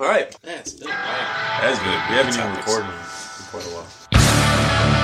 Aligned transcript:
All 0.00 0.06
right. 0.08 0.36
Yeah, 0.44 0.58
it's 0.58 0.72
been 0.72 0.88
a 0.88 0.90
while. 0.90 1.60
That's 1.60 1.78
good. 1.78 1.86
We 1.86 2.16
haven't 2.16 2.34
even 2.34 2.56
recorded 2.56 2.88
in 2.88 3.44
quite 3.50 3.64
a 3.64 3.70
while. 3.70 4.94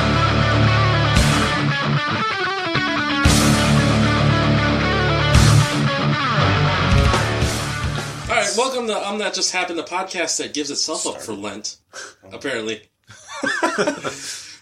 All 8.31 8.37
right, 8.37 8.55
welcome 8.57 8.87
to 8.89 8.97
I'm 8.97 9.19
Not 9.19 9.35
Just 9.35 9.53
Happened, 9.53 9.79
the 9.79 9.85
podcast 9.85 10.39
that 10.39 10.55
gives 10.55 10.71
itself 10.71 11.07
up 11.07 11.21
for 11.21 11.35
Lent, 11.35 11.77
apparently. 12.33 12.83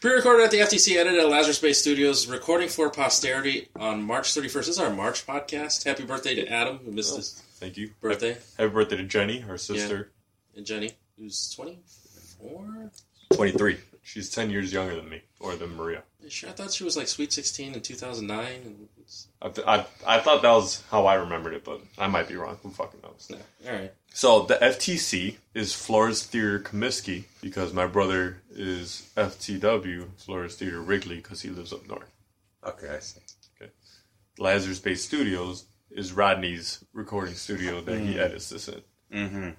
Pre-recorded 0.00 0.44
at 0.44 0.50
the 0.50 0.58
FTC, 0.58 0.96
edited 0.96 1.20
at 1.20 1.28
Lazarus 1.28 1.58
Bay 1.58 1.72
Studios, 1.72 2.26
recording 2.28 2.68
for 2.68 2.88
posterity 2.90 3.68
on 3.76 4.02
March 4.02 4.34
31st. 4.34 4.52
This 4.52 4.68
is 4.68 4.78
our 4.78 4.90
March 4.90 5.26
podcast. 5.26 5.84
Happy 5.84 6.04
birthday 6.04 6.34
to 6.36 6.46
Adam, 6.46 6.78
who 6.78 6.92
missed 6.92 7.14
oh, 7.14 7.16
his 7.16 7.42
Thank 7.56 7.76
you. 7.76 7.90
birthday, 8.00 8.38
Happy 8.58 8.70
birthday 8.70 8.96
to 8.96 9.04
Jenny, 9.04 9.40
her 9.40 9.58
sister. 9.58 10.12
And 10.58 10.66
Jenny, 10.66 10.90
who's 11.16 11.50
24. 11.54 12.90
23. 13.32 13.78
She's 14.02 14.30
10 14.30 14.50
years 14.50 14.72
younger 14.72 14.96
than 14.96 15.08
me, 15.08 15.22
or 15.38 15.54
than 15.54 15.76
Maria. 15.76 16.02
Sure, 16.28 16.50
I 16.50 16.52
thought 16.52 16.72
she 16.72 16.84
was 16.84 16.96
like 16.96 17.08
Sweet 17.08 17.32
16 17.32 17.74
in 17.74 17.80
2009. 17.80 18.48
And 18.64 18.88
I, 19.40 19.48
th- 19.48 19.66
I, 19.66 19.86
I 20.06 20.20
thought 20.20 20.42
that 20.42 20.50
was 20.50 20.82
how 20.90 21.06
I 21.06 21.14
remembered 21.14 21.54
it, 21.54 21.64
but 21.64 21.80
I 21.96 22.08
might 22.08 22.28
be 22.28 22.34
wrong. 22.34 22.58
Who 22.62 22.70
fucking 22.70 23.00
knows? 23.02 23.28
no, 23.30 23.38
all 23.70 23.78
right. 23.78 23.92
So 24.12 24.42
the 24.42 24.54
FTC 24.54 25.36
is 25.54 25.74
Flores 25.74 26.24
Theater 26.24 26.58
Comiskey 26.58 27.24
because 27.40 27.72
my 27.72 27.86
brother 27.86 28.42
is 28.50 29.08
FTW, 29.16 30.06
Flores 30.16 30.56
Theater 30.56 30.80
Wrigley, 30.80 31.16
because 31.16 31.42
he 31.42 31.50
lives 31.50 31.72
up 31.72 31.86
north. 31.86 32.10
Okay, 32.66 32.88
I 32.88 32.98
see. 32.98 33.20
Okay. 33.60 33.70
Lazarus 34.38 34.80
Bay 34.80 34.94
Studios 34.94 35.66
is 35.90 36.12
Rodney's 36.12 36.84
recording 36.92 37.34
studio 37.34 37.80
that 37.82 38.00
he 38.00 38.18
edits 38.18 38.48
this 38.48 38.68
in. 38.68 38.82
Mm-hmm. 39.12 39.50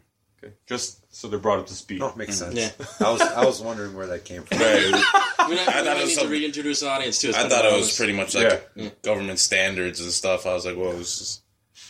Okay, 0.41 0.53
just 0.67 1.13
so 1.13 1.27
they're 1.27 1.37
brought 1.39 1.59
up 1.59 1.67
to 1.67 1.73
speed. 1.73 1.99
No, 1.99 2.13
makes 2.15 2.39
hmm. 2.39 2.51
sense. 2.53 2.55
Yeah. 2.79 2.85
I 3.07 3.11
was 3.11 3.21
I 3.21 3.45
was 3.45 3.61
wondering 3.61 3.93
where 3.95 4.07
that 4.07 4.25
came 4.25 4.43
from. 4.43 4.57
Right. 4.59 5.03
We, 5.49 5.55
not, 5.55 5.67
I 5.69 5.81
we 5.81 5.85
thought 5.85 5.85
might 5.85 5.97
it 5.97 6.01
was 6.01 6.09
need 6.09 6.15
to 6.15 6.21
some- 6.21 6.29
reintroduce 6.29 6.79
the 6.81 6.89
audience 6.89 7.21
too. 7.21 7.29
It's 7.29 7.37
I 7.37 7.41
been 7.41 7.49
thought 7.51 7.65
a 7.65 7.69
it 7.69 7.71
while. 7.71 7.79
was 7.79 7.97
pretty 7.97 8.13
much 8.13 8.35
like 8.35 8.69
Yeah. 8.75 8.83
Hmm. 8.83 8.93
government 9.01 9.39
standards 9.39 9.99
and 9.99 10.11
stuff. 10.11 10.45
I 10.45 10.53
was 10.53 10.65
like, 10.65 10.77
well, 10.77 10.91
this 10.91 11.19
is 11.21 11.41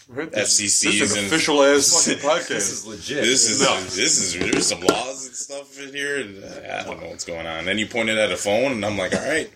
Right? 0.08 0.32
FCCs 0.32 0.82
This 0.84 0.84
is 0.86 1.12
an 1.14 1.18
and- 1.20 1.28
official 1.28 1.62
ass 1.64 2.06
fucking 2.08 2.22
podcast. 2.24 2.48
This 2.48 2.70
is 2.72 2.86
legit. 2.88 3.24
this 3.24 3.50
is 3.50 3.62
No. 3.62 3.80
this 3.82 4.18
is 4.18 4.40
there's 4.40 4.66
some 4.68 4.80
laws 4.82 5.26
and 5.28 5.36
stuff 5.36 5.78
in 5.80 5.94
here. 5.94 6.22
And 6.22 6.42
uh, 6.44 6.80
I 6.80 6.84
don't 6.86 7.02
know 7.02 7.10
what's 7.10 7.26
going 7.26 7.46
on. 7.46 7.66
Then 7.66 7.78
you 7.78 7.86
pointed 7.86 8.18
at 8.18 8.32
a 8.32 8.38
phone, 8.38 8.72
and 8.72 8.86
I'm 8.86 8.98
like, 8.98 9.14
all 9.14 9.28
right. 9.28 9.52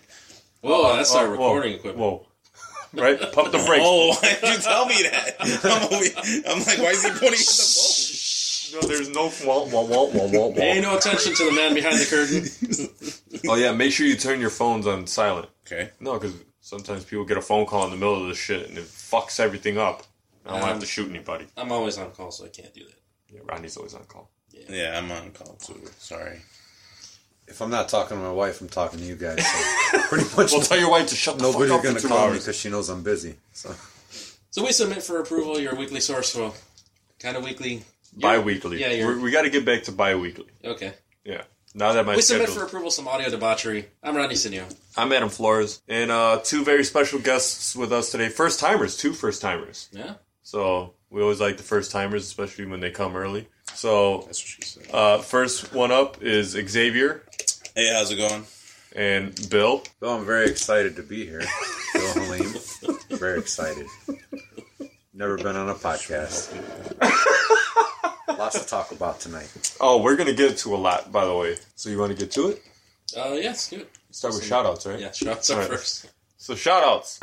Whoa, 0.62 0.96
that's 0.98 1.16
our 1.16 1.26
Oh, 1.28 1.32
recording 1.32 1.72
whoa, 1.74 1.78
equipment. 1.78 2.00
Whoa. 2.00 2.28
Right? 3.02 3.20
Pump 3.32 3.52
the 3.52 3.58
brakes. 3.66 3.84
Oh, 3.86 4.10
why 4.22 4.38
did 4.42 4.54
you 4.58 4.62
tell 4.62 4.86
me 4.86 5.02
that? 5.04 5.36
I'm, 5.40 5.84
over- 5.84 6.50
I'm 6.50 6.60
like, 6.66 6.78
why 6.78 6.92
is 6.92 7.04
he 7.04 7.10
pointing 7.10 7.40
at 7.40 7.40
the 7.40 7.64
No, 8.74 8.82
there's 8.82 9.10
no 9.10 9.32
wah, 9.46 9.64
wah, 9.66 9.82
wah, 9.84 10.06
wah, 10.06 10.28
wah, 10.28 10.48
wah. 10.48 10.56
Pay 10.56 10.82
no 10.82 10.98
attention 10.98 11.34
to 11.36 11.46
the 11.46 11.52
man 11.52 11.74
behind 11.74 11.98
the 12.00 12.06
curtain. 12.06 13.10
Oh 13.50 13.56
yeah, 13.56 13.74
make 13.74 13.92
sure 13.92 14.06
you 14.08 14.16
turn 14.16 14.40
your 14.40 14.50
phones 14.52 14.88
on 14.88 15.06
silent. 15.08 15.50
Okay. 15.66 15.90
No, 16.00 16.14
because 16.14 16.34
sometimes 16.62 17.04
people 17.04 17.26
get 17.26 17.36
a 17.38 17.42
phone 17.42 17.66
call 17.66 17.84
in 17.86 17.92
the 17.92 17.98
middle 17.98 18.22
of 18.22 18.28
this 18.30 18.38
shit 18.38 18.70
and 18.70 18.78
it 18.78 18.86
fucks 18.86 19.40
everything 19.40 19.78
up. 19.78 20.04
I 20.46 20.52
don't 20.52 20.62
have 20.62 20.76
Um, 20.76 20.80
to 20.80 20.86
shoot 20.86 21.10
anybody. 21.10 21.46
I'm 21.58 21.72
always 21.72 21.98
on 21.98 22.12
call, 22.12 22.32
so 22.32 22.46
I 22.46 22.50
can't 22.50 22.74
do 22.74 22.86
that. 22.86 23.00
Yeah, 23.30 23.40
Rodney's 23.44 23.76
always 23.76 23.96
on 23.96 24.04
call. 24.06 24.30
Yeah, 24.52 24.62
yeah 24.70 24.98
I'm 24.98 25.12
on 25.12 25.32
call 25.32 25.56
too. 25.56 25.82
Sorry. 25.98 26.40
If 27.48 27.62
I'm 27.62 27.70
not 27.72 27.90
talking 27.90 28.16
to 28.18 28.24
my 28.24 28.32
wife, 28.32 28.62
I'm 28.62 28.70
talking 28.70 29.00
to 29.00 29.06
you 29.06 29.16
guys. 29.16 29.46
So 29.46 30.00
pretty 30.10 30.26
much 30.38 30.52
Well, 30.54 30.62
tell 30.62 30.80
your 30.80 30.90
wife 30.92 31.08
to 31.08 31.16
shut 31.16 31.38
the 31.38 31.44
nobody's 31.44 31.70
fuck 31.70 31.80
up 31.80 31.84
Nobody's 31.86 31.86
gonna 31.86 32.00
for 32.00 32.08
two 32.08 32.14
call 32.22 32.32
me 32.32 32.38
because 32.38 32.56
she 32.56 32.70
knows 32.70 32.88
I'm 32.90 33.04
busy. 33.04 33.36
So 33.52 33.76
So 34.52 34.64
we 34.64 34.72
submit 34.72 35.04
for 35.04 35.20
approval 35.20 35.60
your 35.60 35.76
weekly 35.76 36.00
source 36.00 36.34
for 36.34 36.54
kind 37.20 37.36
of 37.36 37.44
weekly. 37.44 37.84
Bi-weekly. 38.18 38.80
Yeah, 38.80 38.92
you're- 38.92 39.16
We're, 39.16 39.22
we 39.22 39.32
got 39.32 39.44
to 39.44 39.50
get 39.50 39.66
back 39.66 39.84
to 39.84 39.92
bi-weekly. 39.92 40.48
Okay. 40.64 40.94
Yeah. 41.24 41.44
Now 41.76 41.94
that 41.94 42.06
my 42.06 42.16
We 42.16 42.22
submit 42.22 42.48
schedule, 42.50 42.62
for 42.62 42.68
approval 42.68 42.92
some 42.92 43.08
audio 43.08 43.30
debauchery. 43.30 43.86
I'm 44.04 44.16
Rodney 44.16 44.36
Sinio. 44.36 44.72
I'm 44.96 45.12
Adam 45.12 45.30
Flores, 45.30 45.82
and 45.88 46.12
uh, 46.12 46.40
two 46.44 46.64
very 46.64 46.84
special 46.84 47.18
guests 47.20 47.76
with 47.76 47.92
us 47.92 48.12
today. 48.12 48.30
First 48.30 48.60
timers, 48.60 48.96
two 48.96 49.12
first 49.14 49.42
timers. 49.42 49.90
Yeah. 49.92 50.16
So 50.44 50.94
we 51.10 51.22
always 51.24 51.40
like 51.42 51.58
the 51.58 51.64
first 51.64 51.90
timers, 51.92 52.24
especially 52.28 52.66
when 52.68 52.80
they 52.80 52.92
come 52.92 53.16
early. 53.16 53.48
So 53.74 54.18
That's 54.28 54.40
what 54.40 54.48
she 54.48 54.62
said. 54.62 54.84
uh, 54.94 55.18
first 55.20 55.74
one 55.74 55.92
up 55.92 56.22
is 56.22 56.50
Xavier 56.52 57.24
Hey, 57.76 57.92
how's 57.92 58.12
it 58.12 58.18
going? 58.18 58.46
and 58.96 59.34
Bill. 59.50 59.82
Bill, 60.00 60.12
I'm 60.18 60.26
very 60.26 60.46
excited 60.46 60.96
to 60.98 61.02
be 61.02 61.26
here. 61.26 61.42
Bill 61.94 62.14
Halim. 62.14 62.54
Very 63.10 63.40
excited. 63.40 63.88
Never 65.14 65.38
been 65.38 65.56
on 65.56 65.70
a 65.70 65.76
podcast. 65.76 66.52
Lots 68.28 68.60
to 68.64 68.68
talk 68.68 68.92
about 68.92 69.20
tonight. 69.20 69.76
Oh, 69.80 70.02
we're 70.02 70.16
gonna 70.16 70.34
get 70.34 70.58
to 70.60 70.76
a 70.76 70.78
lot, 70.78 71.12
by 71.12 71.24
the 71.26 71.36
way. 71.36 71.58
So 71.76 71.90
you 71.90 72.00
want 72.00 72.12
to 72.12 72.18
get 72.18 72.32
to 72.32 72.50
it? 72.50 72.64
Uh, 73.16 73.34
yes, 73.34 73.70
good. 73.70 73.88
Start 74.10 74.34
with 74.34 74.44
shout 74.44 74.66
outs, 74.66 74.86
right? 74.88 75.00
Yeah, 75.00 75.12
shots 75.12 75.50
up 75.52 75.58
Alright. 75.58 75.70
first. 75.72 76.10
So 76.38 76.56
shout 76.56 76.84
outs. 76.84 77.20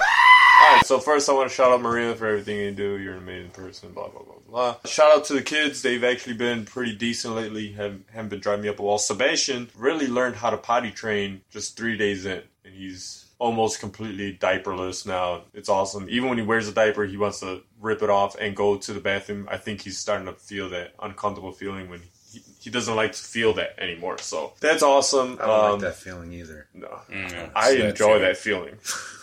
Alright, 0.65 0.87
so 0.87 0.99
first 1.01 1.29
I 1.29 1.33
want 1.33 1.49
to 1.49 1.55
shout 1.55 1.73
out 1.73 1.81
Maria 1.83 2.15
for 2.15 2.27
everything 2.27 2.59
you 2.59 2.71
do. 2.71 2.97
You're 2.99 3.15
an 3.15 3.23
amazing 3.23 3.51
person, 3.51 3.93
blah 3.93 4.09
blah 4.09 4.23
blah 4.23 4.35
blah. 4.49 4.77
Shout 4.89 5.11
out 5.11 5.25
to 5.27 5.33
the 5.33 5.43
kids. 5.43 5.83
They've 5.83 6.05
actually 6.05 6.35
been 6.37 6.65
pretty 6.65 6.95
decent 6.95 7.35
lately. 7.35 7.73
Have 7.73 7.99
haven't 8.13 8.29
been 8.29 8.41
driving 8.41 8.63
me 8.63 8.69
up 8.69 8.79
a 8.79 8.83
wall. 8.83 8.99
Sebastian 8.99 9.69
really 9.77 10.07
learned 10.07 10.37
how 10.37 10.51
to 10.51 10.57
potty 10.57 10.93
train 10.93 11.41
just 11.51 11.77
three 11.77 11.97
days 11.97 12.25
in. 12.25 12.43
And 12.65 12.75
he's 12.75 13.25
almost 13.41 13.81
completely 13.81 14.37
diaperless 14.41 15.05
now. 15.07 15.43
It's 15.55 15.69
awesome. 15.69 16.07
Even 16.09 16.29
when 16.29 16.39
he 16.39 16.45
wears 16.45 16.69
a 16.69 16.73
diaper, 16.73 17.05
he 17.07 17.17
wants 17.17 17.41
to 17.41 17.63
rip 17.81 18.03
it 18.03 18.11
off 18.11 18.37
and 18.39 18.55
go 18.55 18.77
to 18.77 18.93
the 18.93 19.01
bathroom. 19.01 19.49
I 19.51 19.57
think 19.57 19.81
he's 19.81 19.99
starting 19.99 20.27
to 20.27 20.35
feel 20.35 20.69
that 20.69 20.93
uncomfortable 21.03 21.51
feeling 21.51 21.89
when 21.91 22.03
he, 22.31 22.43
he 22.61 22.71
doesn't 22.71 22.95
like 22.95 23.13
to 23.13 23.19
feel 23.23 23.55
that 23.55 23.75
anymore. 23.79 24.19
So 24.19 24.53
that's 24.61 24.83
awesome. 24.83 25.39
I 25.41 25.47
don't 25.47 25.65
Um, 25.65 25.73
like 25.73 25.81
that 25.81 25.97
feeling 25.97 26.33
either. 26.35 26.67
No. 26.75 27.01
Mm, 27.11 27.51
I 27.57 27.71
it's 27.71 27.83
enjoy 27.83 28.05
feeling. 28.07 28.23
that 28.23 28.37
feeling. 28.37 28.75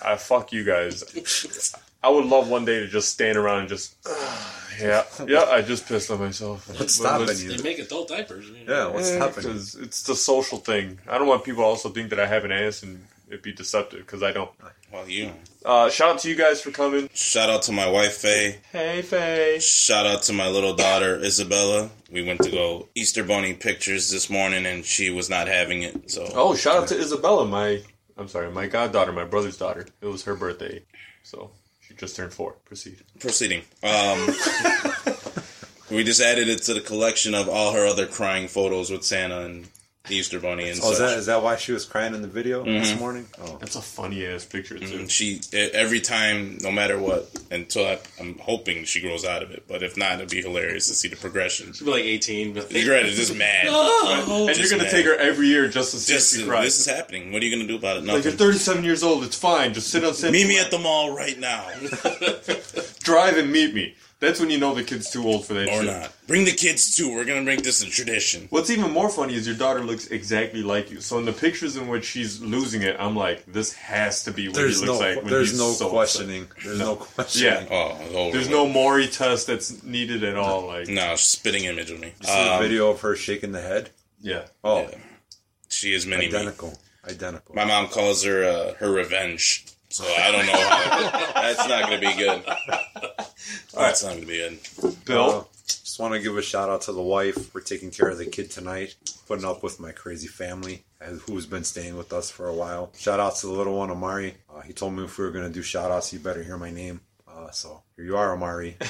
I 0.04 0.16
fuck 0.18 0.52
you 0.52 0.64
guys. 0.66 1.04
I 2.04 2.10
would 2.10 2.26
love 2.26 2.50
one 2.50 2.66
day 2.66 2.80
to 2.80 2.88
just 2.88 3.10
stand 3.10 3.38
around 3.38 3.60
and 3.62 3.70
just, 3.70 3.96
yeah, 4.82 5.04
yeah. 5.28 5.44
I 5.44 5.62
just 5.62 5.88
pissed 5.88 6.10
on 6.10 6.20
myself. 6.20 6.68
What's 6.80 6.96
stopping 6.96 7.38
you? 7.38 7.56
They 7.56 7.62
make 7.64 7.78
adult 7.80 8.08
diapers. 8.08 8.46
Yeah, 8.68 8.88
what's 8.88 9.12
Eh, 9.12 9.18
happening? 9.20 9.52
'cause 9.52 9.76
it's 9.76 10.04
the 10.04 10.16
social 10.16 10.58
thing. 10.58 11.00
I 11.08 11.18
don't 11.20 11.28
want 11.28 11.44
people 11.44 11.64
also 11.64 11.90
think 11.90 12.10
that 12.10 12.20
I 12.20 12.26
have 12.26 12.46
an 12.46 12.52
ass 12.52 12.82
and 12.84 13.06
it 13.30 13.44
be 13.44 13.52
deceptive 13.54 14.00
because 14.02 14.24
I 14.24 14.32
don't. 14.32 14.50
Well, 14.92 15.08
you. 15.10 15.32
Uh, 15.66 15.90
shout 15.90 16.10
out 16.12 16.20
to 16.20 16.30
you 16.30 16.36
guys 16.36 16.62
for 16.62 16.72
coming. 16.72 17.10
Shout 17.14 17.50
out 17.50 17.62
to 17.64 17.72
my 17.74 17.90
wife 17.90 18.14
Faye. 18.18 18.60
Hey, 18.72 19.02
Faye. 19.02 19.60
Shout 19.60 20.06
out 20.06 20.22
to 20.24 20.34
my 20.34 20.48
little 20.48 20.74
daughter 20.74 21.18
Isabella. 21.20 21.90
We 22.10 22.24
went 22.24 22.42
to 22.44 22.52
go 22.52 22.88
Easter 22.96 23.24
Bunny 23.24 23.54
pictures 23.54 24.10
this 24.10 24.30
morning, 24.30 24.66
and 24.66 24.86
she 24.86 25.10
was 25.10 25.30
not 25.30 25.48
having 25.48 25.82
it. 25.84 26.10
So 26.10 26.26
Oh, 26.34 26.56
shout 26.56 26.78
out 26.78 26.88
to 26.90 26.98
Isabella, 27.00 27.46
my 27.46 27.82
I'm 28.18 28.28
sorry, 28.28 28.50
my 28.50 28.68
goddaughter, 28.68 29.12
my 29.12 29.26
brother's 29.26 29.58
daughter. 29.58 29.86
It 30.02 30.08
was 30.08 30.24
her 30.24 30.36
birthday, 30.36 30.82
so 31.24 31.52
she 31.82 31.94
just 31.94 32.16
turned 32.16 32.34
four. 32.34 32.54
Proceed. 32.66 32.98
proceeding. 33.20 33.62
Um, 33.84 34.28
we 35.92 36.04
just 36.04 36.22
added 36.22 36.48
it 36.50 36.64
to 36.64 36.74
the 36.74 36.82
collection 36.82 37.36
of 37.36 37.48
all 37.48 37.74
her 37.74 37.86
other 37.86 38.08
crying 38.08 38.48
photos 38.48 38.90
with 38.90 39.04
Santa 39.04 39.42
and 39.42 39.68
the 40.08 40.16
Easter 40.16 40.40
Bunny 40.40 40.70
and 40.70 40.80
Oh, 40.84 40.92
is 40.92 41.00
that 41.00 41.18
is 41.18 41.26
that 41.28 41.44
why 41.44 41.56
she 41.56 41.72
was 41.72 41.86
crying 41.86 42.14
in 42.16 42.22
the 42.22 42.28
video 42.28 42.64
this 42.64 42.92
mm-hmm. 42.92 43.00
morning? 43.00 43.26
Oh, 43.42 43.58
That's 43.60 43.76
a 43.76 43.82
funny 43.82 44.26
ass 44.26 44.46
picture 44.46 44.78
too. 44.80 44.98
And 44.98 45.12
she 45.12 45.42
every 45.54 46.00
time, 46.02 46.58
no 46.62 46.72
matter 46.72 46.98
what, 47.00 47.30
until 47.52 47.86
I, 47.86 48.00
I'm 48.20 48.38
hoping 48.40 48.86
she 48.86 49.02
grows 49.02 49.26
out 49.26 49.44
of 49.44 49.52
it. 49.52 49.64
But 49.68 49.84
if 49.84 49.98
not, 49.98 50.16
it'd 50.16 50.30
be 50.30 50.42
hilarious 50.42 50.88
to 50.88 50.94
see 50.96 51.08
the 51.08 51.16
progression. 51.16 51.74
She'll 51.74 51.86
be 51.88 51.92
like 51.94 52.04
18. 52.06 52.54
But 52.54 52.72
You're 52.72 52.96
right, 52.96 53.06
it's 53.06 53.18
just 53.18 53.36
mad. 53.36 53.68
Oh. 54.30 54.48
and 54.48 54.56
Just 54.56 54.60
you're 54.60 54.70
gonna 54.78 54.90
mad. 54.90 54.92
take 54.96 55.06
her 55.06 55.16
every 55.16 55.48
year 55.48 55.68
just 55.68 55.92
to 55.92 55.98
see 55.98 56.14
Just, 56.14 56.34
if 56.34 56.42
she 56.42 56.48
cries. 56.48 56.64
this 56.66 56.80
is 56.80 56.86
happening. 56.86 57.32
What 57.32 57.42
are 57.42 57.46
you 57.46 57.56
gonna 57.56 57.68
do 57.68 57.76
about 57.76 57.98
it? 57.98 58.06
Like 58.06 58.24
you're 58.24 58.34
37 58.34 58.84
years 58.84 59.04
old. 59.04 59.24
It's 59.24 59.38
fine. 59.38 59.74
Just 59.74 59.90
sit 59.90 60.04
on 60.04 60.14
set. 60.14 60.32
Meet 60.32 60.48
me 60.48 60.60
at 60.60 60.72
the 60.72 60.80
mall 60.80 61.16
right 61.16 61.38
now, 61.40 61.66
drive 63.00 63.38
and 63.38 63.52
meet 63.52 63.74
me. 63.74 63.96
That's 64.20 64.40
when 64.40 64.50
you 64.50 64.58
know 64.58 64.74
the 64.74 64.84
kid's 64.84 65.12
too 65.12 65.24
old 65.24 65.46
for 65.46 65.54
that 65.54 65.68
or 65.68 65.84
shit. 65.84 65.86
not. 65.86 66.12
Bring 66.26 66.46
the 66.46 66.52
kids 66.52 66.96
too. 66.96 67.14
We're 67.14 67.24
gonna 67.24 67.44
make 67.44 67.62
this 67.62 67.84
a 67.84 67.86
tradition. 67.90 68.48
What's 68.50 68.72
even 68.72 68.90
more 68.92 69.10
funny 69.10 69.36
is 69.36 69.46
your 69.46 69.56
daughter 69.56 69.82
looks 69.84 70.08
exactly 70.08 70.64
like 70.64 70.90
you. 70.90 71.02
So 71.02 71.20
in 71.20 71.26
the 71.26 71.34
pictures 71.34 71.76
in 71.76 71.88
which 71.88 72.04
she's 72.06 72.42
losing 72.42 72.82
it, 72.82 72.96
I'm 73.00 73.16
like, 73.16 73.46
this 73.46 73.74
has 73.74 74.24
to 74.24 74.32
be 74.32 74.48
what 74.48 74.56
there's 74.56 74.80
he 74.80 74.86
no 74.88 74.94
looks 74.94 75.02
like. 75.04 75.18
When 75.18 75.32
there's 75.32 75.52
he's 75.52 75.60
no 75.60 75.72
so 75.72 75.86
upset. 75.86 75.92
questioning. 75.92 76.48
There's 76.64 76.80
no, 76.80 76.96
questioning. 76.96 77.68
Yeah. 77.70 77.98
Oh. 78.16 78.32
There's 78.32 78.50
no 78.50 78.68
Maury 78.68 79.08
test 79.08 79.46
that's 79.46 79.84
needed 79.84 80.24
at 80.24 80.36
all. 80.36 80.66
Like, 80.66 80.88
no 80.88 81.16
spitting 81.16 81.66
image 81.66 81.92
of 81.92 82.00
me. 82.00 82.08
You 82.20 82.28
see 82.28 82.34
the 82.44 82.54
Um, 82.54 82.62
video 82.62 82.90
of 82.90 83.02
her 83.02 83.16
shaking 83.16 83.52
the 83.52 83.62
head. 83.62 83.92
yeah. 84.20 84.46
Oh, 84.64 84.82
yeah. 84.82 84.98
She 85.70 85.94
is 85.94 86.08
mini 86.08 86.22
me. 86.22 86.28
identical, 86.36 86.80
identical. 87.08 87.54
My 87.54 87.66
mom 87.66 87.88
calls 87.90 88.24
her 88.24 88.44
uh, 88.44 88.74
her 88.80 88.90
revenge. 88.90 89.66
So 89.90 90.04
I 90.06 90.32
don't 90.32 90.46
know. 90.46 90.54
How, 90.54 91.42
that's 91.42 91.68
not 91.68 91.88
going 91.90 92.02
to 92.02 92.08
be 92.08 92.14
good. 92.16 92.44
That's 93.74 94.04
not 94.04 94.10
going 94.14 94.22
to 94.22 94.28
be 94.28 94.38
good. 94.38 94.60
Bill, 95.06 95.30
Uh, 95.42 95.44
just 95.66 96.00
want 96.00 96.14
to 96.14 96.20
give 96.20 96.38
a 96.38 96.42
shout 96.42 96.70
out 96.70 96.82
to 96.84 96.92
the 96.92 97.02
wife 97.02 97.52
for 97.52 97.62
taking 97.62 97.90
care 97.92 98.10
of 98.10 98.18
the 98.18 98.26
kid 98.26 98.52
tonight, 98.52 98.96
putting 99.28 99.46
up 99.46 99.64
with 99.64 99.80
my 99.80 99.92
crazy 99.92 100.28
family 100.28 100.84
uh, 101.02 101.06
who's 101.26 101.46
been 101.46 101.64
staying 101.64 101.98
with 101.98 102.12
us 102.14 102.30
for 102.30 102.48
a 102.48 102.54
while. 102.54 102.92
Shout 102.98 103.20
out 103.20 103.36
to 103.38 103.48
the 103.48 103.54
little 103.54 103.78
one, 103.78 103.90
Amari. 103.90 104.36
Uh, 104.54 104.62
he 104.62 104.74
told 104.74 104.94
me 104.94 105.04
if 105.06 105.18
we 105.18 105.26
were 105.26 105.32
going 105.32 105.48
to 105.48 105.54
do 105.54 105.62
shout 105.62 105.90
outs, 105.92 106.12
you 106.14 106.20
better 106.20 106.44
hear 106.44 106.58
my 106.58 106.70
name. 106.72 107.02
Uh, 107.28 107.50
so 107.52 107.82
here 107.96 108.06
you 108.06 108.18
are, 108.18 108.34
Amari. 108.34 108.76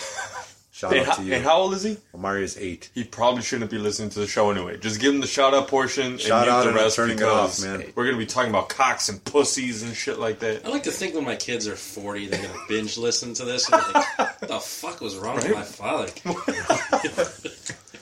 Shout 0.77 0.91
And, 0.91 1.01
out 1.01 1.07
how, 1.07 1.13
to 1.15 1.24
you. 1.24 1.33
and 1.33 1.44
how 1.44 1.57
old 1.57 1.74
is 1.74 1.81
he? 1.81 1.97
Omari 2.13 2.44
is 2.44 2.56
eight. 2.59 2.91
He 2.94 3.03
probably 3.03 3.41
shouldn't 3.41 3.71
be 3.71 3.79
listening 3.79 4.12
to 4.12 4.19
the 4.19 4.27
show 4.27 4.51
anyway. 4.51 4.77
Just 4.77 5.00
give 5.01 5.12
him 5.12 5.21
the 5.21 5.25
shout 5.27 5.56
out 5.56 5.68
portion 5.69 6.19
Shout 6.19 6.44
and 6.44 6.51
out 6.51 6.56
mute 6.57 6.63
the 6.65 6.69
and 6.69 6.77
rest 6.77 6.95
turning 6.95 7.15
it 7.15 7.19
because 7.19 7.65
off, 7.65 7.79
man. 7.79 7.91
we're 7.95 8.06
gonna 8.06 8.18
be 8.19 8.27
talking 8.27 8.51
about 8.51 8.69
cocks 8.69 9.09
and 9.09 9.24
pussies 9.25 9.81
and 9.81 9.95
shit 9.95 10.19
like 10.19 10.38
that. 10.41 10.63
I 10.65 10.69
like 10.69 10.83
to 10.83 10.91
think 10.91 11.15
when 11.15 11.25
my 11.25 11.35
kids 11.35 11.68
are 11.68 11.75
40, 11.75 12.27
they're 12.27 12.39
going 12.44 12.53
to 12.53 12.59
binge 12.69 12.95
listen 12.95 13.33
to 13.33 13.44
this. 13.45 13.68
And 13.71 13.81
like, 13.94 14.18
what 14.19 14.39
the 14.47 14.59
fuck 14.59 15.01
was 15.01 15.18
wrong 15.18 15.38
with 15.38 15.51
my 15.51 15.63
father? 15.63 16.12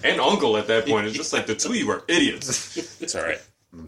And 0.04 0.22
uncle 0.22 0.56
at 0.58 0.68
that 0.68 0.86
point. 0.86 1.08
It's 1.08 1.16
just 1.18 1.34
like 1.34 1.48
the 1.48 1.56
two 1.56 1.70
of 1.70 1.76
you 1.78 1.90
are 1.90 2.04
idiots. 2.08 2.78
It's 3.02 3.16
all 3.16 3.24
right. 3.24 3.42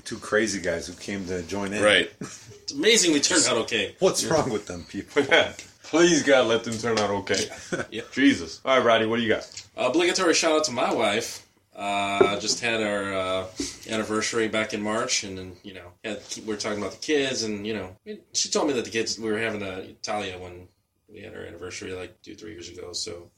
Two 0.04 0.18
crazy 0.18 0.60
guys 0.60 0.88
who 0.88 0.94
came 0.94 1.28
to 1.28 1.44
join 1.44 1.74
in. 1.74 1.84
Right. 1.84 2.12
It's 2.20 2.72
amazing 2.74 3.14
we 3.14 3.20
turned 3.20 3.46
out 3.48 3.58
okay. 3.66 3.96
What's 4.00 4.26
wrong 4.26 4.50
with 4.50 4.66
them 4.66 4.86
people? 4.90 5.22
Yeah. 5.30 5.54
Please 5.90 6.22
God 6.22 6.48
let 6.48 6.66
them 6.66 6.78
turn 6.78 7.00
out 7.00 7.10
okay. 7.10 7.46
Yeah. 7.92 8.02
Jesus. 8.12 8.60
All 8.66 8.78
right, 8.78 8.86
Roddy, 8.86 9.06
what 9.06 9.18
do 9.18 9.22
you 9.24 9.30
got? 9.30 9.50
Obligatory 9.78 10.34
shout 10.34 10.52
out 10.52 10.64
to 10.66 10.72
my 10.72 10.94
wife. 10.94 11.48
Uh, 11.74 12.38
just 12.40 12.60
had 12.60 12.82
our 12.82 13.14
uh, 13.14 13.48
anniversary 13.90 14.50
back 14.50 14.74
in 14.74 14.82
March, 14.82 15.24
and 15.24 15.38
then 15.38 15.54
you 15.64 15.76
know 15.76 15.94
had, 16.04 16.22
we 16.46 16.54
are 16.54 16.58
talking 16.58 16.80
about 16.80 16.92
the 16.92 16.98
kids, 16.98 17.44
and 17.44 17.66
you 17.66 17.74
know 17.74 17.96
she 18.34 18.50
told 18.50 18.68
me 18.68 18.74
that 18.74 18.84
the 18.84 18.92
kids 18.92 19.18
we 19.18 19.32
were 19.32 19.38
having 19.38 19.62
a 19.62 19.94
Talia 20.02 20.38
when 20.40 20.68
we 21.08 21.22
had 21.22 21.34
our 21.34 21.44
anniversary 21.44 21.94
like 21.94 22.22
two 22.22 22.36
three 22.36 22.52
years 22.52 22.68
ago. 22.70 22.92
So 22.94 23.30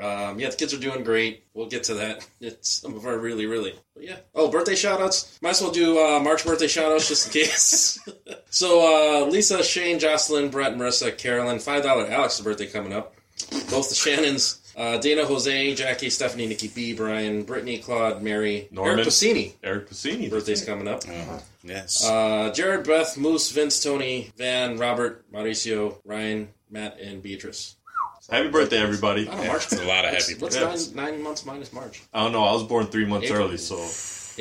um, 0.00 0.38
yeah, 0.38 0.48
the 0.48 0.56
kids 0.56 0.72
are 0.72 0.78
doing 0.78 1.04
great. 1.04 1.44
We'll 1.54 1.68
get 1.68 1.84
to 1.84 1.94
that. 1.94 2.26
It's 2.40 2.80
some 2.80 2.96
of 2.96 3.06
our 3.06 3.18
really 3.18 3.46
really. 3.46 3.74
But 3.94 4.04
yeah. 4.04 4.16
Oh, 4.34 4.50
birthday 4.50 4.74
shout 4.74 5.00
outs. 5.00 5.38
Might 5.42 5.50
as 5.50 5.62
well 5.62 5.70
do 5.70 5.98
uh, 5.98 6.18
March 6.20 6.44
birthday 6.44 6.66
shout 6.66 6.90
outs 6.90 7.08
just 7.08 7.26
in 7.26 7.32
case. 7.42 7.98
so 8.50 9.24
uh, 9.24 9.26
Lisa, 9.26 9.62
Shane, 9.62 9.98
Jocelyn, 9.98 10.50
Brett, 10.50 10.74
Marissa, 10.74 11.16
Carolyn, 11.16 11.58
five 11.60 11.82
dollar 11.82 12.06
Alex's 12.06 12.40
birthday 12.44 12.66
coming 12.66 12.92
up. 12.92 13.14
Both 13.70 13.88
the 13.90 13.94
Shannons. 13.94 14.58
Uh, 14.74 14.96
Dana, 14.98 15.26
Jose, 15.26 15.74
Jackie, 15.74 16.08
Stephanie, 16.08 16.46
Nikki 16.46 16.68
B, 16.68 16.94
Brian, 16.94 17.42
Brittany, 17.42 17.78
Claude, 17.78 18.22
Mary, 18.22 18.68
Norman. 18.70 19.00
Eric 19.00 19.08
Pacini. 19.08 19.52
Eric 19.62 19.90
Pacini. 19.90 20.30
Birthday's 20.30 20.64
coming 20.64 20.88
up. 20.88 21.02
Yes. 21.62 22.04
Uh, 22.04 22.50
Jared, 22.54 22.86
Beth, 22.86 23.18
Moose, 23.18 23.50
Vince, 23.50 23.82
Tony, 23.82 24.32
Van, 24.36 24.78
Robert, 24.78 25.30
Mauricio, 25.30 25.98
Ryan, 26.04 26.48
Matt, 26.70 26.98
and 27.00 27.22
Beatrice. 27.22 27.76
Happy 28.30 28.48
birthday, 28.48 28.78
everybody. 28.78 29.22
I 29.22 29.24
don't 29.32 29.36
know, 29.36 29.42
Yeah, 29.42 29.48
March. 29.48 29.64
it's 29.64 29.72
a 29.72 29.84
lot 29.84 30.04
of 30.04 30.12
what's- 30.12 30.28
happy 30.28 30.40
What's 30.40 30.56
birthdays. 30.56 30.94
nine, 30.94 31.12
nine 31.14 31.22
months 31.22 31.44
minus 31.44 31.72
March? 31.72 32.02
I 32.12 32.22
don't 32.22 32.32
know. 32.32 32.44
I 32.44 32.52
was 32.52 32.62
born 32.62 32.86
three 32.86 33.04
months 33.04 33.26
April. 33.28 33.46
early, 33.48 33.58
so 33.58 33.76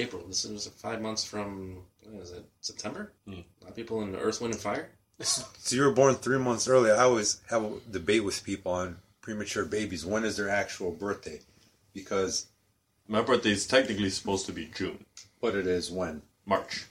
April. 0.02 0.24
This 0.28 0.46
is 0.46 0.68
five 0.78 1.02
months 1.02 1.24
from, 1.24 1.84
what 2.06 2.22
is 2.24 2.32
it, 2.32 2.46
September? 2.62 3.12
Hmm. 3.26 3.34
A 3.34 3.36
lot 3.62 3.70
of 3.70 3.76
people 3.76 4.02
in 4.04 4.16
Earth, 4.16 4.40
Wind, 4.40 4.54
and 4.54 4.62
Fire? 4.62 4.90
So 5.20 5.46
you 5.76 5.84
were 5.84 5.92
born 5.92 6.16
three 6.16 6.38
months 6.40 6.68
early. 6.68 6.92
I 6.92 7.04
always 7.04 7.42
have 7.50 7.64
a 7.64 7.80
debate 7.92 8.24
with 8.24 8.44
people 8.44 8.72
on 8.72 8.98
premature 9.22 9.66
babies. 9.66 10.06
When 10.06 10.26
is 10.26 10.38
their 10.38 10.50
actual 10.50 10.92
birthday? 10.92 11.42
Because 11.94 12.48
my 13.08 13.22
birthday 13.22 13.52
is 13.52 13.68
technically 13.68 14.10
supposed 14.10 14.46
to 14.48 14.52
be 14.52 14.66
June, 14.76 15.06
but 15.40 15.56
it 15.56 15.68
is 15.68 15.92
when. 15.92 16.22
March. 16.46 16.86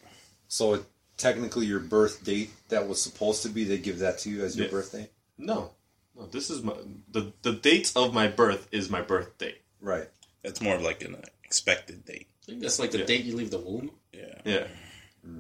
So 0.49 0.75
it, 0.75 0.85
technically, 1.17 1.67
your 1.67 1.81
birth 1.81 2.23
date 2.25 2.51
that 2.69 2.87
was 2.89 3.01
supposed 3.03 3.43
to 3.43 3.49
be, 3.49 3.65
they 3.65 3.79
give 3.79 3.99
that 4.01 4.19
to 4.21 4.31
you 4.31 4.45
as 4.45 4.57
your 4.57 4.67
Yeah. 4.67 4.71
birthday. 4.73 5.11
No, 5.39 5.73
no. 6.21 6.27
This 6.27 6.51
is 6.51 6.63
my 6.63 6.75
the 7.11 7.33
the 7.43 7.53
date 7.53 7.93
of 7.97 8.13
my 8.15 8.29
birth 8.29 8.69
is 8.73 8.89
my 8.91 9.01
birthday. 9.03 9.55
Right. 9.81 10.09
That's 10.43 10.61
more 10.61 10.75
of 10.75 10.83
like 10.83 11.03
an 11.03 11.17
expected 11.45 12.05
date. 12.05 12.27
I 12.43 12.47
think 12.47 12.61
that's 12.63 12.79
like 12.79 12.91
the 12.93 12.99
Yeah. 12.99 13.05
date 13.07 13.25
you 13.25 13.37
leave 13.37 13.51
the 13.51 13.59
womb. 13.59 13.91
Yeah. 14.13 14.35
Yeah. 14.45 14.67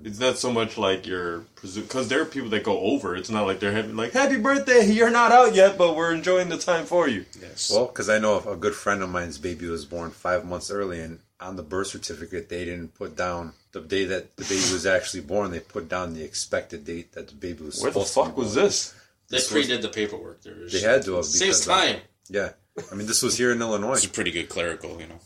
It's 0.04 0.18
not 0.18 0.36
so 0.36 0.52
much 0.52 0.76
like 0.76 1.06
you're 1.06 1.38
because 1.54 2.08
there 2.08 2.20
are 2.20 2.26
people 2.26 2.50
that 2.50 2.64
go 2.64 2.78
over. 2.80 3.16
It's 3.16 3.30
not 3.30 3.46
like 3.46 3.60
they're 3.60 3.72
having 3.72 3.96
like 3.96 4.12
happy 4.12 4.36
birthday. 4.36 4.84
You're 4.90 5.10
not 5.10 5.32
out 5.32 5.54
yet, 5.54 5.78
but 5.78 5.96
we're 5.96 6.12
enjoying 6.12 6.50
the 6.50 6.58
time 6.58 6.84
for 6.84 7.08
you. 7.08 7.24
Yes. 7.40 7.70
Well, 7.70 7.86
because 7.86 8.10
I 8.10 8.18
know 8.18 8.40
a 8.40 8.56
good 8.56 8.74
friend 8.74 9.02
of 9.02 9.08
mine's 9.08 9.38
baby 9.38 9.66
was 9.66 9.86
born 9.86 10.10
five 10.10 10.44
months 10.44 10.70
early, 10.70 11.00
and 11.00 11.20
on 11.40 11.56
the 11.56 11.62
birth 11.62 11.86
certificate 11.88 12.50
they 12.50 12.66
didn't 12.66 12.94
put 12.94 13.16
down 13.16 13.54
the 13.72 13.80
day 13.80 14.04
that 14.04 14.36
the 14.36 14.42
baby 14.44 14.70
was 14.70 14.84
actually 14.84 15.22
born. 15.22 15.50
They 15.50 15.60
put 15.60 15.88
down 15.88 16.12
the 16.12 16.24
expected 16.24 16.84
date 16.84 17.12
that 17.12 17.28
the 17.28 17.34
baby 17.34 17.64
was. 17.64 17.80
Where 17.80 17.90
the 17.90 18.04
supposed 18.04 18.14
to 18.14 18.20
be 18.20 18.26
fuck 18.26 18.36
was 18.36 18.54
this? 18.54 18.94
They 19.30 19.36
This 19.36 19.50
pre-did 19.50 19.80
the 19.82 19.88
paperwork. 19.88 20.42
There's, 20.42 20.72
They 20.72 20.80
had 20.80 21.04
to 21.04 21.14
have 21.14 21.24
Saves 21.24 21.64
because, 21.64 21.68
uh, 21.68 21.92
time. 21.92 21.96
Yeah, 22.28 22.50
I 22.90 22.94
mean 22.96 23.06
this 23.06 23.22
was 23.22 23.38
here 23.38 23.52
in 23.52 23.60
Illinois. 23.60 23.94
it's 23.94 24.04
a 24.04 24.08
pretty 24.08 24.32
good 24.32 24.48
clerical, 24.48 25.00
you 25.00 25.06
know, 25.06 25.20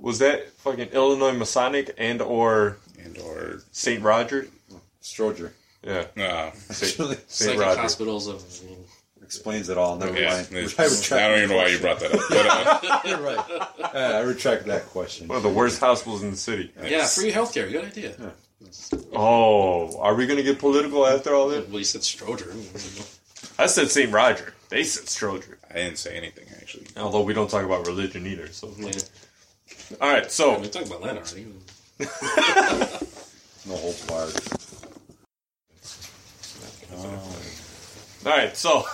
Was 0.00 0.18
that 0.20 0.50
fucking 0.58 0.88
Illinois 0.88 1.32
Masonic 1.32 1.94
and 1.98 2.22
or 2.22 2.78
and 3.02 3.16
or 3.18 3.62
Saint 3.70 4.02
Roger? 4.02 4.48
Stroger 5.02 5.50
Yeah, 5.82 6.06
uh, 6.16 6.50
Saint, 6.52 6.92
Actually, 6.92 7.16
Saint 7.16 7.28
Psychic 7.28 7.60
Roger. 7.60 7.80
hospitals 7.80 8.26
of. 8.26 8.42
I 8.62 8.66
mean, 8.66 8.78
explains 9.22 9.68
it 9.68 9.76
all. 9.78 9.96
Never 9.96 10.18
yeah. 10.18 10.30
mind. 10.34 10.48
I 10.78 10.84
I, 10.84 10.88
don't 11.28 11.38
even 11.38 11.50
know 11.50 11.56
why 11.56 11.66
you 11.68 11.78
brought 11.78 12.00
that 12.00 12.12
up. 12.14 12.20
But, 12.28 12.46
uh. 12.46 13.00
You're 13.04 13.18
right. 13.36 13.70
Yeah, 13.94 14.18
I 14.18 14.20
retract 14.20 14.66
that 14.66 14.86
question. 14.86 15.28
One 15.28 15.36
of 15.38 15.42
the 15.42 15.48
worst 15.48 15.80
hospitals 15.80 16.22
in 16.22 16.30
the 16.30 16.36
city. 16.36 16.72
yeah, 16.82 17.06
free 17.06 17.32
healthcare. 17.32 17.70
Good 17.70 17.84
idea. 17.84 18.14
Oh, 19.12 19.98
are 20.00 20.14
we 20.14 20.26
gonna 20.26 20.42
get 20.42 20.58
political 20.58 21.06
after 21.06 21.34
all 21.34 21.48
this? 21.48 21.66
Well, 21.68 21.78
you 21.78 21.84
said 21.84 22.02
Stroger. 22.02 22.48
I 23.58 23.66
said 23.66 23.90
Saint 23.90 24.12
Roger. 24.12 24.54
They 24.68 24.84
said 24.84 25.04
Stroger. 25.04 25.56
I 25.70 25.74
didn't 25.74 25.98
say 25.98 26.16
anything 26.16 26.46
actually. 26.60 26.86
Although 26.96 27.22
we 27.22 27.34
don't 27.34 27.50
talk 27.50 27.64
about 27.64 27.86
religion 27.86 28.26
either. 28.26 28.48
So, 28.48 28.72
yeah. 28.78 28.92
all 30.00 30.12
right. 30.12 30.30
So 30.30 30.58
We 30.58 30.68
talked 30.68 30.86
about 30.86 31.02
that 31.02 31.16
already. 31.18 33.06
No 33.64 33.76
holds 33.76 34.04
barred. 34.06 34.34
All 38.24 38.30
right, 38.30 38.56
so 38.56 38.84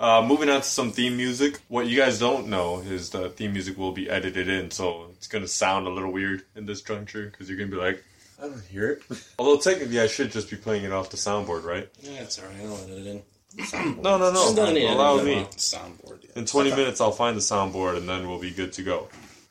uh, 0.00 0.22
moving 0.26 0.48
on 0.48 0.60
to 0.60 0.66
some 0.66 0.92
theme 0.92 1.16
music. 1.16 1.60
What 1.68 1.86
you 1.86 1.96
guys 1.96 2.18
don't 2.18 2.48
know 2.48 2.80
is 2.80 3.10
the 3.10 3.30
theme 3.30 3.52
music 3.52 3.78
will 3.78 3.92
be 3.92 4.08
edited 4.08 4.48
in, 4.48 4.70
so 4.70 5.08
it's 5.12 5.26
gonna 5.26 5.48
sound 5.48 5.86
a 5.86 5.90
little 5.90 6.12
weird 6.12 6.42
in 6.56 6.66
this 6.66 6.82
juncture 6.82 7.30
because 7.30 7.48
you're 7.48 7.58
gonna 7.58 7.70
be 7.70 7.76
like, 7.76 8.02
I 8.40 8.44
don't 8.48 8.62
hear 8.70 8.90
it. 8.90 9.02
although 9.38 9.58
technically 9.58 10.00
I 10.00 10.06
should 10.06 10.30
just 10.32 10.48
be 10.50 10.56
playing 10.56 10.84
it 10.84 10.92
off 10.92 11.10
the 11.10 11.16
soundboard, 11.16 11.64
right? 11.64 11.88
Yeah, 12.00 12.20
it's 12.22 12.38
alright. 12.38 12.56
I'll 12.64 12.76
edit 12.84 12.98
it 12.98 13.06
in. 13.06 13.22
No, 14.02 14.16
no, 14.16 14.30
no. 14.32 14.44
Just 14.44 14.56
don't 14.56 14.74
need 14.74 14.84
it. 14.84 14.90
Allow 14.90 15.16
Yeah. 15.16 15.22
me. 15.24 15.44
Soundboard. 15.56 16.22
Yeah. 16.22 16.30
In 16.36 16.46
20 16.46 16.70
minutes, 16.70 17.00
I'll 17.00 17.10
find 17.12 17.36
the 17.36 17.40
soundboard 17.40 17.96
and 17.96 18.08
then 18.08 18.28
we'll 18.28 18.38
be 18.40 18.52
good 18.52 18.72
to 18.74 18.82
go. 18.82 19.08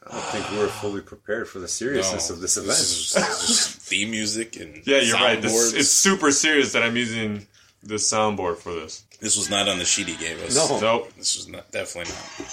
I 0.08 0.14
don't 0.14 0.24
think 0.26 0.52
we 0.52 0.58
were 0.58 0.68
fully 0.68 1.02
prepared 1.02 1.48
for 1.48 1.60
the 1.60 1.68
seriousness 1.68 2.30
No, 2.30 2.36
of 2.36 2.42
this 2.42 2.58
event. 2.58 2.72
is- 2.80 3.14
this 3.14 3.50
is 3.50 3.68
theme 3.76 4.10
music 4.12 4.56
and 4.56 4.82
Yeah, 4.88 5.00
you're 5.02 5.18
right. 5.18 5.40
This, 5.42 5.52
soundboards. 5.54 5.78
it's 5.80 5.90
super 5.90 6.32
serious 6.32 6.72
that 6.74 6.82
I'm 6.84 6.96
using 6.96 7.46
this 7.84 8.12
soundboard 8.12 8.58
for 8.58 8.74
this. 8.74 9.04
This 9.20 9.36
was 9.38 9.50
not 9.50 9.68
on 9.68 9.78
the 9.80 9.86
sheet 9.86 10.08
he 10.08 10.16
gave 10.16 10.42
us. 10.44 10.56
No. 10.56 10.80
Nope. 10.80 11.14
This 11.18 11.36
was 11.36 11.48
not 11.50 11.70
definitely 11.72 12.12
not. 12.14 12.50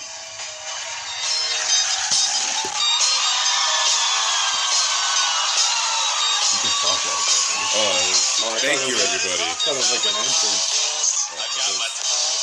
Thank 8.66 8.82
you, 8.82 8.98
everybody. 8.98 9.46
thought 9.62 9.70
it 9.70 9.78
was 9.78 9.94
like 9.94 10.02
an 10.10 10.18
entrance. 10.18 10.66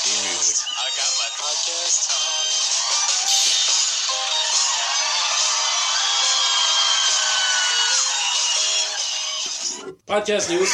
Theme 0.03 0.23
music. 0.31 0.55
I 0.71 0.87
got 0.95 1.11
my 1.19 1.29
podcast 1.43 2.07
on. 2.15 2.47
Podcast 10.07 10.49
news. 10.49 10.71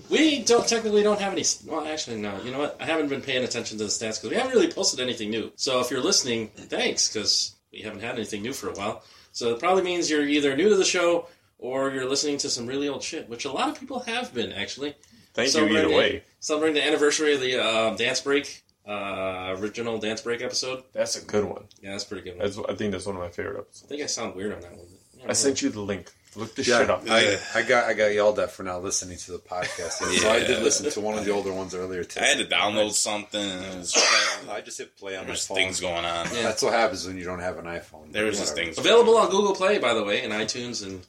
we 0.10 0.42
don't 0.44 0.66
technically 0.66 1.02
don't 1.02 1.20
have 1.20 1.32
any. 1.32 1.44
Well, 1.66 1.86
actually, 1.86 2.16
no. 2.22 2.40
You 2.42 2.52
know 2.52 2.60
what? 2.60 2.76
I 2.80 2.86
haven't 2.86 3.08
been 3.08 3.20
paying 3.20 3.44
attention 3.44 3.76
to 3.78 3.84
the 3.84 3.90
stats 3.90 4.16
because 4.16 4.30
we 4.30 4.36
haven't 4.36 4.52
really 4.52 4.72
posted 4.72 5.00
anything 5.00 5.30
new. 5.30 5.52
So 5.56 5.80
if 5.80 5.90
you're 5.90 6.00
listening, 6.00 6.48
thanks 6.48 7.12
because 7.12 7.54
we 7.72 7.82
haven't 7.82 8.00
had 8.00 8.14
anything 8.14 8.40
new 8.42 8.54
for 8.54 8.68
a 8.68 8.72
while. 8.72 9.02
So 9.32 9.50
it 9.50 9.60
probably 9.60 9.82
means 9.82 10.10
you're 10.10 10.26
either 10.26 10.56
new 10.56 10.70
to 10.70 10.76
the 10.76 10.84
show 10.84 11.26
or 11.60 11.90
you're 11.90 12.08
listening 12.08 12.38
to 12.38 12.48
some 12.50 12.66
really 12.66 12.88
old 12.88 13.02
shit, 13.02 13.28
which 13.28 13.44
a 13.44 13.52
lot 13.52 13.68
of 13.68 13.78
people 13.78 14.00
have 14.00 14.34
been 14.34 14.52
actually. 14.52 14.94
Thank 15.34 15.46
you 15.48 15.52
Celebrating- 15.52 15.90
either 15.90 15.96
way. 15.96 16.24
Celebrating 16.40 16.74
the 16.82 16.86
anniversary 16.86 17.34
of 17.34 17.40
the 17.40 17.62
uh, 17.62 17.94
Dance 17.96 18.20
Break 18.20 18.62
uh, 18.88 19.54
original 19.58 19.98
Dance 19.98 20.22
Break 20.22 20.42
episode. 20.42 20.82
That's 20.92 21.16
a 21.16 21.24
good 21.24 21.44
one. 21.44 21.64
Yeah, 21.82 21.92
that's 21.92 22.04
a 22.04 22.08
pretty 22.08 22.24
good. 22.24 22.38
One. 22.38 22.46
That's, 22.46 22.58
I 22.58 22.74
think 22.74 22.92
that's 22.92 23.06
one 23.06 23.14
of 23.16 23.22
my 23.22 23.28
favorite 23.28 23.58
episodes. 23.60 23.84
I 23.84 23.88
think 23.88 24.02
I 24.02 24.06
sound 24.06 24.34
weird 24.34 24.54
on 24.54 24.60
that 24.62 24.70
one. 24.72 24.86
but, 25.12 25.20
yeah, 25.22 25.26
I 25.30 25.32
sent 25.34 25.62
you 25.62 25.68
the 25.68 25.80
link. 25.80 26.10
Look 26.36 26.54
this 26.54 26.68
Yeah, 26.68 26.78
shit 26.78 26.90
up. 26.90 27.02
I, 27.10 27.38
I 27.56 27.62
got 27.62 27.84
I 27.86 27.92
got 27.94 28.06
yelled 28.14 28.38
at 28.38 28.52
for 28.52 28.62
not 28.62 28.82
listening 28.84 29.18
to 29.18 29.32
the 29.32 29.38
podcast. 29.38 29.98
So 30.20 30.30
I 30.30 30.38
did 30.40 30.62
listen 30.62 30.88
to 30.90 31.00
one 31.00 31.18
of 31.18 31.24
the 31.24 31.32
older 31.32 31.52
ones 31.52 31.74
earlier 31.74 32.04
today. 32.04 32.20
I 32.24 32.28
had 32.28 32.38
to 32.38 32.44
download 32.54 32.92
something. 32.92 33.40
and 33.40 33.64
it 33.64 33.76
was- 33.78 33.94
I 34.50 34.60
just 34.60 34.78
hit 34.78 34.96
play 34.96 35.16
on 35.16 35.26
my 35.28 35.34
phone. 35.34 35.56
things 35.56 35.80
going 35.80 36.04
on. 36.04 36.26
Yeah. 36.34 36.42
That's 36.42 36.62
what 36.62 36.72
happens 36.72 37.06
when 37.06 37.16
you 37.18 37.24
don't 37.24 37.40
have 37.40 37.58
an 37.58 37.64
iPhone. 37.66 38.12
There's 38.12 38.38
just 38.38 38.54
things. 38.54 38.78
Available 38.78 39.16
on 39.18 39.28
Google 39.30 39.54
Play, 39.54 39.78
by 39.78 39.92
the 39.94 40.04
way, 40.04 40.22
and 40.22 40.32
iTunes, 40.32 40.84
and 40.86 41.04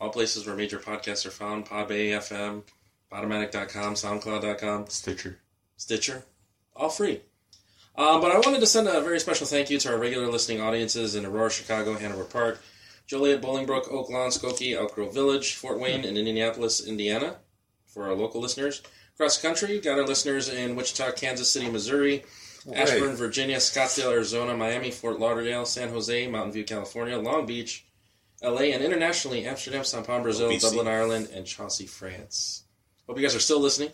all 0.00 0.10
places 0.10 0.46
where 0.46 0.56
major 0.56 0.78
podcasts 0.78 1.26
are 1.26 1.30
found. 1.30 1.66
Podbay 1.66 2.10
FM, 2.10 2.62
Podomatic.com, 3.12 3.94
SoundCloud.com, 3.94 4.86
Stitcher. 4.88 5.38
Stitcher, 5.76 6.24
all 6.74 6.90
free. 6.90 7.20
Um, 7.96 8.20
but 8.20 8.30
I 8.30 8.38
wanted 8.38 8.60
to 8.60 8.66
send 8.66 8.86
a 8.86 9.00
very 9.00 9.18
special 9.18 9.46
thank 9.46 9.70
you 9.70 9.78
to 9.80 9.90
our 9.90 9.98
regular 9.98 10.28
listening 10.28 10.60
audiences 10.60 11.14
in 11.14 11.26
Aurora, 11.26 11.50
Chicago, 11.50 11.94
Hanover 11.94 12.24
Park, 12.24 12.60
Joliet, 13.06 13.42
Bolingbrook, 13.42 13.90
Oak 13.90 14.10
Lawn, 14.10 14.30
Skokie, 14.30 14.76
Elk 14.76 14.94
Grove 14.94 15.14
Village, 15.14 15.54
Fort 15.54 15.80
Wayne, 15.80 16.04
and 16.04 16.16
Indianapolis, 16.16 16.86
Indiana, 16.86 17.36
for 17.86 18.04
our 18.04 18.14
local 18.14 18.40
listeners 18.40 18.82
Across 19.18 19.38
the 19.38 19.48
country, 19.48 19.80
got 19.80 19.98
our 19.98 20.06
listeners 20.06 20.48
in 20.48 20.76
Wichita, 20.76 21.10
Kansas 21.10 21.50
City, 21.50 21.68
Missouri, 21.68 22.22
Ashburn, 22.72 23.16
Virginia, 23.16 23.56
Scottsdale, 23.56 24.12
Arizona, 24.12 24.56
Miami, 24.56 24.92
Fort 24.92 25.18
Lauderdale, 25.18 25.66
San 25.66 25.88
Jose, 25.88 26.28
Mountain 26.28 26.52
View, 26.52 26.62
California, 26.62 27.18
Long 27.18 27.44
Beach, 27.44 27.84
LA, 28.42 28.70
and 28.72 28.82
internationally, 28.84 29.44
Amsterdam, 29.46 29.84
Sao 29.84 30.02
Paulo, 30.02 30.22
Brazil, 30.22 30.48
BC. 30.50 30.60
Dublin, 30.60 30.86
Ireland, 30.86 31.28
and 31.34 31.44
Chauncey, 31.46 31.86
France. 31.86 32.64
Hope 33.06 33.16
you 33.18 33.22
guys 33.22 33.34
are 33.34 33.40
still 33.40 33.60
listening. 33.60 33.90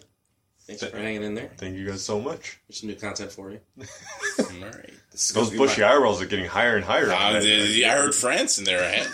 Thanks 0.66 0.82
for 0.82 0.96
hanging 0.96 1.22
in 1.22 1.34
there. 1.34 1.50
Thank 1.58 1.76
you 1.76 1.86
guys 1.86 2.02
so 2.02 2.18
much. 2.20 2.58
There's 2.68 2.80
some 2.80 2.88
new 2.88 2.94
content 2.96 3.30
for 3.32 3.50
you. 3.50 3.60
All 3.78 4.44
right. 4.60 4.90
This 5.12 5.28
Those 5.28 5.50
bushy 5.50 5.82
my- 5.82 5.92
eyebrows 5.92 6.22
are 6.22 6.26
getting 6.26 6.46
higher 6.46 6.76
and 6.76 6.84
higher. 6.84 7.10
Uh, 7.12 7.16
on 7.16 7.40
the- 7.40 7.84
I 7.84 7.90
heard 7.96 8.14
France 8.14 8.58
in 8.58 8.64
there. 8.64 8.80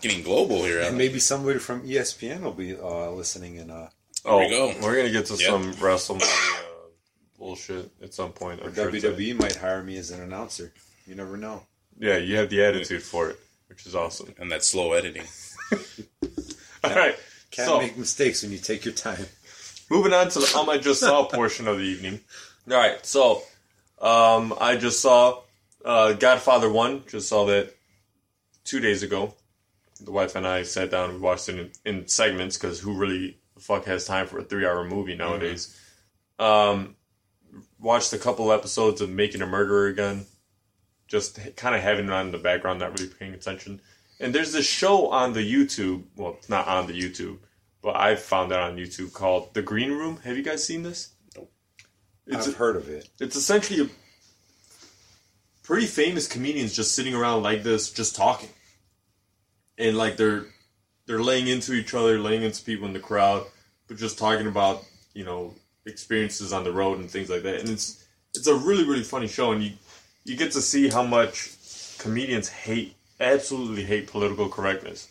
Getting 0.00 0.22
global 0.22 0.64
here. 0.64 0.80
And 0.80 0.96
maybe 0.96 1.18
somebody 1.18 1.58
from 1.58 1.82
ESPN 1.86 2.40
will 2.40 2.52
be 2.52 2.74
uh, 2.74 3.10
listening 3.10 3.58
and 3.58 3.70
uh, 3.70 3.88
oh, 4.24 4.38
we 4.38 4.48
go. 4.48 4.72
We're 4.82 4.96
gonna 4.96 5.10
get 5.10 5.26
to 5.26 5.34
Yep. 5.34 5.42
some 5.42 5.72
WrestleMania 5.74 6.22
uh, 6.22 6.88
bullshit 7.38 7.90
at 8.02 8.14
some 8.14 8.32
point. 8.32 8.60
or 8.62 8.68
I'm 8.68 8.74
sure 8.74 8.90
WWE 8.90 9.38
might 9.38 9.56
hire 9.56 9.82
me 9.82 9.98
as 9.98 10.10
an 10.10 10.22
announcer. 10.22 10.72
You 11.06 11.14
never 11.16 11.36
know. 11.36 11.64
Yeah, 12.00 12.16
you 12.16 12.36
have 12.36 12.48
the 12.48 12.64
attitude 12.64 13.02
for 13.02 13.28
it, 13.30 13.38
which 13.68 13.86
is 13.86 13.94
awesome. 13.94 14.34
and 14.38 14.50
that 14.50 14.64
slow 14.64 14.92
editing. 14.94 15.24
All 16.82 16.94
right. 16.94 17.14
Can't 17.50 17.68
So- 17.68 17.78
make 17.78 17.96
mistakes 17.98 18.42
when 18.42 18.52
you 18.52 18.58
take 18.58 18.84
your 18.84 18.94
time. 18.94 19.26
Moving 19.90 20.12
on 20.14 20.28
to 20.30 20.38
the 20.38 20.56
um 20.56 20.70
I 20.70 20.78
just 20.78 21.00
saw 21.00 21.24
portion 21.24 21.66
of 21.68 21.76
the 21.78 21.84
evening. 21.84 22.20
All 22.70 22.76
right, 22.76 23.04
so 23.04 23.42
um, 24.00 24.54
I 24.60 24.76
just 24.76 25.00
saw 25.02 25.42
uh, 25.84 26.12
Godfather 26.12 26.70
One. 26.70 27.02
Just 27.08 27.28
saw 27.28 27.44
that 27.46 27.74
two 28.64 28.78
days 28.80 29.02
ago. 29.02 29.34
The 30.00 30.12
wife 30.12 30.36
and 30.36 30.46
I 30.46 30.62
sat 30.62 30.90
down. 30.92 31.12
We 31.14 31.18
watched 31.18 31.48
it 31.48 31.58
in, 31.84 31.96
in 31.98 32.06
segments 32.08 32.56
because 32.56 32.78
who 32.80 32.94
really 32.94 33.36
the 33.56 33.60
fuck 33.60 33.84
has 33.86 34.04
time 34.06 34.26
for 34.28 34.38
a 34.38 34.44
three-hour 34.44 34.84
movie 34.84 35.16
nowadays? 35.16 35.76
Um, 36.38 36.94
watched 37.80 38.12
a 38.12 38.18
couple 38.18 38.52
episodes 38.52 39.00
of 39.00 39.10
Making 39.10 39.42
a 39.42 39.46
Murderer 39.46 39.88
again. 39.88 40.24
Just 41.10 41.38
kind 41.56 41.74
of 41.74 41.82
having 41.82 42.06
it 42.06 42.12
on 42.12 42.26
in 42.26 42.32
the 42.32 42.38
background, 42.38 42.80
not 42.80 42.98
really 42.98 43.12
paying 43.12 43.34
attention. 43.34 43.82
And 44.18 44.34
there's 44.34 44.52
this 44.52 44.66
show 44.66 45.08
on 45.08 45.34
the 45.34 45.40
YouTube. 45.40 46.04
Well, 46.16 46.36
it's 46.38 46.48
not 46.48 46.66
on 46.66 46.86
the 46.86 46.98
YouTube 46.98 47.38
but 47.82 47.96
I 47.96 48.16
found 48.16 48.52
it 48.52 48.58
on 48.58 48.76
YouTube 48.76 49.12
called 49.12 49.54
The 49.54 49.62
Green 49.62 49.90
Room. 49.90 50.18
Have 50.24 50.36
you 50.36 50.42
guys 50.42 50.64
seen 50.64 50.82
this? 50.82 51.12
Nope. 51.36 51.50
It's 52.26 52.48
I've 52.48 52.56
heard 52.56 52.76
of 52.76 52.88
it. 52.88 53.08
it's 53.18 53.36
essentially 53.36 53.82
a 53.82 53.88
pretty 55.62 55.86
famous 55.86 56.28
comedians 56.28 56.74
just 56.74 56.94
sitting 56.94 57.14
around 57.14 57.42
like 57.42 57.62
this, 57.62 57.90
just 57.90 58.16
talking, 58.16 58.50
and 59.78 59.96
like 59.96 60.16
they're 60.16 60.44
they're 61.06 61.22
laying 61.22 61.48
into 61.48 61.72
each 61.72 61.94
other, 61.94 62.18
laying 62.18 62.42
into 62.42 62.62
people 62.62 62.86
in 62.86 62.92
the 62.92 63.00
crowd, 63.00 63.46
but 63.88 63.96
just 63.96 64.18
talking 64.18 64.46
about 64.46 64.84
you 65.14 65.24
know 65.24 65.54
experiences 65.86 66.52
on 66.52 66.64
the 66.64 66.72
road 66.72 66.98
and 66.98 67.10
things 67.10 67.30
like 67.30 67.42
that. 67.42 67.60
And 67.60 67.70
it's 67.70 68.04
it's 68.34 68.46
a 68.46 68.54
really 68.54 68.84
really 68.84 69.02
funny 69.02 69.26
show, 69.26 69.52
and 69.52 69.62
you 69.62 69.72
you 70.24 70.36
get 70.36 70.52
to 70.52 70.60
see 70.62 70.88
how 70.88 71.02
much 71.02 71.50
comedians 71.98 72.48
hate 72.48 72.94
absolutely 73.20 73.84
hate 73.84 74.06
political 74.06 74.48
correctness. 74.48 75.08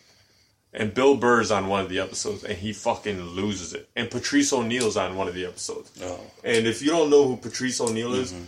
And 0.73 0.93
Bill 0.93 1.15
Burr's 1.15 1.49
on 1.51 1.67
one 1.67 1.81
of 1.81 1.89
the 1.89 1.99
episodes, 1.99 2.43
and 2.43 2.55
he 2.57 2.73
fucking 2.73 3.19
loses 3.21 3.73
it. 3.73 3.89
And 3.95 4.09
Patrice 4.09 4.53
O'Neal's 4.53 4.97
on 4.97 5.15
one 5.15 5.27
of 5.27 5.33
the 5.33 5.45
episodes. 5.45 5.91
Oh, 6.03 6.19
And 6.43 6.67
if 6.67 6.81
you 6.83 6.89
don't 6.91 7.09
know 7.09 7.27
who 7.27 7.37
Patrice 7.37 7.79
O'Neal 7.81 8.13
is, 8.13 8.31
Mm-hmm. 8.33 8.43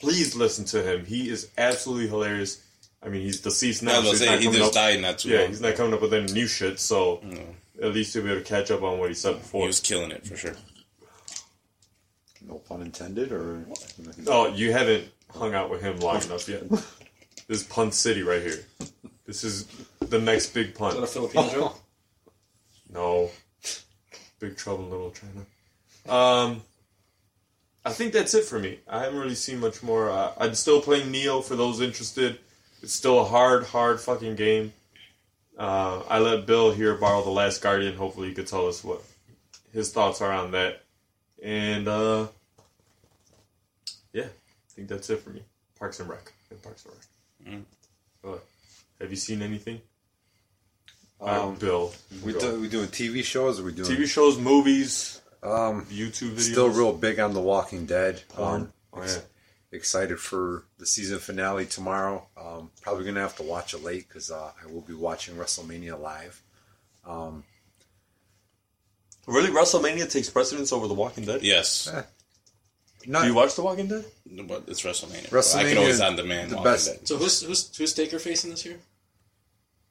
please 0.00 0.36
listen 0.36 0.64
to 0.66 0.82
him. 0.82 1.04
He 1.04 1.28
is 1.30 1.50
absolutely 1.58 2.06
hilarious. 2.08 2.62
I 3.02 3.08
mean, 3.08 3.22
he's 3.22 3.40
deceased 3.40 3.82
I 3.82 3.86
now. 3.86 4.00
was 4.08 4.18
so 4.20 4.24
gonna 4.24 4.36
he's 4.36 4.46
not 4.46 4.52
he 4.52 4.58
just 4.58 4.68
up, 4.76 4.82
died 4.82 5.00
not 5.00 5.18
too 5.18 5.28
Yeah, 5.30 5.38
long. 5.40 5.48
he's 5.48 5.60
not 5.60 5.74
coming 5.74 5.94
up 5.94 6.00
with 6.02 6.14
any 6.14 6.32
new 6.32 6.46
shit. 6.46 6.78
So 6.80 7.20
No, 7.24 7.40
at 7.82 7.92
least 7.94 8.14
you'll 8.14 8.24
be 8.24 8.30
able 8.30 8.40
to 8.42 8.46
catch 8.48 8.70
up 8.70 8.82
on 8.82 8.98
what 9.00 9.08
he 9.08 9.14
said 9.14 9.34
before. 9.38 9.62
he 9.62 9.66
was 9.68 9.80
killing 9.80 10.10
it 10.12 10.24
for 10.26 10.36
sure. 10.36 10.54
No 12.46 12.54
pun 12.58 12.82
intended, 12.82 13.32
or 13.32 13.64
Oh, 14.28 14.46
you 14.54 14.72
haven't 14.72 15.08
hung 15.34 15.54
out 15.54 15.70
with 15.70 15.82
him 15.82 15.98
long 15.98 16.22
enough 16.22 16.48
yet. 16.48 16.68
This 16.68 17.62
is 17.62 17.62
Pun 17.64 17.92
City 17.92 18.22
right 18.22 18.42
here. 18.42 18.64
This 19.26 19.44
is 19.44 19.66
the 20.00 20.18
next 20.18 20.54
big 20.54 20.74
pun. 20.74 20.90
Is 20.90 20.96
that 20.96 21.02
a. 21.02 21.06
Filipino 21.06 21.50
joke? 21.50 21.80
No, 22.90 23.30
Big 24.40 24.56
Trouble 24.56 24.84
in 24.84 24.90
Little 24.90 25.12
China. 25.12 25.44
Um, 26.08 26.62
I 27.84 27.92
think 27.92 28.14
that's 28.14 28.32
it 28.32 28.44
for 28.44 28.58
me. 28.58 28.78
I 28.88 29.00
haven't 29.02 29.18
really 29.18 29.34
seen 29.34 29.60
much 29.60 29.82
more. 29.82 30.10
Uh, 30.10 30.32
I'm 30.38 30.54
still 30.54 30.80
playing 30.80 31.12
Nioh 31.12 31.44
for 31.44 31.54
those 31.54 31.82
interested. 31.82 32.38
It's 32.82 32.94
still 32.94 33.20
a 33.20 33.24
hard, 33.24 33.64
hard 33.64 34.00
fucking 34.00 34.36
game. 34.36 34.72
Uh, 35.58 36.02
I 36.08 36.18
let 36.20 36.46
Bill 36.46 36.72
here 36.72 36.94
borrow 36.94 37.22
The 37.22 37.30
Last 37.30 37.60
Guardian. 37.60 37.96
Hopefully, 37.96 38.28
he 38.28 38.34
could 38.34 38.46
tell 38.46 38.68
us 38.68 38.82
what 38.82 39.02
his 39.72 39.92
thoughts 39.92 40.22
are 40.22 40.32
on 40.32 40.52
that. 40.52 40.84
And 41.42 41.88
uh, 41.88 42.28
think 44.78 44.88
that's 44.88 45.10
it 45.10 45.18
for 45.20 45.30
me. 45.30 45.42
Parks 45.76 45.98
and 45.98 46.08
Rec. 46.08 46.32
Yeah, 46.52 46.58
Parks 46.62 46.84
and 46.84 46.94
Rec. 46.94 47.64
Mm. 48.24 48.32
Uh, 48.34 48.38
have 49.00 49.10
you 49.10 49.16
seen 49.16 49.42
anything? 49.42 49.80
Uh, 51.20 51.48
um, 51.48 51.56
Bill, 51.56 51.92
we 52.24 52.32
go. 52.32 52.38
do 52.38 52.60
we 52.60 52.68
doing 52.68 52.86
TV 52.86 53.24
shows? 53.24 53.58
Or 53.58 53.64
we 53.64 53.72
doing 53.72 53.90
TV 53.90 54.06
shows, 54.06 54.38
movies, 54.38 55.20
Um, 55.42 55.84
YouTube 55.86 56.34
videos. 56.36 56.52
still 56.52 56.68
real 56.68 56.92
big 56.92 57.18
on 57.18 57.34
The 57.34 57.40
Walking 57.40 57.86
Dead. 57.86 58.22
porn. 58.28 58.62
Um, 58.62 58.72
oh 58.92 59.02
yeah. 59.04 59.18
excited 59.72 60.20
for 60.20 60.64
the 60.78 60.86
season 60.86 61.18
finale 61.18 61.66
tomorrow. 61.66 62.28
Um, 62.36 62.70
probably 62.82 63.04
gonna 63.04 63.20
have 63.20 63.36
to 63.38 63.42
watch 63.42 63.74
it 63.74 63.82
late 63.82 64.06
because 64.06 64.30
uh, 64.30 64.52
I 64.62 64.66
will 64.72 64.82
be 64.82 64.94
watching 64.94 65.34
WrestleMania 65.34 66.00
live. 66.00 66.40
Um, 67.04 67.42
Really, 69.26 69.50
WrestleMania 69.50 70.10
takes 70.10 70.30
precedence 70.30 70.72
over 70.72 70.88
The 70.88 70.94
Walking 70.94 71.24
Dead. 71.26 71.42
Yes, 71.42 71.92
not 73.06 73.22
Do 73.22 73.28
you 73.28 73.34
watch 73.34 73.54
The 73.54 73.62
Walking 73.62 73.86
Dead? 73.88 74.04
No, 74.26 74.42
but 74.44 74.64
it's 74.68 74.82
WrestleMania. 74.82 75.28
WrestleMania 75.30 75.56
I 75.56 75.68
can 75.68 75.78
always 75.78 75.94
is 75.96 76.00
on 76.00 76.16
demand. 76.16 76.50
the 76.50 76.56
Walking 76.56 76.72
best. 76.72 76.86
Dead. 76.98 77.08
So 77.08 77.16
who's 77.16 77.42
who's 77.42 77.76
who's 77.76 77.94
Taker 77.94 78.18
facing 78.18 78.50
this 78.50 78.64
year? 78.64 78.78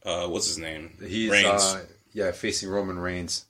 Uh, 0.06 0.28
what's 0.28 0.48
his 0.48 0.58
name? 0.58 0.92
he's 1.06 1.30
Reigns. 1.32 1.62
uh, 1.62 1.86
yeah 2.14 2.32
facing 2.32 2.70
Roman 2.70 3.00
Reigns. 3.00 3.46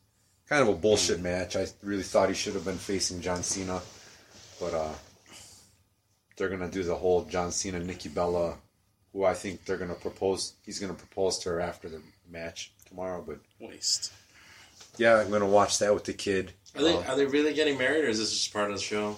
Kind 0.48 0.62
of 0.62 0.70
a 0.70 0.78
bullshit 0.78 1.20
match. 1.22 1.56
I 1.56 1.66
really 1.84 2.04
thought 2.04 2.30
he 2.30 2.36
should 2.36 2.54
have 2.54 2.64
been 2.66 2.78
facing 2.78 3.20
John 3.22 3.44
Cena, 3.44 3.82
but 4.62 4.74
uh, 4.74 4.94
they're 6.38 6.50
gonna 6.50 6.70
do 6.70 6.84
the 6.84 6.96
whole 6.96 7.26
John 7.26 7.52
Cena 7.52 7.80
Nikki 7.80 8.10
Bella, 8.10 8.56
who 9.12 9.26
I 9.26 9.34
think 9.34 9.66
they're 9.66 9.78
gonna 9.78 9.94
propose. 9.96 10.54
He's 10.64 10.80
gonna 10.80 10.94
propose 10.94 11.40
to 11.40 11.50
her 11.50 11.60
after 11.60 11.90
the 11.90 12.02
match 12.30 12.72
tomorrow. 12.88 13.24
But 13.28 13.40
Waste. 13.60 14.14
yeah, 14.98 15.18
I'm 15.20 15.30
gonna 15.32 15.46
watch 15.46 15.80
that 15.80 15.94
with 15.94 16.06
the 16.06 16.14
kid. 16.14 16.54
Are 16.76 16.84
they 16.84 16.94
Uh, 16.94 17.02
are 17.12 17.16
they 17.18 17.26
really 17.26 17.54
getting 17.54 17.78
married, 17.78 18.06
or 18.06 18.08
is 18.10 18.20
this 18.20 18.32
just 18.32 18.54
part 18.54 18.70
of 18.72 18.78
the 18.78 18.82
show? 18.82 19.18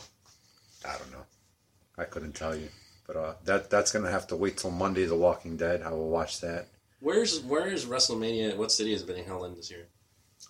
I 0.90 0.98
don't 0.98 1.12
know. 1.12 1.26
I 1.98 2.04
couldn't 2.06 2.34
tell 2.34 2.56
you. 2.56 2.70
But 3.08 3.16
uh, 3.16 3.34
that 3.46 3.70
that's 3.70 3.92
gonna 3.92 4.12
have 4.12 4.28
to 4.28 4.36
wait 4.36 4.58
till 4.58 4.72
Monday. 4.72 5.06
The 5.06 5.16
Walking 5.16 5.58
Dead. 5.58 5.82
I 5.84 5.92
will 5.92 6.10
watch 6.10 6.42
that. 6.42 6.68
Where's 7.00 7.40
where 7.42 7.68
is 7.68 7.86
WrestleMania? 7.86 8.56
What 8.58 8.72
city 8.72 8.94
is 8.94 9.02
it 9.02 9.08
being 9.08 9.26
held 9.26 9.46
in 9.46 9.56
this 9.56 9.72
year? 9.72 9.88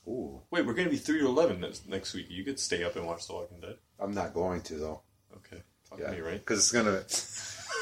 Ooh, 0.07 0.41
Wait, 0.51 0.65
we're 0.65 0.73
gonna 0.73 0.89
be 0.89 0.97
three 0.97 1.19
to 1.19 1.27
eleven 1.27 1.59
next, 1.61 1.87
next 1.87 2.13
week. 2.13 2.27
You 2.29 2.43
could 2.43 2.59
stay 2.59 2.83
up 2.83 2.95
and 2.95 3.05
watch 3.07 3.27
The 3.27 3.33
Walking 3.33 3.59
Dead. 3.59 3.77
I'm 3.99 4.13
not 4.13 4.33
going 4.33 4.61
to 4.63 4.75
though. 4.75 5.01
Okay, 5.37 5.61
Talk 5.89 5.99
Yeah, 5.99 6.11
me, 6.11 6.19
right? 6.19 6.39
Because 6.39 6.59
it's 6.59 6.71
gonna 6.71 7.03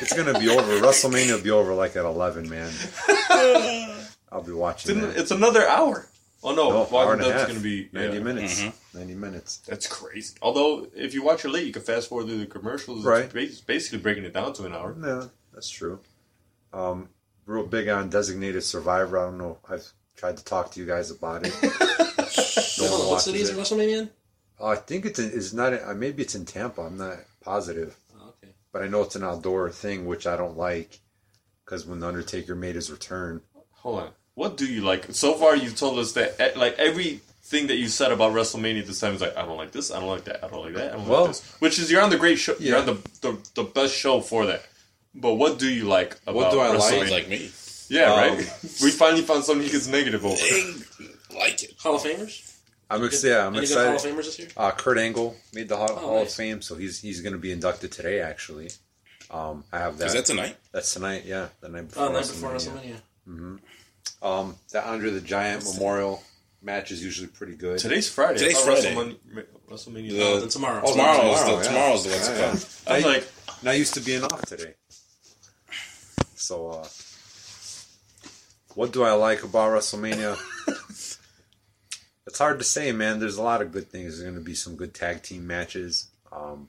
it's 0.00 0.12
gonna 0.16 0.38
be 0.38 0.48
over. 0.48 0.80
WrestleMania 0.80 1.34
will 1.36 1.42
be 1.42 1.50
over 1.50 1.74
like 1.74 1.94
at 1.96 2.04
11, 2.04 2.48
man. 2.48 2.72
I'll 4.32 4.42
be 4.42 4.52
watching 4.52 4.96
It's, 4.98 5.06
that. 5.06 5.16
it's 5.20 5.30
another 5.30 5.66
hour. 5.68 6.06
Oh 6.46 6.54
no, 6.54 6.68
No, 6.68 6.76
hour 6.82 6.88
Walking 6.90 7.12
and 7.14 7.20
a 7.22 7.24
Dead's 7.24 7.38
half. 7.40 7.48
gonna 7.48 7.60
be 7.60 7.88
90 7.92 8.16
yeah. 8.18 8.22
minutes. 8.22 8.60
Mhm. 8.60 8.72
90 8.94 9.14
minutes. 9.14 9.56
That's 9.66 9.86
crazy. 9.86 10.34
Although, 10.42 10.86
if 10.94 11.14
you 11.14 11.24
watch 11.24 11.44
it 11.44 11.48
late, 11.48 11.66
you 11.66 11.72
can 11.72 11.82
fast 11.82 12.08
forward 12.10 12.26
through 12.26 12.38
the 12.38 12.46
commercials. 12.46 13.04
Right. 13.04 13.34
It's 13.34 13.60
basically 13.62 13.98
breaking 13.98 14.24
it 14.24 14.34
down 14.34 14.52
to 14.54 14.64
an 14.66 14.74
hour. 14.74 14.94
Yeah, 15.02 15.28
that's 15.54 15.70
true. 15.70 16.00
Um, 16.72 17.08
real 17.46 17.64
big 17.66 17.88
on 17.88 18.10
Designated 18.10 18.62
Survivor. 18.62 19.18
I 19.18 19.24
don't 19.24 19.38
know. 19.38 19.58
I've 19.68 19.90
tried 20.16 20.36
to 20.36 20.44
talk 20.44 20.70
to 20.72 20.80
you 20.80 20.86
guys 20.86 21.10
about 21.10 21.46
it. 21.46 21.54
No 22.76 22.90
one 22.90 23.00
what 23.00 23.08
watches 23.10 23.24
city 23.24 23.38
is 23.40 23.50
it. 23.50 23.56
WrestleMania 23.56 23.98
in? 24.00 24.10
Uh, 24.60 24.66
I 24.66 24.76
think 24.76 25.06
it's 25.06 25.18
in, 25.20 25.30
it's 25.32 25.52
not. 25.52 25.72
Uh, 25.72 25.94
maybe 25.94 26.22
it's 26.22 26.34
in 26.34 26.44
Tampa. 26.44 26.82
I'm 26.82 26.98
not 26.98 27.18
positive. 27.40 27.96
Oh, 28.18 28.28
okay. 28.42 28.52
but 28.72 28.82
I 28.82 28.88
know 28.88 29.02
it's 29.02 29.14
an 29.16 29.22
outdoor 29.22 29.70
thing, 29.70 30.06
which 30.06 30.26
I 30.26 30.36
don't 30.36 30.56
like 30.56 30.98
because 31.64 31.86
when 31.86 32.00
the 32.00 32.08
Undertaker 32.08 32.54
made 32.56 32.74
his 32.74 32.90
return, 32.90 33.42
Hold 33.70 34.00
on. 34.00 34.10
What 34.34 34.56
do 34.56 34.66
you 34.66 34.80
like? 34.82 35.06
So 35.14 35.34
far, 35.34 35.56
you've 35.56 35.76
told 35.76 35.98
us 35.98 36.12
that 36.12 36.40
eh, 36.40 36.52
like 36.56 36.74
everything 36.78 37.68
that 37.68 37.76
you 37.76 37.88
said 37.88 38.10
about 38.12 38.32
WrestleMania 38.32 38.84
this 38.86 39.00
time 39.00 39.14
is 39.14 39.20
like, 39.20 39.36
I 39.36 39.42
don't 39.46 39.56
like 39.56 39.70
this, 39.72 39.90
I 39.92 40.00
don't 40.00 40.08
like 40.08 40.24
that, 40.24 40.42
I 40.44 40.48
don't 40.48 40.64
like 40.64 40.74
that, 40.74 40.92
I 40.94 40.96
don't 40.96 41.06
Well- 41.08 41.22
like 41.26 41.30
this. 41.32 41.54
Which 41.60 41.78
is 41.78 41.90
you're 41.90 42.02
on 42.02 42.10
the 42.10 42.16
great 42.18 42.38
show. 42.38 42.54
You're 42.58 42.78
on 42.78 42.86
the, 42.86 42.94
the 43.20 43.38
the 43.54 43.62
best 43.64 43.94
show 43.94 44.20
for 44.20 44.46
that. 44.46 44.62
But 45.14 45.34
what 45.34 45.58
do 45.60 45.68
you 45.68 45.84
like 45.84 46.16
about 46.26 46.34
What 46.34 46.50
do 46.50 46.58
I 46.60 46.68
like? 46.68 46.80
WrestleMania? 46.80 46.98
Sounds 46.98 47.10
like 47.12 47.28
me. 47.28 47.50
Yeah, 47.88 48.12
Um, 48.12 48.18
right. 48.38 48.38
we 48.82 48.90
finally 48.90 49.22
found 49.22 49.44
something 49.44 49.64
he 49.64 49.70
gets 49.70 49.86
negative 49.86 50.24
over. 50.24 50.36
like 51.36 51.62
it. 51.62 51.74
Hall 51.78 51.96
of 51.96 52.02
Famers. 52.02 52.50
I'm 52.90 53.04
excited. 53.04 53.28
Yeah, 53.30 53.46
I'm 53.46 53.54
Any 53.54 53.66
good 53.66 53.76
Hall 53.86 53.94
of. 53.96 54.02
Famers 54.02 54.24
this 54.24 54.38
year? 54.38 54.48
Uh, 54.56 54.70
Kurt 54.72 54.98
Angle 54.98 55.36
made 55.52 55.68
the 55.68 55.76
Hall, 55.76 55.90
Oh, 55.92 55.96
Hall 55.96 56.22
of. 56.22 56.30
Fame, 56.30 56.60
so 56.62 56.74
he's 56.74 57.00
he's 57.00 57.20
going 57.20 57.32
to 57.34 57.38
be 57.38 57.52
inducted 57.52 57.92
today. 57.92 58.20
Actually, 58.20 58.70
um, 59.30 59.64
I 59.72 59.78
have 59.78 59.98
that. 59.98 60.06
Is 60.06 60.12
that 60.14 60.24
tonight? 60.26 60.56
That's 60.72 60.92
tonight. 60.92 61.22
Yeah, 61.24 61.48
the 61.60 61.68
night 61.68 61.88
before. 61.88 62.04
Oh, 62.08 62.12
night 62.12 62.26
before 62.26 62.50
WrestleMania. 62.50 62.96
WrestleMania. 63.28 63.58
Um, 64.22 64.56
the 64.70 64.86
Andre 64.86 65.10
the 65.10 65.20
Giant 65.20 65.64
Memorial 65.64 66.22
match 66.62 66.90
is 66.90 67.02
usually 67.04 67.28
pretty 67.28 67.54
good. 67.56 67.78
Today's 67.78 68.08
Friday. 68.08 68.38
Today's 68.38 68.56
I 68.58 68.64
Friday. 68.64 68.94
WrestleMania. 68.94 69.46
WrestleMania. 69.70 70.10
The- 70.10 70.40
Then 70.40 70.48
tomorrow. 70.48 70.82
Oh, 70.84 70.92
tomorrow, 70.92 71.18
tomorrow, 71.18 71.44
the, 71.44 71.56
yeah. 71.56 71.62
tomorrow's 71.68 72.04
the 72.04 72.10
what's 72.10 72.28
it 72.28 72.36
Yeah. 72.38 72.46
I 72.46 72.96
was 72.96 73.04
I- 73.04 73.08
like, 73.08 73.28
Not 73.62 73.78
used 73.78 73.94
to 73.94 74.00
being 74.00 74.22
off 74.22 74.42
today. 74.42 74.74
So, 76.34 76.68
uh, 76.70 76.86
what 78.74 78.92
do 78.92 79.02
I 79.02 79.12
like 79.12 79.42
about 79.44 79.70
WrestleMania? 79.72 80.36
it's 82.26 82.38
hard 82.38 82.58
to 82.58 82.64
say, 82.64 82.92
man. 82.92 83.18
There's 83.20 83.36
a 83.36 83.42
lot 83.42 83.62
of 83.62 83.72
good 83.72 83.90
things. 83.90 84.12
There's 84.18 84.22
going 84.22 84.34
to 84.34 84.40
be 84.44 84.54
some 84.54 84.76
good 84.76 84.94
tag 84.94 85.22
team 85.22 85.46
matches. 85.46 86.08
Um, 86.32 86.68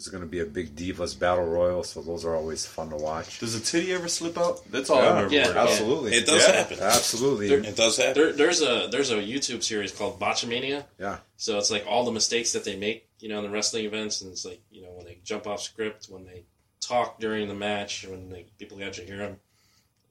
there's 0.00 0.08
going 0.08 0.22
to 0.22 0.26
be 0.28 0.40
a 0.40 0.46
big 0.46 0.74
Divas 0.74 1.18
Battle 1.18 1.44
Royal, 1.44 1.84
so 1.84 2.00
those 2.00 2.24
are 2.24 2.34
always 2.34 2.64
fun 2.64 2.88
to 2.88 2.96
watch. 2.96 3.38
does 3.38 3.54
a 3.54 3.60
titty 3.60 3.92
ever 3.92 4.08
slip 4.08 4.38
out? 4.38 4.60
That's 4.70 4.88
all 4.88 5.02
Yeah. 5.02 5.10
I'm 5.10 5.24
ever 5.26 5.34
Yeah. 5.34 5.48
about. 5.50 5.68
Absolutely. 5.68 6.14
It 6.14 6.24
does 6.26 6.42
Yeah. 6.48 6.52
happen. 6.52 6.78
Absolutely. 6.80 7.52
It 7.52 7.76
does 7.76 7.98
happen. 7.98 8.14
There, 8.14 8.32
there's 8.32 8.62
a 8.62 8.88
there's 8.90 9.10
a 9.10 9.16
YouTube 9.16 9.62
series 9.62 9.92
called 9.92 10.18
Botchamania. 10.18 10.86
Yeah. 10.98 11.18
So 11.36 11.58
it's 11.58 11.70
like 11.70 11.84
all 11.86 12.04
the 12.06 12.12
mistakes 12.12 12.52
that 12.54 12.64
they 12.64 12.76
make, 12.76 13.08
you 13.18 13.28
know, 13.28 13.36
in 13.38 13.44
the 13.44 13.50
wrestling 13.50 13.84
events, 13.84 14.22
and 14.22 14.32
it's 14.32 14.46
like 14.46 14.62
you 14.70 14.80
know 14.82 14.92
when 14.92 15.04
they 15.04 15.18
jump 15.22 15.46
off 15.46 15.60
script, 15.60 16.06
when 16.08 16.24
they 16.24 16.44
talk 16.80 17.20
during 17.20 17.46
the 17.48 17.54
match, 17.54 18.06
when 18.08 18.30
they, 18.30 18.46
people 18.58 18.82
actually 18.82 19.06
hear 19.06 19.18
them, 19.18 19.38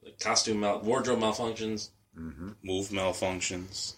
like 0.03 0.19
costume 0.19 0.59
mal- 0.59 0.81
wardrobe 0.81 1.19
malfunctions. 1.19 1.89
Mm-hmm. 2.15 2.49
Move 2.63 2.89
malfunctions. 2.89 3.93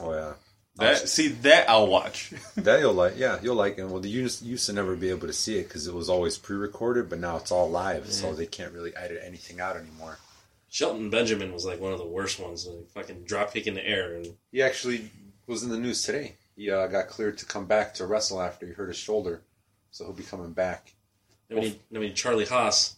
Oh, 0.00 0.12
yeah. 0.12 0.32
That 0.76 1.08
see 1.08 1.28
that 1.28 1.68
I'll 1.70 1.86
watch. 1.86 2.32
That 2.56 2.80
you'll 2.80 2.94
like, 2.94 3.14
yeah, 3.16 3.38
you'll 3.42 3.54
like 3.54 3.78
it. 3.78 3.84
Well, 3.86 4.00
the 4.00 4.08
used, 4.08 4.42
used 4.42 4.66
to 4.66 4.72
never 4.72 4.96
be 4.96 5.10
able 5.10 5.26
to 5.28 5.32
see 5.32 5.58
it 5.58 5.64
because 5.68 5.86
it 5.86 5.94
was 5.94 6.08
always 6.08 6.36
pre-recorded, 6.38 7.08
but 7.08 7.18
now 7.20 7.36
it's 7.36 7.52
all 7.52 7.70
live, 7.70 8.10
so 8.10 8.32
they 8.34 8.46
can't 8.46 8.72
really 8.72 8.94
edit 8.96 9.20
anything 9.24 9.60
out 9.60 9.76
anymore. 9.76 10.18
Shelton 10.68 11.10
Benjamin 11.10 11.52
was 11.52 11.64
like 11.64 11.80
one 11.80 11.92
of 11.92 11.98
the 11.98 12.06
worst 12.06 12.40
ones, 12.40 12.66
like 12.66 12.88
fucking 12.90 13.22
drop 13.24 13.52
kick 13.52 13.66
in 13.68 13.74
the 13.74 13.86
air, 13.86 14.16
and 14.16 14.34
He 14.50 14.62
actually 14.62 15.10
was 15.46 15.62
in 15.62 15.68
the 15.70 15.78
news 15.78 16.02
today. 16.02 16.34
He 16.56 16.70
uh, 16.70 16.86
got 16.88 17.06
cleared 17.08 17.38
to 17.38 17.46
come 17.46 17.66
back 17.66 17.94
to 17.94 18.06
wrestle 18.06 18.40
after 18.42 18.66
he 18.66 18.72
hurt 18.72 18.88
his 18.88 18.96
shoulder, 18.96 19.42
so 19.92 20.04
he'll 20.04 20.12
be 20.14 20.22
coming 20.24 20.52
back. 20.52 20.92
I 21.50 21.54
mean, 21.54 21.76
I 21.94 21.98
mean 21.98 22.14
Charlie 22.14 22.46
Haas. 22.46 22.96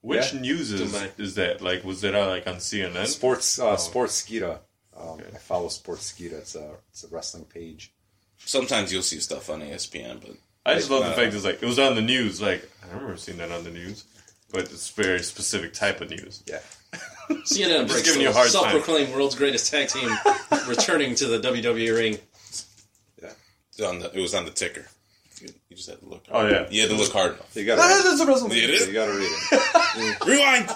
Which 0.00 0.32
Yeah. 0.32 0.40
news 0.40 0.70
is, 0.72 0.94
is 1.18 1.34
that? 1.34 1.60
Like, 1.60 1.82
was 1.82 2.00
that 2.02 2.14
uh, 2.14 2.26
like 2.28 2.46
on 2.46 2.56
CNN? 2.56 3.06
Sports, 3.06 3.58
uh, 3.58 3.70
Oh. 3.70 3.74
Sportskeeda. 3.74 4.60
Um, 4.98 5.08
Okay. 5.20 5.24
I 5.34 5.38
follow 5.38 5.68
Sportskeeda. 5.68 6.32
It's 6.34 6.54
a 6.54 6.70
it's 6.90 7.04
a 7.04 7.08
wrestling 7.08 7.44
page. 7.44 7.92
Sometimes 8.38 8.92
you'll 8.92 9.02
see 9.02 9.20
stuff 9.20 9.48
on 9.50 9.60
ESPN, 9.62 10.20
but 10.20 10.36
I 10.64 10.74
just 10.74 10.90
love 10.90 11.04
the 11.04 11.10
Uh, 11.10 11.14
fact 11.14 11.34
it's 11.34 11.44
like 11.44 11.62
it 11.62 11.66
was 11.66 11.78
on 11.78 11.94
the 11.94 12.02
news. 12.02 12.40
Like 12.40 12.68
I 12.84 12.88
remember 12.94 13.16
seeing 13.16 13.38
that 13.38 13.50
on 13.52 13.64
the 13.64 13.70
news, 13.70 14.04
but 14.52 14.62
it's 14.62 14.90
very 14.90 15.22
specific 15.22 15.72
type 15.74 16.00
of 16.00 16.10
news. 16.10 16.42
Yeah, 16.46 16.60
CNN 17.30 17.44
just 17.82 17.88
breaks 17.92 18.02
giving 18.02 18.22
you 18.22 18.30
a 18.30 18.32
hard 18.32 18.48
self-proclaimed 18.48 19.12
world's 19.14 19.34
greatest 19.34 19.70
tag 19.70 19.88
team 19.88 20.10
returning 20.68 21.14
to 21.16 21.26
the 21.26 21.38
WWE 21.40 21.94
ring. 21.96 22.18
Yeah, 23.22 23.86
on 23.88 23.98
the, 24.00 24.10
it 24.16 24.20
was 24.20 24.34
on 24.34 24.44
the 24.44 24.50
ticker. 24.50 24.86
You, 25.40 25.48
you 25.68 25.76
just 25.76 25.88
had 25.90 26.00
to 26.00 26.06
look. 26.06 26.24
Oh 26.30 26.46
yeah, 26.48 26.66
You 26.70 26.80
had 26.82 26.90
to 26.90 26.96
look 26.96 27.12
hard 27.12 27.34
enough. 27.34 27.54
you 27.54 27.64
gotta 27.66 27.82
Ah, 27.82 27.86
read 27.88 28.04
that's 28.04 28.20
a 28.20 28.26
WrestleMania. 28.26 28.56
It 28.64 28.70
it. 28.70 28.70
is. 28.70 28.86
You 28.88 28.92
gotta 28.94 29.12
read 29.12 29.30
it. 29.30 30.26
Rewind. 30.26 30.70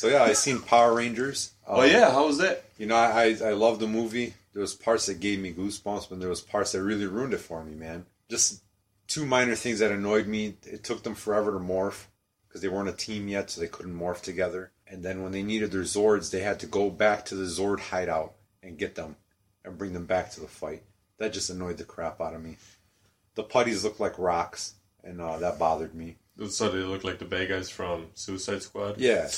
So 0.00 0.08
yeah, 0.08 0.22
I 0.22 0.32
seen 0.32 0.62
Power 0.62 0.94
Rangers. 0.94 1.50
Oh 1.66 1.82
Um, 1.82 1.90
yeah, 1.90 2.10
how 2.10 2.26
was 2.26 2.38
that? 2.38 2.64
You 2.78 2.86
know, 2.86 2.96
I, 2.96 3.36
I 3.42 3.48
I 3.48 3.52
love 3.52 3.80
the 3.80 3.86
movie. 3.86 4.32
There 4.54 4.62
was 4.62 4.72
parts 4.74 5.04
that 5.04 5.20
gave 5.20 5.40
me 5.40 5.52
goosebumps, 5.52 6.08
but 6.08 6.20
there 6.20 6.30
was 6.30 6.40
parts 6.40 6.72
that 6.72 6.82
really 6.82 7.04
ruined 7.04 7.34
it 7.34 7.40
for 7.40 7.62
me, 7.62 7.74
man. 7.74 8.06
Just 8.30 8.62
two 9.08 9.26
minor 9.26 9.54
things 9.54 9.80
that 9.80 9.92
annoyed 9.92 10.26
me. 10.26 10.54
It 10.64 10.84
took 10.84 11.02
them 11.02 11.14
forever 11.14 11.52
to 11.52 11.58
morph 11.58 12.06
because 12.48 12.62
they 12.62 12.68
weren't 12.68 12.88
a 12.88 12.92
team 12.92 13.28
yet, 13.28 13.50
so 13.50 13.60
they 13.60 13.68
couldn't 13.68 13.94
morph 13.94 14.22
together. 14.22 14.70
And 14.86 15.02
then 15.02 15.22
when 15.22 15.32
they 15.32 15.42
needed 15.42 15.70
their 15.70 15.82
Zords, 15.82 16.30
they 16.30 16.40
had 16.40 16.60
to 16.60 16.66
go 16.66 16.88
back 16.88 17.26
to 17.26 17.34
the 17.34 17.44
Zord 17.44 17.80
hideout 17.80 18.32
and 18.62 18.78
get 18.78 18.94
them 18.94 19.16
and 19.66 19.76
bring 19.76 19.92
them 19.92 20.06
back 20.06 20.30
to 20.30 20.40
the 20.40 20.48
fight. 20.48 20.82
That 21.18 21.34
just 21.34 21.50
annoyed 21.50 21.76
the 21.76 21.84
crap 21.84 22.22
out 22.22 22.34
of 22.34 22.42
me. 22.42 22.56
The 23.34 23.42
putties 23.42 23.84
looked 23.84 24.00
like 24.00 24.18
rocks, 24.18 24.76
and 25.04 25.20
uh, 25.20 25.36
that 25.40 25.58
bothered 25.58 25.94
me. 25.94 26.16
So 26.48 26.70
they 26.70 26.78
look 26.78 27.04
like 27.04 27.18
the 27.18 27.26
bad 27.26 27.50
guys 27.50 27.68
from 27.68 28.06
Suicide 28.14 28.62
Squad. 28.62 28.98
Yeah, 28.98 29.28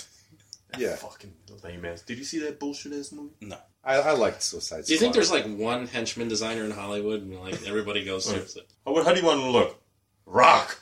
yeah. 0.79 0.97
Fucking 0.97 1.33
lame 1.63 1.85
ass. 1.85 2.03
Did 2.03 2.19
you 2.19 2.25
see 2.25 2.39
that 2.41 2.59
bullshit 2.61 2.93
ass 2.93 3.13
movie? 3.13 3.35
No. 3.41 3.57
I, 3.85 3.97
I 3.97 4.13
liked 4.13 4.43
Suicide 4.43 4.85
Squad. 4.85 4.87
Do 4.87 4.93
you 4.95 4.99
think 5.01 5.15
there's 5.15 5.31
like 5.33 5.45
one 5.47 5.87
henchman 5.89 6.29
designer 6.29 6.65
in 6.65 6.71
Hollywood, 6.71 7.23
and 7.23 7.39
like 7.41 7.67
everybody 7.67 8.05
goes 8.05 8.27
to? 8.27 8.37
It's 8.37 8.55
like, 8.57 8.69
Oh, 8.87 8.93
what, 8.93 9.05
how 9.05 9.13
do 9.13 9.21
you 9.21 9.27
want 9.27 9.41
them 9.41 9.47
to 9.53 9.59
look? 9.59 9.83
Rock. 10.27 10.79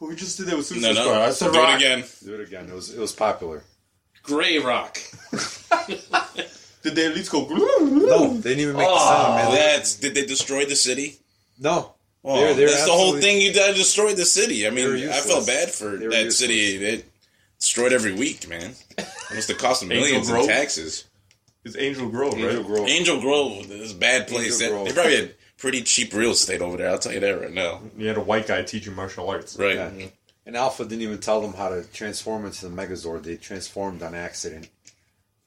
But 0.00 0.08
we 0.08 0.16
just 0.16 0.36
did 0.38 0.46
that 0.48 0.56
with 0.56 0.70
No, 0.72 0.76
Suicide 0.76 0.94
no. 0.94 1.02
Squad. 1.04 1.20
I 1.22 1.30
said 1.30 1.52
Do 1.52 1.58
rock. 1.60 1.68
it 1.70 1.76
again. 1.76 2.04
Do 2.24 2.34
it 2.34 2.40
again. 2.40 2.68
It 2.68 2.74
was 2.74 2.92
it 2.92 2.98
was 3.00 3.12
popular. 3.12 3.62
Gray 4.24 4.58
Rock. 4.58 4.98
Did 6.82 6.96
they 6.96 7.06
at 7.06 7.14
least 7.14 7.30
go? 7.30 7.46
No, 7.46 8.34
they 8.34 8.50
didn't 8.50 8.60
even 8.60 8.76
make 8.76 8.88
the 8.88 8.98
sound, 8.98 9.34
man. 9.36 9.46
Oh, 9.48 9.52
that's 9.52 9.94
did 9.96 10.14
they 10.16 10.26
destroy 10.26 10.64
the 10.64 10.74
city? 10.74 11.16
No, 11.58 11.94
Oh, 12.24 12.36
They're- 12.40 12.54
they're 12.54 12.68
that's 12.68 12.84
the 12.86 12.92
whole 12.92 13.18
thing. 13.20 13.40
You 13.40 13.52
destroyed 13.52 14.16
the 14.16 14.24
city. 14.24 14.66
I 14.66 14.70
mean, 14.70 15.08
I 15.08 15.20
felt 15.20 15.46
bad 15.46 15.70
for 15.70 15.90
that 15.96 16.02
useless. 16.02 16.38
city. 16.38 16.84
It 16.84 17.04
destroyed 17.60 17.92
every 17.92 18.12
week, 18.14 18.48
man. 18.48 18.74
It 19.32 19.36
must 19.36 19.48
have 19.48 19.58
cost 19.58 19.80
them 19.80 19.92
Angel 19.92 20.08
millions 20.20 20.28
in 20.30 20.46
taxes. 20.46 21.04
It's 21.64 21.76
Angel 21.76 22.08
Grove, 22.08 22.34
Angel 22.34 22.56
right? 22.56 22.66
Grove. 22.66 22.88
Angel 22.88 23.20
Grove 23.20 23.70
is 23.70 23.92
a 23.92 23.96
bad 23.96 24.28
place. 24.28 24.54
Angel 24.54 24.58
They- 24.58 24.68
Grove. 24.68 24.86
They 24.88 24.92
probably 24.94 25.16
had 25.16 25.34
pretty 25.58 25.82
cheap 25.82 26.12
real 26.12 26.32
estate 26.32 26.60
over 26.60 26.76
there. 26.76 26.90
I'll 26.90 26.98
tell 26.98 27.12
you 27.12 27.20
that 27.20 27.40
right 27.40 27.52
now. 27.52 27.80
You 27.96 28.08
had 28.08 28.16
a 28.16 28.20
white 28.22 28.46
guy 28.46 28.62
teaching 28.62 28.94
martial 28.94 29.28
arts. 29.28 29.56
Right. 29.56 29.76
Yeah. 29.76 29.90
And 30.44 30.56
Alpha 30.56 30.84
didn't 30.84 31.02
even 31.02 31.18
tell 31.18 31.40
them 31.40 31.52
how 31.52 31.68
to 31.68 31.84
transform 31.92 32.44
into 32.46 32.68
the 32.68 32.74
Megazord. 32.76 33.22
They 33.22 33.36
transformed 33.36 34.02
on 34.02 34.14
accident. 34.14 34.68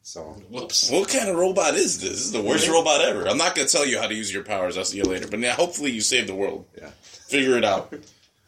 So 0.03 0.21
Whoops. 0.49 0.89
What 0.89 1.09
kind 1.09 1.27
of 1.27 1.35
robot 1.35 1.73
is 1.73 1.99
this? 1.99 2.11
This 2.11 2.19
is 2.25 2.31
the 2.31 2.41
worst 2.41 2.69
robot 2.69 3.01
ever. 3.01 3.27
I'm 3.27 3.37
not 3.37 3.55
gonna 3.55 3.67
tell 3.67 3.85
you 3.85 3.99
how 3.99 4.07
to 4.07 4.13
use 4.13 4.31
your 4.33 4.43
powers. 4.43 4.77
I'll 4.77 4.85
see 4.85 4.97
you 4.97 5.03
later. 5.03 5.27
But 5.27 5.39
now, 5.39 5.53
hopefully, 5.53 5.91
you 5.91 5.99
save 5.99 6.27
the 6.27 6.35
world. 6.35 6.65
Yeah. 6.77 6.91
Figure 7.01 7.57
it 7.57 7.65
out. 7.65 7.89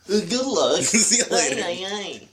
Good 0.08 0.32
luck. 0.46 0.82
see 0.84 1.18
you 1.18 1.36
later. 1.36 2.28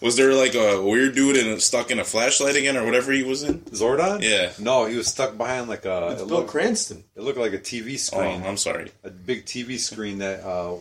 Was 0.00 0.16
there 0.16 0.32
like 0.34 0.54
a 0.54 0.80
weird 0.82 1.14
dude 1.14 1.36
in 1.36 1.58
stuck 1.60 1.90
in 1.90 1.98
a 1.98 2.04
flashlight 2.04 2.56
again, 2.56 2.76
or 2.76 2.84
whatever 2.84 3.12
he 3.12 3.22
was 3.22 3.42
in? 3.42 3.60
Zordon? 3.72 4.22
Yeah. 4.22 4.52
No, 4.58 4.86
he 4.86 4.96
was 4.96 5.08
stuck 5.08 5.36
behind 5.36 5.68
like 5.68 5.84
a. 5.84 6.10
It's 6.12 6.22
It 6.22 6.28
Bill 6.28 6.38
looked, 6.38 6.50
Cranston. 6.50 7.04
it 7.16 7.22
looked 7.22 7.38
like 7.38 7.52
a 7.52 7.58
TV 7.58 7.94
Oh, 7.94 7.96
screen, 7.96 8.42
I'm 8.44 8.56
sorry. 8.56 8.90
a 9.04 9.10
big 9.10 9.44
TV 9.44 9.78
screen 9.78 10.18
that 10.18 10.40
uh, 10.46 10.76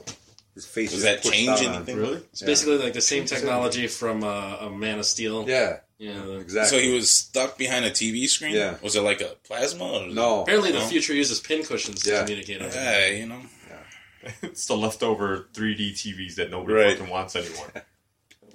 his 0.53 0.65
face 0.65 0.89
Does 0.91 0.97
was 0.97 1.03
that 1.03 1.23
change 1.23 1.49
out 1.49 1.65
on. 1.65 1.75
anything? 1.75 1.97
Really? 1.97 2.17
It's 2.31 2.41
basically 2.43 2.77
like 2.77 2.93
the 2.93 3.01
same 3.01 3.25
technology 3.25 3.87
from 3.87 4.23
uh, 4.23 4.57
a 4.61 4.69
Man 4.69 4.99
of 4.99 5.05
Steel. 5.05 5.47
Yeah, 5.49 5.77
Yeah. 5.97 6.13
the- 6.21 6.37
exactly. 6.39 6.77
So 6.79 6.83
he 6.83 6.93
was 6.93 7.09
stuck 7.09 7.57
behind 7.57 7.85
a 7.85 7.91
TV 7.91 8.27
screen. 8.27 8.53
Yeah. 8.55 8.75
Was 8.81 8.95
it 8.95 9.01
like 9.01 9.21
a 9.21 9.35
plasma? 9.43 9.83
Or 9.85 10.07
no. 10.07 10.43
Apparently, 10.43 10.71
the 10.71 10.79
No. 10.79 10.85
future 10.87 11.13
uses 11.13 11.39
pin 11.39 11.63
cushions 11.63 12.03
to 12.03 12.11
Yeah. 12.11 12.21
communicate. 12.21 12.61
on 12.61 12.67
it. 12.69 12.75
Yeah, 12.75 13.07
you 13.07 13.25
know. 13.27 13.41
It's 14.41 14.65
the 14.67 14.75
leftover 14.75 15.47
3D 15.53 15.91
TVs 15.93 16.35
that 16.35 16.49
nobody 16.51 16.73
Right. 16.73 16.97
fucking 16.97 17.11
wants 17.11 17.35
anymore. 17.35 17.71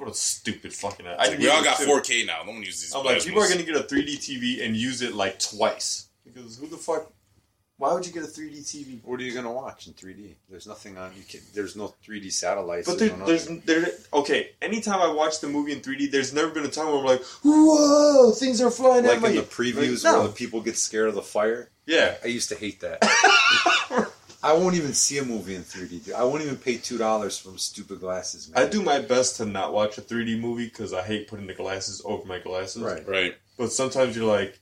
what 0.03 0.11
a 0.11 0.15
stupid 0.15 0.73
fucking. 0.73 1.07
I, 1.07 1.37
We 1.39 1.49
all 1.49 1.63
got 1.63 1.79
too. 1.79 1.87
4K 1.87 2.27
now. 2.27 2.43
No 2.45 2.53
one 2.53 2.63
uses 2.63 2.83
these. 2.83 2.95
I'm 2.95 3.05
like, 3.05 3.23
people 3.23 3.41
are 3.43 3.49
gonna 3.49 3.63
get 3.63 3.77
a 3.77 3.85
3D 3.85 4.17
TV 4.19 4.65
and 4.65 4.77
use 4.77 5.01
it 5.01 5.15
like 5.15 5.39
twice 5.39 6.09
because 6.25 6.59
who 6.59 6.67
the 6.67 6.77
fuck? 6.77 7.13
Why 7.79 7.93
would 7.95 8.07
you 8.07 8.13
get 8.13 8.23
a 8.23 8.27
3D 8.27 8.61
TV? 8.61 9.01
What 9.03 9.19
are 9.21 9.23
you 9.25 9.33
gonna 9.35 9.53
watch 9.53 9.87
in 9.87 9.93
3D? 9.95 10.35
There's 10.49 10.67
nothing 10.67 10.99
on. 10.99 11.13
You 11.17 11.23
can, 11.29 11.41
There's 11.55 11.75
no 11.77 11.95
3D 12.07 12.33
satellites. 12.33 12.89
But 12.89 12.99
there, 12.99 13.09
there's 13.11 13.47
there. 13.65 13.89
Okay, 14.13 14.51
anytime 14.61 15.01
I 15.01 15.13
watch 15.13 15.41
the 15.41 15.49
movie 15.49 15.73
in 15.73 15.81
3D, 15.81 16.11
there's 16.11 16.33
never 16.33 16.51
been 16.51 16.65
a 16.65 16.69
time 16.69 16.87
where 16.87 16.99
I'm 16.99 17.05
like, 17.05 17.23
whoa, 17.45 18.33
things 18.33 18.61
are 18.61 18.71
flying 18.71 19.05
like 19.05 19.17
at 19.17 19.23
my 19.23 19.29
in 19.31 19.37
the 19.37 19.43
previews 19.43 20.05
Like, 20.05 20.13
no. 20.13 20.19
where 20.21 20.29
the 20.29 20.35
people 20.35 20.61
get 20.61 20.77
scared 20.77 21.09
of 21.09 21.15
the 21.15 21.23
fire. 21.23 21.71
Yeah, 21.87 22.17
I 22.25 22.29
used 22.29 22.49
to 22.51 22.57
hate 22.57 22.81
that. 22.81 23.03
I 24.43 24.53
won't 24.55 24.75
even 24.75 24.93
see 24.93 25.19
a 25.19 25.25
movie 25.25 25.55
in 25.55 25.63
3D. 25.63 26.05
Dude. 26.07 26.15
I 26.15 26.25
won't 26.25 26.43
even 26.43 26.57
pay 26.57 26.77
two 26.77 26.99
dollars 26.99 27.39
for 27.39 27.57
stupid 27.59 28.01
glasses. 28.01 28.51
Man. 28.51 28.65
I 28.65 28.69
do 28.69 28.83
my 28.83 28.99
best 29.01 29.37
to 29.37 29.45
not 29.45 29.73
watch 29.73 29.99
a 29.99 30.01
3D 30.03 30.41
movie 30.41 30.65
because 30.67 30.93
I 30.93 31.03
hate 31.03 31.29
putting 31.29 31.47
the 31.47 31.55
glasses 31.55 32.03
over 32.05 32.25
my 32.27 32.39
glasses. 32.41 32.83
Right. 32.83 33.07
Right. 33.07 33.37
But 33.57 33.71
sometimes 33.73 34.17
you're 34.17 34.27
like, 34.27 34.59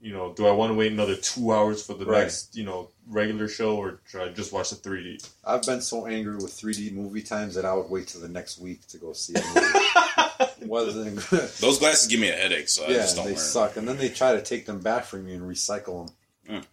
you 0.00 0.12
know, 0.12 0.32
do 0.34 0.46
I 0.46 0.50
want 0.50 0.70
to 0.70 0.74
wait 0.74 0.92
another 0.92 1.16
two 1.16 1.52
hours 1.52 1.82
for 1.84 1.94
the 1.94 2.04
Right. 2.04 2.20
next, 2.24 2.54
you 2.54 2.64
know, 2.64 2.90
regular 3.08 3.48
show, 3.48 3.76
or 3.76 4.00
should 4.06 4.20
I 4.20 4.28
just 4.28 4.52
watch 4.52 4.68
the 4.70 4.76
3D? 4.76 5.26
I've 5.44 5.62
been 5.62 5.80
so 5.80 6.06
angry 6.06 6.36
with 6.36 6.52
3D 6.52 6.92
movie 6.92 7.22
times 7.22 7.54
that 7.54 7.64
I 7.64 7.72
would 7.72 7.88
wait 7.88 8.08
till 8.08 8.20
the 8.20 8.28
next 8.28 8.58
week 8.58 8.86
to 8.88 8.98
go 8.98 9.14
see 9.14 9.34
a 9.34 9.42
movie. 9.54 10.66
Wasn't 10.66 11.16
good. 11.30 11.48
Those 11.60 11.78
glasses 11.78 12.06
give 12.08 12.20
me 12.20 12.28
a 12.28 12.32
headache, 12.34 12.68
so 12.68 12.84
I 12.84 12.88
yeah, 12.88 12.94
just 12.98 13.16
don't 13.16 13.24
they 13.24 13.32
wear 13.32 13.40
suck. 13.40 13.76
And 13.78 13.88
then 13.88 13.96
they 13.96 14.10
try 14.10 14.32
to 14.34 14.42
take 14.42 14.66
them 14.66 14.80
back 14.80 15.04
from 15.04 15.26
you 15.28 15.34
and 15.36 15.42
recycle 15.42 16.06
them, 16.06 16.14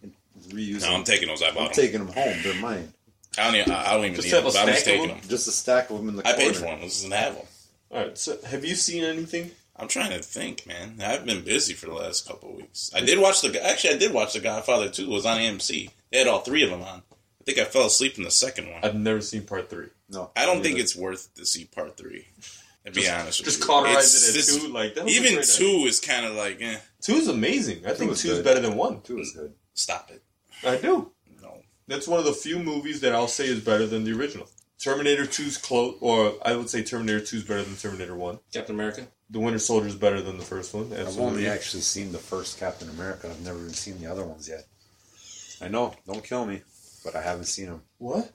Mm. 0.04 0.12
And 0.44 0.54
reuse 0.54 0.82
No. 0.82 0.96
I'm 0.96 1.04
taking 1.04 1.28
those. 1.28 1.42
I 1.42 1.48
I'm 1.50 1.56
them. 1.56 1.70
taking 1.72 2.00
them 2.06 2.14
home. 2.14 2.36
They're 2.44 2.56
mine. 2.62 2.94
I 3.38 3.46
don't 3.46 3.56
even. 3.56 3.72
I 3.74 3.94
don't 3.94 4.04
even 4.06 4.16
Just 4.16 4.28
need 4.28 4.34
have 4.36 4.44
them. 4.44 4.50
a 4.52 4.54
but 4.54 4.60
I'm 4.62 4.68
just 4.68 4.82
stack 4.82 4.94
of 4.94 5.00
taking 5.02 5.08
them? 5.08 5.18
them. 5.20 5.30
Just 5.30 5.48
a 5.48 5.52
stack 5.52 5.90
of 5.90 5.98
them 5.98 6.10
in 6.10 6.16
the 6.18 6.28
I 6.28 6.32
corner. 6.34 6.46
paid 6.46 6.56
for 6.56 6.62
them. 6.66 6.82
Let's 6.82 7.02
just 7.02 7.14
have 7.14 7.36
them. 7.36 7.46
All 7.92 7.98
right. 8.00 8.18
So, 8.18 8.38
have 8.48 8.64
you 8.66 8.76
seen 8.76 9.04
anything? 9.04 9.52
I'm 9.76 9.88
trying 9.88 10.12
to 10.12 10.20
think, 10.20 10.68
man. 10.68 11.02
I've 11.04 11.26
been 11.26 11.44
busy 11.44 11.74
for 11.74 11.88
the 11.88 11.94
last 11.96 12.28
couple 12.28 12.50
of 12.52 12.56
weeks. 12.58 12.92
I 12.94 13.00
did 13.02 13.18
watch 13.20 13.42
the. 13.42 13.66
Actually, 13.66 13.96
I 13.96 13.98
did 13.98 14.14
watch 14.14 14.34
the 14.34 14.40
Godfather 14.40 14.88
2. 14.90 15.04
It 15.04 15.10
was 15.10 15.26
on 15.26 15.40
AMC. 15.40 15.90
They 16.12 16.18
had 16.20 16.28
all 16.28 16.42
three 16.42 16.64
of 16.64 16.70
them 16.70 16.84
on. 16.84 17.02
I 17.12 17.44
think 17.44 17.58
I 17.58 17.66
fell 17.66 17.88
asleep 17.88 18.18
in 18.18 18.24
the 18.24 18.32
second 18.32 18.72
one. 18.72 18.80
I've 18.84 18.96
never 18.96 19.20
seen 19.20 19.42
part 19.44 19.70
three. 19.70 19.88
No, 20.10 20.30
I 20.36 20.46
don't 20.46 20.62
think 20.62 20.78
it's 20.80 20.96
worth 20.96 21.34
to 21.36 21.46
see 21.46 21.66
part 21.66 21.98
three. 21.98 22.28
To 22.86 22.92
be 22.92 23.10
honest 23.10 23.40
with 23.40 23.46
Just 23.46 23.60
you. 23.62 23.66
cauterize 23.66 24.14
It's- 24.14 24.24
it 24.24 24.38
as 24.38 24.46
this- 24.48 24.58
two. 24.62 24.68
Like 24.68 24.94
that 24.96 25.06
was 25.06 25.14
a 25.14 25.18
Even 25.18 25.34
great 25.36 25.48
two 25.48 25.66
idea. 25.66 25.88
is 25.88 26.00
kind 26.00 26.26
of 26.26 26.36
like, 26.36 26.62
eh, 26.62 26.78
Two's 27.02 27.28
amazing. 27.28 27.86
I 27.88 27.94
think 27.94 28.10
was 28.12 28.22
two's 28.22 28.36
good. 28.36 28.44
better 28.46 28.60
than 28.60 28.76
one. 28.76 29.02
Two 29.02 29.20
is 29.20 29.32
good. 29.32 29.54
stop 29.74 30.12
it. 30.12 30.22
I 30.66 30.78
do. 30.78 31.12
No. 31.42 31.62
That's 31.88 32.08
one 32.08 32.20
of 32.20 32.26
the 32.26 32.34
few 32.34 32.60
movies 32.60 33.02
that 33.02 33.14
I'll 33.14 33.28
say 33.28 33.46
is 33.46 33.60
better 33.60 33.86
than 33.86 34.04
the 34.04 34.14
original. 34.14 34.48
Terminator 34.80 35.24
2's 35.24 35.58
close, 35.58 35.96
or 36.02 36.34
I 36.46 36.56
would 36.56 36.70
say 36.70 36.84
Terminator 36.84 37.22
2 37.22 37.38
is 37.38 37.44
better 37.44 37.64
than 37.64 37.76
Terminator 37.76 38.16
1. 38.16 38.40
Captain 38.54 38.76
America. 38.76 39.08
The 39.30 39.40
Winter 39.40 39.60
Soldier 39.60 39.88
is 39.88 39.96
better 39.96 40.22
than 40.22 40.38
the 40.38 40.44
first 40.44 40.74
one. 40.74 40.92
I've 40.92 41.00
Absolutely. 41.00 41.26
only 41.26 41.48
actually 41.48 41.82
seen 41.82 42.12
the 42.12 42.18
first 42.18 42.60
Captain 42.60 42.90
America. 42.90 43.30
I've 43.30 43.42
never 43.42 43.60
even 43.60 43.74
seen 43.74 44.00
the 44.00 44.12
other 44.12 44.26
ones 44.26 44.48
yet. 44.50 44.66
I 45.62 45.70
know, 45.70 45.96
don't 46.06 46.24
kill 46.24 46.46
me, 46.46 46.62
but 47.06 47.16
I 47.16 47.22
haven't 47.22 47.46
seen 47.46 47.68
them. 47.68 47.82
What? 47.98 48.30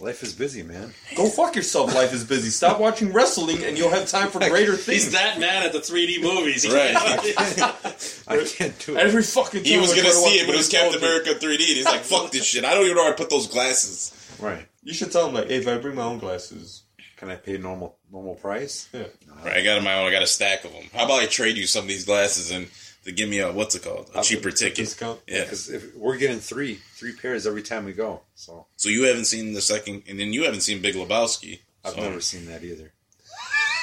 Life 0.00 0.22
is 0.22 0.32
busy, 0.32 0.62
man. 0.62 0.94
Go 1.14 1.28
fuck 1.28 1.54
yourself. 1.54 1.94
Life 1.94 2.12
is 2.14 2.24
busy. 2.24 2.48
Stop 2.50 2.80
watching 2.80 3.12
wrestling, 3.12 3.62
and 3.62 3.76
you'll 3.76 3.90
have 3.90 4.08
time 4.08 4.30
for 4.30 4.38
greater 4.40 4.74
things. 4.76 5.04
He's 5.04 5.12
that 5.12 5.38
mad 5.38 5.64
at 5.66 5.72
the 5.72 5.78
3D 5.80 6.22
movies. 6.22 6.62
He 6.62 6.72
Right. 6.74 6.94
can't- 6.96 8.24
I 8.26 8.44
can't 8.44 8.78
do 8.86 8.96
it. 8.96 8.98
Every 9.00 9.22
fucking 9.22 9.60
time 9.62 9.64
He 9.72 9.78
was 9.78 9.90
gonna 9.90 10.04
to 10.04 10.12
see 10.12 10.38
it, 10.40 10.46
but 10.46 10.54
it 10.54 10.58
was 10.58 10.72
Winter 10.72 10.84
Captain 10.92 10.98
America 11.02 11.30
3D. 11.38 11.52
And 11.68 11.76
he's 11.76 11.84
like, 11.84 12.00
"Fuck 12.02 12.30
this 12.32 12.44
shit! 12.44 12.64
I 12.64 12.72
don't 12.74 12.84
even 12.84 12.96
know 12.96 13.02
where 13.04 13.12
I 13.12 13.16
put 13.16 13.30
those 13.30 13.46
glasses." 13.48 14.12
Right. 14.40 14.66
You 14.82 14.94
should 14.94 15.12
tell 15.12 15.28
him 15.28 15.34
like, 15.34 15.48
hey, 15.48 15.56
if 15.56 15.68
I 15.68 15.76
bring 15.78 15.94
my 15.94 16.02
own 16.02 16.18
glasses, 16.18 16.82
Can 17.16 17.30
I 17.30 17.36
pay 17.36 17.56
normal 17.58 17.98
normal 18.10 18.34
price? 18.34 18.88
yeah. 18.92 19.04
Right, 19.44 19.58
I 19.58 19.62
got 19.62 19.80
my 19.84 19.94
own. 19.94 20.08
I 20.08 20.10
got 20.10 20.22
a 20.22 20.26
stack 20.26 20.64
of 20.64 20.72
them. 20.72 20.84
How 20.94 21.04
about 21.04 21.22
I 21.22 21.26
trade 21.26 21.56
you 21.56 21.66
some 21.68 21.82
of 21.82 21.88
these 21.88 22.04
glasses 22.04 22.50
and 22.50 22.66
to 23.04 23.12
give 23.12 23.28
me 23.28 23.38
a 23.40 23.52
what's 23.52 23.74
it 23.74 23.82
called, 23.82 24.10
a 24.14 24.22
cheaper 24.22 24.50
ticket? 24.50 24.76
discount. 24.76 25.20
Yeah. 25.26 25.42
Because 25.44 25.68
if 25.70 25.94
we're 25.96 26.16
getting 26.16 26.38
three 26.38 26.76
three 26.94 27.12
pairs 27.14 27.46
every 27.46 27.62
time 27.62 27.84
we 27.84 27.92
go, 27.92 28.20
so 28.34 28.66
So 28.76 28.88
you 28.88 29.04
haven't 29.04 29.24
seen 29.26 29.52
the 29.54 29.60
second, 29.60 30.02
and 30.08 30.18
then 30.18 30.32
you 30.32 30.44
haven't 30.44 30.60
seen 30.62 30.80
Big 30.82 30.94
Lebowski. 30.94 31.60
I've 31.84 31.94
So 31.94 32.00
never 32.00 32.20
seen 32.20 32.46
that 32.46 32.62
either. 32.62 32.92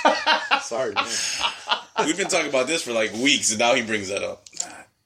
Sorry, 0.62 0.94
man. 0.94 1.06
We've 2.06 2.18
been 2.18 2.28
talking 2.28 2.50
about 2.50 2.68
this 2.68 2.82
for 2.84 2.94
like 2.94 3.12
weeks, 3.14 3.50
and 3.52 3.60
now 3.60 3.74
he 3.76 3.82
brings 3.82 4.08
that 4.10 4.24
up. 4.24 4.46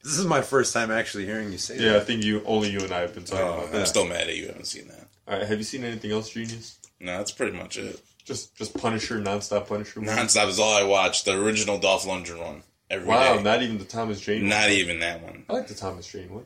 This 0.04 0.18
is 0.20 0.26
my 0.26 0.42
first 0.42 0.74
time 0.74 0.92
actually 0.92 1.26
hearing 1.26 1.52
you 1.52 1.58
say 1.58 1.78
that. 1.78 1.84
Yeah, 1.84 1.96
I 1.96 2.02
think 2.02 2.24
you 2.24 2.44
only 2.46 2.70
you 2.70 2.80
and 2.82 2.92
I 2.92 3.00
have 3.00 3.14
been 3.16 3.24
talking 3.24 3.46
Oh, 3.46 3.54
about 3.54 3.66
I'm 3.68 3.72
that. 3.72 3.88
still 3.88 4.06
mad 4.06 4.28
at 4.28 4.36
you. 4.36 4.48
Haven't 4.48 4.66
seen 4.68 4.88
that. 4.90 5.08
All 5.28 5.38
right, 5.40 5.48
have 5.48 5.58
you 5.58 5.64
seen 5.64 5.84
anything 5.86 6.12
else, 6.12 6.30
Genius? 6.30 6.78
No, 7.00 7.18
that's 7.18 7.32
pretty 7.32 7.58
much 7.58 7.78
it. 7.78 8.00
Just 8.26 8.56
just 8.56 8.74
Punisher, 8.78 9.20
nonstop 9.20 9.68
Punisher. 9.68 10.02
movie? 10.02 10.12
Nonstop 10.14 10.48
is 10.50 10.60
all 10.60 10.74
I 10.76 10.84
watched. 10.84 11.26
The 11.26 11.42
original 11.42 11.78
Dolph 11.80 12.06
Lundgren 12.06 12.40
one 12.44 12.64
every 12.90 13.08
Wow, 13.08 13.38
day. 13.38 13.44
not 13.44 13.62
even 13.64 13.78
the 13.78 13.86
Thomas 13.86 14.20
Jane. 14.20 14.42
one. 14.42 14.50
Not 14.50 14.70
even 14.70 15.00
that 15.00 15.22
one. 15.24 15.46
I 15.50 15.54
like 15.54 15.68
the 15.68 15.74
Thomas 15.76 16.08
Jane 16.08 16.34
one. 16.34 16.46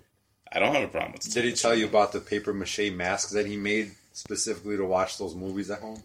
I 0.52 0.60
don't 0.60 0.74
have 0.74 0.84
a 0.84 0.88
problem 0.88 1.14
with 1.14 1.26
it. 1.28 1.34
Did 1.34 1.46
he 1.46 1.54
tell 1.54 1.76
you 1.76 1.86
about 1.88 2.12
the 2.14 2.20
paper 2.22 2.54
mache 2.54 2.92
masks 2.92 3.32
that 3.32 3.46
he 3.46 3.58
made 3.58 3.92
specifically 4.14 4.78
to 4.78 4.86
watch 4.86 5.18
those 5.18 5.36
movies 5.36 5.70
at 5.70 5.80
home? 5.82 6.02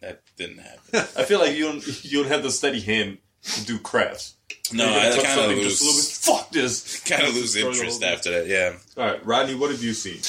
That 0.00 0.20
didn't 0.36 0.58
happen. 0.58 0.80
I 1.16 1.24
feel 1.24 1.38
like 1.40 1.56
you 1.56 1.64
don't 1.64 2.04
you 2.04 2.22
don't 2.22 2.30
have 2.32 2.42
the 2.42 2.50
steady 2.50 2.80
hand 2.80 3.18
to 3.42 3.64
do 3.64 3.78
crafts. 3.78 4.34
No, 4.72 4.84
I 4.86 5.02
kind 5.02 5.14
of 5.16 5.24
something 5.26 5.60
just 5.62 5.82
a 5.82 5.84
lose, 5.84 6.18
bit. 6.26 6.34
Fuck 6.34 6.50
this. 6.50 7.00
kind 7.00 7.22
of 7.22 7.34
lose 7.34 7.54
interest 7.56 8.02
after 8.02 8.30
that. 8.30 8.46
Yeah. 8.46 8.74
All 8.96 9.10
right, 9.10 9.24
Rodney, 9.24 9.54
what 9.54 9.70
have 9.70 9.82
you 9.82 9.92
seen? 9.94 10.20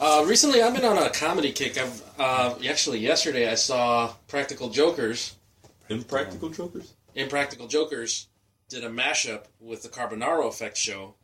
Uh, 0.00 0.24
recently, 0.26 0.60
I've 0.62 0.74
been 0.74 0.84
on 0.84 0.98
a 0.98 1.10
comedy 1.10 1.52
kick. 1.52 1.78
I've 1.78 2.02
uh, 2.18 2.54
actually 2.68 2.98
yesterday 2.98 3.50
I 3.50 3.54
saw 3.54 4.12
Practical 4.28 4.68
Jokers. 4.70 5.36
Impractical 5.88 6.48
Jokers. 6.48 6.92
Impractical 7.14 7.66
Jokers 7.68 8.28
did 8.68 8.84
a 8.84 8.88
mashup 8.88 9.44
with 9.60 9.82
the 9.82 9.88
Carbonaro 9.88 10.48
Effect 10.48 10.76
show, 10.76 11.14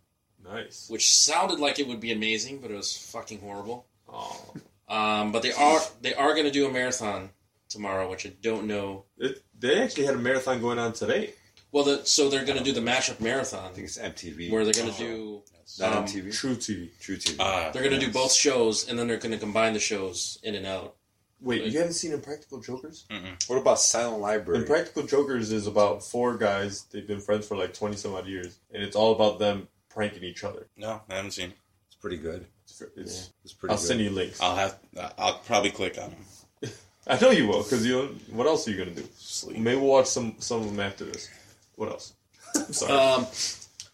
Nice. 0.44 0.86
which 0.88 1.12
sounded 1.14 1.58
like 1.60 1.78
it 1.78 1.86
would 1.88 2.00
be 2.00 2.12
amazing, 2.12 2.60
but 2.60 2.70
it 2.70 2.74
was 2.76 2.96
fucking 2.96 3.40
horrible. 3.40 3.86
Oh, 4.08 4.54
Um, 4.88 5.32
but 5.32 5.42
they 5.42 5.52
are 5.52 5.80
they 6.00 6.14
are 6.14 6.32
going 6.32 6.46
to 6.46 6.50
do 6.50 6.66
a 6.66 6.72
marathon 6.72 7.30
tomorrow, 7.68 8.08
which 8.10 8.26
I 8.26 8.30
don't 8.40 8.66
know. 8.66 9.04
it, 9.18 9.42
they 9.58 9.82
actually 9.82 10.06
had 10.06 10.14
a 10.14 10.18
marathon 10.18 10.60
going 10.60 10.78
on 10.78 10.92
today. 10.92 11.34
Well, 11.70 11.84
the, 11.84 12.04
so 12.06 12.30
they're 12.30 12.46
going 12.46 12.56
to 12.56 12.64
do 12.64 12.72
the 12.72 12.80
mashup 12.80 13.20
marathon, 13.20 13.66
I 13.66 13.68
think 13.74 13.86
it's 13.88 13.98
MTV. 13.98 14.50
where 14.50 14.64
they're 14.64 14.72
going 14.72 14.90
to 14.90 14.98
do 14.98 15.42
Not 15.78 15.94
um, 15.94 16.04
MTV. 16.06 16.28
truTV. 16.28 16.98
True 16.98 17.16
TV. 17.18 17.36
Ah, 17.38 17.68
they're 17.72 17.82
going 17.82 17.98
to 17.98 18.06
do 18.06 18.10
both 18.10 18.32
shows, 18.32 18.88
and 18.88 18.98
then 18.98 19.06
they're 19.06 19.18
going 19.18 19.32
to 19.32 19.38
combine 19.38 19.74
the 19.74 19.78
shows 19.80 20.38
in 20.42 20.54
and 20.54 20.64
out. 20.64 20.96
Wait, 21.40 21.64
you 21.64 21.78
haven't 21.78 21.94
seen 21.94 22.12
Impractical 22.12 22.60
Jokers? 22.60 23.06
what 23.46 23.56
about 23.58 23.78
Silent 23.78 24.20
Library? 24.20 24.60
Impractical 24.60 25.04
Jokers 25.04 25.52
is 25.52 25.66
about 25.66 26.02
four 26.02 26.36
guys. 26.36 26.82
They've 26.90 27.06
been 27.06 27.20
friends 27.20 27.46
for 27.46 27.56
like 27.56 27.74
twenty 27.74 27.96
some 27.96 28.14
odd 28.14 28.26
years, 28.26 28.58
and 28.72 28.82
it's 28.82 28.96
all 28.96 29.12
about 29.12 29.38
them 29.38 29.68
pranking 29.88 30.24
each 30.24 30.44
other. 30.44 30.66
no, 30.76 31.00
I 31.08 31.14
haven't 31.16 31.30
seen. 31.32 31.52
it's 31.86 31.96
pretty 31.96 32.16
good. 32.18 32.46
It's, 32.64 32.82
it's, 32.96 33.30
It's 33.44 33.52
pretty 33.52 33.70
good. 33.70 33.70
I'll 33.72 33.78
good. 33.78 33.86
send 33.86 34.00
you 34.00 34.10
links. 34.10 34.40
I'll 34.40 34.56
have. 34.56 34.78
I'll 35.16 35.38
probably 35.46 35.70
click 35.70 35.96
on 35.98 36.10
them. 36.10 36.70
I 37.06 37.18
know 37.20 37.30
you 37.30 37.46
will, 37.46 37.62
because 37.62 37.86
you. 37.86 38.16
What 38.30 38.46
else 38.46 38.66
are 38.66 38.70
you 38.72 38.76
gonna 38.78 38.90
do? 38.96 39.08
Sleep. 39.16 39.58
Maybe 39.58 39.80
we'll 39.80 39.90
watch 39.90 40.06
some 40.06 40.34
some 40.38 40.60
of 40.60 40.66
them 40.66 40.80
after 40.80 41.04
this. 41.04 41.28
What 41.76 41.88
else? 41.90 42.14
I'm 42.56 42.72
sorry. 42.72 42.92
Um, 42.92 43.26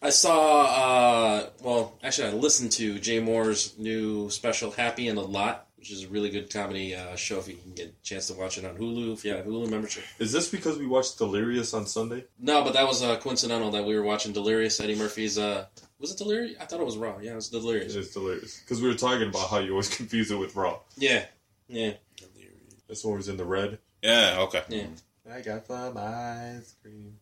I 0.03 0.11
saw. 0.11 0.65
Uh, 0.65 1.51
well, 1.63 1.95
actually, 2.03 2.29
I 2.29 2.33
listened 2.33 2.73
to 2.73 2.99
Jay 2.99 3.21
Mohr's 3.21 3.75
new 3.79 4.29
special, 4.31 4.71
"Happy 4.73 5.09
and 5.09 5.19
a 5.19 5.23
Lot," 5.23 5.67
which 5.85 5.92
is 5.92 6.05
a 6.05 6.09
really 6.09 6.31
good 6.31 6.51
comedy 6.51 6.94
uh, 6.94 7.14
show. 7.14 7.38
If 7.40 7.47
you 7.47 7.57
can 7.57 7.75
get 7.75 7.88
a 7.88 8.03
chance 8.03 8.29
to 8.29 8.33
watch 8.33 8.57
it 8.57 8.64
on 8.64 8.75
Hulu, 8.75 9.12
if 9.12 9.23
you 9.23 9.33
have 9.35 9.44
Hulu 9.44 9.68
membership. 9.68 10.03
is 10.18 10.33
this 10.33 10.49
because 10.49 10.79
we 10.79 10.87
watched 10.87 11.18
Delirious 11.18 11.75
on 11.75 11.87
Sunday? 11.87 12.25
No, 12.38 12.64
but 12.64 12.73
that 12.73 12.87
was 12.87 13.03
uh, 13.03 13.18
coincidental 13.18 13.70
that 13.73 13.85
we 13.85 13.94
were 13.94 14.03
watching 14.03 14.33
Delirious. 14.33 14.81
Eddie 14.81 14.94
Murphy's. 14.94 15.37
Uh, 15.37 15.66
was 15.99 16.11
it 16.11 16.16
Delirious? 16.16 16.57
I 16.59 16.64
thought 16.64 16.81
it 16.81 16.87
was 16.87 16.97
Raw. 16.97 17.18
Yeah, 17.20 17.33
it 17.33 17.35
was 17.35 17.51
Delirious. 17.51 17.94
It's 17.97 18.14
Delirious 18.14 18.61
because 18.61 18.81
we 18.81 18.88
were 18.88 18.94
talking 18.94 19.29
about 19.29 19.51
how 19.51 19.59
you 19.59 19.73
always 19.73 19.94
confuse 19.94 20.31
it 20.31 20.38
with 20.38 20.57
Raw. 20.57 20.79
Yeah, 20.97 21.27
yeah, 21.68 21.92
Delirious. 22.16 22.77
This 22.88 23.05
one 23.05 23.18
was 23.18 23.29
in 23.29 23.37
the 23.37 23.44
red. 23.44 23.77
Yeah. 24.03 24.37
Okay. 24.38 24.62
yeah. 24.70 24.87
I 25.31 25.42
got 25.42 25.66
some 25.66 25.99
ice 25.99 26.77
cream. 26.81 27.18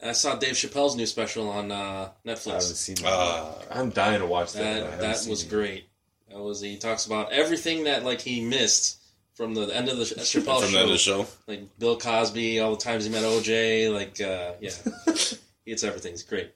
And 0.00 0.10
I 0.10 0.12
saw 0.12 0.36
Dave 0.36 0.54
Chappelle's 0.54 0.94
new 0.94 1.06
special 1.06 1.50
on 1.50 1.72
uh, 1.72 1.74
I 1.74 2.28
haven't 2.28 2.36
Netflix. 2.36 2.62
seen 2.74 2.94
that. 2.96 3.06
Uh, 3.06 3.54
I'm 3.72 3.90
dying 3.90 4.20
to 4.20 4.26
watch 4.26 4.52
that. 4.52 5.00
That 5.00 5.00
that 5.00 5.26
was 5.28 5.42
great. 5.42 5.88
That 6.34 6.42
was 6.42 6.60
he 6.60 6.76
talks 6.76 7.06
about 7.06 7.30
everything 7.30 7.84
that 7.84 8.04
like 8.04 8.20
he 8.20 8.44
missed 8.44 8.98
from 9.34 9.54
the 9.54 9.66
end 9.74 9.88
of 9.88 9.98
the 9.98 10.04
Chappelle 10.04 10.60
from 10.60 10.72
the 10.72 10.78
show. 10.78 10.84
other 10.84 10.98
show. 10.98 11.26
like 11.46 11.78
Bill 11.78 11.96
Cosby, 11.96 12.58
all 12.58 12.72
the 12.72 12.82
times 12.82 13.04
he 13.04 13.10
met 13.10 13.22
OJ, 13.22 13.94
like 13.94 14.20
uh, 14.20 14.54
yeah, 14.60 14.72
it's 15.64 15.84
everything. 15.84 16.12
It's 16.12 16.24
great. 16.24 16.52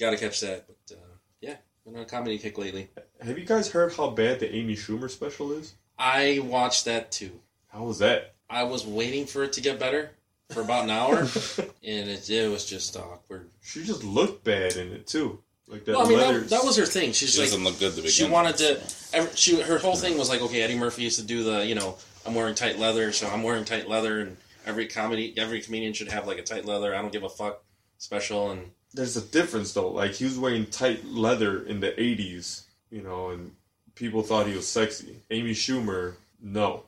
Got 0.00 0.12
to 0.12 0.16
catch 0.16 0.40
that. 0.40 0.66
But 0.66 0.96
uh, 0.96 1.00
yeah, 1.42 1.56
been 1.84 1.96
on 1.96 2.02
a 2.02 2.06
comedy 2.06 2.38
kick 2.38 2.56
lately. 2.56 2.88
Have 3.20 3.38
you 3.38 3.44
guys 3.44 3.70
heard 3.70 3.92
how 3.92 4.08
bad 4.08 4.40
the 4.40 4.54
Amy 4.54 4.74
Schumer 4.74 5.10
special 5.10 5.52
is? 5.52 5.74
I 5.98 6.40
watched 6.42 6.86
that 6.86 7.12
too. 7.12 7.40
How 7.68 7.84
was 7.84 7.98
that? 7.98 8.34
I 8.48 8.64
was 8.64 8.86
waiting 8.86 9.26
for 9.26 9.44
it 9.44 9.52
to 9.54 9.60
get 9.60 9.78
better 9.78 10.12
for 10.50 10.62
about 10.62 10.84
an 10.84 10.90
hour, 10.90 11.18
and 11.82 12.08
it, 12.08 12.30
it 12.30 12.50
was 12.50 12.64
just 12.64 12.96
awkward. 12.96 13.50
She 13.60 13.84
just 13.84 14.02
looked 14.02 14.44
bad 14.44 14.76
in 14.76 14.92
it 14.92 15.06
too. 15.06 15.40
Like 15.68 15.84
that 15.86 15.92
Well, 15.96 16.06
I 16.06 16.08
mean, 16.08 16.18
that, 16.18 16.50
that 16.50 16.64
was 16.64 16.76
her 16.76 16.84
thing. 16.86 17.12
She's 17.12 17.32
She 17.34 17.40
like, 17.40 17.48
doesn't 17.50 17.64
look 17.64 17.78
good 17.78 17.90
to 17.92 17.96
begin. 17.96 18.10
she 18.10 18.24
wanted 18.28 18.56
to. 18.58 18.80
ev- 19.14 19.32
She 19.36 19.60
her 19.60 19.78
whole 19.78 19.96
thing 19.96 20.18
was 20.18 20.28
like, 20.28 20.42
okay, 20.42 20.62
Eddie 20.62 20.76
Murphy 20.78 21.02
used 21.02 21.18
to 21.18 21.24
do 21.24 21.42
the, 21.42 21.64
you 21.64 21.74
know, 21.74 21.96
I'm 22.26 22.34
wearing 22.34 22.54
tight 22.54 22.78
leather, 22.78 23.12
so 23.12 23.28
I'm 23.28 23.42
wearing 23.42 23.64
tight 23.64 23.88
leather, 23.88 24.20
and 24.20 24.36
every 24.66 24.86
comedy, 24.86 25.34
every 25.36 25.60
comedian 25.62 25.92
should 25.94 26.08
have 26.08 26.26
like 26.26 26.38
a 26.38 26.42
tight 26.42 26.64
leather. 26.66 26.94
I 26.94 27.00
don't 27.00 27.12
give 27.12 27.22
a 27.24 27.28
fuck 27.28 27.62
special, 27.98 28.50
and 28.50 28.70
There's 28.92 29.16
a 29.16 29.22
difference 29.22 29.72
though. 29.72 29.88
Like 29.90 30.12
he 30.12 30.24
was 30.24 30.38
wearing 30.38 30.66
tight 30.66 31.04
leather 31.06 31.62
in 31.64 31.80
the 31.80 31.92
'80s, 31.92 32.64
you 32.90 33.02
know, 33.02 33.30
and 33.30 33.52
people 33.94 34.22
thought 34.22 34.46
he 34.46 34.54
was 34.54 34.68
sexy. 34.68 35.20
Amy 35.30 35.52
Schumer, 35.52 36.14
no, 36.42 36.84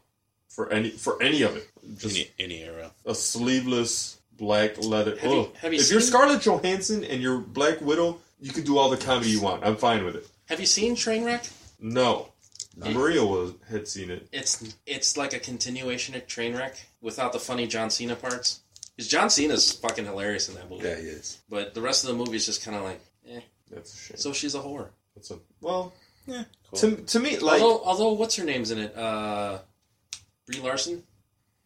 for 0.49 0.71
any 0.71 0.91
for 0.91 1.23
any 1.23 1.41
of 1.43 1.57
it, 1.57 1.69
just 1.99 2.17
any, 2.17 2.31
any 2.39 2.63
era. 2.63 2.91
a 3.07 3.15
sleeveless 3.15 4.19
black 4.37 4.77
leather. 4.83 5.17
Have 5.19 5.31
you- 5.33 5.51
have 5.61 5.73
you 5.73 5.81
if 5.81 5.91
you're 5.91 6.01
Scarlett 6.03 6.43
Johansson 6.43 7.05
and 7.05 7.23
you're 7.23 7.39
Black 7.39 7.81
Widow, 7.81 8.19
you 8.41 8.53
can 8.53 8.65
do 8.65 8.79
all 8.79 8.89
the 8.91 8.97
comedy 8.97 9.31
you 9.31 9.41
want. 9.41 9.65
I'm 9.65 9.77
fine 9.77 10.05
with 10.05 10.17
it. 10.17 10.27
have 10.47 10.61
you 10.61 10.67
seen 10.67 10.95
Trainwreck? 10.97 11.51
No, 11.81 12.33
Maria 12.77 13.25
was 13.25 13.53
had 13.69 13.87
seen 13.89 14.11
it. 14.11 14.29
It's 14.33 14.75
it's 14.87 15.17
like 15.17 15.33
a 15.33 15.39
continuation 15.39 16.15
of 16.15 16.27
Trainwreck 16.27 16.77
without 17.01 17.33
the 17.33 17.39
funny 17.39 17.67
John 17.67 17.91
Cena 17.91 18.17
parts. 18.17 18.61
Because 18.97 19.09
John 19.09 19.29
Cena's 19.29 19.73
fucking 19.73 20.07
hilarious 20.07 20.49
in 20.49 20.55
that 20.55 20.71
movie, 20.71 20.89
Yeah, 20.89 20.95
he 20.97 21.03
is. 21.03 21.39
but 21.51 21.75
the 21.75 21.83
rest 21.83 22.05
of 22.05 22.09
the 22.09 22.17
movie 22.17 22.37
is 22.37 22.47
just 22.47 22.65
kind 22.65 22.77
of 22.79 22.83
like, 22.83 23.01
eh. 23.29 23.41
That's 23.71 23.93
a 23.93 23.97
shame. 23.97 24.17
So 24.17 24.33
she's 24.33 24.55
a 24.55 24.61
whore. 24.61 24.89
That's 25.15 25.31
a 25.31 25.39
well. 25.61 25.93
Yeah. 26.27 26.45
Cool. 26.71 26.79
To, 26.81 26.97
to 26.97 27.21
me, 27.21 27.39
like, 27.39 27.61
although 27.61 27.85
although 27.85 28.13
what's 28.13 28.37
her 28.37 28.45
name's 28.45 28.71
in 28.71 28.79
it? 28.79 28.97
Uh, 28.97 29.59
Brie 30.47 30.61
Larson. 30.61 31.03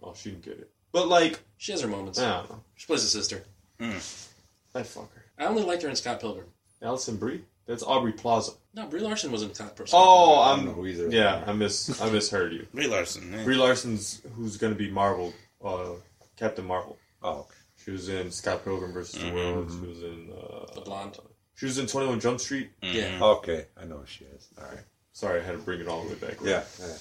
oh, 0.02 0.12
she 0.14 0.30
didn't 0.30 0.44
get 0.44 0.58
it. 0.58 0.70
But 0.92 1.06
like, 1.08 1.38
She 1.56 1.70
has 1.72 1.80
her 1.82 1.88
moments. 1.88 2.18
I 2.18 2.28
don't 2.38 2.50
know. 2.50 2.60
She 2.74 2.86
plays 2.86 3.04
a 3.04 3.08
sister. 3.08 3.44
I 3.80 4.82
fuck 4.82 5.12
her. 5.14 5.24
I 5.38 5.46
only 5.46 5.62
liked 5.62 5.82
her 5.82 5.88
in 5.88 5.96
Scott 5.96 6.20
Pilgrim. 6.20 6.46
Alison 6.82 7.16
Brie. 7.16 7.42
That's 7.66 7.82
Aubrey 7.82 8.12
Plaza. 8.12 8.52
No, 8.74 8.86
Brie 8.86 9.00
Larson 9.00 9.30
was 9.30 9.42
in 9.42 9.54
Scott 9.54 9.76
person. 9.76 9.96
Oh, 9.98 10.40
I 10.40 10.56
don't 10.56 10.64
know 10.64 10.70
I'm. 10.72 10.76
who 10.76 10.86
either 10.86 11.06
of 11.06 11.12
Yeah, 11.12 11.40
them 11.40 11.48
I 11.48 11.52
miss. 11.52 12.00
I 12.02 12.10
misheard 12.10 12.52
you. 12.52 12.66
Brie 12.74 12.86
Larson. 12.88 13.32
eh. 13.34 13.44
Brie 13.44 13.56
Larson's 13.56 14.22
who's 14.34 14.56
going 14.56 14.72
to 14.72 14.78
be 14.78 14.90
Marvel, 14.90 15.32
uh, 15.64 15.90
Captain 16.36 16.64
Marvel. 16.66 16.96
Oh, 17.22 17.40
okay. 17.40 17.54
She 17.84 17.90
was 17.92 18.08
in 18.08 18.30
Scott 18.30 18.64
Pilgrim 18.64 18.92
versus 18.92 19.20
the 19.22 19.30
World. 19.32 19.70
She 19.70 19.86
was 19.86 20.02
in. 20.02 20.30
Uh, 20.32 20.74
the 20.74 20.80
blonde. 20.80 21.18
she 21.54 21.66
was 21.66 21.78
in 21.78 21.86
Twenty 21.86 22.08
One 22.08 22.18
Jump 22.20 22.40
Street. 22.40 22.70
Yeah. 22.82 23.18
Okay, 23.22 23.66
I 23.80 23.84
know 23.84 23.98
who 23.98 24.06
she 24.06 24.24
is. 24.24 24.48
All 24.58 24.64
right. 24.68 24.80
Sorry, 25.12 25.40
I 25.40 25.44
had 25.44 25.52
to 25.52 25.58
bring 25.58 25.80
it 25.80 25.88
all 25.88 26.02
the 26.04 26.10
way 26.10 26.14
back. 26.16 26.36
Yeah. 26.42 26.62
yeah. 26.80 26.94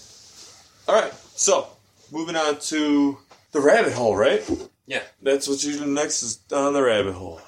All 0.88 0.96
right. 1.02 1.14
So, 1.36 1.68
moving 2.12 2.36
on 2.36 2.60
to 2.60 3.18
the 3.52 3.60
rabbit 3.62 3.94
hole, 3.94 4.16
right? 4.16 4.48
Yeah. 4.88 5.04
That's 5.22 5.48
what's 5.48 5.64
usually 5.64 5.90
next 5.90 6.24
is 6.24 6.36
down 6.38 6.74
the 6.74 6.82
rabbit 6.82 7.14
hole. 7.14 7.40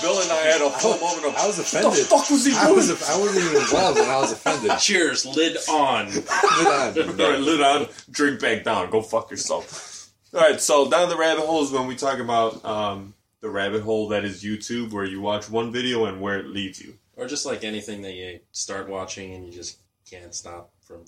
Bill 0.02 0.20
and 0.20 0.30
I 0.32 0.42
had 0.42 0.60
a 0.60 0.70
full 0.70 0.98
moment 0.98 1.26
of 1.26 1.36
I 1.36 1.46
was 1.46 1.58
what 1.58 1.66
offended. 1.66 1.92
the 1.92 2.04
fuck 2.04 2.30
was 2.30 2.44
he 2.44 2.52
I 2.54 2.64
doing? 2.64 2.76
was, 2.76 2.90
I 2.90 3.18
wasn't 3.18 3.44
even 3.44 3.62
involved, 3.62 3.98
and 3.98 4.10
I 4.10 4.18
was 4.20 4.32
offended. 4.32 4.78
Cheers, 4.78 5.24
lid 5.24 5.56
on. 5.68 6.08
Hold 6.28 6.98
All 7.20 7.30
right, 7.30 7.40
lid 7.40 7.60
on, 7.60 7.86
drink 8.10 8.40
back 8.40 8.64
down, 8.64 8.90
go 8.90 9.00
fuck 9.02 9.30
yourself. 9.30 10.10
All 10.34 10.40
right, 10.40 10.60
so 10.60 10.90
down 10.90 11.08
the 11.08 11.16
rabbit 11.16 11.44
hole 11.46 11.62
is 11.62 11.70
when 11.70 11.86
we 11.86 11.94
talk 11.96 12.18
about 12.18 12.64
um, 12.64 13.14
the 13.40 13.48
rabbit 13.48 13.82
hole 13.82 14.08
that 14.08 14.24
is 14.24 14.42
YouTube, 14.42 14.92
where 14.92 15.04
you 15.04 15.20
watch 15.20 15.48
one 15.48 15.72
video 15.72 16.06
and 16.06 16.20
where 16.20 16.38
it 16.38 16.46
leads 16.46 16.82
you. 16.82 16.94
Or 17.16 17.26
just 17.26 17.46
like 17.46 17.62
anything 17.62 18.02
that 18.02 18.14
you 18.14 18.40
start 18.52 18.88
watching 18.88 19.32
and 19.34 19.46
you 19.46 19.52
just 19.52 19.78
can't 20.10 20.34
stop 20.34 20.72
from 20.82 21.04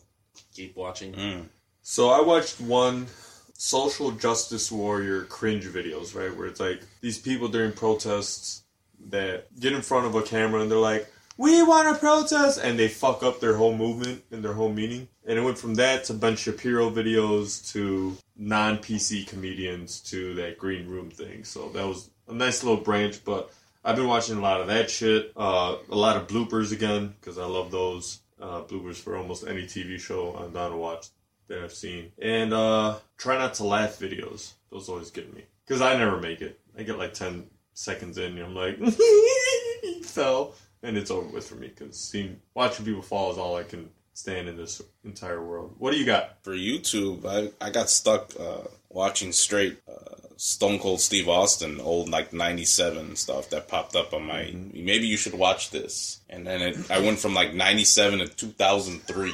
keep 0.55 0.77
watching. 0.77 1.13
Mm. 1.13 1.47
So 1.89 2.11
I 2.11 2.21
watched 2.21 2.61
one 2.61 3.07
social 3.53 4.11
justice 4.11 4.73
warrior 4.73 5.23
cringe 5.23 5.67
videos, 5.67 6.17
right? 6.17 6.37
Where 6.37 6.49
it's 6.49 6.59
like 6.59 6.81
these 7.01 7.17
people 7.17 7.47
during 7.47 7.71
protests 7.71 8.65
that 9.09 9.47
get 9.61 9.73
in 9.73 9.83
front 9.83 10.05
of 10.05 10.17
a 10.17 10.23
camera 10.23 10.63
and 10.63 10.69
they're 10.69 10.79
like, 10.79 11.07
"We 11.37 11.63
want 11.63 11.87
to 11.89 11.95
protest," 12.01 12.59
and 12.61 12.77
they 12.77 12.89
fuck 12.89 13.23
up 13.23 13.39
their 13.39 13.57
whole 13.57 13.73
movement 13.73 14.25
and 14.33 14.45
their 14.45 14.55
whole 14.55 14.73
meaning. 14.73 15.07
And 15.29 15.39
it 15.39 15.43
went 15.43 15.59
from 15.59 15.77
that 15.77 16.03
to 16.07 16.15
Ben 16.15 16.35
Shapiro 16.35 16.91
videos 16.91 17.73
to 17.73 18.19
non 18.37 18.79
PC 18.79 19.25
comedians 19.25 20.01
to 20.11 20.35
that 20.35 20.59
green 20.59 20.89
room 20.89 21.09
thing. 21.09 21.45
So 21.45 21.69
that 21.69 21.87
was 21.87 22.11
a 22.27 22.35
nice 22.35 22.65
little 22.65 22.83
branch, 22.83 23.25
but. 23.25 23.53
I've 23.85 23.95
been 23.95 24.09
watching 24.09 24.37
a 24.37 24.41
lot 24.41 24.61
of 24.61 24.67
that 24.67 24.91
shit. 24.91 25.31
Uh, 25.37 25.77
a 25.89 25.95
lot 25.95 26.17
of 26.17 26.27
bloopers 26.27 26.73
again 26.73 27.15
because 27.21 27.39
I 27.39 27.47
love 27.47 27.71
those 27.71 28.19
uh, 28.43 28.63
bloopers 28.63 28.97
for 28.97 29.17
almost 29.17 29.47
any 29.47 29.63
TV 29.63 30.01
show 30.01 30.35
I'm 30.35 30.53
down 30.53 30.73
to 30.73 30.77
watch 30.77 31.07
that 31.49 31.63
I've 31.63 31.73
seen. 31.73 32.13
And 32.21 32.53
uh, 32.53 32.97
try 33.17 33.39
not 33.39 33.55
to 33.55 33.65
laugh 33.65 33.99
videos. 33.99 34.53
Those 34.71 34.89
always 34.89 35.11
get 35.11 35.35
me. 35.35 35.45
Because 35.67 35.81
I 35.81 35.97
never 35.97 36.21
make 36.21 36.43
it. 36.43 36.61
I 36.79 36.83
get 36.83 36.99
like 36.99 37.15
10 37.15 37.47
seconds 37.75 38.19
in 38.19 38.39
and 38.39 38.45
I'm 38.45 38.55
like, 38.55 38.79
fell. 40.05 40.55
And 40.83 40.97
it's 40.97 41.11
over 41.11 41.27
with 41.29 41.49
for 41.49 41.57
me 41.57 41.69
because 41.69 41.99
seeing 41.99 42.41
watching 42.55 42.85
people 42.85 43.03
fall 43.03 43.33
is 43.33 43.39
all 43.39 43.57
I 43.57 43.65
can 43.65 43.91
stand 44.15 44.49
in 44.49 44.57
this 44.57 44.81
entire 45.05 45.43
world. 45.43 45.75
What 45.79 45.93
do 45.93 45.99
you 45.99 46.07
got? 46.07 46.43
For 46.43 46.55
YouTube, 46.55 47.27
I, 47.27 47.51
I 47.65 47.71
got 47.71 47.91
stuck 47.91 48.33
uh, 48.39 48.69
watching 48.89 49.33
straight 49.33 49.79
uh, 49.89 50.17
Stone 50.37 50.79
Cold 50.81 51.01
Steve 51.01 51.29
Austin, 51.29 51.81
old 51.81 52.09
like 52.09 52.33
97 52.33 53.17
stuff 53.17 53.51
that 53.51 53.69
popped 53.69 53.97
up 53.97 54.13
on 54.13 54.27
my. 54.27 54.55
Maybe 54.73 55.07
you 55.07 55.17
should 55.17 55.35
watch 55.35 55.71
this. 55.71 56.21
And 56.29 56.47
then 56.47 56.61
it, 56.63 56.91
I 56.91 57.01
went 57.01 57.19
from 57.19 57.35
like 57.35 57.55
97 57.55 58.19
to 58.21 58.29
2003. 58.29 59.33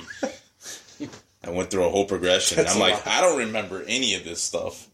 I 1.44 1.50
went 1.50 1.70
through 1.70 1.84
a 1.84 1.90
whole 1.90 2.04
progression. 2.04 2.56
That's 2.56 2.74
I'm 2.74 2.80
like, 2.80 2.94
lot. 2.94 3.06
I 3.06 3.20
don't 3.20 3.38
remember 3.38 3.82
any 3.86 4.14
of 4.14 4.24
this 4.24 4.40
stuff. 4.40 4.88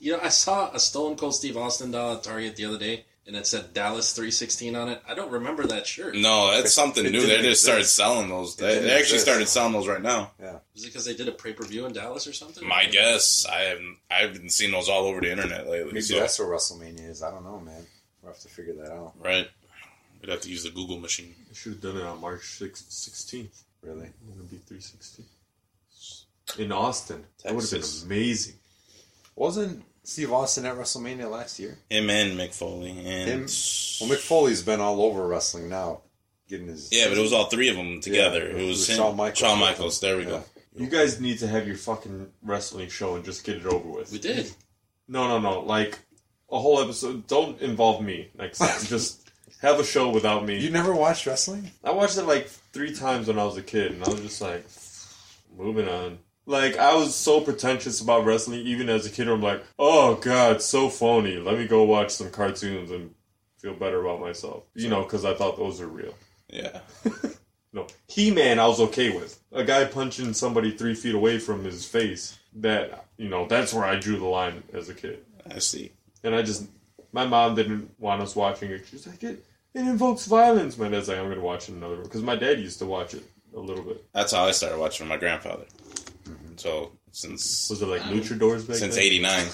You 0.00 0.12
know, 0.12 0.20
I 0.22 0.28
saw 0.28 0.70
a 0.72 0.80
Stone 0.80 1.16
Cold 1.16 1.34
Steve 1.34 1.56
Austin 1.56 1.90
doll 1.90 2.14
at 2.14 2.22
Target 2.24 2.56
the 2.56 2.64
other 2.64 2.78
day, 2.78 3.04
and 3.26 3.36
it 3.36 3.46
said 3.46 3.72
Dallas 3.74 4.12
316 4.12 4.74
on 4.74 4.88
it. 4.88 5.00
I 5.08 5.14
don't 5.14 5.30
remember 5.30 5.64
that 5.66 5.86
shirt. 5.86 6.16
No, 6.16 6.50
that's 6.50 6.72
something 6.72 7.04
new. 7.04 7.26
They 7.26 7.42
just 7.42 7.62
started 7.62 7.84
selling 7.84 8.28
those. 8.28 8.56
They, 8.56 8.66
they 8.66 8.78
actually 8.78 9.00
exist. 9.00 9.24
started 9.24 9.48
selling 9.48 9.72
those 9.72 9.86
right 9.86 10.02
now. 10.02 10.32
Yeah. 10.40 10.58
Is 10.74 10.84
it 10.84 10.88
because 10.88 11.04
they 11.04 11.14
did 11.14 11.28
a 11.28 11.32
pay 11.32 11.52
per 11.52 11.64
view 11.64 11.86
in 11.86 11.92
Dallas 11.92 12.26
or 12.26 12.32
something? 12.32 12.66
My 12.66 12.86
guess, 12.86 13.46
I 13.46 13.60
haven't, 13.62 13.98
I 14.10 14.14
haven't 14.14 14.50
seen 14.50 14.72
those 14.72 14.88
all 14.88 15.04
over 15.04 15.20
the 15.20 15.30
internet 15.30 15.68
lately. 15.68 15.92
Maybe 15.92 16.00
so, 16.00 16.18
that's 16.18 16.38
what 16.38 16.48
WrestleMania 16.48 17.08
is. 17.08 17.22
I 17.22 17.30
don't 17.30 17.44
know, 17.44 17.60
man. 17.60 17.86
We'll 18.22 18.32
have 18.32 18.42
to 18.42 18.48
figure 18.48 18.74
that 18.74 18.92
out. 18.92 19.14
right. 19.20 19.48
We'd 20.20 20.30
have 20.30 20.40
to 20.40 20.50
use 20.50 20.64
the 20.64 20.70
Google 20.70 20.98
machine. 20.98 21.34
I 21.48 21.54
should 21.54 21.74
have 21.74 21.80
done 21.80 21.96
it 21.96 22.02
on 22.02 22.20
March 22.20 22.40
6th, 22.40 22.88
16th. 22.88 23.62
Really? 23.82 24.06
I'm 24.06 24.34
going 24.34 24.48
to 24.48 24.52
be 24.52 24.56
316. 24.56 25.24
In 26.58 26.72
Austin. 26.72 27.24
That 27.44 27.54
would 27.54 27.62
have 27.62 27.70
been 27.70 27.80
Texas. 27.80 28.04
amazing. 28.04 28.54
Wasn't 29.36 29.84
Steve 30.02 30.32
Austin 30.32 30.64
at 30.66 30.76
WrestleMania 30.76 31.30
last 31.30 31.58
year? 31.58 31.78
Him 31.90 32.08
and 32.10 32.38
Mick 32.38 32.54
Foley 32.54 32.90
and 32.90 33.28
Him? 33.28 33.40
Well, 33.42 34.10
Mick 34.16 34.20
Foley's 34.20 34.62
been 34.62 34.80
all 34.80 35.02
over 35.02 35.26
wrestling 35.26 35.68
now, 35.68 36.00
getting 36.48 36.68
his. 36.68 36.88
yeah, 36.90 37.08
but 37.08 37.18
it 37.18 37.20
was 37.20 37.32
all 37.32 37.46
three 37.46 37.68
of 37.68 37.76
them 37.76 38.00
together. 38.00 38.48
Yeah, 38.50 38.56
it 38.62 38.66
was 38.66 38.80
with 38.80 38.88
him, 38.90 38.96
Shawn 38.96 39.16
Michaels. 39.16 39.38
Shawn 39.38 39.58
Michaels. 39.60 40.00
There 40.00 40.16
we 40.16 40.22
Yeah. 40.24 40.28
go. 40.30 40.44
You 40.76 40.86
guys 40.86 41.20
need 41.20 41.38
to 41.40 41.48
have 41.48 41.66
your 41.66 41.76
fucking 41.76 42.30
wrestling 42.42 42.88
show 42.88 43.16
and 43.16 43.24
just 43.24 43.44
get 43.44 43.56
it 43.56 43.66
over 43.66 43.88
with. 43.88 44.12
We 44.12 44.18
did. 44.18 44.50
No, 45.08 45.26
no, 45.28 45.38
no. 45.40 45.60
Like 45.60 45.98
a 46.50 46.58
whole 46.58 46.80
episode. 46.80 47.26
Don't 47.26 47.60
involve 47.60 48.02
me 48.02 48.30
next 48.38 48.58
time. 48.58 48.78
just 48.86 49.28
have 49.60 49.80
a 49.80 49.84
show 49.84 50.08
without 50.10 50.44
me. 50.46 50.58
You 50.58 50.70
never 50.70 50.94
watched 50.94 51.26
wrestling? 51.26 51.70
I 51.82 51.90
watched 51.90 52.16
it 52.16 52.22
like 52.24 52.48
three 52.72 52.94
times 52.94 53.26
when 53.28 53.38
I 53.38 53.44
was 53.44 53.56
a 53.56 53.62
kid, 53.62 53.92
and 53.92 54.04
I 54.04 54.08
was 54.08 54.20
just 54.20 54.40
like, 54.40 54.64
moving 55.56 55.88
on. 55.88 56.18
Like 56.48 56.78
I 56.78 56.94
was 56.94 57.14
so 57.14 57.42
pretentious 57.42 58.00
about 58.00 58.24
wrestling, 58.24 58.60
even 58.66 58.88
as 58.88 59.04
a 59.04 59.10
kid. 59.10 59.28
I'm 59.28 59.42
like, 59.42 59.62
oh 59.78 60.14
god, 60.14 60.62
so 60.62 60.88
phony. 60.88 61.36
Let 61.36 61.58
me 61.58 61.66
go 61.66 61.82
watch 61.82 62.10
some 62.10 62.30
cartoons 62.30 62.90
and 62.90 63.14
feel 63.58 63.74
better 63.74 64.00
about 64.00 64.20
myself. 64.20 64.64
You 64.74 64.88
know, 64.88 65.02
because 65.02 65.26
I 65.26 65.34
thought 65.34 65.58
those 65.58 65.78
were 65.80 65.86
real. 65.86 66.14
Yeah. 66.48 66.80
No, 67.70 67.86
He 68.06 68.30
Man, 68.30 68.58
I 68.58 68.66
was 68.66 68.80
okay 68.80 69.10
with. 69.10 69.38
A 69.52 69.62
guy 69.62 69.84
punching 69.84 70.32
somebody 70.32 70.70
three 70.70 70.94
feet 70.94 71.14
away 71.14 71.38
from 71.38 71.64
his 71.64 71.84
face. 71.84 72.38
That 72.54 73.04
you 73.18 73.28
know, 73.28 73.46
that's 73.46 73.74
where 73.74 73.84
I 73.84 73.96
drew 73.96 74.18
the 74.18 74.24
line 74.24 74.62
as 74.72 74.88
a 74.88 74.94
kid. 74.94 75.22
I 75.54 75.58
see. 75.58 75.92
And 76.24 76.34
I 76.34 76.40
just, 76.40 76.66
my 77.12 77.26
mom 77.26 77.56
didn't 77.56 77.90
want 77.98 78.22
us 78.22 78.34
watching 78.34 78.70
it. 78.70 78.86
She's 78.90 79.06
like, 79.06 79.22
it, 79.22 79.44
it 79.74 79.80
invokes 79.80 80.24
violence. 80.24 80.78
My 80.78 80.88
dad's 80.88 81.08
like, 81.08 81.18
I'm 81.18 81.26
going 81.26 81.36
to 81.36 81.42
watch 81.42 81.68
it 81.68 81.74
another 81.74 81.96
one. 81.96 82.04
Because 82.04 82.22
my 82.22 82.36
dad 82.36 82.58
used 82.58 82.78
to 82.78 82.86
watch 82.86 83.12
it 83.12 83.24
a 83.54 83.60
little 83.60 83.84
bit. 83.84 84.02
That's 84.14 84.32
how 84.32 84.46
I 84.46 84.52
started 84.52 84.78
watching 84.78 85.06
my 85.06 85.18
grandfather. 85.18 85.66
So 86.58 86.92
since 87.12 87.70
Was 87.70 87.82
it 87.82 87.86
like 87.86 88.02
Luchadors 88.02 88.66
back 88.66 88.76
since 88.76 88.96
'89. 88.96 89.46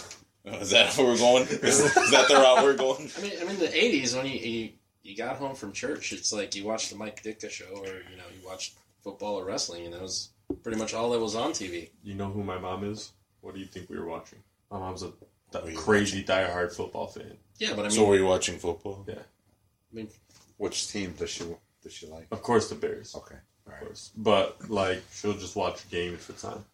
Is 0.61 0.71
that 0.71 0.95
where 0.99 1.07
we're 1.07 1.17
going? 1.17 1.45
Is, 1.45 1.81
is 1.97 2.11
that 2.11 2.29
the 2.29 2.35
route 2.35 2.63
we're 2.63 2.77
going? 2.77 3.11
I 3.17 3.23
mean, 3.23 3.33
I 3.41 3.45
mean, 3.45 3.59
the 3.59 3.69
'80s 3.69 4.15
when 4.15 4.27
you, 4.27 4.39
you 4.39 4.71
you 5.03 5.17
got 5.17 5.37
home 5.37 5.55
from 5.55 5.73
church, 5.73 6.13
it's 6.13 6.35
like 6.35 6.55
you 6.55 6.65
watched 6.65 6.91
the 6.91 6.97
Mike 6.97 7.23
Ditka 7.23 7.49
show, 7.51 7.65
or 7.77 7.87
you 7.87 8.17
know, 8.19 8.25
you 8.39 8.47
watched 8.47 8.75
football 9.03 9.37
or 9.37 9.45
wrestling, 9.47 9.87
and 9.87 9.95
that 9.95 10.03
was 10.03 10.31
pretty 10.63 10.79
much 10.79 10.93
all 10.93 11.11
that 11.11 11.19
was 11.21 11.35
on 11.35 11.53
TV. 11.53 11.91
You 12.03 12.15
know 12.15 12.31
who 12.31 12.45
my 12.45 12.59
mom 12.59 12.85
is? 12.85 13.13
What 13.41 13.55
do 13.55 13.61
you 13.61 13.67
think 13.67 13.89
we 13.89 13.99
were 13.99 14.07
watching? 14.07 14.41
My 14.71 14.79
mom's 14.79 15.03
a 15.03 15.13
What 15.51 15.65
were 15.65 15.71
you 15.71 15.79
crazy 15.79 16.23
diehard 16.23 16.75
football 16.75 17.07
fan. 17.07 17.39
Yeah, 17.59 17.71
but 17.71 17.81
I 17.81 17.83
mean, 17.83 17.91
So 17.93 18.05
were 18.07 18.17
you 18.17 18.27
watching 18.27 18.59
football? 18.59 19.05
Yeah. 19.09 19.15
I 19.15 19.95
mean, 19.95 20.09
Which 20.57 20.89
team 20.89 21.15
does 21.19 21.31
she 21.31 21.45
does 21.83 21.93
she 21.93 22.07
like? 22.07 22.27
Of 22.31 22.43
course, 22.43 22.69
the 22.69 22.75
Bears. 22.75 23.15
Okay, 23.15 23.37
Of 23.67 23.73
right. 23.73 23.81
course. 23.81 24.11
But, 24.17 24.69
like, 24.71 25.03
she'll 25.13 25.35
just 25.35 25.55
watch 25.57 25.85
a 25.85 25.89
game 25.89 26.15
if 26.15 26.29
it's 26.31 26.43
time. 26.43 26.65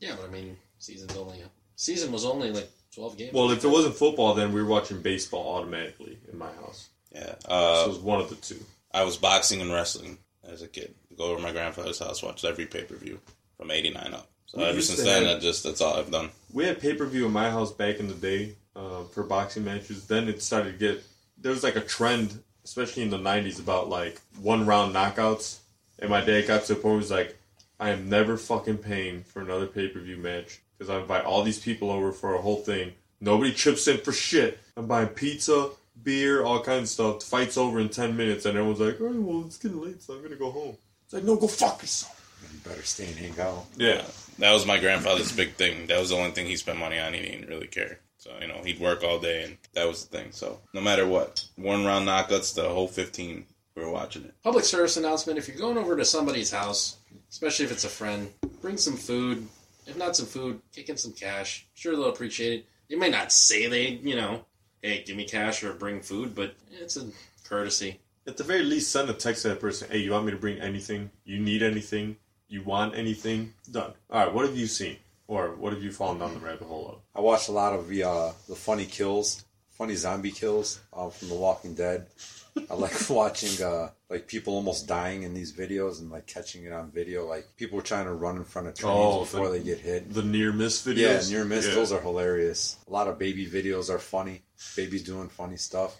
Yeah, 0.00 0.14
but 0.16 0.28
I 0.28 0.32
mean, 0.32 0.56
season's 0.78 1.16
only 1.16 1.42
season 1.76 2.12
was 2.12 2.24
only 2.24 2.50
like 2.50 2.70
12 2.94 3.16
games. 3.18 3.32
Well, 3.32 3.50
if 3.50 3.64
it 3.64 3.68
wasn't 3.68 3.94
football, 3.94 4.34
then 4.34 4.52
we 4.52 4.62
were 4.62 4.68
watching 4.68 5.00
baseball 5.00 5.56
automatically 5.56 6.18
in 6.30 6.38
my 6.38 6.50
house. 6.52 6.88
Yeah. 7.12 7.34
uh, 7.46 7.76
so 7.76 7.84
it 7.86 7.88
was 7.88 7.98
one 7.98 8.20
of 8.20 8.28
the 8.28 8.36
two. 8.36 8.60
I 8.92 9.04
was 9.04 9.16
boxing 9.16 9.60
and 9.60 9.72
wrestling 9.72 10.18
as 10.48 10.62
a 10.62 10.68
kid. 10.68 10.94
Go 11.16 11.24
over 11.24 11.36
to 11.36 11.42
my 11.42 11.52
grandfather's 11.52 11.98
house, 11.98 12.22
watched 12.22 12.44
every 12.44 12.66
pay 12.66 12.82
per 12.84 12.96
view 12.96 13.20
from 13.56 13.70
'89 13.70 14.14
up. 14.14 14.28
So 14.46 14.58
We 14.58 14.64
ever 14.64 14.80
since 14.80 15.02
then, 15.02 15.24
have- 15.24 15.36
I 15.38 15.40
just 15.40 15.62
that's 15.64 15.80
all 15.80 15.96
I've 15.98 16.10
done. 16.10 16.30
We 16.52 16.64
had 16.64 16.80
pay 16.80 16.94
per 16.94 17.06
view 17.06 17.26
in 17.26 17.32
my 17.32 17.50
house 17.50 17.72
back 17.72 17.98
in 18.00 18.08
the 18.08 18.14
day 18.14 18.54
uh, 18.76 19.04
for 19.04 19.22
boxing 19.24 19.64
matches. 19.64 20.06
Then 20.06 20.28
it 20.28 20.42
started 20.42 20.72
to 20.72 20.78
get 20.78 21.04
there 21.36 21.52
was 21.52 21.62
like 21.62 21.76
a 21.76 21.80
trend, 21.80 22.42
especially 22.64 23.02
in 23.02 23.10
the 23.10 23.18
'90s, 23.18 23.58
about 23.60 23.88
like 23.88 24.20
one 24.40 24.66
round 24.66 24.94
knockouts. 24.94 25.58
And 25.98 26.10
my 26.10 26.20
dad 26.20 26.46
got 26.46 26.62
to 26.64 26.74
the 26.74 26.80
point 26.80 26.84
where 26.84 26.92
he 26.94 26.98
was 26.98 27.10
like, 27.10 27.37
"I 27.80 27.90
am 27.90 28.08
never 28.08 28.36
fucking 28.36 28.78
paying 28.78 29.22
for 29.24 29.40
another 29.40 29.66
pay 29.66 29.88
per 29.88 30.00
view 30.00 30.16
match 30.16 30.60
because 30.76 30.90
I 30.90 31.00
invite 31.00 31.24
all 31.24 31.42
these 31.42 31.58
people 31.58 31.90
over 31.90 32.12
for 32.12 32.34
a 32.34 32.40
whole 32.42 32.56
thing. 32.62 32.92
Nobody 33.20 33.52
chips 33.52 33.88
in 33.88 33.98
for 33.98 34.12
shit. 34.12 34.58
I'm 34.76 34.86
buying 34.86 35.08
pizza." 35.08 35.70
Beer, 36.00 36.44
all 36.44 36.62
kinds 36.62 36.84
of 36.84 36.88
stuff. 36.90 37.20
The 37.20 37.26
fight's 37.26 37.56
over 37.56 37.80
in 37.80 37.88
ten 37.88 38.16
minutes, 38.16 38.46
and 38.46 38.56
everyone's 38.56 38.78
like, 38.80 39.00
"Oh, 39.00 39.12
well, 39.20 39.44
it's 39.46 39.58
getting 39.58 39.82
late, 39.82 40.00
so 40.00 40.14
I'm 40.14 40.22
gonna 40.22 40.36
go 40.36 40.52
home." 40.52 40.76
It's 41.04 41.12
like, 41.14 41.24
no, 41.24 41.36
go 41.36 41.48
fuck 41.48 41.82
yourself. 41.82 42.14
You 42.52 42.58
better 42.60 42.82
stay 42.82 43.06
and 43.06 43.16
hang 43.16 43.40
out. 43.40 43.64
Yeah, 43.76 44.04
That 44.38 44.52
was 44.52 44.64
my 44.66 44.78
grandfather's 44.78 45.32
big 45.32 45.54
thing. 45.54 45.86
That 45.88 45.98
was 45.98 46.10
the 46.10 46.16
only 46.16 46.30
thing 46.30 46.46
he 46.46 46.56
spent 46.56 46.78
money 46.78 46.98
on. 47.00 47.14
He 47.14 47.20
didn't 47.22 47.48
really 47.48 47.66
care. 47.66 47.98
So 48.18 48.30
you 48.40 48.46
know, 48.46 48.60
he'd 48.62 48.78
work 48.78 49.02
all 49.02 49.18
day, 49.18 49.42
and 49.42 49.56
that 49.72 49.88
was 49.88 50.04
the 50.04 50.16
thing. 50.16 50.32
So 50.32 50.60
no 50.72 50.80
matter 50.80 51.04
what, 51.06 51.44
one 51.56 51.84
round 51.84 52.06
knockouts, 52.06 52.54
the 52.54 52.68
whole 52.68 52.86
fifteen, 52.86 53.46
we 53.74 53.82
were 53.82 53.90
watching 53.90 54.24
it. 54.24 54.34
Public 54.44 54.64
service 54.64 54.96
announcement: 54.96 55.38
If 55.38 55.48
you're 55.48 55.56
going 55.56 55.78
over 55.78 55.96
to 55.96 56.04
somebody's 56.04 56.52
house, 56.52 56.97
especially 57.30 57.64
if 57.66 57.72
it's 57.72 57.84
a 57.84 57.88
friend, 57.88 58.32
bring 58.60 58.76
some 58.76 58.96
food. 58.96 59.46
If 59.86 59.96
not 59.96 60.16
some 60.16 60.26
food, 60.26 60.60
kick 60.72 60.88
in 60.88 60.96
some 60.96 61.12
cash. 61.12 61.66
Sure, 61.74 61.96
they'll 61.96 62.10
appreciate 62.10 62.60
it. 62.60 62.66
They 62.90 62.96
may 62.96 63.10
not 63.10 63.32
say 63.32 63.66
they, 63.66 63.88
you 63.88 64.16
know, 64.16 64.44
hey, 64.82 65.02
give 65.06 65.16
me 65.16 65.24
cash 65.24 65.62
or 65.62 65.72
bring 65.72 66.00
food, 66.00 66.34
but 66.34 66.54
it's 66.70 66.96
a 66.96 67.06
courtesy. 67.44 68.00
At 68.26 68.36
the 68.36 68.44
very 68.44 68.62
least, 68.62 68.92
send 68.92 69.08
a 69.08 69.14
text 69.14 69.42
to 69.42 69.48
that 69.48 69.60
person. 69.60 69.88
Hey, 69.90 69.98
you 69.98 70.10
want 70.12 70.26
me 70.26 70.32
to 70.32 70.38
bring 70.38 70.60
anything? 70.60 71.10
You 71.24 71.38
need 71.38 71.62
anything? 71.62 72.16
You 72.48 72.62
want 72.62 72.94
anything? 72.94 73.54
Done. 73.70 73.92
All 74.10 74.24
right. 74.24 74.34
What 74.34 74.46
have 74.46 74.56
you 74.56 74.66
seen, 74.66 74.96
or 75.26 75.54
what 75.56 75.72
have 75.72 75.82
you 75.82 75.92
fallen 75.92 76.18
down 76.18 76.34
the 76.34 76.40
rabbit 76.40 76.66
hole 76.66 76.88
of? 76.88 77.00
I 77.14 77.22
watched 77.22 77.48
a 77.48 77.52
lot 77.52 77.72
of 77.72 77.88
the 77.88 78.04
uh, 78.04 78.32
the 78.48 78.54
funny 78.54 78.84
kills, 78.84 79.44
funny 79.70 79.94
zombie 79.94 80.30
kills 80.30 80.80
uh, 80.92 81.08
from 81.08 81.28
The 81.28 81.34
Walking 81.34 81.74
Dead. 81.74 82.06
I 82.70 82.74
like 82.74 82.92
watching 83.10 83.64
uh, 83.64 83.90
like 84.10 84.26
people 84.26 84.54
almost 84.54 84.86
dying 84.86 85.22
in 85.22 85.34
these 85.34 85.52
videos 85.52 86.00
and 86.00 86.10
like 86.10 86.26
catching 86.26 86.64
it 86.64 86.72
on 86.72 86.90
video. 86.90 87.26
Like 87.26 87.46
people 87.56 87.80
trying 87.82 88.06
to 88.06 88.12
run 88.12 88.36
in 88.36 88.44
front 88.44 88.68
of 88.68 88.74
trains 88.74 88.94
Oh, 88.96 89.20
before 89.20 89.48
the- 89.50 89.58
they 89.58 89.64
get 89.64 89.78
hit. 89.80 90.12
The 90.12 90.22
near 90.22 90.52
miss 90.52 90.84
videos. 90.86 91.30
Yeah, 91.30 91.36
near 91.38 91.44
miss. 91.44 91.66
Yeah. 91.68 91.74
Those 91.74 91.92
are 91.92 92.00
hilarious. 92.00 92.76
A 92.88 92.90
lot 92.92 93.08
of 93.08 93.18
baby 93.18 93.46
videos 93.46 93.90
are 93.90 93.98
funny. 93.98 94.42
Babies 94.76 95.02
doing 95.04 95.28
funny 95.28 95.56
stuff. 95.56 95.96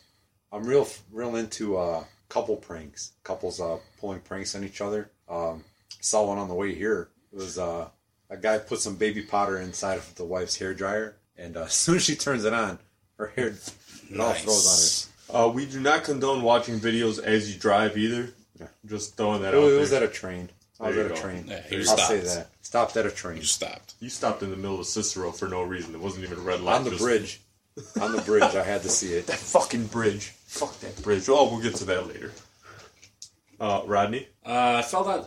I'm 0.52 0.64
real, 0.64 0.88
real 1.12 1.36
into 1.36 1.76
uh, 1.76 2.04
couple 2.28 2.56
pranks. 2.56 3.12
Couples 3.22 3.60
uh, 3.60 3.78
pulling 4.00 4.20
pranks 4.20 4.54
on 4.54 4.64
each 4.64 4.80
other. 4.80 5.10
Um, 5.28 5.64
saw 6.00 6.26
one 6.26 6.38
on 6.38 6.48
the 6.48 6.54
way 6.54 6.74
here. 6.74 7.10
It 7.32 7.36
was 7.36 7.58
uh, 7.58 7.88
a 8.30 8.36
guy 8.36 8.58
put 8.58 8.80
some 8.80 8.96
baby 8.96 9.22
powder 9.22 9.58
inside 9.58 9.98
of 9.98 10.14
the 10.14 10.24
wife's 10.24 10.56
hair 10.56 10.72
dryer, 10.72 11.16
and 11.36 11.56
uh, 11.56 11.62
as 11.64 11.74
soon 11.74 11.96
as 11.96 12.02
she 12.02 12.16
turns 12.16 12.44
it 12.46 12.52
on, 12.54 12.78
her 13.18 13.26
hair 13.36 13.48
it 13.48 13.72
all 14.18 14.28
Nice. 14.30 14.42
throws 14.42 15.07
Uh, 15.30 15.50
we 15.52 15.66
do 15.66 15.80
not 15.80 16.04
condone 16.04 16.42
watching 16.42 16.78
videos 16.80 17.22
as 17.22 17.52
you 17.52 17.60
drive 17.60 17.96
either. 17.98 18.30
Yeah. 18.58 18.66
Just 18.86 19.16
throwing 19.16 19.42
that 19.42 19.54
on 19.54 19.62
out 19.62 19.68
It 19.72 19.78
was 19.78 19.90
there. 19.90 20.02
at 20.02 20.08
a 20.08 20.12
train. 20.12 20.50
I 20.80 20.86
was 20.88 20.96
There 20.96 21.04
at 21.04 21.08
you 21.10 21.14
a 21.14 21.16
go. 21.16 21.22
train. 21.22 21.44
Yeah, 21.46 21.62
I'll 21.78 21.84
stopped. 21.84 22.00
say 22.02 22.20
that. 22.20 22.50
Stopped 22.62 22.96
at 22.96 23.06
a 23.06 23.10
train 23.10 23.36
You 23.38 23.42
stopped. 23.44 23.94
you 24.00 24.08
stopped 24.10 24.42
in 24.42 24.50
the 24.50 24.56
middle 24.56 24.78
of 24.80 24.86
Cicero 24.86 25.32
for 25.32 25.48
no 25.48 25.62
reason. 25.62 25.94
It 25.94 26.00
wasn't 26.00 26.24
even 26.24 26.38
a 26.38 26.42
red 26.42 26.60
light. 26.60 26.76
on 26.76 26.84
the 26.84 26.90
just- 26.90 27.02
bridge. 27.02 27.40
on 28.00 28.10
the 28.12 28.22
bridge, 28.22 28.42
I 28.56 28.64
had 28.64 28.82
to 28.82 28.88
see 28.88 29.12
it. 29.14 29.26
That 29.28 29.38
fucking 29.38 29.86
bridge. 29.86 30.32
Fuck 30.46 30.80
that 30.80 31.00
bridge. 31.02 31.28
Oh, 31.28 31.48
we'll 31.50 31.62
get 31.62 31.76
to 31.76 31.84
that 31.84 32.08
later. 32.08 32.32
Uh, 33.60 33.82
Rodney. 33.86 34.28
Uh, 34.44 34.76
I 34.78 34.82
fell 34.82 35.04
down. 35.04 35.26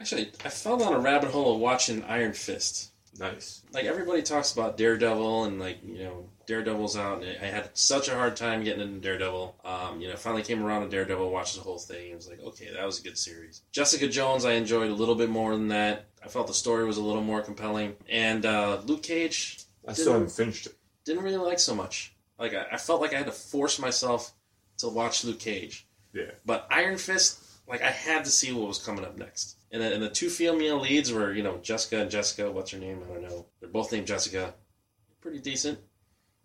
Actually, 0.00 0.30
I 0.44 0.48
fell 0.48 0.76
down 0.76 0.92
a 0.94 0.98
rabbit 0.98 1.30
hole 1.30 1.54
of 1.54 1.60
watching 1.60 2.02
Iron 2.04 2.32
Fist. 2.32 2.90
Nice. 3.18 3.62
Like 3.72 3.84
everybody 3.84 4.22
talks 4.22 4.52
about 4.52 4.76
Daredevil 4.76 5.44
and 5.44 5.60
like 5.60 5.78
you 5.84 6.04
know 6.04 6.28
Daredevil's 6.50 6.96
out, 6.96 7.22
and 7.22 7.38
I 7.40 7.46
had 7.46 7.70
such 7.74 8.08
a 8.08 8.14
hard 8.14 8.34
time 8.34 8.64
getting 8.64 8.82
into 8.82 8.98
Daredevil. 8.98 9.54
Um, 9.64 10.00
you 10.00 10.08
know, 10.08 10.16
finally 10.16 10.42
came 10.42 10.64
around 10.64 10.82
to 10.82 10.88
Daredevil, 10.88 11.30
watched 11.30 11.54
the 11.54 11.62
whole 11.62 11.78
thing, 11.78 12.08
and 12.08 12.16
was 12.16 12.28
like, 12.28 12.42
okay, 12.42 12.70
that 12.74 12.84
was 12.84 12.98
a 12.98 13.04
good 13.04 13.16
series. 13.16 13.62
Jessica 13.70 14.08
Jones, 14.08 14.44
I 14.44 14.54
enjoyed 14.54 14.90
a 14.90 14.94
little 14.94 15.14
bit 15.14 15.30
more 15.30 15.52
than 15.54 15.68
that. 15.68 16.06
I 16.24 16.26
felt 16.26 16.48
the 16.48 16.54
story 16.54 16.84
was 16.84 16.96
a 16.96 17.02
little 17.02 17.22
more 17.22 17.40
compelling, 17.40 17.94
and 18.08 18.44
uh, 18.44 18.80
Luke 18.84 19.04
Cage 19.04 19.60
I 19.86 19.92
still 19.92 20.14
haven't 20.14 20.32
finished 20.32 20.66
it. 20.66 20.74
didn't 21.04 21.22
really 21.22 21.36
like 21.36 21.60
so 21.60 21.74
much. 21.74 22.14
Like 22.36 22.52
I, 22.52 22.66
I 22.72 22.76
felt 22.78 23.00
like 23.00 23.14
I 23.14 23.18
had 23.18 23.26
to 23.26 23.32
force 23.32 23.78
myself 23.78 24.32
to 24.78 24.88
watch 24.88 25.24
Luke 25.24 25.38
Cage. 25.38 25.86
Yeah. 26.12 26.32
But 26.44 26.66
Iron 26.70 26.98
Fist, 26.98 27.44
like 27.68 27.82
I 27.82 27.90
had 27.90 28.24
to 28.24 28.30
see 28.30 28.52
what 28.52 28.66
was 28.66 28.84
coming 28.84 29.04
up 29.04 29.16
next. 29.16 29.56
And 29.70 29.80
the, 29.80 29.94
and 29.94 30.02
the 30.02 30.10
two 30.10 30.30
female 30.30 30.80
leads 30.80 31.12
were, 31.12 31.32
you 31.32 31.44
know, 31.44 31.58
Jessica 31.58 32.00
and 32.02 32.10
Jessica. 32.10 32.50
What's 32.50 32.72
her 32.72 32.78
name? 32.78 33.02
I 33.08 33.12
don't 33.12 33.22
know. 33.22 33.46
They're 33.60 33.70
both 33.70 33.92
named 33.92 34.08
Jessica. 34.08 34.54
Pretty 35.20 35.38
decent. 35.38 35.78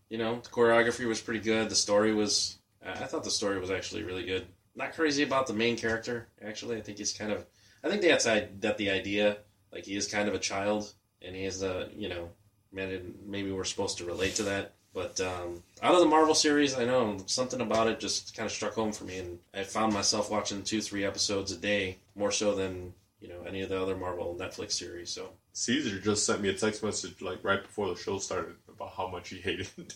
You 0.10 0.18
know, 0.18 0.39
the 0.39 0.50
choreography 0.50 1.08
was 1.08 1.22
pretty 1.22 1.39
good. 1.39 1.70
The 1.70 1.76
story 1.76 2.13
was. 2.13 2.58
I 2.86 2.91
I 2.91 3.06
thought 3.06 3.24
the 3.24 3.32
story 3.32 3.60
was 3.60 3.72
actually 3.72 4.04
really 4.04 4.26
good. 4.26 4.46
Not 4.76 4.94
crazy 4.94 5.24
about 5.24 5.48
the 5.48 5.54
main 5.54 5.78
character. 5.78 6.28
Actually, 6.46 6.78
I 6.78 6.82
think 6.82 6.98
he's 6.98 7.13
kind 7.13 7.32
of. 7.32 7.46
I 7.84 7.89
think 7.89 8.02
that's 8.02 8.26
that 8.26 8.78
the 8.78 8.89
idea. 8.89 9.38
Like 9.72 9.86
he 9.86 9.96
is 9.96 10.08
kind 10.08 10.28
of 10.28 10.36
a 10.36 10.39
child, 10.39 10.94
and 11.22 11.36
he 11.36 11.44
is 11.46 11.63
a 11.63 11.89
you 11.96 12.10
know, 12.10 12.30
maybe 12.72 13.52
we're 13.52 13.63
supposed 13.63 13.98
to 13.98 14.06
relate 14.06 14.36
to 14.36 14.44
that. 14.44 14.74
But 14.94 15.20
um, 15.20 15.62
out 15.84 15.94
of 15.94 16.00
the 16.00 16.06
Marvel 16.06 16.34
series, 16.34 16.78
I 16.78 16.86
know 16.86 17.18
something 17.26 17.60
about 17.60 17.88
it 17.88 18.00
just 18.00 18.36
kind 18.36 18.46
of 18.46 18.54
struck 18.54 18.76
home 18.76 18.94
for 18.94 19.04
me, 19.04 19.18
and 19.18 19.39
I 19.54 19.63
found 19.63 19.94
myself 19.94 20.32
watching 20.32 20.63
two, 20.63 20.82
three 20.82 21.04
episodes 21.04 21.52
a 21.52 21.58
day, 21.58 21.98
more 22.15 22.32
so 22.32 22.56
than 22.56 22.94
you 23.20 23.28
know 23.28 23.41
any 23.46 23.62
of 23.62 23.70
the 23.70 23.82
other 23.82 23.98
Marvel 23.98 24.38
Netflix 24.39 24.72
series. 24.72 25.10
So 25.10 25.32
Caesar 25.52 26.00
just 26.00 26.26
sent 26.26 26.41
me 26.41 26.50
a 26.50 26.54
text 26.54 26.82
message 26.82 27.22
like 27.22 27.44
right 27.44 27.62
before 27.62 27.89
the 27.89 27.96
show 27.96 28.20
started 28.20 28.56
about 28.75 28.93
how 28.95 29.07
much 29.07 29.29
he 29.29 29.38
hated 29.38 29.67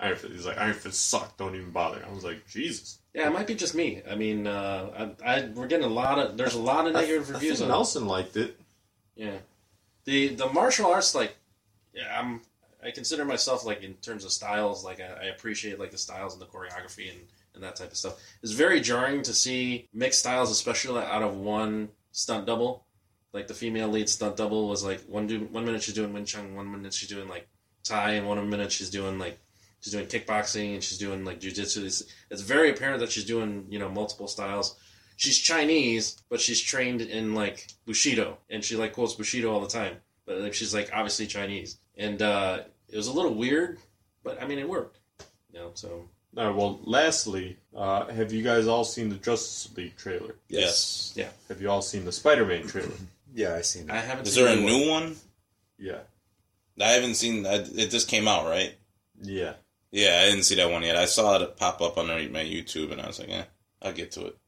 Iron 0.00 0.16
Fist. 0.16 0.32
He's 0.32 0.46
like, 0.46 0.58
Iron 0.58 0.74
Fist 0.74 1.08
sucked. 1.08 1.38
Don't 1.38 1.54
even 1.54 1.70
bother. 1.70 2.04
I 2.08 2.12
was 2.12 2.24
like, 2.24 2.46
Jesus. 2.48 2.98
yeah, 3.14 3.28
it 3.28 3.32
might 3.32 3.46
be 3.46 3.54
just 3.54 3.74
me. 3.74 4.02
I 4.10 4.14
mean, 4.14 4.46
uh, 4.46 5.12
I, 5.24 5.30
I 5.36 5.48
we're 5.54 5.66
getting 5.68 5.86
a 5.86 5.88
lot 5.92 6.18
of 6.18 6.36
there's 6.36 6.54
a 6.54 6.60
lot 6.60 6.86
of 6.86 6.92
negative 6.94 7.28
I 7.30 7.34
reviews 7.34 7.58
think 7.58 7.68
on 7.68 7.70
it. 7.70 7.76
Nelson 7.76 8.06
liked 8.06 8.36
it. 8.36 8.58
Yeah, 9.14 9.36
the 10.04 10.28
the 10.34 10.48
martial 10.48 10.86
arts 10.86 11.14
like, 11.14 11.36
yeah, 11.94 12.18
I'm 12.18 12.40
I 12.84 12.90
consider 12.90 13.24
myself 13.24 13.64
like 13.64 13.82
in 13.82 13.94
terms 13.94 14.24
of 14.24 14.32
styles, 14.32 14.84
like 14.84 15.00
I, 15.00 15.04
I 15.04 15.24
appreciate 15.26 15.78
like 15.78 15.90
the 15.92 15.98
styles 15.98 16.32
and 16.32 16.42
the 16.42 16.46
choreography 16.46 17.10
and 17.10 17.20
and 17.54 17.62
that 17.62 17.76
type 17.76 17.90
of 17.90 17.96
stuff. 17.96 18.18
It's 18.42 18.52
very 18.52 18.80
jarring 18.80 19.22
to 19.22 19.34
see 19.34 19.88
mixed 19.92 20.20
styles, 20.20 20.50
especially 20.50 21.02
out 21.02 21.22
of 21.22 21.36
one 21.36 21.90
stunt 22.10 22.46
double. 22.46 22.86
Like 23.32 23.46
the 23.46 23.54
female 23.54 23.88
lead 23.88 24.08
stunt 24.08 24.36
double 24.36 24.68
was 24.68 24.82
like 24.84 25.02
one 25.02 25.26
do 25.26 25.40
one 25.40 25.64
minute 25.64 25.82
she's 25.82 25.94
doing 25.94 26.12
Wing 26.12 26.24
Chun, 26.24 26.54
one 26.54 26.70
minute 26.70 26.92
she's 26.92 27.08
doing 27.08 27.28
like 27.28 27.46
Thai, 27.84 28.12
and 28.12 28.28
one 28.28 28.48
minute 28.48 28.72
she's 28.72 28.90
doing 28.90 29.18
like 29.18 29.38
she's 29.80 29.92
doing 29.92 30.06
kickboxing 30.06 30.74
and 30.74 30.82
she's 30.82 30.98
doing 30.98 31.24
like 31.24 31.40
jujitsu. 31.40 31.84
It's, 31.84 32.04
it's 32.30 32.42
very 32.42 32.70
apparent 32.70 33.00
that 33.00 33.10
she's 33.10 33.24
doing 33.24 33.66
you 33.68 33.78
know 33.78 33.88
multiple 33.88 34.28
styles. 34.28 34.76
She's 35.16 35.38
Chinese, 35.38 36.16
but 36.28 36.40
she's 36.40 36.60
trained 36.60 37.00
in 37.00 37.34
like 37.34 37.68
Bushido, 37.86 38.38
and 38.50 38.64
she 38.64 38.76
like 38.76 38.92
quotes 38.92 39.14
Bushido 39.14 39.52
all 39.52 39.60
the 39.60 39.68
time. 39.68 39.96
But 40.26 40.38
like 40.38 40.54
she's 40.54 40.74
like 40.74 40.90
obviously 40.92 41.26
Chinese, 41.26 41.78
and 41.96 42.20
uh, 42.22 42.60
it 42.88 42.96
was 42.96 43.06
a 43.08 43.12
little 43.12 43.34
weird, 43.34 43.78
but 44.24 44.40
I 44.42 44.46
mean 44.46 44.58
it 44.58 44.68
worked. 44.68 44.98
You 45.52 45.58
know, 45.60 45.70
so 45.74 46.08
All 46.36 46.46
right, 46.46 46.56
well, 46.56 46.80
lastly, 46.84 47.58
uh, 47.76 48.06
have 48.06 48.32
you 48.32 48.42
guys 48.42 48.66
all 48.66 48.84
seen 48.84 49.10
the 49.10 49.16
Justice 49.16 49.76
League 49.76 49.96
trailer? 49.96 50.34
Yes. 50.48 51.12
Yeah. 51.14 51.28
Have 51.48 51.60
you 51.60 51.68
all 51.68 51.82
seen 51.82 52.04
the 52.06 52.12
Spider 52.12 52.46
Man 52.46 52.66
trailer? 52.66 52.88
Yeah, 53.34 53.54
I 53.54 53.60
seen 53.60 53.84
it. 53.84 53.90
I 53.90 53.98
haven't. 54.00 54.26
Is 54.26 54.34
seen 54.34 54.44
there 54.44 54.54
a 54.54 54.56
the 54.56 54.62
new 54.62 54.90
one? 54.90 55.16
Yeah. 55.78 55.98
I 56.80 56.88
haven't 56.92 57.14
seen. 57.14 57.46
I- 57.46 57.66
It 57.74 57.90
just 57.90 58.08
came 58.08 58.26
out, 58.28 58.46
right? 58.46 58.74
Yeah. 59.20 59.54
Yeah, 59.90 60.20
I 60.22 60.30
didn't 60.30 60.44
see 60.44 60.54
that 60.56 60.70
one 60.70 60.82
yet. 60.82 60.96
I 60.96 61.04
saw 61.04 61.36
it 61.40 61.56
pop 61.56 61.80
up 61.82 61.98
on 61.98 62.06
my 62.06 62.42
YouTube, 62.44 62.92
and 62.92 63.00
I 63.00 63.06
was 63.06 63.18
like, 63.20 63.28
eh, 63.28 63.44
I'll 63.82 63.92
get 63.92 64.10
to 64.12 64.26
it. 64.26 64.38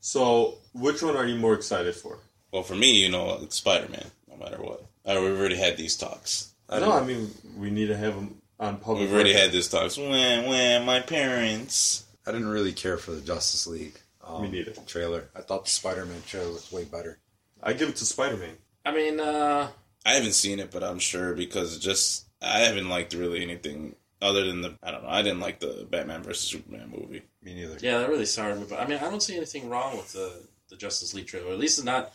So, 0.00 0.58
which 0.74 1.02
one 1.02 1.16
are 1.16 1.26
you 1.26 1.36
more 1.36 1.54
excited 1.54 1.94
for? 1.94 2.18
Well, 2.52 2.62
for 2.62 2.74
me, 2.74 2.92
you 3.02 3.10
know, 3.10 3.38
it's 3.42 3.56
Spider 3.56 3.88
Man, 3.88 4.10
no 4.28 4.36
matter 4.36 4.58
what. 4.58 4.84
I, 5.06 5.18
we've 5.18 5.38
already 5.38 5.56
had 5.56 5.76
these 5.76 5.96
talks. 5.96 6.52
I 6.68 6.80
no, 6.80 6.92
I 6.92 7.02
mean, 7.04 7.30
we 7.56 7.70
need 7.70 7.86
to 7.86 7.96
have 7.96 8.14
them 8.14 8.36
on 8.60 8.76
public. 8.78 9.00
We've 9.04 9.12
already 9.14 9.30
record. 9.30 9.42
had 9.44 9.52
these 9.52 9.68
talks. 9.68 9.96
When, 9.96 10.48
when 10.48 10.84
my 10.84 11.00
parents. 11.00 12.04
I 12.26 12.32
didn't 12.32 12.48
really 12.48 12.72
care 12.72 12.96
for 12.96 13.10
the 13.12 13.20
Justice 13.20 13.66
League 13.66 13.98
um, 14.26 14.42
Me 14.42 14.50
neither. 14.50 14.72
trailer. 14.86 15.28
I 15.36 15.40
thought 15.40 15.64
the 15.64 15.70
Spider-Man 15.70 16.22
trailer 16.26 16.48
looked 16.50 16.72
way 16.72 16.84
better. 16.84 17.18
I 17.62 17.72
give 17.74 17.88
it 17.88 17.96
to 17.96 18.04
Spider 18.04 18.36
Man. 18.36 18.56
I 18.86 18.92
mean, 18.94 19.20
uh, 19.20 19.68
I 20.04 20.14
haven't 20.14 20.34
seen 20.34 20.58
it, 20.60 20.70
but 20.70 20.82
I'm 20.84 20.98
sure 20.98 21.34
because 21.34 21.78
just 21.78 22.26
I 22.42 22.60
haven't 22.60 22.88
liked 22.88 23.14
really 23.14 23.42
anything 23.42 23.94
other 24.20 24.44
than 24.46 24.60
the 24.62 24.76
I 24.82 24.90
don't 24.90 25.02
know. 25.02 25.08
I 25.08 25.22
didn't 25.22 25.40
like 25.40 25.60
the 25.60 25.86
Batman 25.90 26.22
versus 26.22 26.48
Superman 26.48 26.90
movie. 26.90 27.22
Me 27.42 27.54
neither. 27.54 27.76
yeah, 27.80 27.98
that 27.98 28.08
really 28.08 28.26
soured 28.26 28.58
me. 28.58 28.66
But 28.68 28.80
I 28.80 28.86
mean, 28.86 28.98
I 28.98 29.10
don't 29.10 29.22
see 29.22 29.36
anything 29.36 29.68
wrong 29.70 29.96
with 29.96 30.12
the 30.12 30.32
the 30.70 30.76
Justice 30.76 31.14
League 31.14 31.26
trailer. 31.26 31.52
At 31.52 31.58
least 31.58 31.78
it's 31.78 31.84
not 31.86 32.12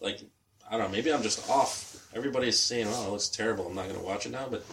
like 0.00 0.20
I 0.68 0.76
don't 0.78 0.86
know. 0.90 0.96
Maybe 0.96 1.12
I'm 1.12 1.22
just 1.22 1.48
off. 1.50 1.88
Everybody's 2.14 2.58
saying, 2.58 2.86
"Oh, 2.88 3.06
it 3.06 3.10
looks 3.10 3.28
terrible. 3.28 3.66
I'm 3.66 3.74
not 3.74 3.86
going 3.88 3.98
to 3.98 4.04
watch 4.04 4.26
it 4.26 4.32
now." 4.32 4.46
But 4.50 4.64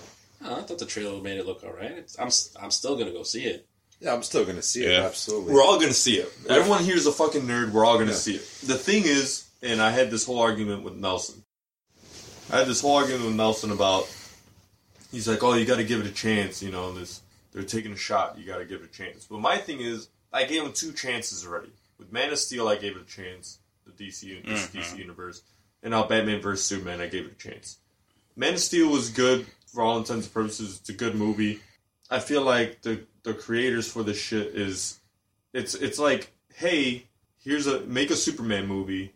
oh, 0.45 0.58
I 0.58 0.62
thought 0.62 0.79
the 0.79 0.86
trailer 0.86 1.21
made 1.21 1.38
it 1.38 1.45
look 1.45 1.63
all 1.63 1.73
right. 1.73 1.91
It's, 1.91 2.17
I'm 2.19 2.29
I'm 2.63 2.71
still 2.71 2.95
going 2.95 3.08
to 3.08 3.13
go 3.13 3.23
see 3.23 3.45
it. 3.45 3.65
Yeah, 4.01 4.13
I'm 4.13 4.23
still 4.23 4.45
gonna 4.45 4.62
see 4.62 4.86
it. 4.86 4.97
Absolutely. 5.03 5.53
We're 5.53 5.62
all 5.62 5.77
gonna 5.77 5.91
see 5.91 6.19
it. 6.19 6.32
Everyone 6.47 6.82
here 6.86 6.95
is 6.95 7.05
a 7.05 7.12
fucking 7.12 7.41
nerd. 7.41 7.71
We're 7.73 7.84
all 7.84 7.97
gonna 7.97 8.12
Yeah. 8.12 8.15
see 8.15 8.36
it. 8.36 8.47
The 8.65 8.77
thing 8.77 9.03
is, 9.03 9.49
and 9.62 9.82
I 9.82 9.91
had 9.91 10.10
this 10.10 10.25
whole 10.25 10.39
argument 10.39 10.84
with 10.84 10.93
Nelson. 10.93 11.43
I 12.51 12.57
had 12.57 12.67
this 12.67 12.81
whole 12.81 12.95
argument 12.95 13.25
with 13.25 13.35
Nelson 13.35 13.71
about. 13.71 14.13
He's 15.12 15.27
like, 15.27 15.43
"Oh, 15.43 15.53
you 15.53 15.65
got 15.65 15.77
to 15.77 15.83
give 15.83 15.99
it 15.99 16.07
a 16.07 16.13
chance." 16.13 16.62
You 16.63 16.71
know, 16.71 16.91
this 16.93 17.21
they're 17.51 17.63
taking 17.63 17.91
a 17.91 17.97
shot. 17.97 18.38
You 18.38 18.45
got 18.45 18.57
to 18.57 18.65
give 18.65 18.81
it 18.81 18.89
a 18.89 18.93
chance. 18.93 19.27
But 19.29 19.39
my 19.39 19.57
thing 19.57 19.81
is, 19.81 20.09
I 20.33 20.45
gave 20.45 20.63
him 20.63 20.73
two 20.73 20.93
chances 20.93 21.45
already. 21.45 21.71
With 21.97 22.12
Man 22.12 22.31
of 22.31 22.39
Steel, 22.39 22.67
I 22.67 22.75
gave 22.75 22.95
it 22.95 23.01
a 23.01 23.05
chance. 23.05 23.60
The 23.85 23.91
DC, 23.91 24.45
this 24.45 24.67
mm-hmm. 24.67 24.77
DC 24.77 24.97
universe, 24.97 25.41
and 25.81 25.91
now 25.91 26.06
Batman 26.06 26.41
vs 26.41 26.65
Superman, 26.65 27.02
I 27.02 27.08
gave 27.08 27.25
it 27.25 27.31
a 27.31 27.50
chance. 27.50 27.77
Man 28.35 28.54
of 28.54 28.60
Steel 28.60 28.89
was 28.89 29.10
good 29.10 29.45
for 29.67 29.83
all 29.83 29.97
intents 29.97 30.25
and 30.25 30.33
purposes. 30.33 30.79
It's 30.79 30.89
a 30.89 30.93
good 30.93 31.15
movie. 31.15 31.60
I 32.10 32.19
feel 32.19 32.41
like 32.41 32.81
the 32.81 33.02
the 33.23 33.33
creators 33.33 33.91
for 33.91 34.04
this 34.04 34.19
shit 34.19 34.56
is 34.56 35.00
it's 35.54 35.75
it's 35.75 36.00
like, 36.00 36.31
hey, 36.56 37.06
here's 37.43 37.67
a 37.67 37.81
make 37.81 38.12
a 38.12 38.15
Superman 38.15 38.67
movie. 38.67 39.13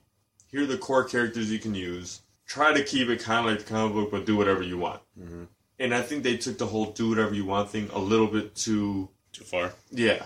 Here 0.51 0.63
are 0.63 0.67
the 0.67 0.77
core 0.77 1.03
characters 1.03 1.51
you 1.51 1.59
can 1.59 1.73
use. 1.73 2.21
Try 2.45 2.73
to 2.73 2.83
keep 2.83 3.09
it 3.09 3.19
kind 3.21 3.45
of 3.45 3.51
like 3.51 3.65
the 3.65 3.71
comic 3.73 3.93
book, 3.93 4.11
but 4.11 4.25
do 4.25 4.35
whatever 4.35 4.61
you 4.61 4.77
want. 4.77 5.01
Mhm. 5.19 5.47
And 5.79 5.93
I 5.95 6.01
think 6.01 6.23
they 6.23 6.37
took 6.37 6.57
the 6.57 6.67
whole 6.67 6.91
do 6.91 7.09
whatever 7.09 7.33
you 7.33 7.45
want 7.45 7.69
thing 7.71 7.89
a 7.93 7.99
little 7.99 8.27
bit 8.27 8.55
too 8.55 9.09
Too 9.31 9.43
far. 9.43 9.73
yeah. 9.91 10.25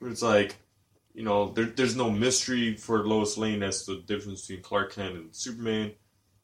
It's 0.00 0.22
like, 0.22 0.56
you 1.14 1.22
know, 1.24 1.48
there, 1.50 1.64
there's 1.66 1.96
no 1.96 2.10
mystery 2.10 2.76
for 2.76 3.06
Lois 3.06 3.36
Lane 3.36 3.62
as 3.62 3.84
to 3.86 3.96
the 3.96 4.02
difference 4.02 4.42
between 4.46 4.62
Clark 4.62 4.94
Kent 4.94 5.14
and 5.14 5.34
Superman, 5.34 5.92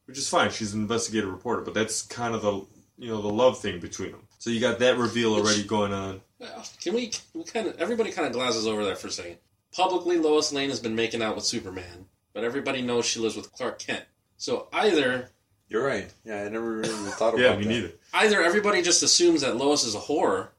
which 0.05 0.17
is 0.17 0.27
fine. 0.29 0.51
She's 0.51 0.73
an 0.73 0.81
investigative 0.81 1.29
reporter, 1.31 1.61
but 1.61 1.73
that's 1.73 2.01
kind 2.01 2.35
of 2.35 2.41
the 2.41 2.65
you 2.97 3.09
know 3.09 3.21
the 3.21 3.27
love 3.29 3.59
thing 3.59 3.79
between 3.79 4.11
them. 4.11 4.27
So 4.39 4.49
you 4.49 4.59
got 4.61 4.79
that 4.79 4.97
reveal 4.97 5.33
already 5.33 5.63
going 5.63 5.91
on. 5.91 6.21
Well, 6.39 6.65
Can 6.81 6.93
we, 6.93 7.11
we 7.33 7.43
kind 7.43 7.67
of 7.67 7.77
everybody 7.79 8.11
kind 8.11 8.27
of 8.27 8.33
glasses 8.33 8.67
over 8.67 8.85
that 8.85 8.97
for 8.97 9.07
a 9.07 9.11
second. 9.11 9.37
Publicly, 9.73 10.17
Lois 10.17 10.53
Lane 10.53 10.69
has 10.69 10.79
been 10.79 10.95
making 10.95 11.21
out 11.21 11.35
with 11.35 11.43
Superman, 11.45 12.05
but 12.33 12.43
everybody 12.45 12.81
knows 12.81 13.05
she 13.05 13.19
lives 13.19 13.35
with 13.35 13.51
Clark 13.51 13.79
Kent. 13.79 14.05
So 14.37 14.67
either 14.73 15.29
You're 15.69 15.85
right. 15.85 16.11
Yeah, 16.23 16.43
I 16.43 16.49
never 16.49 16.77
really 16.77 16.89
thought 17.11 17.33
about 17.33 17.39
Yeah, 17.39 17.55
that. 17.55 17.65
neither. 17.65 17.91
either 18.13 18.41
everybody 18.43 18.81
just 18.81 19.01
assumes 19.03 19.41
that 19.41 19.57
Lois 19.57 19.83
is 19.83 19.95
a 19.95 19.99
whore, 19.99 20.49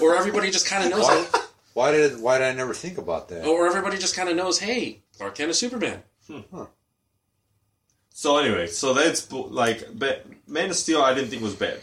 or 0.00 0.16
everybody 0.16 0.50
just 0.50 0.66
kind 0.66 0.84
of 0.84 0.90
knows 0.90 1.02
Why, 1.04 1.14
that, 1.32 1.48
why 1.74 1.90
did 1.92 2.20
why 2.20 2.38
did 2.38 2.46
I 2.48 2.52
never 2.54 2.74
think 2.74 2.98
about 2.98 3.28
that? 3.28 3.46
or 3.46 3.66
everybody 3.66 3.98
just 3.98 4.16
kind 4.16 4.28
of 4.28 4.36
knows, 4.36 4.58
hey, 4.58 5.02
Clark 5.16 5.34
Kent 5.36 5.50
is 5.50 5.58
Superman. 5.58 6.02
Hmm. 6.26 6.40
So 8.14 8.36
anyway, 8.38 8.66
so 8.66 8.94
that's 8.94 9.30
like 9.32 9.86
ba- 9.94 10.20
Man 10.46 10.70
of 10.70 10.76
Steel. 10.76 11.02
I 11.02 11.14
didn't 11.14 11.30
think 11.30 11.42
was 11.42 11.54
bad. 11.54 11.80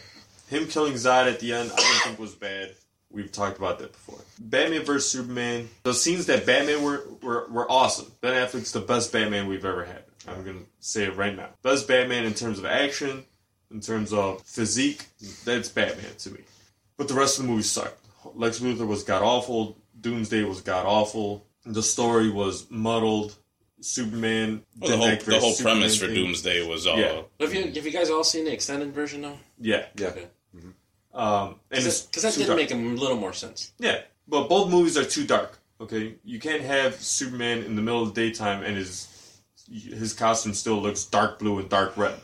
Him 0.47 0.68
killing 0.68 0.93
Zod 0.93 1.32
at 1.32 1.39
the 1.39 1.54
end, 1.54 1.72
I 1.72 1.76
didn't 1.76 2.02
think 2.04 2.20
was 2.20 2.34
bad. 2.36 2.74
We've 3.12 3.32
talked 3.32 3.58
about 3.58 3.80
that 3.80 3.91
before. 3.91 4.20
Batman 4.39 4.84
vs 4.86 5.10
Superman. 5.12 5.68
The 5.84 5.93
scenes 5.93 6.28
that 6.28 6.45
Batman 6.45 6.84
were, 6.84 7.04
were 7.22 7.47
were 7.50 7.72
awesome. 7.72 8.12
Ben 8.22 8.34
Affleck's 8.47 8.72
the 8.72 8.80
best 8.80 9.12
Batman 9.12 9.47
we've 9.47 9.66
ever 9.66 9.84
had. 9.86 10.04
I'm 10.32 10.43
gonna 10.45 10.59
say 10.80 11.03
it 11.05 11.15
right 11.15 11.36
now. 11.36 11.49
Best 11.61 11.88
Batman 11.88 12.25
in 12.25 12.34
terms 12.34 12.59
of 12.59 12.65
action, 12.65 13.23
in 13.71 13.82
terms 13.82 14.13
of 14.13 14.41
physique. 14.43 15.05
That's 15.45 15.69
Batman 15.69 16.15
to 16.19 16.32
me. 16.32 16.39
But 16.97 17.07
the 17.07 17.13
rest 17.13 17.39
of 17.39 17.45
the 17.45 17.51
movie 17.51 17.63
sucked. 17.63 18.05
Lex 18.36 18.59
Luthor 18.59 18.88
was 18.88 19.03
god 19.03 19.21
awful. 19.23 19.77
Doomsday 19.99 20.43
was 20.43 20.61
god 20.61 20.86
awful. 20.86 21.45
The 21.65 21.84
story 21.84 22.30
was 22.30 22.69
muddled. 22.69 23.36
Superman. 23.82 24.63
Well, 24.80 24.91
the 24.91 24.97
whole 24.97 25.15
the 25.15 25.39
whole 25.39 25.51
Superman 25.53 25.77
premise 25.77 25.97
for 25.99 26.05
thing. 26.07 26.15
Doomsday 26.15 26.67
was 26.67 26.86
all 26.86 26.99
Yeah. 26.99 27.21
Have 27.39 27.53
you 27.53 27.63
have 27.71 27.86
you 27.86 27.91
guys 27.91 28.09
all 28.09 28.23
seen 28.23 28.45
the 28.45 28.51
extended 28.53 28.93
version 28.93 29.21
though? 29.21 29.38
Yeah. 29.59 29.86
yeah. 29.95 30.07
Okay. 30.07 30.27
Um, 31.13 31.55
and 31.71 31.84
Because 31.84 32.07
that 32.21 32.34
too 32.34 32.41
did 32.41 32.47
dark. 32.47 32.57
make 32.57 32.71
a 32.71 32.75
little 32.75 33.17
more 33.17 33.34
sense. 33.34 33.73
Yeah, 33.80 34.01
but 34.27 34.47
both 34.47 34.69
movies 34.69 34.97
are 34.97 35.03
too 35.03 35.25
dark. 35.25 35.57
Okay, 35.82 36.15
you 36.23 36.39
can't 36.39 36.61
have 36.61 36.95
Superman 36.95 37.63
in 37.63 37.75
the 37.75 37.82
middle 37.82 38.03
of 38.03 38.13
the 38.13 38.21
daytime 38.30 38.63
and 38.63 38.75
his 38.75 39.07
his 39.72 40.13
costume 40.13 40.53
still 40.53 40.82
looks 40.82 41.05
dark 41.05 41.39
blue 41.39 41.59
and 41.59 41.70
dark 41.70 41.95
red. 41.97 42.15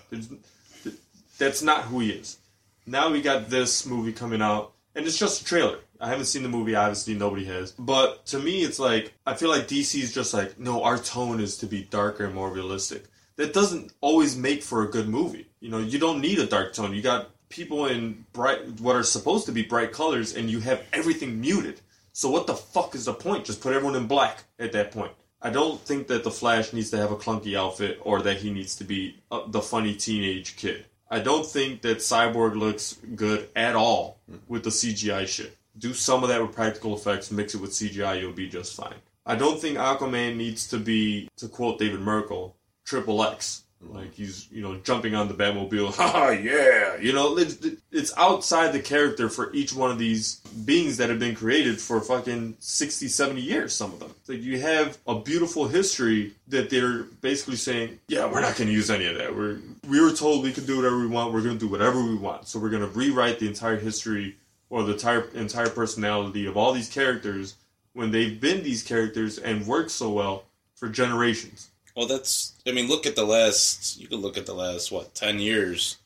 That's 1.38 1.62
not 1.62 1.84
who 1.84 2.00
he 2.00 2.12
is. 2.12 2.38
Now 2.86 3.12
we 3.12 3.22
got 3.22 3.50
this 3.50 3.86
movie 3.86 4.14
coming 4.14 4.42
out, 4.42 4.74
and 4.94 5.06
it's 5.06 5.18
just 5.18 5.42
a 5.42 5.46
trailer. 5.46 5.80
I 6.00 6.10
haven't 6.10 6.26
seen 6.26 6.44
the 6.44 6.50
movie, 6.50 6.76
obviously 6.76 7.14
nobody 7.14 7.46
has. 7.46 7.72
But 7.72 8.26
to 8.28 8.40
me, 8.40 8.62
it's 8.62 8.80
like 8.80 9.14
I 9.26 9.34
feel 9.34 9.50
like 9.50 9.68
DC 9.68 10.02
is 10.02 10.14
just 10.14 10.34
like, 10.34 10.60
no, 10.60 10.84
our 10.84 10.98
tone 10.98 11.40
is 11.40 11.58
to 11.58 11.66
be 11.66 11.84
darker 11.84 12.26
and 12.26 12.36
more 12.36 12.52
realistic. 12.52 13.06
That 13.38 13.54
doesn't 13.54 13.92
always 14.02 14.38
make 14.38 14.64
for 14.64 14.84
a 14.84 14.90
good 14.90 15.10
movie. 15.10 15.48
You 15.60 15.70
know, 15.70 15.80
you 15.80 16.00
don't 16.00 16.22
need 16.22 16.40
a 16.40 16.46
dark 16.46 16.74
tone. 16.74 16.94
You 16.94 17.02
got 17.02 17.30
people 17.50 17.86
in 17.86 18.26
bright, 18.34 18.80
what 18.80 18.96
are 18.96 19.04
supposed 19.04 19.46
to 19.48 19.52
be 19.52 19.64
bright 19.64 19.92
colors, 19.92 20.36
and 20.36 20.50
you 20.50 20.60
have 20.62 20.84
everything 20.94 21.42
muted. 21.42 21.82
So 22.14 22.30
what 22.30 22.48
the 22.48 22.56
fuck 22.56 22.96
is 22.96 23.06
the 23.06 23.14
point? 23.14 23.46
Just 23.46 23.62
put 23.62 23.74
everyone 23.74 23.98
in 23.98 24.08
black 24.08 24.44
at 24.58 24.72
that 24.72 24.92
point. 24.92 25.12
I 25.46 25.52
don't 25.52 25.80
think 25.80 26.08
that 26.08 26.24
the 26.24 26.32
Flash 26.32 26.74
needs 26.74 26.90
to 26.90 26.98
have 26.98 27.12
a 27.12 27.16
clunky 27.16 27.56
outfit 27.56 28.00
or 28.02 28.20
that 28.24 28.38
he 28.38 28.50
needs 28.50 28.76
to 28.78 28.84
be 28.84 29.18
uh, 29.30 29.42
the 29.46 29.62
funny 29.62 29.94
teenage 29.94 30.56
kid. 30.56 30.86
I 31.08 31.20
don't 31.20 31.46
think 31.46 31.84
that 31.84 32.00
Cyborg 32.00 32.56
looks 32.58 32.98
good 33.14 33.48
at 33.56 33.76
all 33.76 34.18
with 34.48 34.64
the 34.64 34.72
CGI 34.72 35.28
shit. 35.28 35.56
Do 35.78 35.94
some 35.94 36.24
of 36.24 36.30
that 36.30 36.42
with 36.42 36.56
practical 36.56 36.96
effects, 36.96 37.30
mix 37.30 37.54
it 37.54 37.62
with 37.62 37.74
CGI, 37.74 38.22
you'll 38.22 38.32
be 38.34 38.50
just 38.50 38.76
fine. 38.76 38.96
I 39.24 39.36
don't 39.36 39.62
think 39.62 39.78
Aquaman 39.78 40.36
needs 40.36 40.68
to 40.70 40.80
be, 40.80 41.30
to 41.38 41.48
quote 41.48 41.78
David 41.78 42.00
Merkel, 42.00 42.56
triple 42.84 43.24
X. 43.24 43.65
Like 43.90 44.14
he's, 44.14 44.52
you 44.52 44.62
know, 44.62 44.76
jumping 44.78 45.16
on 45.16 45.28
the 45.28 45.34
Batmobile. 45.34 45.94
ha 45.96 46.30
yeah. 46.30 46.98
You 46.98 47.14
know, 47.14 47.38
it's, 47.38 47.66
it's 47.92 48.14
outside 48.18 48.72
the 48.72 48.80
character 48.80 49.30
for 49.30 49.54
each 49.54 49.74
one 49.74 49.92
of 49.92 49.98
these 49.98 50.38
beings 50.66 50.98
that 50.98 51.10
have 51.10 51.20
been 51.20 51.36
created 51.36 51.80
for 51.80 52.02
fucking 52.02 52.58
60, 52.60 53.08
70 53.08 53.42
years, 53.42 53.74
some 53.74 53.94
of 53.94 54.00
them. 54.00 54.14
Like 54.28 54.42
you 54.42 54.60
have 54.60 54.98
a 55.08 55.20
beautiful 55.20 55.68
history 55.68 56.34
that 56.48 56.70
they're 56.70 57.04
basically 57.04 57.58
saying, 57.58 58.00
yeah, 58.08 58.26
we're 58.26 58.42
not 58.42 58.56
going 58.56 58.68
to 58.68 58.74
use 58.74 58.90
any 58.90 59.06
of 59.06 59.18
that. 59.18 59.36
We're, 59.36 59.60
we 59.88 60.02
were 60.02 60.12
told 60.12 60.44
we 60.44 60.52
could 60.52 60.68
do 60.68 60.78
whatever 60.78 61.00
we 61.00 61.08
want. 61.08 61.34
We're 61.34 61.42
going 61.42 61.58
to 61.58 61.66
do 61.66 61.72
whatever 61.72 62.04
we 62.04 62.16
want. 62.16 62.48
So 62.48 62.60
we're 62.60 62.70
going 62.70 62.82
to 62.84 63.00
rewrite 63.00 63.40
the 63.40 63.48
entire 63.48 63.78
history 63.78 64.38
or 64.70 64.84
the 64.84 64.94
entire, 64.94 65.28
entire 65.30 65.70
personality 65.70 66.46
of 66.46 66.58
all 66.58 66.74
these 66.74 66.90
characters 66.90 67.56
when 67.94 68.12
they've 68.12 68.40
been 68.40 68.62
these 68.62 68.84
characters 68.84 69.38
and 69.38 69.66
worked 69.66 69.92
so 69.92 70.12
well 70.12 70.44
for 70.76 70.90
generations. 70.90 71.70
Well, 71.96 72.08
that's. 72.08 72.54
I 72.68 72.72
mean, 72.72 72.88
look 72.88 73.06
at 73.06 73.16
the 73.16 73.24
last. 73.26 74.00
You 74.00 74.08
could 74.08 74.20
look 74.20 74.38
at 74.38 74.46
the 74.46 74.54
last 74.54 74.92
what 74.92 75.16
ten 75.16 75.40
years, 75.40 75.98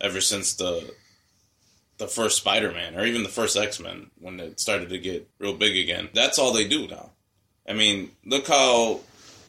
ever 0.00 0.20
since 0.20 0.54
the 0.54 0.94
the 1.98 2.06
first 2.08 2.38
Spider-Man 2.38 2.96
or 2.96 3.04
even 3.04 3.22
the 3.22 3.28
first 3.28 3.56
X-Men 3.56 4.10
when 4.18 4.40
it 4.40 4.58
started 4.58 4.88
to 4.88 4.98
get 4.98 5.28
real 5.38 5.54
big 5.54 5.76
again. 5.76 6.08
That's 6.14 6.38
all 6.38 6.52
they 6.52 6.66
do 6.66 6.88
now. 6.88 7.10
I 7.68 7.74
mean, 7.74 8.10
look 8.24 8.48
how 8.48 9.00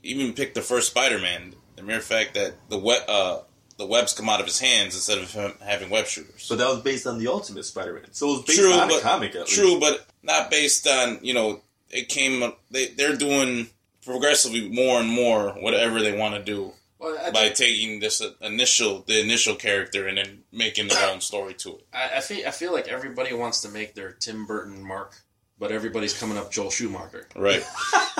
even 0.04 0.34
pick 0.34 0.54
the 0.54 0.62
first 0.62 0.90
Spider-Man. 0.92 1.56
The 1.76 1.84
mere 1.84 2.02
fact 2.02 2.36
that 2.36 2.54
the 2.70 2.78
web 2.78 3.02
uh, 3.08 3.40
the 3.78 3.86
webs 3.88 4.14
come 4.14 4.30
out 4.30 4.40
of 4.40 4.46
his 4.46 4.60
hands 4.60 4.94
instead 4.96 5.18
of 5.20 5.32
him 5.32 5.54
having 5.64 5.90
web 5.90 6.06
shooters. 6.06 6.48
But 6.50 6.58
that 6.60 6.68
was 6.70 6.82
based 6.82 7.08
on 7.08 7.18
the 7.20 7.28
Ultimate 7.28 7.64
Spider-Man. 7.66 8.12
So 8.12 8.28
it 8.30 8.32
was 8.38 8.42
based 8.44 8.60
True, 8.60 8.74
on 8.74 8.88
but- 8.88 9.00
a 9.00 9.04
comic 9.04 9.36
at 9.36 9.48
True, 9.48 9.76
least. 9.76 9.80
but 9.82 10.06
not 10.24 10.50
based 10.52 10.88
on 10.88 11.20
you 11.22 11.34
know 11.34 11.62
it 11.90 12.10
came. 12.10 12.54
They 12.72 12.88
they're 12.88 13.16
doing 13.16 13.68
progressively 14.06 14.70
more 14.70 15.00
and 15.00 15.10
more 15.10 15.50
whatever 15.62 16.02
they 16.02 16.18
want 16.18 16.36
to 16.36 16.44
do 16.44 16.72
Well, 17.00 17.18
I, 17.24 17.32
by 17.32 17.50
taking 17.50 18.00
this 18.00 18.22
initial 18.42 19.04
the 19.08 19.20
initial 19.22 19.56
character 19.56 20.08
and 20.08 20.18
then 20.18 20.44
making 20.52 20.88
their 20.90 21.10
own 21.12 21.22
story 21.22 21.54
to 21.56 21.70
it. 21.78 21.88
I, 21.94 22.18
I 22.18 22.20
feel 22.22 22.48
I 22.48 22.52
feel 22.52 22.74
like 22.74 22.88
everybody 22.88 23.34
wants 23.34 23.62
to 23.62 23.70
make 23.70 23.94
their 23.96 24.12
Tim 24.12 24.46
Burton 24.46 24.84
mark, 24.84 25.16
but 25.60 25.72
everybody's 25.72 26.18
coming 26.18 26.38
up 26.38 26.52
Joel 26.52 26.72
Schumacher. 26.72 27.28
Right. 27.36 27.64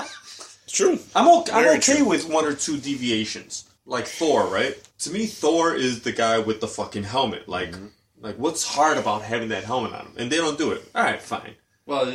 true. 0.68 0.98
I'm, 1.14 1.28
okay, 1.40 1.52
I'm 1.52 1.76
okay 1.78 1.96
true. 1.98 2.04
with 2.08 2.28
one 2.28 2.44
or 2.44 2.54
two 2.54 2.78
deviations. 2.78 3.64
Like 3.86 4.06
Thor, 4.06 4.46
right? 4.46 4.76
To 5.00 5.10
me, 5.10 5.26
Thor 5.26 5.74
is 5.74 6.02
the 6.02 6.12
guy 6.12 6.38
with 6.38 6.60
the 6.60 6.68
fucking 6.68 7.04
helmet. 7.04 7.48
Like, 7.48 7.72
Mm-hmm. 7.72 7.86
like 8.22 8.36
what's 8.38 8.64
hard 8.66 8.96
about 8.98 9.22
having 9.22 9.48
that 9.50 9.64
helmet 9.64 9.92
on 9.92 10.06
him? 10.06 10.12
And 10.16 10.32
they 10.32 10.38
don't 10.38 10.56
do 10.58 10.72
it. 10.72 10.82
All 10.94 11.02
right, 11.04 11.20
fine. 11.20 11.54
Well, 11.86 12.06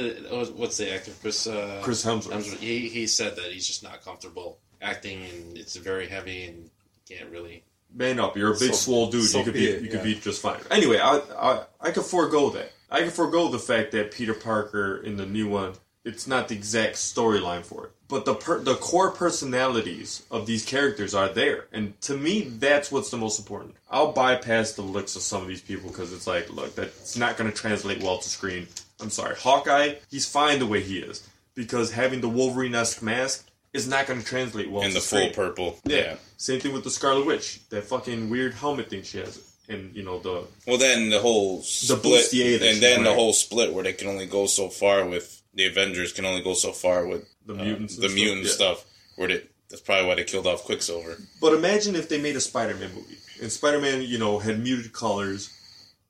what's 0.56 0.78
the 0.78 0.94
actor 0.94 1.12
Chris? 1.22 1.46
Uh, 1.48 1.80
Chris 1.84 2.04
Hemsworth. 2.04 2.34
Hemsworth, 2.34 2.58
He 2.58 2.90
he 2.90 3.06
said 3.08 3.36
that 3.36 3.46
he's 3.52 3.68
just 3.68 3.84
not 3.84 4.04
comfortable 4.04 4.58
acting, 4.82 5.24
and 5.26 5.58
it's 5.58 5.76
very 5.76 6.08
heavy, 6.08 6.46
and 6.46 6.70
can't 7.08 7.30
really. 7.30 7.64
Man 7.94 8.20
up, 8.20 8.38
you're 8.38 8.52
a 8.54 8.60
big 8.60 8.70
So- 8.74 8.86
swole 8.86 9.10
dude. 9.10 9.26
so 9.28 9.40
you 9.40 9.44
could 9.46 9.54
be 9.54 9.68
it, 9.68 9.82
you 9.82 9.90
could 9.90 10.00
yeah. 10.00 10.04
be 10.04 10.16
just 10.16 10.42
fine. 10.42 10.60
Anyway, 10.72 10.98
I, 11.00 11.18
I 11.38 11.64
I 11.82 11.92
could 11.92 12.06
forego 12.06 12.50
that. 12.52 12.72
I 12.92 13.02
could 13.02 13.14
forego 13.14 13.48
the 13.50 13.60
fact 13.60 13.92
that 13.94 14.12
Peter 14.12 14.34
Parker 14.34 14.98
in 14.98 15.18
the 15.18 15.26
new 15.26 15.48
one, 15.50 15.74
it's 16.04 16.26
not 16.28 16.48
the 16.48 16.56
exact 16.56 16.96
storyline 16.96 17.64
for 17.64 17.86
it, 17.88 17.92
but 18.08 18.26
the 18.26 18.34
per, 18.36 18.60
the 18.60 18.76
core 18.76 19.12
personalities 19.12 20.24
of 20.32 20.46
these 20.48 20.66
characters 20.66 21.14
are 21.16 21.30
there, 21.30 21.66
and 21.72 22.00
to 22.02 22.16
me, 22.18 22.42
that's 22.42 22.92
what's 22.92 23.10
the 23.12 23.18
most 23.18 23.38
important. 23.40 23.76
I'll 23.90 24.12
bypass 24.12 24.74
the 24.74 24.82
looks 24.84 25.16
of 25.16 25.22
some 25.24 25.42
of 25.44 25.48
these 25.48 25.62
people 25.62 25.90
because 25.90 26.14
it's 26.14 26.28
like, 26.28 26.52
look, 26.52 26.76
that's 26.76 27.18
not 27.18 27.38
going 27.38 27.52
to 27.52 27.56
translate 27.56 28.02
well 28.04 28.18
to 28.20 28.30
screen. 28.30 28.68
I'm 29.02 29.10
sorry, 29.10 29.36
Hawkeye, 29.36 29.96
he's 30.10 30.26
fine 30.26 30.60
the 30.60 30.66
way 30.66 30.82
he 30.82 31.00
is 31.00 31.28
because 31.56 31.92
having 31.92 32.22
the 32.22 32.30
Wolverine-esque 32.30 33.02
mask 33.02 33.50
is 33.74 33.88
not 33.88 34.08
going 34.08 34.20
to 34.20 34.26
translate 34.26 34.70
well 34.70 34.82
And 34.82 34.94
to 34.94 35.00
the 35.00 35.06
full 35.06 35.30
purple. 35.30 35.80
Yeah. 35.86 36.16
Same 36.38 36.60
thing 36.60 36.74
with 36.74 36.84
the 36.84 36.90
Scarlet 36.90 37.26
Witch. 37.26 37.68
That 37.70 37.84
fucking 37.84 38.30
weird 38.30 38.54
helmet 38.54 38.90
thing 38.90 39.04
she 39.04 39.20
has. 39.20 39.46
And, 39.68 39.96
you 39.96 40.04
know, 40.04 40.20
the. 40.20 40.48
Well, 40.66 40.78
then 40.78 41.10
the 41.10 41.20
whole 41.20 41.62
split, 41.62 42.02
bustier 42.02 42.60
that 42.60 42.68
and 42.68 42.82
then 42.82 43.04
the 43.04 43.14
whole 43.14 43.34
split 43.34 43.72
where 43.74 43.84
they 43.84 43.94
can 43.94 44.08
only 44.08 44.26
go 44.26 44.48
so 44.48 44.70
far 44.70 45.06
with 45.06 45.44
the 45.54 45.68
Avengers 45.68 46.12
can 46.12 46.26
only 46.26 46.42
go 46.42 46.54
so 46.54 46.72
far 46.72 47.06
with 47.06 47.28
The 47.46 47.54
uh, 47.54 47.58
mutants 47.58 47.96
and 47.96 48.04
the 48.04 48.10
stuff, 48.10 48.16
mutant 48.16 48.46
yeah. 48.46 48.52
stuff. 48.52 48.86
Where 49.16 49.28
they, 49.28 49.44
that's 49.70 49.82
probably 49.82 50.08
why 50.08 50.16
they 50.16 50.24
killed 50.24 50.48
off 50.48 50.64
Quicksilver. 50.64 51.18
But 51.40 51.54
imagine 51.54 51.96
if 51.96 52.10
they 52.10 52.20
made 52.20 52.36
a 52.36 52.42
Spider 52.42 52.76
Man 52.76 52.94
movie. 52.96 53.18
And 53.42 53.52
Spider 53.52 53.80
Man, 53.80 54.02
you 54.02 54.18
know, 54.18 54.40
had 54.40 54.60
muted 54.60 54.92
colors 54.92 55.56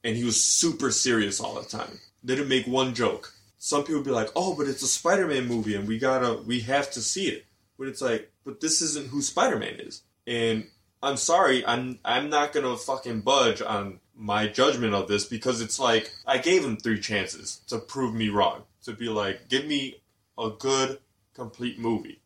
and 0.03 0.15
he 0.15 0.23
was 0.23 0.41
super 0.41 0.91
serious 0.91 1.41
all 1.41 1.55
the 1.55 1.67
time. 1.67 1.99
They 2.23 2.35
didn't 2.35 2.49
make 2.49 2.67
one 2.67 2.93
joke. 2.93 3.33
Some 3.57 3.83
people 3.83 4.01
be 4.01 4.11
like, 4.11 4.29
oh, 4.35 4.55
but 4.55 4.67
it's 4.67 4.83
a 4.83 4.87
Spider 4.87 5.27
Man 5.27 5.45
movie 5.45 5.75
and 5.75 5.87
we 5.87 5.99
gotta, 5.99 6.41
we 6.45 6.61
have 6.61 6.91
to 6.91 7.01
see 7.01 7.27
it. 7.27 7.45
But 7.77 7.87
it's 7.87 8.01
like, 8.01 8.31
but 8.43 8.61
this 8.61 8.81
isn't 8.81 9.07
who 9.07 9.21
Spider 9.21 9.57
Man 9.57 9.75
is. 9.79 10.01
And 10.27 10.67
I'm 11.01 11.17
sorry, 11.17 11.65
I'm, 11.65 11.99
I'm 12.03 12.29
not 12.29 12.53
gonna 12.53 12.75
fucking 12.77 13.21
budge 13.21 13.61
on 13.61 13.99
my 14.15 14.47
judgment 14.47 14.93
of 14.93 15.07
this 15.07 15.25
because 15.25 15.61
it's 15.61 15.79
like, 15.79 16.11
I 16.25 16.37
gave 16.37 16.63
him 16.63 16.77
three 16.77 16.99
chances 16.99 17.61
to 17.67 17.79
prove 17.79 18.13
me 18.13 18.29
wrong. 18.29 18.63
To 18.83 18.93
be 18.93 19.09
like, 19.09 19.49
give 19.49 19.65
me 19.65 20.01
a 20.37 20.49
good, 20.49 20.99
complete 21.33 21.79
movie. 21.79 22.19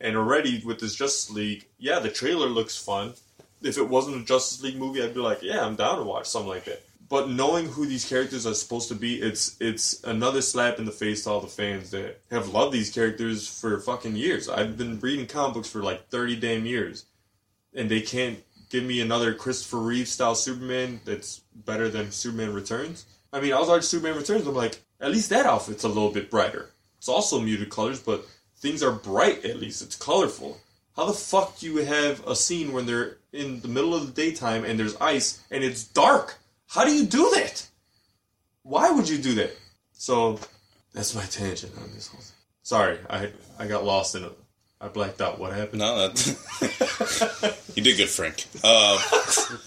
And 0.00 0.16
already 0.16 0.62
with 0.64 0.80
this 0.80 0.94
Justice 0.94 1.30
League, 1.30 1.66
yeah, 1.78 2.00
the 2.00 2.10
trailer 2.10 2.48
looks 2.48 2.76
fun. 2.76 3.14
If 3.62 3.78
it 3.78 3.88
wasn't 3.88 4.22
a 4.22 4.24
Justice 4.24 4.62
League 4.62 4.76
movie, 4.76 5.02
I'd 5.02 5.14
be 5.14 5.20
like, 5.20 5.42
yeah, 5.42 5.64
I'm 5.64 5.76
down 5.76 5.98
to 5.98 6.04
watch 6.04 6.26
something 6.26 6.48
like 6.48 6.64
that. 6.64 6.82
But 7.12 7.28
knowing 7.28 7.66
who 7.66 7.84
these 7.84 8.08
characters 8.08 8.46
are 8.46 8.54
supposed 8.54 8.88
to 8.88 8.94
be, 8.94 9.20
it's 9.20 9.58
it's 9.60 10.02
another 10.02 10.40
slap 10.40 10.78
in 10.78 10.86
the 10.86 10.90
face 10.90 11.24
to 11.24 11.30
all 11.30 11.40
the 11.42 11.46
fans 11.46 11.90
that 11.90 12.22
have 12.30 12.48
loved 12.48 12.72
these 12.72 12.88
characters 12.88 13.46
for 13.46 13.78
fucking 13.78 14.16
years. 14.16 14.48
I've 14.48 14.78
been 14.78 14.98
reading 14.98 15.26
comic 15.26 15.52
books 15.52 15.68
for 15.68 15.82
like 15.82 16.08
thirty 16.08 16.36
damn 16.36 16.64
years, 16.64 17.04
and 17.74 17.90
they 17.90 18.00
can't 18.00 18.42
give 18.70 18.84
me 18.84 19.02
another 19.02 19.34
Christopher 19.34 19.80
Reeve 19.80 20.08
style 20.08 20.34
Superman 20.34 21.02
that's 21.04 21.42
better 21.54 21.90
than 21.90 22.10
Superman 22.12 22.54
Returns. 22.54 23.04
I 23.30 23.42
mean, 23.42 23.52
I 23.52 23.58
was 23.60 23.68
watching 23.68 23.82
Superman 23.82 24.16
Returns. 24.16 24.46
I'm 24.46 24.54
like, 24.54 24.80
at 24.98 25.10
least 25.10 25.28
that 25.28 25.44
outfit's 25.44 25.84
a 25.84 25.88
little 25.88 26.12
bit 26.12 26.30
brighter. 26.30 26.70
It's 26.96 27.10
also 27.10 27.40
muted 27.40 27.68
colors, 27.68 28.00
but 28.00 28.24
things 28.56 28.82
are 28.82 28.90
bright. 28.90 29.44
At 29.44 29.60
least 29.60 29.82
it's 29.82 29.96
colorful. 29.96 30.62
How 30.96 31.04
the 31.04 31.12
fuck 31.12 31.58
do 31.58 31.66
you 31.66 31.84
have 31.84 32.26
a 32.26 32.34
scene 32.34 32.72
when 32.72 32.86
they're 32.86 33.18
in 33.34 33.60
the 33.60 33.68
middle 33.68 33.94
of 33.94 34.06
the 34.06 34.12
daytime 34.12 34.64
and 34.64 34.78
there's 34.78 34.96
ice 34.96 35.44
and 35.50 35.62
it's 35.62 35.84
dark? 35.84 36.38
How 36.72 36.86
do 36.86 36.94
you 36.94 37.04
do 37.04 37.30
that? 37.34 37.68
Why 38.62 38.90
would 38.90 39.06
you 39.06 39.18
do 39.18 39.34
that? 39.34 39.54
So 39.92 40.40
that's 40.94 41.14
my 41.14 41.24
tangent 41.24 41.76
on 41.76 41.90
this 41.94 42.08
whole 42.08 42.20
thing. 42.20 42.36
Sorry, 42.62 42.98
I 43.10 43.30
I 43.58 43.66
got 43.66 43.84
lost 43.84 44.14
in 44.14 44.24
it. 44.24 44.32
I 44.80 44.88
blacked 44.88 45.20
out. 45.20 45.38
What 45.38 45.52
happened? 45.52 45.80
No, 45.80 46.08
that 46.08 47.58
you 47.76 47.82
did 47.82 47.98
good, 47.98 48.08
Frank. 48.08 48.46
Uh, 48.64 48.98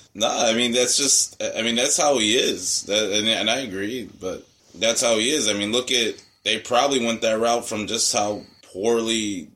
no, 0.15 0.27
I 0.27 0.53
mean 0.55 0.71
that's 0.71 0.97
just. 0.97 1.41
I 1.43 1.61
mean 1.61 1.75
that's 1.75 1.95
how 1.95 2.17
he 2.17 2.35
is, 2.35 2.83
that, 2.83 3.11
and, 3.11 3.27
and 3.27 3.49
I 3.51 3.57
agree. 3.57 4.09
But 4.19 4.43
that's 4.73 5.01
how 5.03 5.17
he 5.17 5.29
is. 5.29 5.47
I 5.47 5.53
mean, 5.53 5.71
look 5.71 5.91
at 5.91 6.15
they 6.43 6.59
probably 6.59 7.05
went 7.05 7.21
that 7.21 7.39
route 7.39 7.67
from 7.67 7.85
just 7.85 8.11
how 8.13 8.41
poorly 8.73 9.49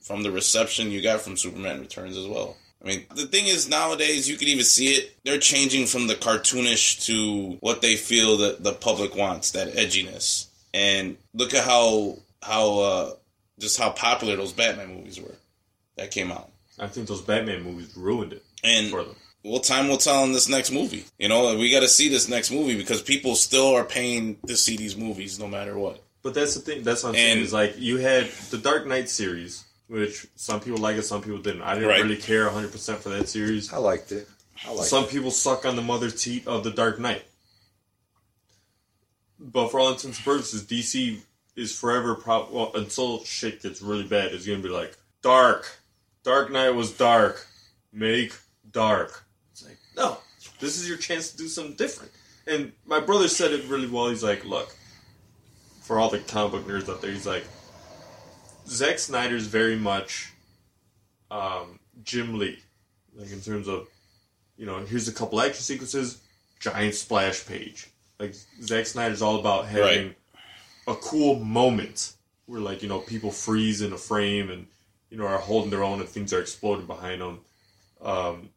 from 0.00 0.22
the 0.22 0.30
reception 0.30 0.90
you 0.90 1.02
got 1.02 1.20
from 1.20 1.36
Superman 1.36 1.80
Returns 1.80 2.16
as 2.16 2.26
well. 2.26 2.56
I 2.84 2.88
mean, 2.88 3.06
the 3.14 3.26
thing 3.26 3.46
is 3.46 3.68
nowadays 3.68 4.28
you 4.28 4.36
can 4.36 4.48
even 4.48 4.64
see 4.64 4.88
it. 4.88 5.16
They're 5.24 5.38
changing 5.38 5.86
from 5.86 6.06
the 6.06 6.14
cartoonish 6.14 7.06
to 7.06 7.56
what 7.60 7.80
they 7.80 7.96
feel 7.96 8.36
that 8.38 8.62
the 8.62 8.72
public 8.72 9.16
wants, 9.16 9.52
that 9.52 9.72
edginess. 9.74 10.48
And 10.74 11.16
look 11.32 11.54
at 11.54 11.64
how 11.64 12.18
how 12.42 12.78
uh, 12.80 13.12
just 13.58 13.78
how 13.78 13.90
popular 13.90 14.36
those 14.36 14.52
Batman 14.52 14.94
movies 14.94 15.20
were 15.20 15.34
that 15.96 16.10
came 16.10 16.30
out. 16.30 16.50
I 16.78 16.88
think 16.88 17.06
those 17.08 17.22
Batman 17.22 17.62
movies 17.62 17.96
ruined 17.96 18.32
it 18.32 18.42
And 18.64 18.90
for 18.90 19.04
them. 19.04 19.14
well, 19.44 19.60
time 19.60 19.88
will 19.88 19.96
tell 19.96 20.24
in 20.24 20.32
this 20.32 20.48
next 20.48 20.72
movie. 20.72 21.04
You 21.18 21.28
know, 21.28 21.56
we 21.56 21.70
got 21.70 21.80
to 21.80 21.88
see 21.88 22.08
this 22.08 22.28
next 22.28 22.50
movie 22.50 22.76
because 22.76 23.00
people 23.00 23.36
still 23.36 23.74
are 23.76 23.84
paying 23.84 24.36
to 24.48 24.56
see 24.56 24.76
these 24.76 24.96
movies 24.96 25.38
no 25.38 25.46
matter 25.46 25.78
what. 25.78 26.02
But 26.22 26.34
that's 26.34 26.54
the 26.54 26.60
thing. 26.60 26.82
That's 26.82 27.02
what 27.04 27.10
I'm 27.10 27.14
saying. 27.14 27.38
Is 27.44 27.52
like 27.52 27.78
you 27.78 27.98
had 27.98 28.28
the 28.50 28.58
Dark 28.58 28.86
Knight 28.86 29.08
series, 29.08 29.64
which 29.88 30.26
some 30.36 30.60
people 30.60 30.78
like 30.78 30.96
it, 30.96 31.02
some 31.04 31.22
people 31.22 31.38
didn't. 31.38 31.62
I 31.62 31.74
didn't 31.74 31.88
Right. 31.88 32.02
really 32.02 32.16
care 32.16 32.44
100 32.46 32.72
percent 32.72 33.00
for 33.00 33.10
that 33.10 33.28
series. 33.28 33.72
I 33.72 33.78
liked 33.78 34.12
it. 34.12 34.28
I 34.66 34.70
liked 34.72 34.88
Some 34.88 35.04
it. 35.04 35.10
people 35.10 35.30
suck 35.30 35.64
on 35.64 35.76
the 35.76 35.82
mother 35.82 36.10
teat 36.10 36.46
of 36.46 36.64
the 36.64 36.70
Dark 36.70 36.98
Knight. 37.00 37.24
But 39.38 39.68
for 39.70 39.80
all 39.80 39.88
intents 39.88 40.16
and 40.18 40.24
purposes, 40.24 40.62
DC 40.64 41.20
is 41.56 41.76
forever 41.76 42.14
prob 42.14 42.50
well 42.50 42.72
until 42.74 43.24
shit 43.24 43.62
gets 43.62 43.82
really 43.82 44.04
bad. 44.04 44.32
It's 44.32 44.46
gonna 44.46 44.58
be 44.60 44.68
like 44.68 44.96
dark. 45.22 45.78
Dark 46.22 46.50
Knight 46.50 46.70
was 46.70 46.92
dark. 46.92 47.46
Make 47.92 48.32
dark. 48.70 49.24
It's 49.52 49.64
like 49.64 49.78
no, 49.96 50.18
this 50.60 50.78
is 50.80 50.88
your 50.88 50.96
chance 50.98 51.30
to 51.30 51.36
do 51.36 51.48
something 51.48 51.74
different. 51.74 52.12
And 52.46 52.72
my 52.86 53.00
brother 53.00 53.28
said 53.28 53.52
it 53.52 53.64
really 53.68 53.88
well. 53.88 54.08
He's 54.08 54.22
like, 54.22 54.44
look, 54.44 54.74
for 55.82 55.98
all 55.98 56.10
the 56.10 56.18
comic 56.20 56.52
book 56.52 56.66
nerds 56.68 56.88
out 56.88 57.00
there, 57.00 57.10
he's 57.10 57.26
like, 57.26 57.44
Zack 58.66 58.98
Snyder's 58.98 59.46
very 59.46 59.76
much 59.76 60.32
um, 61.30 61.78
Jim 62.02 62.38
Lee, 62.38 62.58
like 63.14 63.30
in 63.30 63.40
terms 63.40 63.68
of 63.68 63.86
you 64.56 64.66
know, 64.66 64.78
here's 64.78 65.08
a 65.08 65.12
couple 65.12 65.40
action 65.40 65.62
sequences, 65.62 66.20
giant 66.60 66.94
splash 66.94 67.44
page. 67.46 67.90
Like 68.20 68.34
Zack 68.62 68.86
Snyder's 68.86 69.20
all 69.22 69.38
about 69.40 69.66
having 69.66 70.06
Right. 70.08 70.16
a 70.86 70.94
cool 70.94 71.36
moment 71.40 72.12
where 72.46 72.60
like 72.60 72.82
you 72.82 72.88
know 72.88 73.00
people 73.00 73.30
freeze 73.30 73.80
in 73.82 73.92
a 73.92 73.98
frame 73.98 74.50
and 74.50 74.66
you 75.10 75.18
know 75.18 75.26
are 75.26 75.38
holding 75.38 75.70
their 75.70 75.82
own 75.82 76.00
and 76.00 76.08
things 76.08 76.32
are 76.32 76.40
exploding 76.40 76.86
behind 76.86 77.20
them. 77.20 77.40
Um, 78.00 78.50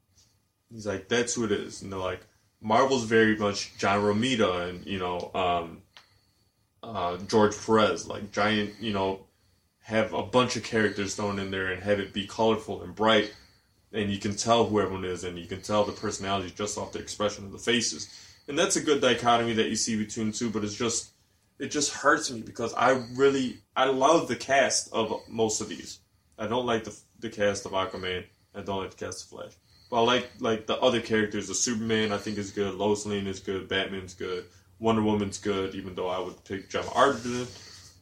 he's 0.71 0.85
like 0.85 1.07
that's 1.07 1.33
who 1.33 1.45
it 1.45 1.51
is, 1.51 1.81
and 1.81 1.91
they're 1.91 1.99
like 1.99 2.21
Marvel's 2.61 3.03
very 3.05 3.35
much 3.35 3.77
John 3.77 4.01
Romita 4.03 4.69
and 4.69 4.85
you 4.85 4.99
know 4.99 5.31
um, 5.33 5.81
uh, 6.83 7.17
George 7.27 7.55
Perez, 7.65 8.07
like 8.07 8.31
giant 8.31 8.75
you 8.79 8.93
know 8.93 9.21
have 9.87 10.13
a 10.13 10.23
bunch 10.23 10.55
of 10.55 10.63
characters 10.63 11.15
thrown 11.15 11.39
in 11.39 11.51
there 11.51 11.67
and 11.67 11.83
have 11.83 11.99
it 11.99 12.13
be 12.13 12.27
colorful 12.27 12.83
and 12.83 12.95
bright 12.95 13.33
and 13.93 14.11
you 14.11 14.19
can 14.19 14.35
tell 14.35 14.65
who 14.65 14.79
everyone 14.79 15.05
is, 15.05 15.23
and 15.23 15.37
you 15.37 15.47
can 15.47 15.61
tell 15.61 15.83
the 15.83 15.91
personalities 15.91 16.51
just 16.51 16.77
off 16.77 16.91
the 16.91 16.99
expression 16.99 17.45
of 17.45 17.51
the 17.51 17.57
faces. 17.57 18.09
And 18.47 18.57
that's 18.57 18.75
a 18.75 18.81
good 18.81 19.01
dichotomy 19.01 19.53
that 19.53 19.69
you 19.69 19.75
see 19.75 19.97
between 19.97 20.31
two, 20.31 20.49
but 20.49 20.63
it's 20.63 20.75
just 20.75 21.11
it 21.59 21.71
just 21.71 21.91
hurts 21.91 22.29
me 22.29 22.41
because 22.41 22.73
I 22.75 23.03
really 23.15 23.57
I 23.75 23.85
love 23.85 24.27
the 24.27 24.35
cast 24.35 24.91
of 24.93 25.21
most 25.27 25.61
of 25.61 25.69
these. 25.69 25.99
I 26.37 26.47
don't 26.47 26.65
like 26.65 26.83
the 26.83 26.97
the 27.19 27.29
cast 27.29 27.65
of 27.65 27.71
Aquaman. 27.71 28.25
I 28.53 28.61
don't 28.61 28.81
like 28.81 28.91
the 28.95 29.05
cast 29.05 29.23
of 29.23 29.29
Flash. 29.29 29.53
But 29.89 30.01
I 30.01 30.05
like 30.05 30.29
like 30.39 30.67
the 30.67 30.77
other 30.79 31.01
characters. 31.01 31.47
The 31.47 31.55
Superman 31.55 32.11
I 32.11 32.17
think 32.17 32.37
is 32.37 32.51
good. 32.51 32.75
Lois 32.75 33.05
Lane 33.05 33.27
is 33.27 33.39
good. 33.39 33.67
Batman's 33.67 34.13
good. 34.13 34.45
Wonder 34.79 35.01
Woman's 35.01 35.39
good. 35.39 35.75
Even 35.75 35.95
though 35.95 36.09
I 36.09 36.19
would 36.19 36.41
pick 36.45 36.69
John 36.69 36.85
Arden, 36.93 37.47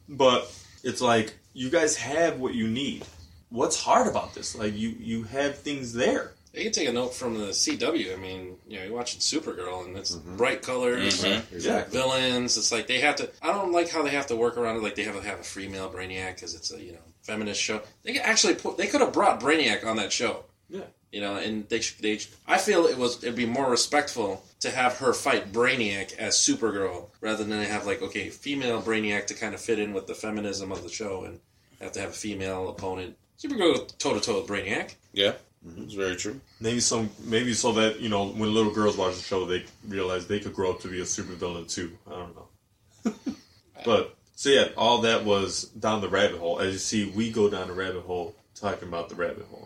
but 0.08 0.52
it's 0.84 1.00
like 1.00 1.34
you 1.56 1.70
guys 1.70 1.96
have 1.96 2.38
what 2.38 2.54
you 2.54 2.68
need. 2.68 3.04
What's 3.48 3.80
hard 3.82 4.06
about 4.06 4.34
this? 4.34 4.54
Like 4.56 4.76
you 4.76 4.90
you 4.98 5.22
have 5.24 5.58
things 5.58 5.92
there. 5.92 6.32
You 6.52 6.62
can 6.64 6.72
take 6.72 6.88
a 6.88 6.92
note 6.92 7.12
from 7.14 7.38
the 7.38 7.48
CW. 7.48 8.14
I 8.14 8.16
mean, 8.16 8.56
you 8.66 8.78
know, 8.78 8.84
you're 8.86 8.94
watching 8.94 9.20
Supergirl, 9.20 9.84
and 9.84 9.96
it's 9.96 10.12
bright 10.12 10.62
colors, 10.62 11.22
Mhm. 11.22 11.52
Exactly. 11.52 11.98
villains. 11.98 12.56
It's 12.56 12.72
like 12.72 12.86
they 12.86 13.00
have 13.00 13.16
to. 13.16 13.30
I 13.42 13.52
don't 13.52 13.72
like 13.72 13.88
how 13.90 14.02
they 14.02 14.10
have 14.10 14.26
to 14.28 14.36
work 14.36 14.56
around 14.56 14.76
it. 14.76 14.82
Like 14.82 14.94
they 14.94 15.04
have 15.04 15.16
to 15.16 15.26
have 15.26 15.40
a 15.40 15.44
female 15.44 15.90
Brainiac 15.90 16.34
because 16.36 16.54
it's 16.54 16.72
a 16.72 16.82
you 16.82 16.92
know 16.92 17.04
feminist 17.22 17.60
show. 17.60 17.82
They 18.04 18.12
could 18.14 18.22
actually 18.22 18.54
put. 18.54 18.76
They 18.78 18.86
could 18.86 19.00
have 19.02 19.12
brought 19.12 19.40
Brainiac 19.40 19.84
on 19.86 19.96
that 19.96 20.12
show. 20.12 20.44
Yeah. 20.68 20.80
You 21.16 21.22
know, 21.22 21.36
and 21.36 21.66
they 21.70 21.80
should. 21.80 22.02
They. 22.02 22.20
I 22.46 22.58
feel 22.58 22.84
it 22.84 22.98
was. 22.98 23.24
It'd 23.24 23.36
be 23.36 23.46
more 23.46 23.70
respectful 23.70 24.44
to 24.60 24.70
have 24.70 24.98
her 24.98 25.14
fight 25.14 25.50
Brainiac 25.50 26.14
as 26.18 26.36
Supergirl 26.36 27.06
rather 27.22 27.42
than 27.42 27.62
have 27.62 27.86
like 27.86 28.02
okay, 28.02 28.28
female 28.28 28.82
Brainiac 28.82 29.26
to 29.28 29.34
kind 29.34 29.54
of 29.54 29.60
fit 29.62 29.78
in 29.78 29.94
with 29.94 30.06
the 30.06 30.14
feminism 30.14 30.70
of 30.70 30.82
the 30.82 30.90
show 30.90 31.24
and 31.24 31.40
have 31.80 31.92
to 31.92 32.00
have 32.00 32.10
a 32.10 32.12
female 32.12 32.68
opponent. 32.68 33.16
Supergirl 33.42 33.96
toe 33.96 34.12
to 34.12 34.20
toe 34.20 34.42
with 34.42 34.50
Brainiac. 34.50 34.94
Yeah, 35.14 35.32
mm-hmm. 35.66 35.84
it's 35.84 35.94
very 35.94 36.16
true. 36.16 36.38
Maybe 36.60 36.80
some 36.80 37.08
maybe 37.24 37.54
so 37.54 37.72
that 37.72 37.98
you 37.98 38.10
know 38.10 38.26
when 38.26 38.52
little 38.52 38.74
girls 38.74 38.98
watch 38.98 39.16
the 39.16 39.22
show 39.22 39.46
they 39.46 39.64
realize 39.88 40.26
they 40.26 40.38
could 40.38 40.52
grow 40.52 40.72
up 40.72 40.80
to 40.80 40.88
be 40.88 41.00
a 41.00 41.04
supervillain 41.04 41.66
too. 41.66 41.96
I 42.06 42.10
don't 42.10 42.36
know. 42.36 43.34
but 43.86 44.14
so 44.34 44.50
yeah, 44.50 44.68
all 44.76 45.00
that 45.00 45.24
was 45.24 45.64
down 45.70 46.02
the 46.02 46.10
rabbit 46.10 46.40
hole. 46.40 46.60
As 46.60 46.74
you 46.74 46.78
see, 46.78 47.10
we 47.10 47.32
go 47.32 47.48
down 47.48 47.68
the 47.68 47.72
rabbit 47.72 48.02
hole 48.02 48.34
talking 48.54 48.88
about 48.88 49.08
the 49.08 49.14
rabbit 49.14 49.46
hole. 49.50 49.65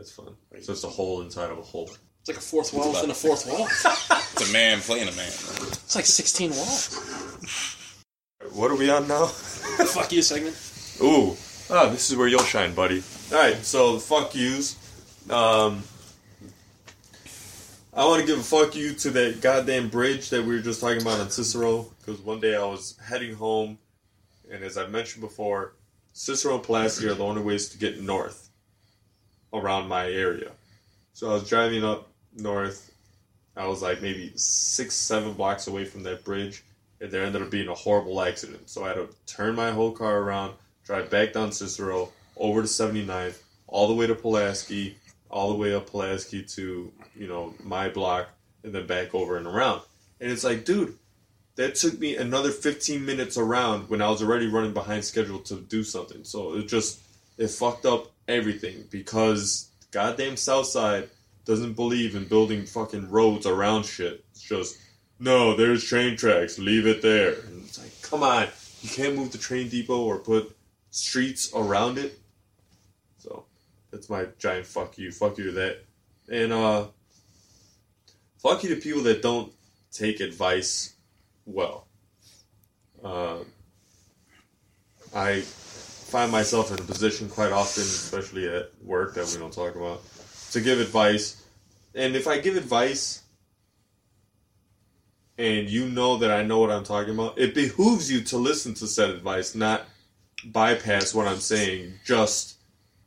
So 0.00 0.22
that's 0.22 0.32
fun. 0.50 0.62
So 0.62 0.72
it's 0.72 0.84
a 0.84 0.88
hole 0.88 1.20
inside 1.20 1.50
of 1.50 1.58
a 1.58 1.62
hole. 1.62 1.90
It's 2.20 2.28
like 2.28 2.38
a 2.38 2.40
fourth 2.40 2.72
wall 2.72 2.90
within 2.90 3.10
a 3.10 3.14
fourth 3.14 3.46
wall. 3.46 3.66
It's 4.32 4.48
a 4.48 4.52
man 4.54 4.80
playing 4.80 5.08
a 5.08 5.12
man. 5.12 5.26
It's 5.26 5.94
like 5.94 6.06
16 6.06 6.50
walls. 6.52 6.94
What 8.54 8.70
are 8.70 8.76
we 8.76 8.88
on 8.88 9.06
now? 9.06 9.26
Fuck 9.26 10.12
you 10.12 10.22
segment. 10.22 10.56
Ooh. 11.02 11.36
Ah, 11.68 11.90
this 11.90 12.10
is 12.10 12.16
where 12.16 12.28
you'll 12.28 12.42
shine, 12.42 12.74
buddy. 12.74 13.02
Alright, 13.30 13.58
so 13.64 13.94
the 13.94 14.00
fuck 14.00 14.34
yous. 14.34 14.76
Um 15.28 15.82
I 17.92 18.06
want 18.06 18.22
to 18.22 18.26
give 18.26 18.38
a 18.38 18.42
fuck 18.42 18.74
you 18.74 18.94
to 18.94 19.10
that 19.10 19.42
goddamn 19.42 19.90
bridge 19.90 20.30
that 20.30 20.42
we 20.42 20.54
were 20.54 20.62
just 20.62 20.80
talking 20.80 21.02
about 21.02 21.20
on 21.20 21.28
Cicero. 21.28 21.92
Because 21.98 22.20
one 22.22 22.40
day 22.40 22.56
I 22.56 22.64
was 22.64 22.96
heading 23.04 23.34
home, 23.34 23.78
and 24.50 24.64
as 24.64 24.78
I 24.78 24.86
mentioned 24.86 25.20
before, 25.22 25.74
Cicero 26.12 26.54
and 26.54 26.62
Pulaski 26.62 27.08
are 27.08 27.14
the 27.14 27.24
only 27.24 27.42
ways 27.42 27.68
to 27.70 27.78
get 27.78 28.00
north 28.00 28.39
around 29.52 29.88
my 29.88 30.08
area. 30.10 30.52
So 31.12 31.30
I 31.30 31.34
was 31.34 31.48
driving 31.48 31.84
up 31.84 32.08
north. 32.36 32.92
I 33.56 33.66
was 33.66 33.82
like 33.82 34.00
maybe 34.00 34.32
six, 34.36 34.94
seven 34.94 35.34
blocks 35.34 35.66
away 35.66 35.84
from 35.84 36.02
that 36.04 36.24
bridge, 36.24 36.64
and 37.00 37.10
there 37.10 37.24
ended 37.24 37.42
up 37.42 37.50
being 37.50 37.68
a 37.68 37.74
horrible 37.74 38.20
accident. 38.22 38.70
So 38.70 38.84
I 38.84 38.88
had 38.88 38.94
to 38.94 39.08
turn 39.26 39.54
my 39.54 39.70
whole 39.70 39.92
car 39.92 40.18
around, 40.18 40.54
drive 40.84 41.10
back 41.10 41.32
down 41.32 41.52
Cicero, 41.52 42.10
over 42.36 42.62
to 42.62 42.68
79th, 42.68 43.42
all 43.66 43.88
the 43.88 43.94
way 43.94 44.06
to 44.06 44.14
Pulaski, 44.14 44.96
all 45.30 45.50
the 45.50 45.56
way 45.56 45.74
up 45.74 45.90
Pulaski 45.90 46.42
to, 46.42 46.90
you 47.14 47.28
know, 47.28 47.54
my 47.62 47.88
block, 47.88 48.28
and 48.64 48.72
then 48.72 48.86
back 48.86 49.14
over 49.14 49.36
and 49.36 49.46
around. 49.46 49.82
And 50.20 50.30
it's 50.30 50.44
like, 50.44 50.64
dude, 50.64 50.96
that 51.56 51.74
took 51.74 51.98
me 51.98 52.16
another 52.16 52.50
15 52.50 53.04
minutes 53.04 53.36
around 53.36 53.88
when 53.90 54.00
I 54.00 54.08
was 54.08 54.22
already 54.22 54.46
running 54.46 54.72
behind 54.72 55.04
schedule 55.04 55.40
to 55.40 55.56
do 55.60 55.82
something. 55.84 56.24
So 56.24 56.54
it 56.56 56.68
just, 56.68 57.00
it 57.36 57.48
fucked 57.48 57.86
up 57.86 58.09
everything 58.30 58.84
because 58.90 59.70
goddamn 59.90 60.36
Southside 60.36 61.08
doesn't 61.44 61.74
believe 61.74 62.14
in 62.14 62.24
building 62.24 62.64
fucking 62.64 63.10
roads 63.10 63.46
around 63.46 63.84
shit. 63.84 64.24
It's 64.30 64.42
just, 64.42 64.78
no, 65.18 65.56
there's 65.56 65.84
train 65.84 66.16
tracks, 66.16 66.58
leave 66.58 66.86
it 66.86 67.02
there. 67.02 67.32
And 67.32 67.64
it's 67.64 67.78
like, 67.78 67.92
come 68.02 68.22
on, 68.22 68.48
you 68.82 68.88
can't 68.88 69.16
move 69.16 69.32
the 69.32 69.38
train 69.38 69.68
depot 69.68 70.02
or 70.02 70.18
put 70.18 70.56
streets 70.90 71.52
around 71.54 71.98
it. 71.98 72.18
So 73.18 73.44
that's 73.90 74.08
my 74.08 74.26
giant 74.38 74.66
fuck 74.66 74.96
you. 74.98 75.10
Fuck 75.12 75.38
you 75.38 75.44
to 75.44 75.52
that. 75.52 75.84
And 76.30 76.52
uh 76.52 76.86
fuck 78.38 78.62
you 78.62 78.74
to 78.74 78.80
people 78.80 79.02
that 79.02 79.22
don't 79.22 79.52
take 79.92 80.20
advice 80.20 80.94
well. 81.46 81.86
Uh, 83.02 83.38
I 85.14 85.42
find 86.10 86.30
myself 86.30 86.70
in 86.70 86.78
a 86.78 86.82
position 86.82 87.28
quite 87.28 87.52
often, 87.52 87.82
especially 87.82 88.48
at 88.48 88.70
work 88.82 89.14
that 89.14 89.26
we 89.32 89.38
don't 89.38 89.52
talk 89.52 89.76
about, 89.76 90.02
to 90.52 90.60
give 90.60 90.80
advice 90.80 91.40
and 91.94 92.14
if 92.14 92.28
I 92.28 92.38
give 92.38 92.56
advice 92.56 93.22
and 95.38 95.68
you 95.68 95.88
know 95.88 96.18
that 96.18 96.30
I 96.30 96.42
know 96.42 96.58
what 96.58 96.70
I'm 96.70 96.84
talking 96.84 97.14
about, 97.14 97.38
it 97.38 97.54
behooves 97.54 98.10
you 98.10 98.20
to 98.24 98.36
listen 98.36 98.74
to 98.74 98.86
said 98.86 99.10
advice, 99.10 99.54
not 99.54 99.86
bypass 100.44 101.14
what 101.14 101.26
I'm 101.26 101.40
saying 101.40 101.94
just 102.04 102.58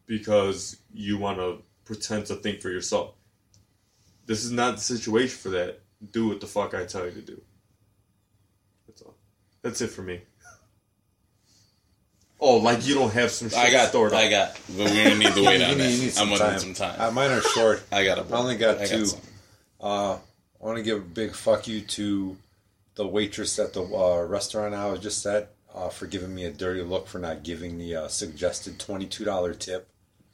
because 0.06 0.78
you 0.94 1.18
want 1.18 1.38
to 1.38 1.62
pretend 1.86 2.26
to 2.28 2.36
think 2.36 2.62
for 2.62 2.70
yourself. 2.70 3.16
This 4.26 4.44
is 4.44 4.52
not 4.52 4.76
the 4.76 4.82
situation 4.82 5.38
for 5.38 5.50
that. 5.50 5.80
Do 6.12 6.28
what 6.30 6.42
the 6.42 6.48
fuck 6.48 6.74
I 6.74 6.86
tell 6.86 7.06
you 7.06 7.12
to 7.12 7.22
do. 7.22 7.42
That's 8.88 9.02
all. 9.02 9.16
That's 9.62 9.82
it 9.82 9.88
for 9.88 10.02
me. 10.02 10.22
Oh, 12.46 12.58
like 12.58 12.86
you 12.86 12.94
don't 12.96 13.14
have 13.14 13.32
some 13.32 13.48
shit 13.50 13.58
I 13.58 13.72
got, 13.72 13.90
stored 13.90 14.12
up. 14.12 14.20
I 14.20 14.30
got, 14.30 14.60
but 14.78 14.90
we 14.92 15.04
don't 15.04 15.18
need 15.20 15.34
to 15.34 15.42
wait 15.46 15.62
on 15.62 15.78
need- 15.78 15.80
that. 15.80 16.00
need 16.00 16.18
I'm 16.18 16.28
gonna 16.28 16.40
time. 16.40 16.52
need 16.54 16.60
some 16.60 16.74
time. 16.74 16.96
Uh, 17.00 17.10
mine 17.12 17.32
are 17.32 17.42
short. 17.42 17.84
I 17.92 18.04
got 18.04 18.18
a. 18.20 18.34
I 18.34 18.38
only 18.38 18.58
got 18.58 18.80
I 18.82 18.86
two. 18.86 19.06
some. 19.06 19.22
Uh, 19.80 20.14
I 20.16 20.20
want 20.66 20.78
to 20.78 20.84
give 20.84 20.98
a 20.98 21.02
big 21.02 21.34
fuck 21.36 21.68
you 21.68 21.82
to 21.82 22.36
the 22.96 23.08
waitress 23.08 23.58
at 23.60 23.74
the 23.74 23.82
uh, 23.84 24.24
restaurant 24.26 24.74
I 24.76 24.88
was 24.92 25.00
just 25.00 25.26
at 25.26 25.52
uh, 25.74 25.90
for 25.90 26.06
giving 26.06 26.34
me 26.36 26.46
a 26.46 26.52
dirty 26.52 26.82
look 26.82 27.08
for 27.08 27.18
not 27.20 27.44
giving 27.44 27.78
the 27.78 27.96
uh, 27.96 28.08
suggested 28.10 28.78
twenty-two 28.80 29.24
dollar 29.26 29.54
tip. 29.54 29.88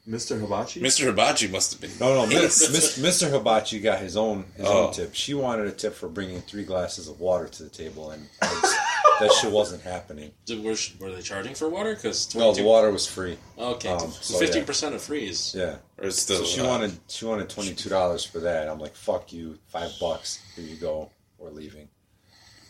Mr. 0.07 0.39
Hibachi? 0.39 0.81
Mr. 0.81 1.05
Hibachi 1.05 1.49
must 1.49 1.71
have 1.73 1.81
been. 1.81 1.91
No, 1.99 2.15
no, 2.15 2.25
Miss, 2.25 2.71
Miss, 2.71 2.97
Mr. 2.97 3.29
Hibachi 3.29 3.79
got 3.79 3.99
his 3.99 4.17
own 4.17 4.45
his 4.57 4.65
Oh. 4.65 4.87
own 4.87 4.93
tip. 4.93 5.13
She 5.13 5.35
wanted 5.35 5.67
a 5.67 5.71
tip 5.71 5.93
for 5.93 6.09
bringing 6.09 6.41
three 6.41 6.63
glasses 6.63 7.07
of 7.07 7.19
water 7.19 7.47
to 7.47 7.63
the 7.63 7.69
table, 7.69 8.09
and 8.09 8.27
I 8.41 8.47
was- 8.47 8.75
that 9.19 9.31
shit 9.33 9.51
wasn't 9.51 9.81
happening. 9.83 10.31
Did, 10.45 10.63
were, 10.63 10.75
were 10.99 11.11
they 11.11 11.21
charging 11.21 11.55
for 11.55 11.69
water? 11.69 11.95
Because 11.95 12.33
Well, 12.35 12.53
the 12.53 12.63
water 12.63 12.91
was 12.91 13.05
free. 13.05 13.37
Okay, 13.57 13.89
um, 13.89 14.11
so, 14.11 14.39
fifteen 14.39 14.61
yeah. 14.61 14.65
percent 14.65 14.95
of 14.95 15.01
free 15.01 15.27
is 15.27 15.55
Yeah, 15.55 15.75
Or 15.97 16.05
it's 16.05 16.19
still. 16.19 16.37
so 16.37 16.45
she 16.45 16.61
uh, 16.61 16.67
wanted 16.67 16.97
she 17.07 17.25
wanted 17.25 17.49
twenty 17.49 17.73
two 17.73 17.89
dollars 17.89 18.25
for 18.25 18.39
that. 18.39 18.67
I'm 18.67 18.79
like, 18.79 18.95
fuck 18.95 19.31
you, 19.33 19.57
five 19.67 19.91
bucks. 19.99 20.41
Here 20.55 20.65
you 20.65 20.77
go. 20.77 21.11
We're 21.37 21.51
leaving. 21.51 21.89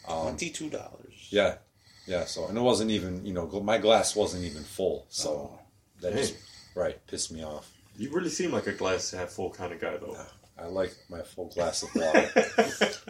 Um, 0.08 0.22
twenty-two 0.22 0.70
dollars. 0.70 1.28
Yeah, 1.30 1.56
yeah. 2.08 2.26
So 2.26 2.48
and 2.48 2.58
it 2.58 2.62
wasn't 2.62 2.92
even 2.92 3.26
you 3.26 3.34
know 3.34 3.48
my 3.64 3.78
glass 3.78 4.16
wasn't 4.16 4.44
even 4.46 4.64
full. 4.64 5.06
So 5.10 5.60
that 6.02 6.14
just 6.14 6.36
right 6.76 6.98
pissed 7.08 7.32
me 7.32 7.44
off. 7.44 7.72
You 7.98 8.10
really 8.12 8.30
seem 8.30 8.52
like 8.52 8.68
a 8.68 8.72
glass 8.72 9.12
half 9.12 9.30
full 9.30 9.50
kind 9.50 9.74
of 9.74 9.82
guy, 9.82 9.98
though. 9.98 10.18
I 10.58 10.68
like 10.68 10.96
my 11.10 11.22
full 11.22 11.48
glass 11.48 11.84
of 11.84 11.90
water. 11.96 12.30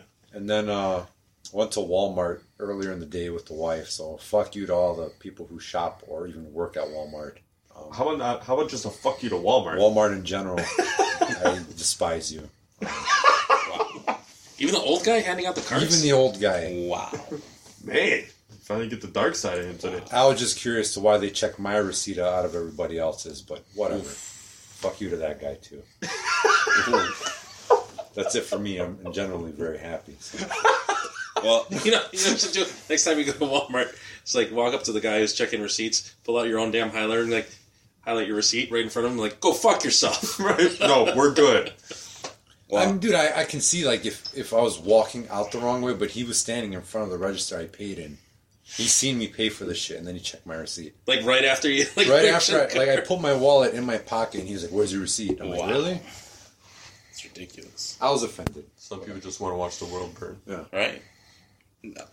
and 0.33 0.49
then 0.49 0.69
uh 0.69 1.05
went 1.51 1.71
to 1.73 1.79
Walmart 1.79 2.41
earlier 2.59 2.91
in 2.91 2.99
the 2.99 3.05
day 3.05 3.29
with 3.29 3.45
the 3.47 3.53
wife. 3.53 3.89
So 3.89 4.17
fuck 4.17 4.55
you 4.55 4.65
to 4.67 4.73
all 4.73 4.95
the 4.95 5.09
people 5.19 5.45
who 5.47 5.59
shop 5.59 6.03
or 6.07 6.27
even 6.27 6.53
work 6.53 6.77
at 6.77 6.83
Walmart. 6.87 7.37
Um, 7.75 7.91
How 7.93 8.03
about 8.07 8.17
not, 8.17 8.43
how 8.43 8.57
about 8.57 8.69
just 8.69 8.85
a 8.85 8.89
fuck 8.89 9.23
you 9.23 9.29
to 9.29 9.35
Walmart? 9.35 9.77
Walmart 9.77 10.13
in 10.13 10.25
general, 10.25 10.59
I 10.79 11.59
despise 11.77 12.31
you. 12.33 12.49
even 14.59 14.73
the 14.75 14.81
old 14.83 15.03
guy 15.03 15.19
handing 15.19 15.45
out 15.45 15.55
the 15.55 15.61
cards. 15.61 15.83
Even 15.85 16.01
the 16.01 16.11
old 16.13 16.39
guy. 16.39 16.73
Wow. 16.87 17.11
Man, 17.83 18.23
finally 18.61 18.89
get 18.89 19.01
the 19.01 19.07
dark 19.07 19.35
side 19.35 19.59
of 19.59 19.65
him 19.65 19.77
today. 19.77 20.03
I 20.11 20.25
was 20.27 20.39
just 20.39 20.57
curious 20.59 20.93
to 20.95 20.99
why 20.99 21.17
they 21.17 21.29
check 21.29 21.57
my 21.59 21.77
receipt 21.77 22.17
out 22.19 22.45
of 22.45 22.55
everybody 22.55 22.99
else's, 22.99 23.41
but 23.41 23.63
whatever. 23.75 24.03
Fuck 24.03 25.01
you 25.01 25.09
to 25.09 25.17
that 25.17 25.41
guy 25.41 25.55
too. 25.55 25.81
That's 28.15 28.35
it 28.35 28.43
for 28.43 28.57
me. 28.59 28.79
I'm 28.79 29.13
generally 29.13 29.51
very 29.51 29.77
happy. 29.77 30.15
So. 30.19 30.45
Well, 31.43 31.65
you 31.83 31.91
know, 31.91 32.01
you 32.11 32.23
know, 32.25 32.31
what 32.31 32.49
do? 32.53 32.65
next 32.89 33.05
time 33.05 33.17
you 33.19 33.25
go 33.25 33.31
to 33.33 33.39
Walmart, 33.39 33.95
it's 34.21 34.35
like 34.35 34.51
walk 34.51 34.73
up 34.73 34.83
to 34.83 34.91
the 34.91 35.01
guy 35.01 35.19
who's 35.19 35.33
checking 35.33 35.61
receipts, 35.61 36.13
pull 36.23 36.37
out 36.37 36.47
your 36.47 36.59
own 36.59 36.71
damn 36.71 36.91
highlighter, 36.91 37.21
and 37.23 37.31
like 37.31 37.49
highlight 38.01 38.27
your 38.27 38.35
receipt 38.35 38.71
right 38.71 38.83
in 38.83 38.89
front 38.89 39.05
of 39.05 39.11
him, 39.11 39.17
like 39.17 39.39
go 39.39 39.53
fuck 39.53 39.83
yourself. 39.83 40.39
right? 40.39 40.77
No, 40.79 41.13
we're 41.15 41.33
good. 41.33 41.73
well, 42.69 42.83
I 42.83 42.85
mean, 42.87 42.99
dude, 42.99 43.15
I, 43.15 43.41
I 43.41 43.43
can 43.45 43.61
see 43.61 43.85
like 43.85 44.05
if 44.05 44.35
if 44.35 44.53
I 44.53 44.61
was 44.61 44.79
walking 44.79 45.27
out 45.29 45.51
the 45.51 45.59
wrong 45.59 45.81
way, 45.81 45.93
but 45.93 46.11
he 46.11 46.23
was 46.23 46.37
standing 46.37 46.73
in 46.73 46.81
front 46.81 47.05
of 47.05 47.11
the 47.11 47.17
register 47.17 47.57
I 47.57 47.65
paid 47.65 47.99
in. 47.99 48.17
He's 48.63 48.93
seen 48.93 49.17
me 49.17 49.27
pay 49.27 49.49
for 49.49 49.65
this 49.65 49.79
shit, 49.79 49.97
and 49.97 50.05
then 50.05 50.13
he 50.13 50.21
checked 50.21 50.45
my 50.45 50.53
receipt. 50.55 50.93
like 51.07 51.25
right 51.25 51.43
after 51.43 51.67
you, 51.67 51.85
like 51.95 52.07
Right 52.07 52.25
after, 52.25 52.55
I, 52.59 52.63
like 52.77 52.89
I 52.89 52.95
card. 52.97 53.05
put 53.07 53.19
my 53.19 53.33
wallet 53.33 53.73
in 53.73 53.83
my 53.83 53.97
pocket, 53.97 54.41
and 54.41 54.47
he's 54.47 54.61
like, 54.63 54.71
"Where's 54.71 54.91
your 54.93 55.01
receipt?" 55.01 55.41
I'm 55.41 55.49
like, 55.49 55.67
"Really?" 55.69 55.99
it's 57.09 57.23
ridiculous, 57.25 57.97
I 57.99 58.11
was 58.11 58.21
offended. 58.23 58.65
Some 58.77 58.99
people 59.01 59.19
just 59.19 59.39
want 59.39 59.53
to 59.53 59.57
watch 59.57 59.79
the 59.79 59.85
world 59.85 60.13
burn. 60.19 60.39
Yeah. 60.45 60.63
Right? 60.71 61.01
No. 61.83 62.03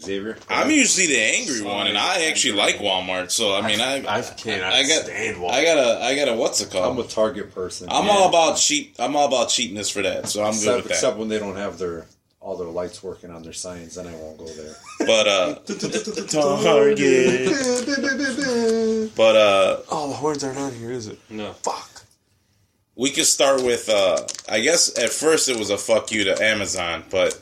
Xavier, 0.00 0.36
I'm 0.48 0.70
usually 0.70 1.08
the 1.08 1.18
angry 1.20 1.62
one, 1.62 1.88
and 1.88 1.98
I 1.98 2.26
actually 2.26 2.52
like 2.56 2.76
Walmart. 2.76 3.32
So 3.32 3.54
I 3.56 3.66
mean, 3.66 3.80
I 3.80 3.96
I 3.96 4.22
cannot 4.22 4.72
I 4.72 4.82
got 4.84 5.02
stand 5.04 5.36
Walmart. 5.38 5.50
I 5.50 5.64
got 5.64 5.78
a 5.78 6.04
I 6.04 6.14
got 6.14 6.28
a 6.28 6.34
what's 6.34 6.60
it 6.60 6.70
called? 6.70 6.96
I'm 6.96 7.04
a 7.04 7.08
Target 7.08 7.52
person. 7.52 7.88
I'm 7.90 8.08
all 8.08 8.28
about 8.28 8.54
cheap. 8.56 8.94
I'm 9.00 9.16
all 9.16 9.26
about 9.26 9.48
cheapness 9.48 9.90
for 9.90 10.00
that. 10.02 10.28
So 10.28 10.44
I'm 10.44 10.52
good 10.52 10.58
except, 10.58 10.76
with 10.76 10.84
that. 10.84 10.90
except 10.92 11.16
when 11.18 11.28
they 11.28 11.40
don't 11.40 11.56
have 11.56 11.76
their 11.78 12.06
all 12.40 12.56
their 12.56 12.68
lights 12.68 13.02
working 13.02 13.30
on 13.32 13.42
their 13.42 13.52
signs, 13.52 13.96
then 13.96 14.06
I 14.06 14.14
won't 14.14 14.38
go 14.38 14.46
there. 14.46 14.76
But 15.00 15.26
uh, 15.26 15.54
Target. 16.62 17.50
But 19.16 19.36
uh, 19.36 19.80
Oh, 19.90 20.08
the 20.08 20.14
horns 20.14 20.44
aren't 20.44 20.58
on 20.58 20.72
here, 20.74 20.92
is 20.92 21.08
it? 21.08 21.18
no. 21.28 21.52
Fuck. 21.52 22.02
we 22.94 23.10
could 23.10 23.26
start 23.26 23.62
with 23.62 23.88
uh, 23.88 24.24
I 24.48 24.60
guess 24.60 24.96
at 24.98 25.10
first 25.10 25.48
it 25.48 25.58
was 25.58 25.70
a 25.70 25.76
fuck 25.78 26.12
you 26.12 26.24
to 26.24 26.42
Amazon, 26.42 27.04
but 27.10 27.38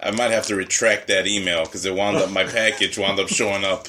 I 0.00 0.10
might 0.10 0.30
have 0.30 0.46
to 0.46 0.56
retract 0.56 1.08
that 1.08 1.26
email 1.26 1.64
because 1.64 1.84
it 1.84 1.94
wound 1.94 2.16
up 2.16 2.30
my 2.30 2.44
package 2.60 2.98
wound 2.98 3.18
up 3.18 3.28
showing 3.28 3.64
up 3.64 3.88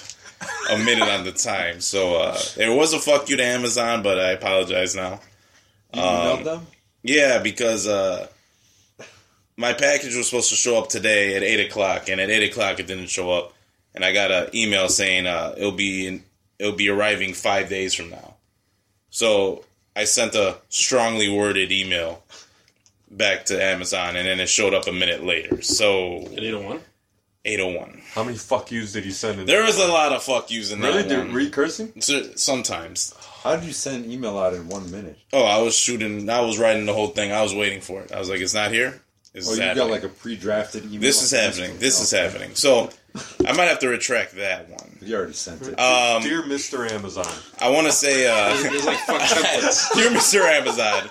a 0.69 0.77
minute 0.77 1.07
on 1.07 1.23
the 1.23 1.31
time. 1.31 1.81
So 1.81 2.15
uh, 2.15 2.39
it 2.57 2.69
was 2.69 2.93
a 2.93 2.99
fuck 2.99 3.29
you 3.29 3.37
to 3.37 3.43
Amazon, 3.43 4.03
but 4.03 4.19
I 4.19 4.31
apologize 4.31 4.95
now. 4.95 5.19
You 5.93 6.01
Um, 6.01 6.43
them? 6.43 6.67
Yeah, 7.03 7.39
because 7.39 7.87
uh, 7.87 8.27
my 9.55 9.73
package 9.73 10.15
was 10.15 10.27
supposed 10.29 10.49
to 10.49 10.55
show 10.55 10.77
up 10.77 10.89
today 10.89 11.35
at 11.35 11.43
eight 11.43 11.65
o'clock, 11.65 12.09
and 12.09 12.19
at 12.21 12.29
eight 12.29 12.49
o'clock 12.49 12.79
it 12.79 12.87
didn't 12.87 13.09
show 13.09 13.31
up, 13.31 13.53
and 13.95 14.03
I 14.03 14.13
got 14.13 14.31
an 14.31 14.49
email 14.55 14.89
saying 14.89 15.25
uh, 15.25 15.55
it'll 15.57 15.71
be 15.71 16.07
in, 16.07 16.23
it'll 16.59 16.75
be 16.75 16.89
arriving 16.89 17.33
five 17.33 17.69
days 17.69 17.93
from 17.93 18.09
now. 18.09 18.35
So 19.09 19.63
I 19.95 20.03
sent 20.03 20.35
a 20.35 20.57
strongly 20.69 21.29
worded 21.29 21.71
email 21.71 22.23
back 23.09 23.45
to 23.45 23.61
Amazon, 23.63 24.15
and 24.15 24.27
then 24.27 24.39
it 24.39 24.49
showed 24.49 24.73
up 24.73 24.87
a 24.87 24.91
minute 24.91 25.23
later. 25.23 25.61
So 25.61 26.23
At 26.33 26.39
eight 26.43 26.53
oh 26.53 26.61
one. 26.61 26.79
eight 27.45 27.59
oh 27.59 27.67
one. 27.67 28.01
How 28.13 28.23
many 28.23 28.37
fuck 28.37 28.71
yous 28.71 28.91
did 28.93 29.05
you 29.05 29.11
send 29.11 29.39
in? 29.39 29.45
There 29.45 29.63
was 29.63 29.77
a 29.79 29.87
lot 29.87 30.11
of 30.13 30.23
fuck 30.23 30.49
yous 30.51 30.71
in 30.71 30.79
Really? 30.81 31.03
that 31.03 31.09
Did 31.09 31.17
one. 31.19 31.33
read 31.33 31.51
cursing? 31.53 31.93
So- 32.01 32.31
Sometimes. 32.35 33.13
How 33.43 33.55
did 33.55 33.65
you 33.65 33.73
send 33.73 34.05
an 34.05 34.11
email 34.11 34.37
out 34.37 34.53
in 34.53 34.67
one 34.67 34.89
minute? 34.91 35.17
Oh, 35.31 35.43
I 35.43 35.59
was 35.61 35.75
shooting. 35.75 36.29
I 36.29 36.41
was 36.41 36.57
writing 36.57 36.85
the 36.85 36.93
whole 36.93 37.07
thing. 37.09 37.31
I 37.31 37.41
was 37.43 37.53
waiting 37.55 37.79
for 37.81 38.01
it. 38.01 38.11
I 38.11 38.19
was 38.19 38.29
like, 38.29 38.41
"It's 38.41 38.53
not 38.53 38.71
here. 38.71 38.99
This 39.33 39.47
Oh, 39.47 39.51
is 39.51 39.57
you 39.57 39.63
happening." 39.63 39.85
got 39.87 39.91
like 39.91 40.03
a 40.03 40.09
pre-drafted 40.09 40.85
email. 40.85 40.99
This 40.99 41.21
is 41.21 41.31
happening. 41.31 41.77
This 41.79 42.01
is 42.01 42.13
Okay. 42.13 42.23
happening. 42.23 42.55
So 42.55 42.89
I 43.45 43.53
might 43.53 43.65
have 43.65 43.79
to 43.79 43.87
retract 43.87 44.35
that 44.35 44.67
one. 44.69 44.97
You 45.01 45.15
already 45.15 45.33
sent 45.33 45.61
it. 45.61 45.79
Um, 45.79 46.23
Dear 46.23 46.41
Mr. 46.43 46.89
Amazon. 46.91 47.31
I 47.59 47.69
want 47.69 47.85
to 47.87 47.93
say, 47.93 48.27
uh, 48.27 48.61
There's 48.61 48.85
like 48.85 48.97
fuck 48.99 49.21
templates. 49.21 49.93
dear 49.95 50.09
Mr. 50.09 50.41
Amazon, 50.49 51.09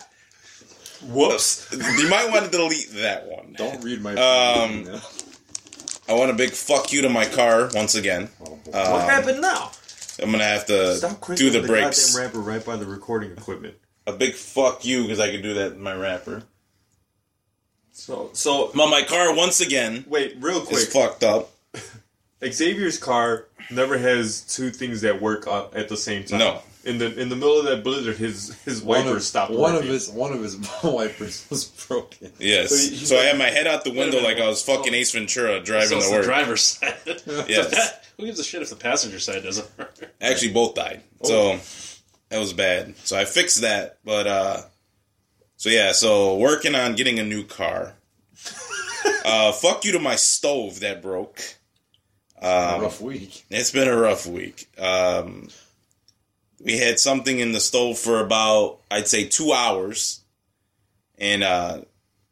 Whoops. 1.08 1.68
you 1.98 2.08
might 2.08 2.30
want 2.30 2.44
to 2.46 2.50
delete 2.50 2.90
that 2.94 3.26
one. 3.28 3.54
Don't 3.56 3.82
read 3.82 4.00
my. 4.02 4.14
Um, 4.14 4.70
email. 4.80 5.00
I 6.08 6.14
want 6.14 6.30
a 6.30 6.34
big 6.34 6.50
fuck 6.50 6.92
you 6.92 7.02
to 7.02 7.08
my 7.08 7.24
car 7.26 7.68
once 7.74 7.94
again. 7.94 8.28
Oh. 8.40 8.52
Um, 8.52 8.92
what 8.92 9.08
happened 9.08 9.40
now? 9.40 9.70
I'm 10.22 10.30
gonna 10.30 10.44
have 10.44 10.66
to 10.66 10.94
Stop 10.96 11.10
do 11.12 11.16
crinkling 11.18 11.52
the 11.52 11.60
the, 11.60 11.66
brakes. 11.66 12.14
goddamn 12.14 12.26
wrapper 12.26 12.40
right 12.40 12.64
by 12.64 12.76
the 12.76 12.86
recording 12.86 13.32
equipment. 13.32 13.74
A 14.06 14.12
big 14.12 14.34
fuck 14.34 14.84
you 14.84 15.02
because 15.02 15.20
I 15.20 15.30
could 15.30 15.42
do 15.42 15.54
that 15.54 15.72
in 15.72 15.82
my 15.82 15.94
rapper. 15.94 16.44
So, 17.92 18.30
so 18.34 18.70
Well, 18.74 18.88
my 18.88 19.02
car 19.02 19.34
once 19.34 19.60
again 19.60 20.04
wait, 20.08 20.36
real 20.40 20.62
is 20.62 20.68
quick. 20.68 20.88
fucked 20.88 21.24
up. 21.24 21.50
Xavier's 22.44 22.98
car 22.98 23.46
never 23.70 23.98
has 23.98 24.42
two 24.42 24.70
things 24.70 25.00
that 25.00 25.20
work 25.20 25.46
uh, 25.46 25.66
at 25.74 25.88
the 25.88 25.96
same 25.96 26.24
time. 26.24 26.38
No. 26.38 26.62
In 26.86 26.98
the 26.98 27.20
in 27.20 27.28
the 27.28 27.36
middle 27.36 27.58
of 27.58 27.64
that 27.66 27.82
blizzard, 27.82 28.16
his 28.16 28.54
his 28.64 28.80
one 28.82 29.04
wiper 29.04 29.16
of, 29.16 29.22
stopped 29.22 29.50
one 29.50 29.74
working. 29.74 29.88
of 29.88 29.92
his 29.94 30.08
one 30.08 30.32
of 30.32 30.40
his 30.40 30.56
wipers 30.84 31.44
was 31.50 31.64
broken. 31.64 32.32
Yes. 32.38 32.70
So 32.70 32.76
he- 32.76 32.96
So 33.04 33.16
I 33.18 33.24
had 33.24 33.36
my 33.38 33.50
head 33.50 33.66
out 33.66 33.82
the 33.84 33.92
window 33.92 34.22
like 34.22 34.38
I 34.38 34.46
was 34.46 34.62
fucking 34.62 34.94
Ace 34.94 35.10
Ventura 35.12 35.58
So 35.58 35.64
driving 35.64 35.98
it's 35.98 36.06
to 36.06 36.10
the 36.12 36.16
work. 36.18 36.24
driver's 36.24 36.62
side. 36.62 36.94
Yes. 37.48 37.92
Who 38.16 38.24
gives 38.24 38.38
a 38.38 38.44
shit 38.44 38.62
if 38.62 38.70
the 38.70 38.76
passenger 38.76 39.18
side 39.18 39.42
doesn't 39.42 39.68
work? 39.76 39.94
Actually, 40.20 40.52
both 40.52 40.74
died. 40.76 41.02
So 41.24 41.58
that 42.30 42.38
was 42.38 42.52
bad. 42.52 42.94
So 43.04 43.18
I 43.18 43.24
fixed 43.26 43.60
that. 43.62 43.98
But 44.04 44.26
uh, 44.26 44.62
so 45.56 45.68
yeah. 45.70 45.90
So 45.92 46.36
working 46.36 46.74
on 46.76 46.94
getting 46.94 47.18
a 47.18 47.24
new 47.24 47.42
car. 47.44 47.94
uh, 49.24 49.52
fuck 49.52 49.84
you 49.84 49.92
to 49.92 49.98
my 49.98 50.16
stove 50.16 50.80
that 50.80 51.02
broke. 51.02 51.40
A 52.40 52.74
Um, 52.76 52.82
rough 52.82 53.00
week. 53.00 53.44
it's 53.50 53.70
been 53.70 53.88
a 53.88 53.96
rough 53.96 54.26
week. 54.26 54.68
Um, 54.78 55.48
we 56.64 56.78
had 56.78 56.98
something 56.98 57.38
in 57.38 57.52
the 57.52 57.60
stove 57.60 57.98
for 57.98 58.20
about 58.20 58.78
I'd 58.90 59.08
say 59.08 59.26
two 59.26 59.52
hours, 59.52 60.20
and 61.18 61.42
uh, 61.42 61.82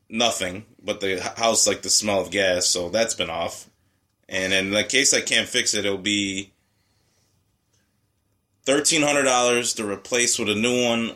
nothing. 0.09 0.65
But 0.83 1.01
the 1.01 1.21
house 1.37 1.67
like 1.67 1.83
the 1.83 1.91
smell 1.91 2.21
of 2.21 2.31
gas, 2.31 2.67
so 2.67 2.89
that's 2.91 3.15
been 3.15 3.31
off. 3.31 3.69
And 4.29 4.53
in 4.53 4.71
the 4.71 4.85
case 4.85 5.13
I 5.15 5.21
can't 5.21 5.49
fix 5.49 5.75
it, 5.75 5.85
it'll 5.85 5.99
be 5.99 6.51
thirteen 8.65 9.03
hundred 9.03 9.25
dollars 9.25 9.75
to 9.75 9.89
replace 9.89 10.39
with 10.39 10.49
a 10.49 10.55
new 10.55 10.85
one, 10.87 11.13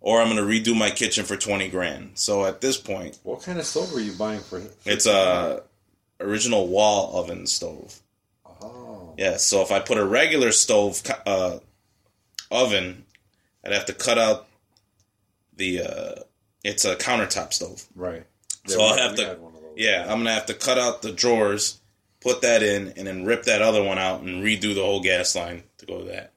or 0.00 0.20
I'm 0.20 0.28
gonna 0.28 0.42
redo 0.42 0.76
my 0.76 0.90
kitchen 0.90 1.24
for 1.24 1.36
twenty 1.36 1.68
grand. 1.68 2.12
So 2.14 2.44
at 2.44 2.60
this 2.60 2.76
point, 2.76 3.18
What 3.22 3.42
kind 3.42 3.58
of 3.58 3.66
stove 3.66 3.94
are 3.94 4.00
you 4.00 4.12
buying 4.12 4.40
for? 4.40 4.62
it's 4.84 5.06
a 5.06 5.62
original 6.20 6.68
wall 6.68 7.18
oven 7.18 7.46
stove. 7.46 7.98
Oh, 8.46 9.14
Yeah, 9.18 9.36
so 9.38 9.60
if 9.62 9.72
I 9.72 9.80
put 9.80 9.98
a 9.98 10.04
regular 10.04 10.52
stove 10.52 11.02
uh, 11.26 11.58
oven, 12.52 13.04
I'd 13.64 13.72
have 13.72 13.86
to 13.86 13.92
cut 13.94 14.18
out 14.18 14.46
the. 15.56 15.80
Uh, 15.82 16.14
it's 16.64 16.84
a 16.84 16.94
countertop 16.94 17.52
stove. 17.52 17.84
right. 17.96 18.24
So 18.66 18.80
I'll 18.80 18.96
have 18.96 19.16
to- 19.16 19.26
had 19.26 19.40
one 19.40 19.54
of 19.54 19.60
those. 19.62 19.72
Yeah, 19.76 20.02
I'm 20.02 20.18
gonna 20.20 20.32
have 20.34 20.46
to 20.46 20.54
cut 20.54 20.78
out 20.78 21.02
the 21.02 21.10
drawers, 21.10 21.80
put 22.20 22.42
that 22.42 22.62
in, 22.62 22.92
and 22.96 23.06
then 23.06 23.24
rip 23.24 23.44
that 23.44 23.62
other 23.62 23.82
one 23.82 23.98
out 23.98 24.20
and 24.20 24.44
redo 24.44 24.74
the 24.74 24.82
whole 24.84 25.00
gas 25.00 25.34
line 25.34 25.64
to 25.78 25.86
go 25.86 25.98
to 25.98 26.04
that. 26.04 26.32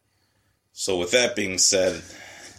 So 0.74 0.98
with 0.98 1.12
that 1.12 1.36
being 1.36 1.58
said, 1.60 2.02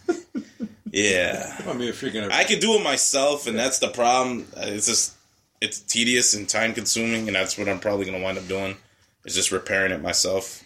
yeah, 0.92 1.60
I 1.66 1.72
mean, 1.72 1.88
if 1.88 2.02
you're 2.02 2.10
gonna, 2.12 2.28
I 2.32 2.44
could 2.44 2.60
do 2.60 2.74
it 2.74 2.82
myself, 2.84 3.46
and 3.46 3.58
that's 3.58 3.78
the 3.80 3.88
problem. 3.88 4.46
Uh, 4.56 4.66
It's 4.66 4.86
just 4.86 5.14
it's 5.60 5.80
tedious 5.80 6.34
and 6.34 6.48
time 6.48 6.74
consuming, 6.74 7.26
and 7.26 7.34
that's 7.34 7.58
what 7.58 7.68
I'm 7.68 7.80
probably 7.80 8.04
gonna 8.06 8.22
wind 8.22 8.38
up 8.38 8.46
doing. 8.48 8.76
Is 9.24 9.34
just 9.34 9.50
repairing 9.50 9.90
it 9.92 10.00
myself. 10.02 10.62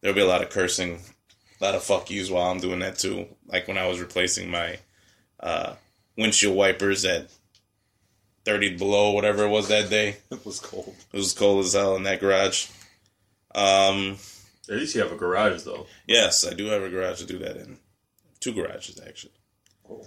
There'll 0.00 0.14
be 0.14 0.20
a 0.20 0.26
lot 0.26 0.42
of 0.42 0.50
cursing, 0.50 1.00
a 1.60 1.64
lot 1.64 1.74
of 1.74 1.82
fuck 1.82 2.10
yous 2.10 2.30
while 2.30 2.50
I'm 2.50 2.60
doing 2.60 2.80
that 2.80 2.98
too. 2.98 3.26
Like 3.46 3.68
when 3.68 3.78
I 3.78 3.86
was 3.86 4.00
replacing 4.00 4.50
my 4.50 4.78
uh, 5.40 5.74
windshield 6.18 6.56
wipers 6.56 7.04
at 7.04 7.30
30 8.44 8.76
below, 8.76 9.12
whatever 9.12 9.44
it 9.44 9.48
was 9.50 9.68
that 9.68 9.88
day. 9.90 10.16
it 10.30 10.44
was 10.44 10.60
cold. 10.60 10.94
It 11.12 11.16
was 11.16 11.32
cold 11.32 11.64
as 11.64 11.72
hell 11.72 11.96
in 11.96 12.02
that 12.04 12.20
garage. 12.20 12.66
Um, 13.54 14.16
At 14.68 14.76
least 14.76 14.94
you 14.94 15.02
have 15.02 15.12
a 15.12 15.16
garage, 15.16 15.62
though. 15.62 15.86
yes, 16.06 16.46
I 16.46 16.54
do 16.54 16.66
have 16.66 16.82
a 16.82 16.88
garage 16.90 17.18
to 17.20 17.26
do 17.26 17.38
that 17.38 17.56
in. 17.56 17.78
Two 18.40 18.52
garages 18.52 19.00
actually. 19.06 19.32
Oh, 19.88 20.06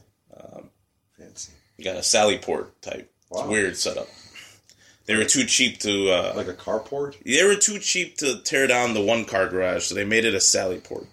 fancy. 1.17 1.51
You 1.77 1.83
got 1.85 1.95
a 1.95 2.03
Sally 2.03 2.37
port 2.37 2.79
type. 2.81 3.11
It's 3.31 3.39
a 3.39 3.43
Wow. 3.43 3.49
weird 3.49 3.75
setup. 3.77 4.07
They 5.05 5.15
were 5.15 5.23
too 5.23 5.45
cheap 5.45 5.79
to. 5.79 6.09
Uh, 6.11 6.33
Like 6.35 6.47
a 6.47 6.53
carport. 6.53 7.15
they 7.23 7.43
were 7.45 7.55
too 7.55 7.79
cheap 7.79 8.17
to 8.17 8.39
tear 8.41 8.67
down 8.67 8.93
the 8.93 9.01
one 9.01 9.25
car 9.25 9.47
garage, 9.47 9.85
so 9.85 9.95
they 9.95 10.03
made 10.05 10.25
it 10.25 10.33
a 10.35 10.39
Sally 10.41 10.79
port. 10.79 11.07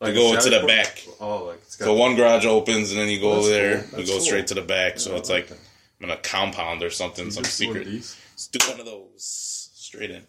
Like 0.00 0.14
go 0.14 0.30
to 0.30 0.36
the 0.36 0.40
Sally 0.60 0.66
back. 0.66 1.02
port? 1.04 1.16
Oh, 1.20 1.44
like 1.44 1.58
it's 1.62 1.76
got 1.76 1.84
So 1.86 1.94
one 1.94 2.16
garage 2.16 2.46
opens 2.46 2.90
and 2.90 3.00
then 3.00 3.08
you 3.08 3.20
go 3.20 3.34
That's 3.36 3.48
there, 3.48 3.82
cool. 3.82 4.00
you 4.00 4.06
go 4.06 4.12
cool. 4.12 4.20
straight 4.20 4.46
to 4.48 4.54
the 4.54 4.62
back. 4.62 4.98
So 4.98 5.16
it's 5.16 5.28
I 5.30 5.34
like. 5.34 5.50
I'm 5.50 6.04
in 6.04 6.10
a 6.10 6.16
compound 6.16 6.82
or 6.82 6.88
something, 6.88 7.26
You 7.26 7.30
some 7.30 7.44
just 7.44 7.60
do 7.60 7.68
one 7.68 7.76
of 7.76 7.82
secret. 7.82 7.92
these? 7.92 8.16
Let's 8.32 8.46
do 8.46 8.70
one 8.70 8.80
of 8.80 8.86
those 8.86 9.70
straight 9.74 10.10
in. 10.10 10.22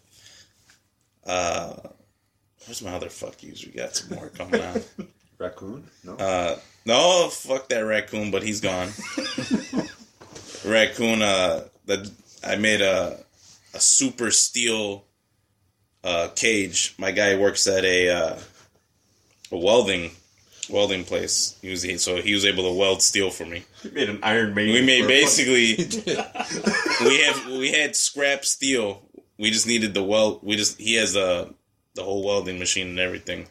Uh, 1.25 1.75
where's 2.65 2.81
my 2.81 2.91
other 2.93 3.07
fuck 3.09 3.41
yous? 3.41 3.65
We 3.65 3.71
got 3.71 3.95
some 3.95 4.17
more 4.17 4.27
coming 4.27 4.61
on. 4.61 4.81
raccoon. 5.37 5.85
No. 6.03 6.15
Uh, 6.17 6.59
no, 6.85 7.29
fuck 7.29 7.69
that 7.69 7.79
raccoon, 7.85 8.31
but 8.31 8.43
he's 8.43 8.59
gone. 8.59 8.89
raccoon. 10.65 11.21
Uh, 11.21 11.63
that 11.85 12.09
I 12.45 12.55
made 12.57 12.81
a 12.81 13.17
a 13.73 13.79
super 13.79 14.31
steel 14.31 15.05
uh, 16.03 16.29
cage. 16.35 16.95
My 16.97 17.11
guy 17.11 17.37
works 17.37 17.65
at 17.67 17.85
a 17.85 18.09
uh, 18.09 18.39
a 19.51 19.57
welding 19.57 20.11
welding 20.69 21.03
place. 21.03 21.57
He 21.61 21.69
was 21.69 22.03
so 22.03 22.21
he 22.21 22.33
was 22.33 22.45
able 22.45 22.63
to 22.63 22.77
weld 22.77 23.01
steel 23.01 23.29
for 23.29 23.45
me. 23.45 23.63
You 23.83 23.91
made 23.91 24.09
an 24.09 24.19
Iron 24.23 24.53
Maiden. 24.53 24.73
We 24.73 24.81
made 24.81 25.07
basically 25.07 25.75
we 27.05 27.21
have 27.23 27.45
we 27.47 27.71
had 27.71 27.95
scrap 27.95 28.45
steel. 28.45 29.01
We 29.37 29.51
just 29.51 29.67
needed 29.67 29.93
the 29.93 30.03
weld. 30.03 30.39
We 30.43 30.55
just 30.55 30.79
he 30.79 30.95
has 30.95 31.13
the 31.13 31.53
the 31.95 32.03
whole 32.03 32.23
welding 32.23 32.59
machine 32.59 32.87
and 32.87 32.99
everything. 32.99 33.47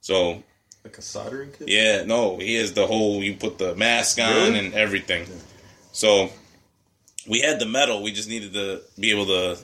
So 0.00 0.42
like 0.84 0.96
a 0.96 1.02
soldering 1.02 1.52
kit. 1.52 1.68
yeah, 1.68 2.04
no, 2.04 2.38
he 2.38 2.54
has 2.56 2.72
the 2.72 2.86
whole. 2.86 3.22
You 3.22 3.34
put 3.36 3.58
the 3.58 3.74
mask 3.76 4.18
on 4.18 4.32
Really? 4.32 4.58
and 4.58 4.74
everything. 4.74 5.26
So 5.92 6.30
we 7.28 7.40
had 7.40 7.60
the 7.60 7.66
metal. 7.66 8.02
We 8.02 8.12
just 8.12 8.28
needed 8.28 8.54
to 8.54 8.80
be 8.98 9.10
able 9.10 9.26
to 9.26 9.58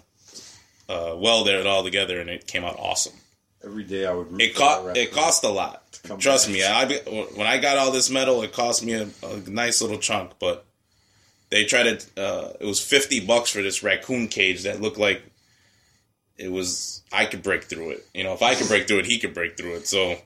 uh, 0.89 1.17
weld 1.17 1.49
it 1.49 1.67
all 1.67 1.83
together, 1.83 2.21
and 2.21 2.29
it 2.29 2.47
came 2.47 2.65
out 2.65 2.77
awesome. 2.79 3.15
Every 3.67 3.83
day 3.83 4.07
I 4.07 4.13
would. 4.13 4.31
root 4.31 4.41
It 4.41 4.55
cost. 4.55 4.97
It 4.97 5.13
cost 5.13 5.43
a 5.43 5.49
lot. 5.49 5.83
Trust 6.19 6.47
back. 6.47 6.55
me. 6.55 6.65
I 6.65 7.25
when 7.35 7.47
I 7.49 7.59
got 7.59 7.77
all 7.79 7.91
this 7.91 8.09
metal, 8.11 8.43
it 8.43 8.53
cost 8.53 8.85
me 8.85 8.93
a, 8.93 9.09
a 9.25 9.37
nice 9.49 9.83
little 9.83 9.99
chunk, 9.99 10.33
but 10.39 10.65
they 11.51 11.65
tried 11.65 11.99
to. 11.99 12.23
Uh, 12.23 12.53
it 12.61 12.65
was 12.65 12.81
fifty 12.81 13.19
bucks 13.19 13.51
for 13.51 13.63
this 13.63 13.83
raccoon 13.83 14.29
cage 14.29 14.63
that 14.63 14.81
looked 14.81 14.99
like 14.99 15.23
it 16.37 16.53
was. 16.53 17.03
I 17.13 17.27
could 17.27 17.43
break 17.43 17.65
through 17.65 17.91
it. 17.91 18.07
You 18.15 18.23
know, 18.23 18.35
if 18.35 18.43
I 18.43 18.55
could 18.55 18.69
break 18.69 18.87
through 18.87 19.01
it, 19.01 19.07
he 19.07 19.19
could 19.19 19.35
break 19.35 19.57
through 19.57 19.77
it. 19.77 19.89
So 19.89 20.17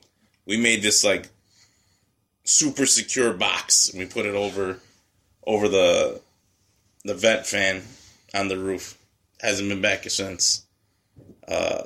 we 0.45 0.57
made 0.57 0.83
this 0.83 1.03
like 1.03 1.29
super 2.43 2.85
secure 2.85 3.33
box, 3.33 3.89
and 3.89 3.99
we 3.99 4.05
put 4.05 4.27
it 4.27 4.35
over 4.35 4.77
over 5.47 5.67
the 5.67 6.21
the 7.03 7.15
vent 7.15 7.47
fan 7.47 7.81
on 8.35 8.49
the 8.49 8.57
roof. 8.57 8.99
Hasn't 9.41 9.67
been 9.67 9.81
back 9.81 10.07
since. 10.11 10.63
Uh, 11.47 11.85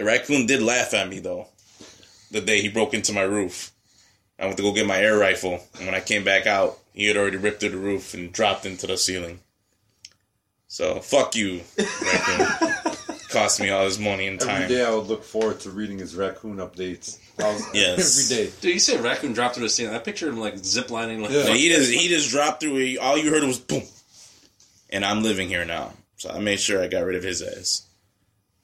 the 0.00 0.06
raccoon 0.06 0.46
did 0.46 0.62
laugh 0.62 0.94
at 0.94 1.08
me 1.10 1.18
though 1.18 1.46
the 2.30 2.40
day 2.40 2.62
he 2.62 2.68
broke 2.70 2.94
into 2.94 3.12
my 3.12 3.20
roof. 3.22 3.70
I 4.38 4.46
went 4.46 4.56
to 4.56 4.62
go 4.62 4.72
get 4.72 4.86
my 4.86 4.96
air 4.98 5.18
rifle, 5.18 5.60
and 5.76 5.84
when 5.84 5.94
I 5.94 6.00
came 6.00 6.24
back 6.24 6.46
out, 6.46 6.78
he 6.94 7.04
had 7.06 7.16
already 7.18 7.36
ripped 7.36 7.60
through 7.60 7.70
the 7.70 7.76
roof 7.76 8.14
and 8.14 8.32
dropped 8.32 8.64
into 8.64 8.86
the 8.86 8.96
ceiling. 8.96 9.40
So 10.68 11.00
fuck 11.00 11.34
you, 11.36 11.60
raccoon. 11.78 12.72
Cost 13.30 13.60
me 13.60 13.68
all 13.70 13.84
this 13.84 13.98
money 13.98 14.26
and 14.26 14.40
time. 14.40 14.68
day 14.68 14.84
I 14.84 14.90
would 14.94 15.06
look 15.06 15.22
forward 15.22 15.60
to 15.60 15.70
reading 15.70 15.98
his 15.98 16.16
raccoon 16.16 16.56
updates. 16.56 17.18
Was- 17.38 17.68
Yes. 17.74 18.30
Every 18.32 18.44
day. 18.46 18.52
Dude, 18.60 18.74
you 18.74 18.80
say 18.80 18.98
raccoon 19.00 19.34
dropped 19.34 19.54
through 19.56 19.64
the 19.64 19.68
ceiling. 19.70 19.94
I 19.94 19.98
pictured 19.98 20.30
him 20.30 20.40
like 20.40 20.54
ziplining. 20.54 21.20
Like, 21.20 21.30
Yeah. 21.32 21.46
And 21.46 21.56
he 21.56 21.68
just 21.68 21.92
he 21.92 22.08
just 22.08 22.30
dropped 22.30 22.60
through. 22.62 22.76
it. 22.78 22.98
All 22.98 23.18
you 23.18 23.30
heard 23.30 23.44
was 23.44 23.58
boom, 23.58 23.82
and 24.90 25.04
I'm 25.04 25.22
living 25.22 25.48
here 25.48 25.64
now. 25.64 25.92
So 26.16 26.30
I 26.30 26.38
made 26.38 26.60
sure 26.60 26.82
I 26.82 26.86
got 26.88 27.04
rid 27.04 27.16
of 27.16 27.22
his 27.22 27.42
ass. 27.42 27.86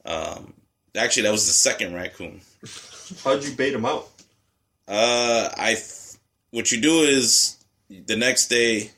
Um, 0.05 0.53
actually, 0.97 1.24
that 1.24 1.32
was 1.32 1.47
the 1.47 1.53
second 1.53 1.94
raccoon. 1.94 2.40
How'd 3.22 3.44
you 3.44 3.55
bait 3.55 3.74
him 3.74 3.84
out? 3.84 4.09
Uh, 4.88 5.49
I 5.57 5.74
th- 5.74 6.16
what 6.51 6.70
you 6.72 6.80
do 6.80 7.01
is 7.03 7.57
the 7.88 8.16
next 8.16 8.49
day. 8.49 8.90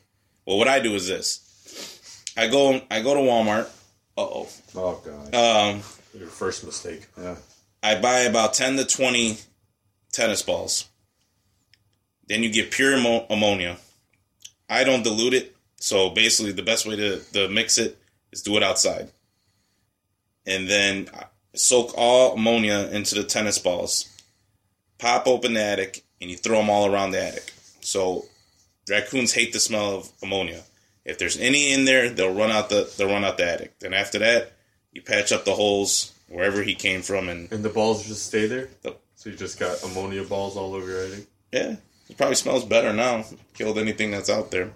Well, 0.46 0.58
what 0.58 0.68
I 0.68 0.80
do 0.80 0.94
is 0.94 1.06
this: 1.08 2.24
I 2.36 2.48
go 2.48 2.80
I 2.90 3.02
go 3.02 3.14
to 3.14 3.20
Walmart. 3.20 3.68
Uh 4.16 4.22
oh. 4.22 4.48
Oh 4.74 5.02
god. 5.04 5.34
Um, 5.34 5.82
Your 6.14 6.28
first 6.28 6.64
mistake. 6.64 7.06
Yeah. 7.16 7.36
I 7.82 8.00
buy 8.00 8.20
about 8.20 8.54
ten 8.54 8.76
to 8.76 8.84
twenty 8.84 9.38
tennis 10.12 10.42
balls. 10.42 10.88
Then 12.28 12.42
you 12.42 12.50
get 12.50 12.70
pure 12.70 12.94
ammo- 12.94 13.26
ammonia. 13.30 13.78
I 14.68 14.84
don't 14.84 15.02
dilute 15.02 15.32
it, 15.34 15.56
so 15.76 16.10
basically 16.10 16.52
the 16.52 16.62
best 16.62 16.86
way 16.86 16.96
to, 16.96 17.20
to 17.32 17.48
mix 17.48 17.78
it 17.78 17.96
is 18.32 18.42
do 18.42 18.56
it 18.58 18.62
outside. 18.62 19.10
And 20.46 20.68
then 20.68 21.08
soak 21.54 21.92
all 21.96 22.34
ammonia 22.34 22.88
into 22.92 23.14
the 23.14 23.24
tennis 23.24 23.58
balls. 23.58 24.06
Pop 24.98 25.26
open 25.26 25.54
the 25.54 25.62
attic 25.62 26.04
and 26.20 26.30
you 26.30 26.36
throw 26.36 26.58
them 26.58 26.70
all 26.70 26.92
around 26.92 27.12
the 27.12 27.22
attic. 27.22 27.52
So 27.80 28.26
raccoons 28.88 29.32
hate 29.32 29.52
the 29.52 29.60
smell 29.60 29.94
of 29.96 30.10
ammonia. 30.22 30.62
If 31.04 31.18
there's 31.18 31.38
any 31.38 31.72
in 31.72 31.84
there, 31.84 32.10
they'll 32.10 32.34
run 32.34 32.50
out 32.50 32.68
the 32.68 32.92
they'll 32.96 33.08
run 33.08 33.24
out 33.24 33.38
the 33.38 33.46
attic. 33.46 33.78
Then 33.78 33.94
after 33.94 34.18
that, 34.18 34.52
you 34.92 35.02
patch 35.02 35.32
up 35.32 35.44
the 35.44 35.54
holes 35.54 36.12
wherever 36.28 36.62
he 36.62 36.74
came 36.74 37.02
from 37.02 37.28
and 37.28 37.50
And 37.50 37.64
the 37.64 37.70
balls 37.70 38.06
just 38.06 38.26
stay 38.26 38.46
there? 38.46 38.68
Yep. 38.84 39.00
So 39.14 39.30
you 39.30 39.36
just 39.36 39.58
got 39.58 39.82
ammonia 39.82 40.24
balls 40.24 40.56
all 40.56 40.74
over 40.74 40.86
your 40.86 41.04
attic? 41.04 41.26
Yeah, 41.52 41.76
it 42.08 42.16
probably 42.16 42.36
smells 42.36 42.64
better 42.64 42.92
now. 42.92 43.24
Killed 43.54 43.78
anything 43.78 44.10
that's 44.10 44.30
out 44.30 44.50
there. 44.50 44.70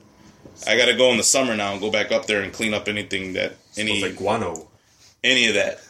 I 0.67 0.77
got 0.77 0.87
to 0.87 0.97
go 0.97 1.11
in 1.11 1.17
the 1.17 1.23
summer 1.23 1.57
now 1.57 1.73
and 1.73 1.81
go 1.81 1.91
back 1.91 2.13
up 2.13 2.27
there 2.27 2.43
and 2.43 2.53
clean 2.53 2.75
up 2.75 2.89
anything 2.89 3.35
that 3.35 3.55
any 3.77 4.03
like 4.03 4.17
guano. 4.17 4.69
any 5.23 5.47
of 5.49 5.55
that. 5.55 5.81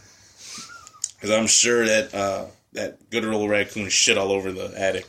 Because 1.22 1.38
I'm 1.38 1.46
sure 1.46 1.86
that 1.86 2.12
uh, 2.12 2.46
that 2.72 3.08
good 3.10 3.24
old 3.24 3.48
raccoon 3.48 3.88
shit 3.90 4.18
all 4.18 4.32
over 4.32 4.50
the 4.50 4.72
attic, 4.76 5.06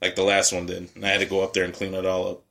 like 0.00 0.14
the 0.16 0.22
last 0.22 0.50
one 0.50 0.64
did, 0.64 0.88
and 0.94 1.04
I 1.04 1.08
had 1.10 1.20
to 1.20 1.26
go 1.26 1.42
up 1.44 1.52
there 1.52 1.64
and 1.64 1.74
clean 1.74 1.92
it 1.92 2.06
all 2.06 2.30
up. 2.30 2.42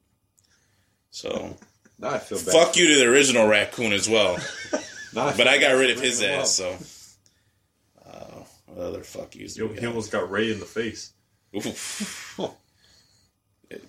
So 1.10 1.58
Now 1.98 2.12
I 2.12 2.20
feel 2.20 2.38
bad. 2.38 2.54
fuck 2.54 2.78
you 2.78 2.88
to 2.90 2.96
the 3.00 3.10
original 3.12 3.48
raccoon 3.48 3.92
as 3.92 4.08
well, 4.08 4.38
I 5.18 5.36
but 5.36 5.48
I 5.48 5.58
got 5.58 5.72
rid 5.72 5.90
of 5.90 6.00
his 6.00 6.22
ass. 6.22 6.60
up. 6.60 6.80
So 6.80 8.08
uh, 8.08 8.44
what 8.68 8.78
other 8.86 9.02
fuck 9.04 9.36
yous? 9.36 9.56
do 9.56 9.62
Yo, 9.62 9.68
we 9.70 9.74
he 9.74 9.82
got? 9.82 9.88
almost 9.88 10.12
got 10.12 10.30
Ray 10.30 10.52
in 10.52 10.60
the 10.60 10.66
face. 10.68 11.14
Oof. 11.56 12.38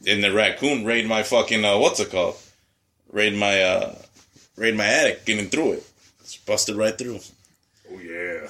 and 0.06 0.24
the 0.24 0.32
raccoon 0.32 0.86
raid 0.86 1.06
my 1.06 1.22
fucking 1.22 1.62
uh, 1.66 1.76
what's 1.78 2.00
it 2.00 2.10
called? 2.10 2.36
Raid 3.12 3.36
my 3.36 3.60
uh, 3.62 3.94
raid 4.56 4.74
my 4.74 4.86
attic, 4.86 5.26
getting 5.26 5.50
through 5.50 5.72
it. 5.72 5.86
It's 6.20 6.38
busted 6.38 6.76
right 6.76 6.96
through. 6.96 7.20
Oh, 7.92 7.98
yeah. 7.98 8.48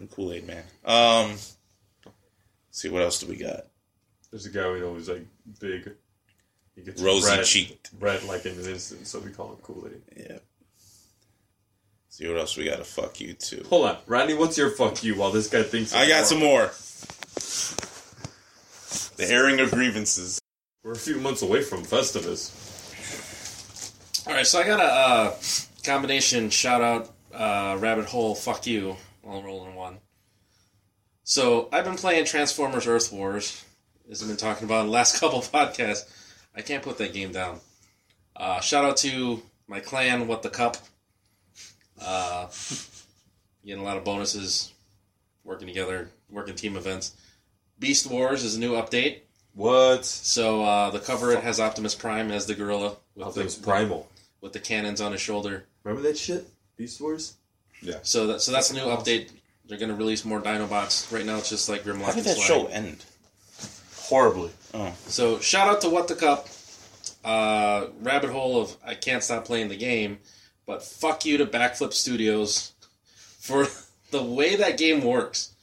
Fucking 0.00 0.14
Kool 0.16 0.32
Aid 0.32 0.46
man. 0.46 0.62
Um, 0.84 1.36
see 2.70 2.88
what 2.88 3.02
else 3.02 3.20
do 3.20 3.26
we 3.26 3.36
got? 3.36 3.66
There's 4.30 4.46
a 4.46 4.50
guy 4.50 4.70
we 4.70 4.80
know 4.80 4.94
who's 4.94 5.08
like 5.10 5.26
big. 5.60 5.92
He 6.74 6.82
gets 6.82 7.02
Rosy 7.02 7.36
red, 7.36 7.44
cheeked. 7.44 7.90
red 7.98 8.22
like 8.24 8.46
in 8.46 8.58
an 8.58 8.64
instant, 8.64 9.06
so 9.06 9.18
we 9.18 9.30
call 9.30 9.50
him 9.50 9.56
Kool 9.62 9.86
Aid. 9.86 10.00
Yeah. 10.16 10.38
See 12.08 12.26
what 12.28 12.38
else 12.38 12.56
we 12.56 12.64
got 12.64 12.78
to 12.78 12.84
fuck 12.84 13.20
you 13.20 13.34
too. 13.34 13.64
Hold 13.68 13.90
on, 13.90 13.98
Randy. 14.06 14.34
What's 14.34 14.56
your 14.56 14.70
fuck 14.70 15.04
you? 15.04 15.16
While 15.16 15.32
this 15.32 15.48
guy 15.48 15.62
thinks 15.62 15.94
I 15.94 16.08
got 16.08 16.24
some 16.24 16.38
more. 16.38 16.70
The 19.16 19.30
airing 19.30 19.60
of 19.60 19.70
grievances. 19.70 20.40
We're 20.82 20.92
a 20.92 20.96
few 20.96 21.18
months 21.18 21.42
away 21.42 21.62
from 21.62 21.84
Festivus. 21.84 22.56
All 24.26 24.32
right, 24.32 24.46
so 24.46 24.60
I 24.60 24.66
got 24.66 24.80
a 24.80 24.84
uh, 24.84 25.36
combination 25.84 26.48
shout 26.48 26.80
out 26.80 27.10
uh, 27.34 27.76
rabbit 27.78 28.06
hole 28.06 28.34
fuck 28.34 28.66
you 28.66 28.96
all 29.24 29.42
roll 29.42 29.66
in 29.66 29.74
one. 29.74 29.98
So 31.24 31.68
I've 31.72 31.84
been 31.84 31.96
playing 31.96 32.24
Transformers 32.24 32.86
Earth 32.86 33.12
Wars, 33.12 33.64
as 34.10 34.22
I've 34.22 34.28
been 34.28 34.36
talking 34.36 34.64
about 34.64 34.80
in 34.80 34.86
the 34.86 34.92
last 34.92 35.20
couple 35.20 35.40
podcasts. 35.40 36.08
I 36.54 36.62
can't 36.62 36.82
put 36.82 36.98
that 36.98 37.12
game 37.12 37.32
down. 37.32 37.60
Uh, 38.34 38.60
shout 38.60 38.84
out 38.84 38.96
to 38.98 39.42
my 39.68 39.80
clan, 39.80 40.26
What 40.26 40.42
the 40.42 40.50
Cup. 40.50 40.76
Uh, 42.02 42.48
getting 43.64 43.82
a 43.82 43.84
lot 43.84 43.96
of 43.96 44.04
bonuses, 44.04 44.72
working 45.44 45.68
together, 45.68 46.08
working 46.30 46.54
team 46.54 46.76
events. 46.76 47.16
Beast 47.78 48.06
Wars 48.10 48.42
is 48.42 48.56
a 48.56 48.60
new 48.60 48.72
update. 48.72 49.20
What? 49.54 50.04
So 50.04 50.62
uh, 50.62 50.90
the 50.90 50.98
cover 51.00 51.32
it 51.32 51.42
has 51.42 51.60
Optimus 51.60 51.94
Prime 51.94 52.30
as 52.30 52.46
the 52.46 52.54
gorilla 52.54 52.96
with 53.14 53.26
Optimus 53.26 53.56
the, 53.56 53.64
Primal. 53.64 54.08
with 54.40 54.52
the 54.52 54.60
cannons 54.60 55.00
on 55.00 55.12
his 55.12 55.20
shoulder. 55.20 55.66
Remember 55.84 56.06
that 56.08 56.16
shit? 56.18 56.48
Beast 56.76 57.00
Wars? 57.00 57.34
So 58.02 58.26
that 58.28 58.42
so 58.42 58.52
that's 58.52 58.70
a 58.70 58.74
new 58.74 58.84
update. 58.84 59.30
They're 59.66 59.78
gonna 59.78 59.94
release 59.94 60.24
more 60.24 60.40
Dinobots. 60.40 61.12
Right 61.12 61.24
now 61.24 61.38
it's 61.38 61.48
just 61.48 61.68
like 61.68 61.84
Grimlock 61.84 62.02
How 62.02 62.12
did 62.12 62.18
and 62.18 62.26
that 62.26 62.36
Slag. 62.36 62.46
show 62.46 62.66
end? 62.66 63.04
Horribly. 63.96 64.50
Oh. 64.74 64.92
So 65.06 65.38
shout 65.38 65.68
out 65.68 65.80
to 65.82 65.90
What 65.90 66.08
the 66.08 66.14
Cup. 66.14 66.48
Uh, 67.24 67.88
rabbit 68.00 68.30
hole 68.30 68.60
of 68.60 68.76
I 68.84 68.94
can't 68.94 69.22
stop 69.22 69.44
playing 69.44 69.68
the 69.68 69.76
game, 69.76 70.18
but 70.66 70.82
fuck 70.82 71.24
you 71.24 71.36
to 71.38 71.46
Backflip 71.46 71.92
Studios 71.92 72.72
for 73.38 73.66
the 74.10 74.22
way 74.22 74.56
that 74.56 74.78
game 74.78 75.02
works. 75.04 75.54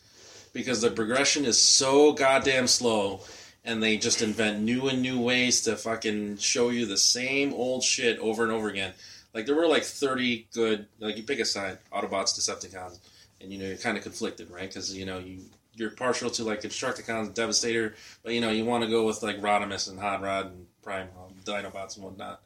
Because 0.53 0.81
the 0.81 0.89
progression 0.89 1.45
is 1.45 1.59
so 1.59 2.13
goddamn 2.13 2.65
slow 2.67 3.21
and 3.63 3.83
they 3.83 3.97
just 3.97 4.21
invent 4.21 4.61
new 4.61 4.87
and 4.87 5.01
new 5.01 5.19
ways 5.19 5.61
to 5.63 5.75
fucking 5.75 6.37
show 6.37 6.69
you 6.69 6.85
the 6.85 6.97
same 6.97 7.53
old 7.53 7.83
shit 7.83 8.17
over 8.19 8.43
and 8.43 8.51
over 8.51 8.69
again. 8.69 8.93
Like 9.33 9.45
there 9.45 9.55
were 9.55 9.67
like 9.67 9.83
30 9.83 10.47
good 10.53 10.87
like 10.99 11.17
you 11.17 11.23
pick 11.23 11.39
a 11.39 11.45
side, 11.45 11.77
Autobots, 11.93 12.37
Decepticons, 12.37 12.99
and 13.41 13.51
you 13.51 13.59
know 13.59 13.65
you're 13.65 13.77
kind 13.77 13.97
of 13.97 14.03
conflicted, 14.03 14.49
right? 14.49 14.73
Cuz 14.73 14.95
you 14.95 15.05
know 15.05 15.19
you 15.19 15.41
you're 15.77 15.91
partial 15.91 16.29
to 16.31 16.43
like 16.43 16.61
Constructicons, 16.61 17.33
Devastator, 17.33 17.95
but 18.23 18.33
you 18.33 18.41
know 18.41 18.49
you 18.49 18.65
want 18.65 18.83
to 18.83 18.89
go 18.89 19.05
with 19.05 19.21
like 19.23 19.39
Rodimus 19.39 19.89
and 19.89 19.99
Hot 19.99 20.21
Rod 20.21 20.47
and 20.47 20.65
Prime 20.81 21.09
um, 21.17 21.33
Dinobots 21.45 21.95
and 21.95 22.03
whatnot. 22.03 22.41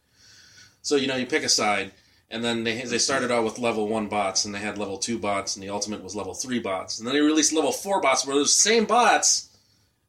So 0.81 0.95
you 0.95 1.07
know 1.07 1.15
you 1.15 1.25
pick 1.25 1.43
a 1.43 1.49
side, 1.49 1.91
and 2.29 2.43
then 2.43 2.63
they 2.63 2.81
they 2.81 2.97
started 2.97 3.31
out 3.31 3.43
with 3.43 3.57
level 3.57 3.87
one 3.87 4.07
bots, 4.07 4.45
and 4.45 4.53
they 4.53 4.59
had 4.59 4.77
level 4.77 4.97
two 4.97 5.17
bots, 5.17 5.55
and 5.55 5.63
the 5.63 5.69
ultimate 5.69 6.03
was 6.03 6.15
level 6.15 6.33
three 6.33 6.59
bots, 6.59 6.99
and 6.99 7.07
then 7.07 7.15
they 7.15 7.21
released 7.21 7.53
level 7.53 7.71
four 7.71 8.01
bots 8.01 8.25
where 8.25 8.35
those 8.35 8.55
same 8.55 8.85
bots. 8.85 9.47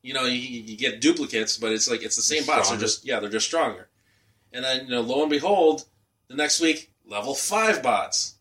You 0.03 0.15
know, 0.15 0.25
you, 0.25 0.37
you 0.37 0.77
get 0.77 1.01
duplicates, 1.01 1.57
but 1.57 1.71
it's 1.71 1.89
like 1.89 2.03
it's 2.03 2.17
the 2.17 2.23
same 2.23 2.45
They're 2.45 2.57
bots. 2.57 2.71
They're 2.71 2.79
just 2.79 3.07
yeah, 3.07 3.21
they're 3.21 3.31
just 3.31 3.47
stronger. 3.47 3.89
And 4.53 4.65
then 4.65 4.87
you 4.87 4.91
know, 4.91 5.01
lo 5.01 5.23
and 5.23 5.31
behold, 5.31 5.85
the 6.29 6.35
next 6.37 6.61
week 6.61 6.91
level 7.07 7.35
five 7.35 7.83
bots, 7.83 8.35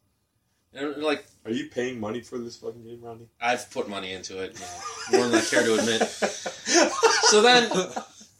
and 0.74 0.98
like 0.98 1.26
Are 1.46 1.52
you 1.52 1.70
paying 1.70 2.00
money 2.00 2.22
for 2.22 2.38
this 2.38 2.56
fucking 2.58 2.84
game, 2.84 3.02
Ronnie? 3.02 3.28
I've 3.40 3.70
put 3.72 3.90
money 3.90 4.14
into 4.14 4.42
it, 4.42 4.54
you 4.54 5.18
know, 5.18 5.20
more 5.20 5.30
than 5.30 5.42
I 5.42 5.46
care 5.46 5.64
to 5.64 5.76
admit. 5.80 6.02
So 7.32 7.42
then, 7.42 7.72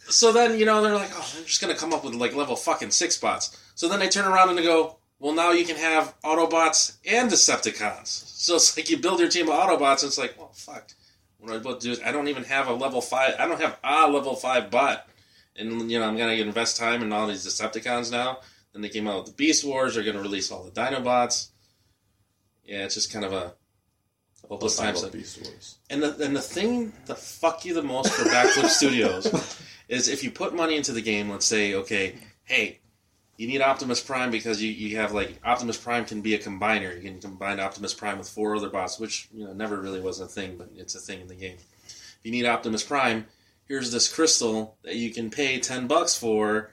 so 0.10 0.34
then 0.34 0.60
you 0.60 0.66
know 0.66 0.82
they're 0.82 0.94
like, 0.94 1.12
oh, 1.14 1.32
they're 1.34 1.46
just 1.46 1.62
gonna 1.62 1.76
come 1.76 1.94
up 1.94 2.04
with 2.04 2.14
like 2.14 2.36
level 2.36 2.58
fucking 2.58 2.92
six 2.92 3.18
bots. 3.18 3.58
So 3.76 3.88
then 3.88 4.02
I 4.02 4.08
turn 4.08 4.26
around 4.26 4.50
and 4.50 4.58
they 4.58 4.64
go, 4.64 4.98
well, 5.20 5.34
now 5.34 5.52
you 5.52 5.64
can 5.66 5.78
have 5.78 6.14
Autobots 6.26 6.98
and 7.06 7.32
Decepticons. 7.32 8.08
So 8.08 8.56
it's 8.56 8.76
like 8.76 8.90
you 8.90 8.98
build 8.98 9.20
your 9.20 9.30
team 9.30 9.48
of 9.48 9.54
Autobots, 9.56 10.02
and 10.02 10.10
it's 10.10 10.18
like, 10.18 10.36
well, 10.38 10.52
fuck. 10.54 10.92
What 11.38 11.52
I'm 11.52 11.62
about 11.62 11.80
to 11.80 11.88
do 11.88 11.92
is 11.92 12.02
I 12.04 12.12
don't 12.12 12.28
even 12.28 12.44
have 12.44 12.68
a 12.68 12.74
level 12.74 13.02
five. 13.02 13.36
I 13.40 13.48
don't 13.48 13.62
have 13.62 13.78
a 13.84 14.08
level 14.10 14.36
five 14.36 14.70
bot, 14.70 15.08
and 15.56 15.90
you 15.90 16.00
know 16.00 16.06
I'm 16.06 16.18
gonna 16.18 16.34
invest 16.34 16.78
time 16.78 17.02
in 17.02 17.14
all 17.14 17.28
these 17.28 17.46
Decepticons 17.46 18.12
now. 18.12 18.40
Then 18.74 18.82
they 18.82 18.90
came 18.90 19.08
out 19.08 19.18
with 19.18 19.26
the 19.28 19.34
Beast 19.34 19.64
Wars. 19.64 19.96
They're 19.96 20.04
gonna 20.04 20.22
release 20.22 20.52
all 20.52 20.64
the 20.64 20.72
Dinobots. 20.72 21.50
Yeah, 22.64 22.86
it's 22.86 22.96
just 22.96 23.12
kind 23.12 23.26
of 23.26 23.34
a 23.34 23.54
hopeless 24.48 24.78
time. 24.78 24.96
Beast 25.12 25.42
Wars. 25.44 25.78
and 25.90 26.04
the 26.04 26.24
and 26.24 26.36
the 26.36 26.42
thing 26.42 26.94
that 27.06 27.18
fuck 27.18 27.66
you 27.66 27.74
the 27.74 27.84
most 27.84 28.14
for 28.14 28.24
Backflip 28.30 28.68
Studios 28.70 29.28
is 29.88 30.08
if 30.08 30.24
you 30.24 30.32
put 30.32 30.56
money 30.56 30.78
into 30.78 30.94
the 30.94 31.02
game. 31.02 31.30
Let's 31.30 31.46
say, 31.46 31.76
okay, 31.76 32.16
hey, 32.44 32.80
you 33.38 33.48
need 33.48 33.62
Optimus 33.62 34.02
Prime 34.02 34.30
because 34.30 34.62
you, 34.62 34.70
you 34.70 34.98
have 34.98 35.14
like 35.14 35.40
Optimus 35.44 35.78
Prime 35.78 36.06
can 36.06 36.22
be 36.22 36.36
a 36.36 36.40
combiner. 36.40 36.96
You 36.96 37.02
can 37.10 37.20
combine 37.20 37.60
Optimus 37.60 37.94
Prime 37.94 38.18
with 38.18 38.30
four 38.30 38.56
other 38.56 38.70
bots, 38.70 39.00
which 39.00 39.30
you 39.34 39.46
know 39.46 39.54
never 39.54 39.82
really 39.82 40.00
was 40.00 40.20
a 40.20 40.28
thing, 40.28 40.58
but 40.58 40.70
it's 40.76 40.96
a 40.96 41.00
thing 41.00 41.22
in 41.22 41.28
the 41.28 41.36
game. 41.36 41.58
If 41.88 42.20
you 42.24 42.32
need 42.32 42.46
Optimus 42.46 42.84
Prime, 42.84 43.26
here's 43.68 43.92
this 43.92 44.14
crystal 44.14 44.78
that 44.84 44.96
you 44.96 45.12
can 45.12 45.30
pay 45.30 45.60
ten 45.60 45.88
bucks 45.88 46.16
for, 46.16 46.72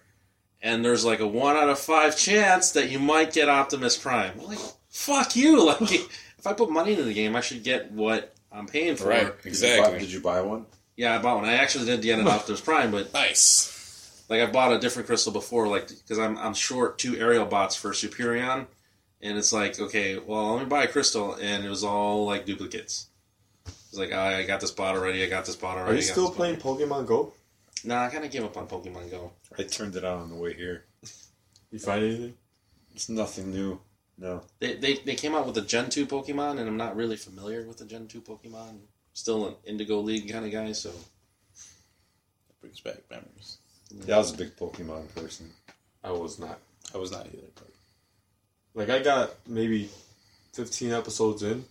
and 0.62 0.84
there's 0.84 1.04
like 1.04 1.20
a 1.20 1.26
one 1.26 1.56
out 1.56 1.68
of 1.68 1.78
five 1.78 2.16
chance 2.16 2.72
that 2.72 2.90
you 2.90 2.98
might 2.98 3.32
get 3.32 3.48
Optimus 3.48 3.96
Prime. 3.96 4.36
Well, 4.38 4.48
like, 4.48 4.58
fuck 4.90 5.36
you! 5.36 5.64
Like, 5.80 5.90
if 6.38 6.46
I 6.46 6.52
put 6.52 6.70
money 6.70 6.92
into 6.92 7.02
the 7.04 7.14
game, 7.14 7.34
I 7.34 7.40
should 7.40 7.64
get 7.64 7.90
what 7.90 8.32
I'm 8.52 8.66
paying 8.66 8.94
for. 8.96 9.08
Right, 9.08 9.22
Did 9.22 9.26
you, 9.26 9.34
buy, 9.42 9.48
exactly. 9.48 9.98
did 9.98 10.12
you 10.12 10.20
buy 10.20 10.40
one? 10.40 10.66
Yeah, 10.96 11.14
I 11.14 11.18
bought 11.18 11.36
one. 11.36 11.44
I 11.46 11.54
actually 11.54 11.86
did 11.86 12.00
get 12.02 12.18
an 12.20 12.28
Optimus 12.28 12.60
Prime, 12.60 12.90
but 12.92 13.12
Nice. 13.12 14.24
like 14.28 14.40
I 14.40 14.46
bought 14.46 14.72
a 14.72 14.78
different 14.78 15.06
crystal 15.08 15.32
before, 15.32 15.66
like 15.68 15.88
because 15.88 16.18
I'm 16.18 16.38
I'm 16.38 16.54
short 16.54 16.98
two 16.98 17.16
aerial 17.16 17.44
bots 17.46 17.74
for 17.76 17.90
Superion, 17.90 18.66
and 19.20 19.36
it's 19.38 19.52
like 19.52 19.78
okay, 19.80 20.18
well 20.18 20.54
let 20.54 20.62
me 20.62 20.68
buy 20.68 20.84
a 20.84 20.88
crystal, 20.88 21.34
and 21.34 21.64
it 21.64 21.68
was 21.68 21.82
all 21.84 22.24
like 22.26 22.46
duplicates. 22.46 23.06
It's 23.66 23.98
like 23.98 24.10
"Ah, 24.12 24.26
I 24.36 24.42
got 24.44 24.60
this 24.60 24.70
bot 24.70 24.96
already. 24.96 25.22
I 25.24 25.28
got 25.28 25.44
this 25.44 25.56
bot 25.56 25.76
already. 25.78 25.92
Are 25.92 25.96
you 25.96 26.02
still 26.02 26.28
this 26.28 26.36
bot 26.36 26.36
playing 26.36 26.56
Pokemon 26.56 27.06
Go? 27.06 27.32
Already." 27.84 28.00
Nah, 28.00 28.06
I 28.06 28.10
kind 28.10 28.24
of 28.24 28.30
gave 28.30 28.44
up 28.44 28.56
on 28.56 28.66
Pokemon 28.66 29.10
Go. 29.10 29.32
I 29.58 29.62
turned 29.64 29.96
it 29.96 30.04
on 30.04 30.20
on 30.20 30.30
the 30.30 30.36
way 30.36 30.54
here. 30.54 30.84
You 31.70 31.78
find 31.78 32.04
anything? 32.04 32.34
It's 32.94 33.08
nothing 33.08 33.50
new. 33.50 33.80
No. 34.16 34.42
They, 34.58 34.74
they 34.74 34.94
they 34.94 35.14
came 35.14 35.34
out 35.34 35.46
with 35.46 35.56
a 35.58 35.62
Gen 35.62 35.90
two 35.90 36.06
Pokemon, 36.06 36.58
and 36.58 36.68
I'm 36.68 36.76
not 36.76 36.96
really 36.96 37.16
familiar 37.16 37.66
with 37.66 37.78
the 37.78 37.84
Gen 37.84 38.08
two 38.08 38.20
Pokemon. 38.20 38.80
Still 39.12 39.46
an 39.46 39.54
Indigo 39.64 40.00
League 40.00 40.30
kind 40.30 40.44
of 40.44 40.52
guy, 40.52 40.72
so 40.72 40.90
That 40.90 42.60
Brings 42.60 42.80
back 42.80 42.98
memories. 43.10 43.58
Yeah, 44.06 44.16
I 44.16 44.18
was 44.18 44.32
a 44.34 44.36
big 44.36 44.56
Pokemon 44.56 45.14
person. 45.14 45.50
I 46.02 46.10
was 46.10 46.38
not. 46.38 46.58
I 46.94 46.98
was 46.98 47.12
not 47.12 47.26
either. 47.26 47.48
But 47.54 47.68
Like 48.74 48.90
I 48.90 49.02
got 49.02 49.30
maybe 49.46 49.90
fifteen 50.52 50.92
episodes 50.92 51.42
in 51.42 51.64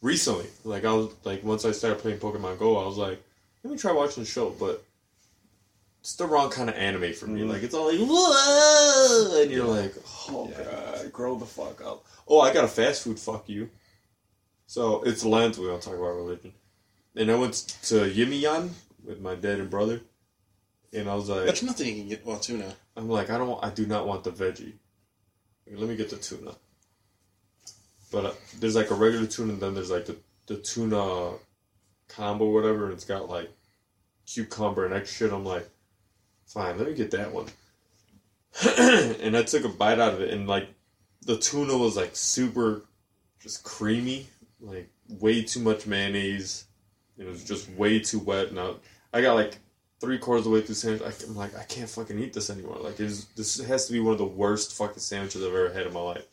recently. 0.00 0.46
Like 0.64 0.84
I 0.84 0.92
was 0.92 1.10
like 1.24 1.42
once 1.42 1.64
I 1.64 1.72
started 1.72 1.98
playing 2.00 2.18
Pokemon 2.18 2.58
Go, 2.58 2.78
I 2.78 2.86
was 2.86 2.98
like, 2.98 3.20
let 3.64 3.72
me 3.72 3.78
try 3.78 3.92
watching 3.92 4.22
the 4.22 4.28
show, 4.28 4.50
but 4.50 4.84
it's 6.02 6.16
the 6.16 6.26
wrong 6.26 6.50
kind 6.50 6.68
of 6.68 6.74
anime 6.74 7.12
for 7.12 7.28
me. 7.28 7.42
Mhm. 7.42 7.48
Like 7.48 7.62
it's 7.62 7.74
all 7.74 7.90
like 7.90 8.00
whoa, 8.00 9.40
and 9.40 9.50
you're 9.52 9.64
like, 9.64 9.94
oh 10.28 10.48
Yeah. 10.50 10.64
god, 10.64 11.12
grow 11.12 11.38
the 11.38 11.46
fuck 11.46 11.80
up. 11.80 12.04
Oh, 12.26 12.40
I 12.40 12.52
got 12.52 12.64
a 12.64 12.68
fast 12.68 13.04
food. 13.04 13.18
Fuck 13.20 13.48
you. 13.48 13.70
So 14.66 15.02
it's 15.04 15.24
Lent. 15.24 15.58
We 15.58 15.66
don't 15.66 15.80
talk 15.80 15.94
about 15.94 16.16
religion. 16.16 16.52
And 17.14 17.30
I 17.30 17.36
went 17.36 17.54
to 17.84 18.12
Jimmy 18.12 18.40
John's 18.42 18.74
with 19.04 19.20
my 19.20 19.36
dad 19.36 19.60
and 19.60 19.70
brother, 19.70 20.00
and 20.92 21.08
I 21.08 21.14
was 21.14 21.28
like, 21.28 21.44
there's 21.44 21.62
nothing 21.62 21.86
you 21.88 21.94
can 22.00 22.08
get. 22.08 22.26
Well, 22.26 22.38
tuna. 22.38 22.74
I'm 22.96 23.08
like, 23.08 23.30
I 23.30 23.38
don't, 23.38 23.62
I 23.64 23.70
do 23.70 23.86
not 23.86 24.06
want 24.06 24.24
the 24.24 24.30
veggie. 24.32 24.74
Let 25.70 25.88
me 25.88 25.96
get 25.96 26.10
the 26.10 26.16
tuna. 26.16 26.54
But 28.10 28.26
uh, 28.26 28.32
there's 28.58 28.74
like 28.76 28.90
a 28.90 28.94
regular 28.94 29.26
tuna, 29.26 29.52
and 29.54 29.62
then 29.62 29.74
there's 29.74 29.90
like 29.90 30.06
the, 30.06 30.16
the 30.46 30.56
tuna 30.56 31.32
combo, 32.08 32.50
whatever, 32.50 32.84
and 32.84 32.92
it's 32.92 33.04
got 33.04 33.28
like 33.28 33.50
cucumber 34.26 34.84
and 34.84 34.92
extra 34.94 35.28
shit. 35.28 35.34
I'm 35.34 35.44
like, 35.44 35.68
fine, 36.52 36.78
let 36.78 36.88
me 36.88 36.94
get 36.94 37.10
that 37.12 37.32
one. 37.32 37.46
and 39.20 39.36
I 39.36 39.42
took 39.42 39.64
a 39.64 39.68
bite 39.68 39.98
out 39.98 40.14
of 40.14 40.20
it, 40.20 40.30
and 40.30 40.46
like 40.46 40.68
the 41.24 41.36
tuna 41.36 41.76
was 41.76 41.96
like 41.96 42.14
super, 42.14 42.82
just 43.40 43.64
creamy, 43.64 44.26
like 44.60 44.88
way 45.08 45.42
too 45.42 45.60
much 45.60 45.86
mayonnaise. 45.86 46.64
It 47.18 47.26
was 47.26 47.44
just 47.44 47.68
way 47.70 48.00
too 48.00 48.18
wet. 48.18 48.48
And 48.48 48.58
I, 48.58 48.72
I 49.12 49.20
got 49.20 49.34
like 49.34 49.58
three 50.00 50.18
quarters 50.18 50.40
of 50.40 50.44
the 50.46 50.50
way 50.50 50.60
through 50.60 50.74
the 50.74 50.74
sandwich, 50.74 51.02
I, 51.02 51.28
am 51.28 51.36
like, 51.36 51.56
I 51.56 51.62
can't 51.62 51.88
fucking 51.88 52.18
eat 52.18 52.32
this 52.32 52.50
anymore. 52.50 52.78
Like, 52.80 52.98
it's, 52.98 53.26
this 53.36 53.64
has 53.64 53.86
to 53.86 53.92
be 53.92 54.00
one 54.00 54.12
of 54.12 54.18
the 54.18 54.24
worst 54.24 54.76
fucking 54.76 54.98
sandwiches 54.98 55.42
I've 55.42 55.54
ever 55.54 55.72
had 55.72 55.86
in 55.86 55.92
my 55.92 56.00
life. 56.00 56.26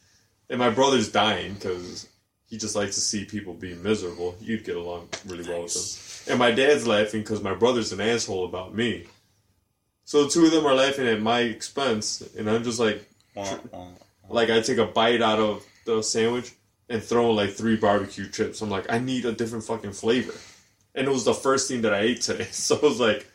And 0.49 0.57
my 0.57 0.71
brother's 0.71 1.11
dying 1.11 1.53
because 1.53 2.07
he 2.47 2.57
just 2.57 2.75
likes 2.75 2.95
to 2.95 3.01
see 3.01 3.25
people 3.25 3.53
be 3.53 3.75
miserable. 3.75 4.35
You'd 4.41 4.65
get 4.65 4.75
along 4.75 5.09
really 5.27 5.47
well 5.47 5.63
with 5.63 5.75
him. 5.75 6.31
And 6.33 6.39
my 6.39 6.49
dad's 6.49 6.87
laughing 6.87 7.21
because 7.21 7.43
my 7.43 7.53
brother's 7.53 7.91
an 7.91 8.01
asshole 8.01 8.45
about 8.45 8.73
me. 8.73 9.05
So 10.09 10.27
two 10.27 10.45
of 10.45 10.51
them 10.51 10.65
are 10.65 10.73
laughing 10.73 11.07
at 11.07 11.21
my 11.21 11.41
expense, 11.41 12.21
and 12.35 12.49
I'm 12.49 12.63
just 12.63 12.79
like, 12.79 13.07
like 14.27 14.49
I 14.49 14.59
take 14.59 14.79
a 14.79 14.87
bite 14.87 15.21
out 15.21 15.37
of 15.37 15.63
the 15.85 16.01
sandwich 16.01 16.51
and 16.89 17.03
throw 17.03 17.29
in 17.29 17.35
like 17.35 17.51
three 17.51 17.75
barbecue 17.75 18.27
chips. 18.27 18.59
I'm 18.63 18.71
like, 18.71 18.91
I 18.91 18.97
need 18.97 19.25
a 19.25 19.31
different 19.31 19.65
fucking 19.65 19.91
flavor. 19.91 20.33
And 20.95 21.07
it 21.07 21.11
was 21.11 21.25
the 21.25 21.35
first 21.35 21.67
thing 21.67 21.83
that 21.83 21.93
I 21.93 21.99
ate 21.99 22.21
today. 22.21 22.47
So 22.51 22.77
it 22.77 22.81
was 22.81 22.99
like 22.99 23.27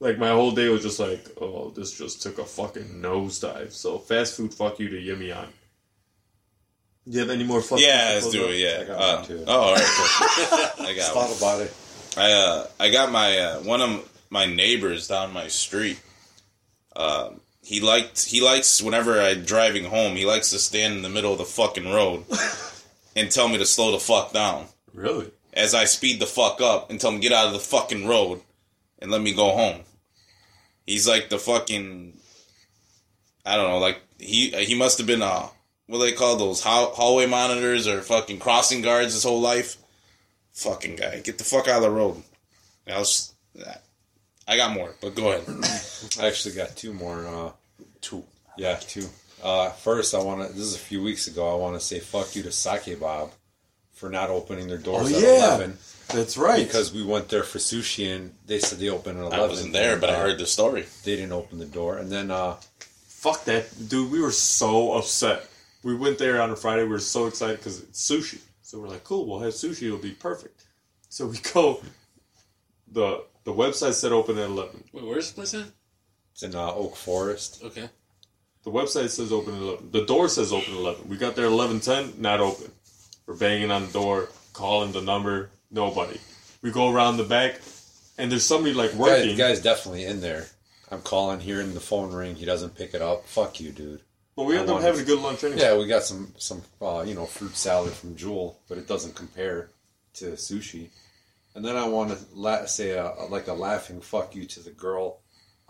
like 0.00 0.18
my 0.18 0.30
whole 0.30 0.50
day 0.50 0.68
was 0.68 0.82
just 0.82 0.98
like, 0.98 1.24
oh, 1.40 1.70
this 1.76 1.96
just 1.96 2.22
took 2.22 2.38
a 2.40 2.44
fucking 2.44 3.00
nosedive. 3.00 3.70
So 3.70 3.98
fast 3.98 4.36
food 4.36 4.52
fuck 4.52 4.80
you 4.80 4.88
to 4.88 5.00
Jimmy 5.00 5.28
John's. 5.28 5.52
Do 7.06 7.12
you 7.12 7.20
have 7.20 7.30
any 7.30 7.44
more 7.44 7.62
fuck 7.62 7.78
Yeah, 7.78 8.10
let's 8.14 8.30
do 8.30 8.46
it. 8.48 8.56
Yeah. 8.56 8.80
I 8.80 8.84
got 8.84 9.30
Uh, 9.30 9.44
oh, 9.46 9.60
all 9.60 9.74
right. 9.74 9.84
Cool. 9.84 10.86
I 10.88 10.94
got 10.96 11.12
thought 11.12 11.38
about 11.38 11.60
it. 11.60 11.72
I 12.16 12.32
uh, 12.32 12.66
I 12.80 12.90
got 12.90 13.12
my 13.12 13.38
uh, 13.38 13.58
one 13.60 13.80
of 13.80 14.12
my 14.28 14.46
neighbors 14.46 15.06
down 15.06 15.32
my 15.32 15.46
street. 15.46 16.00
Um, 16.96 17.40
he 17.62 17.80
liked 17.80 18.24
he 18.24 18.40
likes 18.40 18.80
whenever 18.80 19.20
I'm 19.20 19.44
driving 19.44 19.84
home, 19.84 20.16
he 20.16 20.24
likes 20.24 20.50
to 20.50 20.58
stand 20.58 20.94
in 20.94 21.02
the 21.02 21.08
middle 21.08 21.32
of 21.32 21.38
the 21.38 21.44
fucking 21.44 21.92
road 21.92 22.24
and 23.16 23.30
tell 23.30 23.48
me 23.48 23.58
to 23.58 23.66
slow 23.66 23.92
the 23.92 23.98
fuck 23.98 24.32
down. 24.32 24.66
Really? 24.94 25.30
As 25.52 25.74
I 25.74 25.84
speed 25.84 26.20
the 26.20 26.26
fuck 26.26 26.60
up 26.60 26.90
and 26.90 27.00
tell 27.00 27.10
him 27.10 27.20
get 27.20 27.32
out 27.32 27.46
of 27.48 27.52
the 27.52 27.58
fucking 27.58 28.06
road 28.06 28.40
and 28.98 29.10
let 29.10 29.20
me 29.20 29.34
go 29.34 29.50
home. 29.52 29.80
He's 30.86 31.06
like 31.06 31.28
the 31.28 31.38
fucking 31.38 32.16
I 33.44 33.56
don't 33.56 33.68
know, 33.68 33.78
like 33.78 34.00
he 34.18 34.50
he 34.50 34.74
must 34.74 34.98
have 34.98 35.06
been 35.06 35.22
uh 35.22 35.48
what 35.86 35.98
do 35.98 36.04
they 36.04 36.12
call 36.12 36.36
those 36.36 36.62
hall- 36.62 36.94
hallway 36.94 37.26
monitors 37.26 37.86
or 37.86 38.00
fucking 38.00 38.38
crossing 38.38 38.80
guards 38.82 39.12
his 39.12 39.24
whole 39.24 39.40
life. 39.40 39.76
Fucking 40.52 40.96
guy, 40.96 41.20
get 41.20 41.36
the 41.36 41.44
fuck 41.44 41.68
out 41.68 41.78
of 41.78 41.82
the 41.82 41.90
road. 41.90 42.22
I 42.86 42.98
was, 42.98 43.34
I 44.48 44.56
got 44.56 44.72
more, 44.72 44.94
but 45.00 45.14
go 45.14 45.32
ahead. 45.32 45.44
I 46.20 46.26
actually 46.28 46.54
got 46.54 46.76
two 46.76 46.92
more. 46.92 47.26
Uh, 47.26 47.50
Two. 48.00 48.22
yeah, 48.56 48.76
two. 48.76 49.06
Uh, 49.42 49.70
first, 49.70 50.14
I 50.14 50.18
want 50.22 50.46
to. 50.46 50.52
This 50.52 50.62
is 50.66 50.76
a 50.76 50.78
few 50.78 51.02
weeks 51.02 51.26
ago. 51.26 51.52
I 51.52 51.58
want 51.58 51.74
to 51.74 51.80
say 51.84 51.98
fuck 51.98 52.36
you 52.36 52.42
to 52.44 52.52
Sake 52.52 52.98
Bob 53.00 53.32
for 53.92 54.08
not 54.08 54.30
opening 54.30 54.68
their 54.68 54.78
doors 54.78 55.12
Oh, 55.12 55.16
at 55.16 55.22
yeah. 55.22 55.46
eleven 55.46 55.78
That's 56.08 56.36
right. 56.36 56.64
because 56.66 56.92
we 56.92 57.02
went 57.02 57.28
there 57.28 57.42
for 57.42 57.58
sushi 57.58 58.14
and 58.14 58.34
they 58.46 58.58
said 58.60 58.78
they 58.78 58.88
open 58.90 59.16
at 59.16 59.22
eleven. 59.24 59.40
I 59.40 59.46
wasn't 59.48 59.72
there, 59.72 59.96
but 59.96 60.10
I 60.10 60.14
uh, 60.14 60.20
heard 60.20 60.38
the 60.38 60.46
story. 60.46 60.84
they 61.04 61.16
didn't 61.16 61.32
open 61.32 61.58
the 61.58 61.66
door. 61.66 61.98
And 61.98 62.10
then 62.12 62.30
uh, 62.30 62.56
Fuck 63.08 63.44
that, 63.46 63.66
dude. 63.88 64.12
We 64.12 64.20
were 64.20 64.30
so 64.30 64.92
upset. 64.92 65.48
We 65.82 65.96
went 65.96 66.18
there 66.18 66.40
on 66.40 66.50
a 66.50 66.56
Friday. 66.56 66.82
We 66.84 66.90
were 66.90 67.00
so 67.00 67.26
excited 67.26 67.56
because 67.58 67.80
it's 67.80 68.08
sushi. 68.08 68.38
So 68.62 68.78
we're 68.78 68.88
like, 68.88 69.02
cool. 69.02 69.26
We'll 69.26 69.40
have 69.40 69.52
sushi. 69.54 69.86
It'll 69.86 69.98
be 69.98 70.12
perfect. 70.12 70.64
So 71.08 71.26
we 71.26 71.38
go. 71.52 71.82
the 72.92 73.24
The 73.46 73.52
website 73.52 73.92
said 73.94 74.10
open 74.10 74.36
at 74.38 74.46
eleven. 74.50 74.82
Wait, 74.92 75.04
where's 75.06 75.30
the 75.30 75.36
place 75.36 75.54
at? 75.54 75.66
it's 76.32 76.42
in 76.42 76.54
uh, 76.54 76.72
Oak 76.72 76.96
Forest. 76.96 77.62
Okay. 77.64 77.88
The 78.64 78.70
website 78.72 79.08
says 79.10 79.32
open 79.32 79.54
at 79.54 79.62
eleven. 79.62 79.90
The 79.92 80.04
door 80.04 80.28
says 80.28 80.52
open 80.52 80.74
at 80.74 80.80
eleven. 80.80 81.08
We 81.08 81.16
got 81.16 81.36
there 81.36 81.46
eleven 81.46 81.78
ten. 81.78 82.12
Not 82.18 82.40
open. 82.40 82.72
We're 83.24 83.36
banging 83.36 83.70
on 83.70 83.86
the 83.86 83.92
door, 83.92 84.28
calling 84.52 84.90
the 84.90 85.00
number. 85.00 85.50
Nobody. 85.70 86.18
We 86.60 86.72
go 86.72 86.92
around 86.92 87.18
the 87.18 87.24
back, 87.24 87.60
and 88.18 88.32
there's 88.32 88.44
somebody 88.44 88.74
like 88.74 88.92
working. 88.94 89.28
the 89.28 89.36
guy's 89.36 89.62
definitely 89.62 90.04
in 90.04 90.20
there. 90.20 90.46
I'm 90.90 91.00
calling, 91.02 91.38
hearing 91.38 91.72
the 91.72 91.80
phone 91.80 92.12
ring. 92.12 92.34
He 92.34 92.46
doesn't 92.46 92.74
pick 92.74 92.94
it 92.94 93.02
up. 93.02 93.26
Fuck 93.26 93.60
you, 93.60 93.70
dude. 93.70 94.02
but 94.34 94.44
we 94.44 94.56
I 94.56 94.60
ended 94.60 94.74
up 94.74 94.82
having 94.82 95.02
a 95.02 95.04
good 95.04 95.20
lunch 95.20 95.44
anyway. 95.44 95.60
Yeah, 95.60 95.76
we 95.76 95.86
got 95.86 96.02
some 96.02 96.34
some 96.36 96.62
uh, 96.82 97.04
you 97.06 97.14
know 97.14 97.26
fruit 97.26 97.56
salad 97.56 97.92
from 97.92 98.16
Jewel, 98.16 98.58
but 98.68 98.76
it 98.76 98.88
doesn't 98.88 99.14
compare 99.14 99.70
to 100.14 100.32
sushi. 100.32 100.88
And 101.56 101.64
then 101.64 101.74
I 101.74 101.88
want 101.88 102.10
to 102.10 102.18
la- 102.34 102.66
say 102.66 102.90
a, 102.90 103.12
a- 103.14 103.28
like 103.30 103.48
a 103.48 103.52
laughing 103.54 104.02
fuck 104.02 104.34
you 104.36 104.44
to 104.44 104.60
the 104.60 104.70
girl 104.72 105.20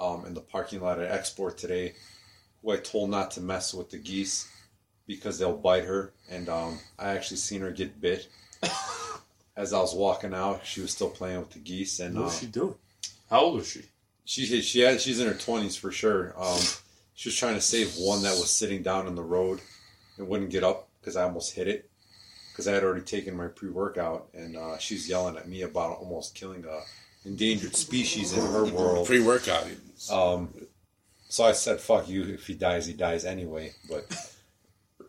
um, 0.00 0.26
in 0.26 0.34
the 0.34 0.40
parking 0.40 0.80
lot 0.80 0.98
at 0.98 1.10
Export 1.12 1.56
today, 1.56 1.94
who 2.60 2.72
I 2.72 2.76
told 2.78 3.08
not 3.08 3.30
to 3.32 3.40
mess 3.40 3.72
with 3.72 3.90
the 3.90 3.98
geese 3.98 4.48
because 5.06 5.38
they'll 5.38 5.56
bite 5.56 5.84
her. 5.84 6.12
And 6.28 6.48
um, 6.48 6.80
I 6.98 7.10
actually 7.10 7.36
seen 7.36 7.60
her 7.60 7.70
get 7.70 8.00
bit 8.00 8.26
as 9.56 9.72
I 9.72 9.78
was 9.78 9.94
walking 9.94 10.34
out. 10.34 10.66
She 10.66 10.80
was 10.80 10.90
still 10.90 11.08
playing 11.08 11.38
with 11.38 11.50
the 11.50 11.60
geese, 11.60 12.00
and 12.00 12.16
What 12.16 12.22
uh, 12.22 12.24
was 12.24 12.38
she 12.40 12.46
doing? 12.46 12.74
How 13.30 13.40
old 13.42 13.54
was 13.58 13.68
she? 13.68 13.82
she 14.24 14.60
she 14.60 14.80
had, 14.80 15.00
she's 15.00 15.20
in 15.20 15.28
her 15.28 15.34
twenties 15.34 15.76
for 15.76 15.92
sure. 15.92 16.34
Um, 16.36 16.58
she 17.14 17.28
was 17.28 17.36
trying 17.36 17.54
to 17.54 17.60
save 17.60 17.94
one 17.96 18.24
that 18.24 18.32
was 18.32 18.50
sitting 18.50 18.82
down 18.82 19.06
in 19.06 19.14
the 19.14 19.22
road 19.22 19.60
and 20.18 20.26
wouldn't 20.26 20.50
get 20.50 20.64
up 20.64 20.88
because 21.00 21.16
I 21.16 21.22
almost 21.22 21.54
hit 21.54 21.68
it 21.68 21.88
because 22.56 22.68
I 22.68 22.72
had 22.72 22.84
already 22.84 23.02
taken 23.02 23.36
my 23.36 23.48
pre 23.48 23.68
workout 23.68 24.28
and 24.32 24.56
uh, 24.56 24.78
she's 24.78 25.06
yelling 25.10 25.36
at 25.36 25.46
me 25.46 25.60
about 25.60 25.98
almost 25.98 26.34
killing 26.34 26.64
a 26.64 26.80
endangered 27.28 27.76
species 27.76 28.32
in 28.32 28.40
her 28.40 28.64
world. 28.64 29.06
Pre 29.06 29.20
workout. 29.20 29.66
Um, 30.10 30.48
so 31.28 31.44
I 31.44 31.52
said, 31.52 31.80
"Fuck 31.80 32.08
you! 32.08 32.24
If 32.24 32.46
he 32.46 32.54
dies, 32.54 32.86
he 32.86 32.94
dies 32.94 33.26
anyway." 33.26 33.74
But 33.90 34.08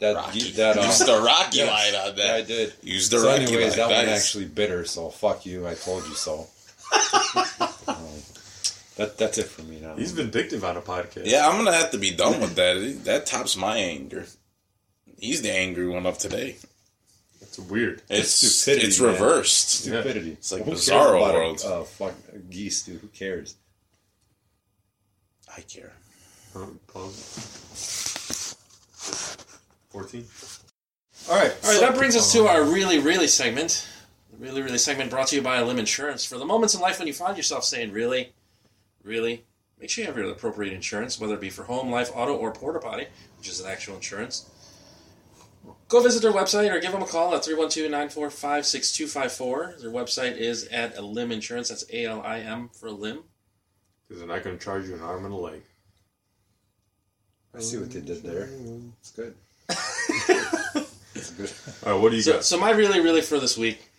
that 0.01 0.17
Rocky. 0.17 0.51
that 0.51 0.77
uh, 0.77 0.81
Use 0.81 0.99
the 0.99 1.21
Rocky 1.21 1.57
yes, 1.59 1.93
line 1.95 2.11
on 2.11 2.17
yeah, 2.17 2.33
I 2.33 2.41
did. 2.41 2.73
Use 2.81 3.09
the 3.09 3.19
So, 3.19 3.27
Rocky 3.29 3.43
anyways, 3.43 3.77
line. 3.77 3.89
that 3.89 4.05
one 4.05 4.13
actually 4.13 4.45
bitter. 4.45 4.83
So 4.83 5.09
fuck 5.09 5.45
you! 5.45 5.65
I 5.65 5.75
told 5.75 6.05
you 6.05 6.15
so. 6.15 6.47
Um, 7.87 7.95
that 8.97 9.17
that's 9.17 9.37
it 9.37 9.45
for 9.45 9.61
me 9.61 9.79
now. 9.79 9.95
He's 9.95 10.11
vindictive 10.11 10.65
on 10.65 10.75
a 10.75 10.81
podcast. 10.81 11.21
Yeah, 11.23 11.47
I'm 11.47 11.55
gonna 11.55 11.71
have 11.71 11.91
to 11.91 11.97
be 11.97 12.11
done 12.11 12.41
with 12.41 12.55
that. 12.55 13.05
That 13.05 13.25
tops 13.25 13.55
my 13.55 13.77
anger. 13.77 14.25
He's 15.17 15.41
the 15.41 15.53
angry 15.53 15.87
one 15.87 16.05
of 16.05 16.17
today. 16.17 16.57
It's 17.57 17.69
weird. 17.69 18.01
It's 18.09 18.29
stupidity, 18.31 18.87
it's 18.87 18.99
man. 18.99 19.11
reversed. 19.13 19.69
stupidity. 19.81 20.31
It's 20.33 20.51
like 20.51 20.63
Who 20.63 20.71
cares 20.71 20.87
Bizarro 20.89 21.17
about 21.17 21.35
a- 21.35 21.37
world. 21.37 21.61
Uh, 21.65 21.83
fuck 21.83 22.13
geese, 22.49 22.83
dude. 22.83 22.99
Who 23.01 23.07
cares? 23.07 23.55
I 25.55 25.61
care. 25.61 25.93
Um. 26.55 26.79
14. 29.89 30.25
All 31.29 31.35
right. 31.35 31.55
All 31.63 31.71
right, 31.71 31.79
that 31.81 31.95
brings 31.97 32.15
us 32.15 32.31
to 32.33 32.47
our 32.47 32.63
really, 32.63 32.99
really 32.99 33.27
segment. 33.27 33.87
The 34.31 34.37
really, 34.37 34.61
really 34.61 34.77
segment 34.77 35.09
brought 35.09 35.27
to 35.27 35.35
you 35.35 35.41
by 35.41 35.61
Lim 35.61 35.79
Insurance. 35.79 36.25
For 36.25 36.37
the 36.37 36.45
moments 36.45 36.75
in 36.75 36.81
life 36.81 36.99
when 36.99 37.07
you 37.07 37.13
find 37.13 37.35
yourself 37.37 37.63
saying, 37.63 37.91
really, 37.91 38.33
really, 39.03 39.43
make 39.79 39.89
sure 39.89 40.03
you 40.03 40.07
have 40.07 40.17
your 40.17 40.29
appropriate 40.29 40.73
insurance, 40.73 41.19
whether 41.19 41.33
it 41.33 41.41
be 41.41 41.49
for 41.49 41.63
home, 41.63 41.89
life, 41.89 42.11
auto, 42.13 42.35
or 42.35 42.51
porta 42.51 42.79
potty, 42.79 43.07
which 43.39 43.49
is 43.49 43.59
an 43.59 43.67
actual 43.69 43.95
insurance. 43.95 44.49
Go 45.89 46.01
visit 46.01 46.21
their 46.21 46.31
website 46.33 46.71
or 46.73 46.79
give 46.79 46.91
them 46.91 47.01
a 47.01 47.05
call 47.07 47.33
at 47.35 47.45
312 47.45 47.89
945 47.89 48.65
6254. 48.65 49.75
Their 49.79 49.89
website 49.91 50.37
is 50.37 50.65
at 50.67 51.01
Lim 51.03 51.31
Insurance. 51.31 51.69
That's 51.69 51.85
A 51.91 52.05
L 52.05 52.21
I 52.21 52.39
M 52.39 52.69
for 52.69 52.91
Lim. 52.91 53.23
Because 54.07 54.19
they're 54.19 54.27
not 54.27 54.43
going 54.43 54.57
to 54.57 54.63
charge 54.63 54.87
you 54.87 54.95
an 54.95 55.01
arm 55.01 55.25
and 55.25 55.33
a 55.33 55.37
leg. 55.37 55.61
I 57.55 57.59
see 57.59 57.77
what 57.77 57.89
they 57.91 58.01
did 58.01 58.21
there. 58.23 58.49
It's 58.99 59.11
good. 59.11 59.35
it's 61.15 61.31
good. 61.31 61.51
All 61.85 61.93
right, 61.93 62.01
what 62.01 62.09
do 62.11 62.15
you 62.17 62.21
So, 62.21 62.33
got? 62.33 62.43
so, 62.45 62.57
my 62.59 62.71
really, 62.71 62.99
really 62.99 63.21
for 63.21 63.39
this 63.39 63.57
week, 63.57 63.89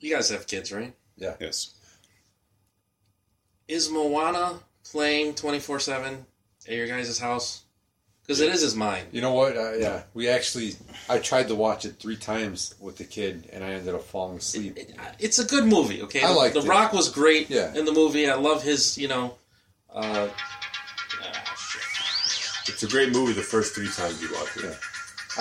you 0.00 0.14
guys 0.14 0.30
have 0.30 0.46
kids, 0.46 0.72
right? 0.72 0.94
Yeah. 1.16 1.34
Yes. 1.40 1.74
Is 3.68 3.90
Moana 3.90 4.60
playing 4.84 5.34
24 5.34 5.80
7 5.80 6.26
at 6.68 6.74
your 6.74 6.86
guys' 6.86 7.18
house? 7.18 7.63
Because 8.26 8.40
it 8.40 8.48
is 8.54 8.62
his 8.62 8.74
mine. 8.74 9.04
You 9.12 9.20
know 9.20 9.32
what? 9.34 9.54
Uh, 9.56 9.72
yeah, 9.74 10.02
we 10.14 10.28
actually. 10.30 10.76
I 11.10 11.18
tried 11.18 11.48
to 11.48 11.54
watch 11.54 11.84
it 11.84 11.96
three 12.00 12.16
times 12.16 12.74
with 12.80 12.96
the 12.96 13.04
kid, 13.04 13.50
and 13.52 13.62
I 13.62 13.72
ended 13.72 13.94
up 13.94 14.02
falling 14.02 14.38
asleep. 14.38 14.78
It- 14.78 14.94
it's 15.18 15.38
a 15.38 15.44
good 15.44 15.66
movie, 15.66 16.00
okay? 16.02 16.22
I 16.22 16.28
The- 16.28 16.34
liked 16.34 16.54
The 16.54 16.60
it. 16.60 16.66
Rock 16.66 16.92
was 16.94 17.10
great 17.10 17.50
Yeah. 17.50 17.74
in 17.74 17.84
the 17.84 17.92
movie. 17.92 18.28
I 18.30 18.34
love 18.36 18.62
his, 18.62 18.96
you 18.96 19.08
know. 19.08 19.34
Uh, 19.94 20.28
ah, 21.22 21.54
shit. 21.58 22.74
It's 22.74 22.82
a 22.82 22.88
great 22.88 23.12
movie 23.12 23.34
the 23.34 23.42
first 23.42 23.74
three 23.74 23.88
times 23.90 24.20
you 24.22 24.32
watch 24.32 24.56
it. 24.56 24.64
Yeah. 24.64 24.74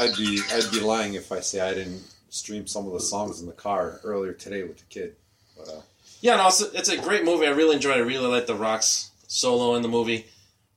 I'd 0.04 0.16
be 0.18 0.42
I'd 0.52 0.70
be 0.72 0.80
lying 0.82 1.14
if 1.14 1.32
I 1.32 1.40
say 1.40 1.62
I 1.62 1.74
didn't 1.74 2.04
stream 2.30 2.68
some 2.68 2.86
of 2.88 2.94
the 2.94 3.00
songs 3.00 3.40
in 3.40 3.46
the 3.48 3.54
car 3.54 4.02
earlier 4.04 4.34
today 4.34 4.64
with 4.64 4.78
the 4.78 4.84
kid. 4.90 5.16
But 5.58 5.70
uh, 5.70 5.82
Yeah, 6.20 6.36
no, 6.36 6.48
it's 6.48 6.62
a, 6.62 6.72
it's 6.78 6.90
a 6.90 6.98
great 6.98 7.24
movie. 7.24 7.46
I 7.46 7.52
really 7.52 7.76
enjoyed 7.76 7.96
it. 7.98 8.02
I 8.02 8.04
really 8.04 8.28
like 8.28 8.46
The 8.48 8.56
Rock's 8.56 9.12
solo 9.28 9.76
in 9.76 9.82
the 9.84 9.88
movie. 9.88 10.26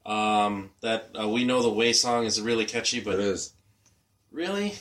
Um, 0.07 0.71
that 0.83 1.11
uh, 1.21 1.29
We 1.29 1.45
Know 1.45 1.63
the 1.63 1.69
Way 1.71 1.93
song 1.93 2.25
is 2.25 2.41
really 2.41 2.65
catchy, 2.65 3.01
but 3.01 3.15
it 3.15 3.21
is. 3.21 3.53
really? 4.31 4.75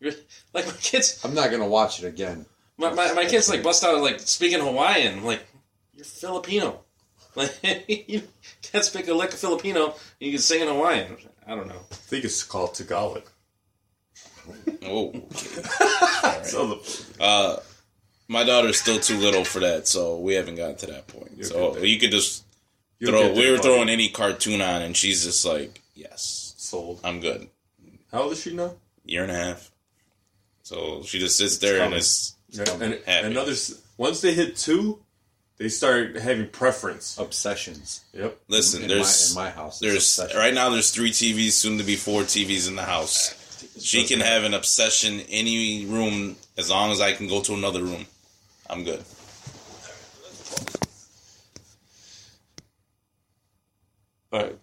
Re- 0.00 0.16
Like, 0.54 0.66
my 0.66 0.72
kids, 0.80 1.20
I'm 1.24 1.34
not 1.34 1.50
gonna 1.50 1.66
watch 1.68 2.02
it 2.02 2.06
again. 2.06 2.46
my, 2.78 2.92
my, 2.92 3.12
my 3.14 3.24
kids, 3.26 3.48
like, 3.50 3.62
bust 3.62 3.84
out, 3.84 4.00
like, 4.00 4.20
speaking 4.20 4.60
Hawaiian. 4.60 5.18
I'm 5.18 5.24
like, 5.24 5.42
you're 5.94 6.04
Filipino. 6.04 6.80
Like, 7.36 7.84
you 7.88 8.22
can't 8.60 8.84
speak 8.84 9.06
a 9.06 9.14
lick 9.14 9.32
of 9.32 9.38
Filipino, 9.38 9.94
you 10.18 10.32
can 10.32 10.40
sing 10.40 10.62
in 10.62 10.66
Hawaiian. 10.68 11.16
I 11.46 11.54
don't 11.54 11.68
know. 11.68 11.76
I 11.90 11.94
think 11.94 12.24
it's 12.24 12.42
called 12.42 12.74
Tagalog. 12.74 13.22
Oh. 14.84 15.12
So 16.42 16.66
the, 16.66 17.04
Uh, 17.20 17.56
my 18.26 18.42
daughter's 18.44 18.80
still 18.80 18.98
too 18.98 19.16
little 19.16 19.44
for 19.44 19.60
that, 19.60 19.86
so 19.86 20.18
we 20.18 20.34
haven't 20.34 20.56
gotten 20.56 20.76
to 20.76 20.86
that 20.86 21.06
point. 21.06 21.32
You're 21.36 21.44
so 21.46 21.76
you 21.78 21.98
could 22.00 22.10
just 22.10 22.44
you'll 23.00 23.10
throw. 23.10 23.32
We 23.32 23.42
the 23.44 23.50
were 23.50 23.56
body. 23.56 23.68
throwing 23.68 23.88
any 23.88 24.08
cartoon 24.10 24.60
on, 24.62 24.82
and 24.82 24.96
she's 24.96 25.24
just 25.24 25.44
like, 25.44 25.82
"Yes, 25.94 26.54
sold. 26.56 27.00
I'm 27.02 27.20
good." 27.20 27.48
How 28.12 28.22
old 28.22 28.32
is 28.32 28.40
she 28.42 28.54
now? 28.54 28.74
Year 29.04 29.22
and 29.22 29.32
a 29.32 29.34
half. 29.36 29.70
So 30.62 31.02
she 31.04 31.18
just 31.18 31.36
sits 31.36 31.58
there 31.58 31.82
and 31.82 31.94
is 31.94 32.36
Yeah, 32.48 32.64
and 32.80 33.00
Happy. 33.06 33.26
another. 33.26 33.54
Once 33.96 34.20
they 34.20 34.32
hit 34.34 34.56
two, 34.56 35.00
they 35.58 35.68
start 35.68 36.16
having 36.16 36.48
preference. 36.48 37.18
Obsessions. 37.18 38.00
Yep. 38.12 38.40
listen. 38.48 38.82
in 38.82 38.88
there's 38.88 39.34
my, 39.34 39.42
in 39.42 39.46
my 39.48 39.54
house. 39.54 39.78
there's 39.80 40.20
right 40.36 40.54
now 40.54 40.70
there's 40.70 40.90
three 40.92 41.10
TVs, 41.10 41.52
soon 41.52 41.78
to 41.78 41.84
be 41.84 41.96
four 41.96 42.22
TVs 42.22 42.68
in 42.68 42.76
the 42.76 42.84
house. 42.84 43.34
She 43.80 44.04
can 44.04 44.20
have 44.20 44.44
an 44.44 44.54
obsession 44.54 45.20
any 45.28 45.86
room 45.86 46.36
as 46.58 46.70
long 46.70 46.92
as 46.92 47.00
I 47.00 47.12
can 47.12 47.28
go 47.28 47.40
to 47.42 47.54
another 47.54 47.82
room. 47.82 48.06
I'm 48.68 48.84
good. 48.84 49.00
All 49.00 49.04
right. 54.32 54.56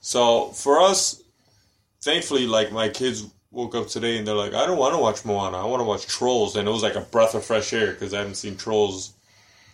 So 0.00 0.48
for 0.48 0.80
us, 0.80 1.22
thankfully, 2.00 2.46
like 2.46 2.72
my 2.72 2.88
kids 2.88 3.26
woke 3.50 3.74
up 3.74 3.88
today 3.88 4.18
and 4.18 4.26
they're 4.26 4.34
like, 4.34 4.54
I 4.54 4.66
don't 4.66 4.78
want 4.78 4.94
to 4.94 5.00
watch 5.00 5.24
Moana. 5.24 5.58
I 5.58 5.64
want 5.64 5.80
to 5.80 5.84
watch 5.84 6.06
Trolls, 6.06 6.56
and 6.56 6.68
it 6.68 6.70
was 6.70 6.82
like 6.82 6.94
a 6.96 7.00
breath 7.00 7.34
of 7.34 7.44
fresh 7.44 7.72
air 7.72 7.92
because 7.92 8.12
I 8.14 8.18
haven't 8.18 8.34
seen 8.36 8.56
Trolls 8.56 9.12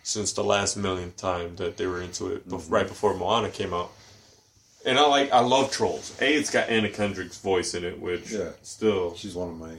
since 0.03 0.33
the 0.33 0.43
last 0.43 0.75
millionth 0.75 1.15
time 1.17 1.55
that 1.57 1.77
they 1.77 1.85
were 1.87 2.01
into 2.01 2.27
it, 2.27 2.47
bef- 2.47 2.61
mm-hmm. 2.61 2.73
right 2.73 2.87
before 2.87 3.13
Moana 3.15 3.49
came 3.49 3.73
out. 3.73 3.91
And 4.85 4.99
I 4.99 5.07
like, 5.07 5.31
I 5.31 5.39
love 5.39 5.71
Trolls. 5.71 6.13
A, 6.21 6.33
it's 6.33 6.51
got 6.51 6.69
Anna 6.69 6.89
Kendrick's 6.89 7.37
voice 7.39 7.73
in 7.73 7.85
it, 7.85 7.99
which 7.99 8.31
Yeah. 8.31 8.49
still, 8.63 9.15
She's 9.15 9.33
one 9.35 9.49
of 9.49 9.57
my 9.57 9.73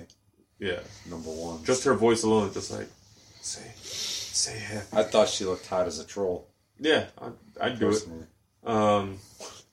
yeah, 0.59 0.80
number 1.11 1.28
one. 1.28 1.62
just 1.64 1.84
her 1.84 1.92
voice 1.94 2.22
alone, 2.22 2.52
just 2.55 2.70
like 2.70 2.88
say, 3.42 3.70
say 3.82 4.59
happy. 4.59 4.86
I 4.96 5.02
thought 5.02 5.28
she 5.28 5.44
looked 5.44 5.66
hot 5.66 5.86
as 5.86 5.98
a 5.98 6.07
troll. 6.07 6.48
Yeah, 6.80 7.07
I, 7.20 7.28
I'd 7.61 7.78
do 7.78 7.90
it. 7.90 8.07
Personally. 8.64 8.96
Um, 8.96 9.18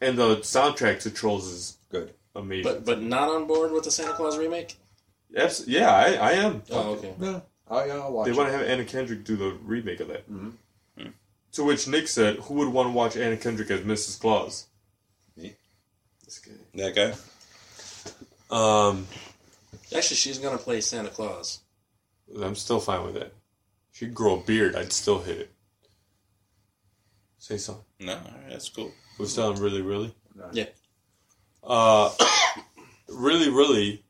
and 0.01 0.17
the 0.17 0.37
soundtrack 0.37 0.99
to 1.01 1.11
Trolls 1.11 1.47
is 1.47 1.77
Good. 1.89 2.13
amazing. 2.35 2.63
But 2.71 2.85
but 2.85 3.01
not 3.01 3.29
on 3.29 3.45
board 3.47 3.71
with 3.71 3.83
the 3.83 3.91
Santa 3.91 4.13
Claus 4.13 4.37
remake. 4.37 4.77
Yes, 5.29 5.63
yeah, 5.67 5.89
I, 5.93 6.13
I 6.15 6.31
am. 6.33 6.61
Oh, 6.71 6.91
okay. 6.93 7.13
Yeah. 7.19 7.39
Yeah, 7.69 7.77
I'll 7.95 8.11
watch 8.11 8.25
They 8.25 8.31
it. 8.31 8.37
want 8.37 8.49
to 8.51 8.57
have 8.57 8.67
Anna 8.67 8.83
Kendrick 8.83 9.23
do 9.23 9.37
the 9.37 9.51
remake 9.63 10.01
of 10.01 10.09
that. 10.09 10.29
Mhm. 10.29 10.53
To 11.53 11.63
which 11.65 11.85
Nick 11.87 12.07
said, 12.07 12.37
"Who 12.37 12.53
would 12.55 12.69
want 12.69 12.87
to 12.87 12.93
watch 12.93 13.15
Anna 13.17 13.35
Kendrick 13.37 13.69
as 13.71 13.81
Mrs. 13.81 14.19
Claus?" 14.19 14.67
Me. 15.35 15.55
This 16.25 16.39
guy. 16.39 16.51
That 16.75 16.95
guy. 16.95 17.13
Um, 18.55 19.07
Actually, 19.95 20.15
she's 20.17 20.37
gonna 20.37 20.57
play 20.57 20.79
Santa 20.81 21.09
Claus. 21.09 21.59
I'm 22.41 22.55
still 22.55 22.79
fine 22.79 23.03
with 23.05 23.15
that. 23.15 23.33
She'd 23.91 24.13
grow 24.13 24.39
a 24.39 24.43
beard, 24.43 24.75
I'd 24.75 24.93
still 24.93 25.19
hit 25.21 25.37
it. 25.39 25.50
Say 27.41 27.57
something. 27.57 27.83
No, 27.99 28.19
that's 28.47 28.69
cool. 28.69 28.91
We're 29.17 29.25
sound 29.25 29.57
really, 29.57 29.81
really. 29.81 30.13
Yeah. 30.51 30.65
Uh, 31.63 32.11
really, 33.09 33.49
really, 33.49 34.03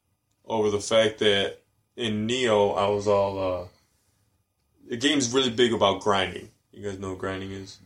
over 0.46 0.70
the 0.70 0.82
fact 0.82 1.20
that 1.20 1.60
in 1.96 2.28
Nioh, 2.28 2.78
I 2.78 2.90
was 2.90 3.08
all. 3.08 3.40
Uh, 3.40 3.68
the 4.90 4.98
game's 4.98 5.34
really 5.34 5.50
big 5.50 5.72
about 5.72 6.02
grinding. 6.02 6.50
You 6.74 6.84
guys 6.84 7.00
know 7.00 7.12
what 7.12 7.20
grinding 7.20 7.52
is? 7.52 7.80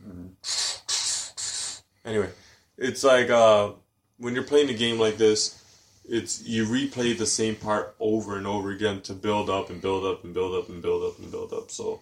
Anyway, 2.03 2.31
it's 2.79 3.03
like 3.03 3.29
uh, 3.29 3.73
when 4.17 4.33
you're 4.33 4.43
playing 4.43 4.71
a 4.71 4.73
game 4.73 4.97
like 4.97 5.17
this, 5.17 5.63
it's 6.09 6.43
you 6.43 6.65
replay 6.65 7.15
the 7.15 7.27
same 7.27 7.55
part 7.55 7.95
over 7.99 8.35
and 8.35 8.47
over 8.47 8.71
again 8.71 8.99
to 9.01 9.13
build 9.13 9.51
up 9.51 9.69
and 9.69 9.79
build 9.79 10.05
up 10.05 10.23
and 10.23 10.33
build 10.33 10.55
up 10.55 10.69
and 10.69 10.81
build 10.81 11.03
up 11.03 11.19
and 11.19 11.29
build 11.29 11.53
up. 11.53 11.69
So, 11.69 12.01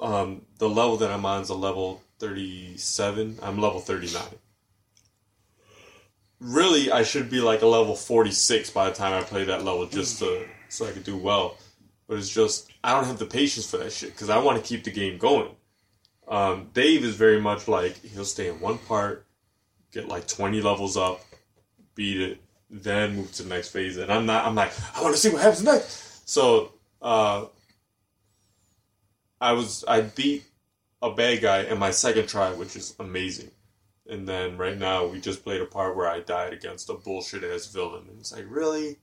um, 0.00 0.42
the 0.58 0.68
level 0.68 0.96
that 0.98 1.10
I'm 1.10 1.24
on 1.24 1.42
is 1.42 1.48
a 1.48 1.54
level 1.54 2.02
37. 2.18 3.38
I'm 3.42 3.60
level 3.60 3.80
39 3.80 4.22
really 6.40 6.90
I 6.90 7.02
should 7.02 7.30
be 7.30 7.40
like 7.40 7.62
a 7.62 7.66
level 7.66 7.94
46 7.96 8.70
by 8.70 8.90
the 8.90 8.94
time 8.94 9.14
I 9.14 9.22
play 9.22 9.44
that 9.44 9.64
level 9.64 9.86
just 9.86 10.18
to 10.20 10.46
so 10.68 10.86
I 10.86 10.92
could 10.92 11.04
do 11.04 11.16
well. 11.16 11.56
But 12.08 12.18
it's 12.18 12.28
just 12.28 12.70
I 12.84 12.92
don't 12.92 13.06
have 13.06 13.18
the 13.18 13.26
patience 13.26 13.68
for 13.68 13.78
that 13.78 13.92
shit 13.92 14.12
because 14.12 14.30
I 14.30 14.38
want 14.38 14.62
to 14.62 14.66
keep 14.66 14.84
the 14.84 14.90
game 14.90 15.18
going. 15.18 15.50
Um, 16.28 16.70
Dave 16.72 17.04
is 17.04 17.14
very 17.14 17.40
much 17.40 17.68
like 17.68 18.02
he'll 18.04 18.24
stay 18.24 18.48
in 18.48 18.60
one 18.60 18.78
part, 18.78 19.26
get 19.92 20.08
like 20.08 20.26
20 20.26 20.60
levels 20.60 20.96
up, 20.96 21.20
beat 21.94 22.20
it, 22.20 22.40
then 22.68 23.16
move 23.16 23.32
to 23.34 23.44
the 23.44 23.48
next 23.48 23.68
phase. 23.68 23.96
And 23.96 24.12
I'm 24.12 24.26
not. 24.26 24.44
I'm 24.44 24.54
like 24.54 24.72
I 24.96 25.02
want 25.02 25.14
to 25.14 25.20
see 25.20 25.30
what 25.30 25.42
happens 25.42 25.64
next. 25.64 26.28
So 26.28 26.72
uh, 27.00 27.46
I 29.40 29.52
was 29.52 29.84
I 29.86 30.02
beat 30.02 30.44
a 31.02 31.10
bad 31.12 31.40
guy 31.42 31.62
in 31.62 31.78
my 31.78 31.90
second 31.90 32.28
try, 32.28 32.52
which 32.52 32.76
is 32.76 32.94
amazing. 32.98 33.50
And 34.08 34.28
then 34.28 34.56
right 34.56 34.78
now 34.78 35.06
we 35.06 35.20
just 35.20 35.42
played 35.44 35.60
a 35.60 35.66
part 35.66 35.96
where 35.96 36.08
I 36.08 36.20
died 36.20 36.52
against 36.52 36.90
a 36.90 36.94
bullshit 36.94 37.44
ass 37.44 37.66
villain. 37.66 38.06
And 38.08 38.20
it's 38.20 38.32
like, 38.32 38.46
really? 38.48 38.96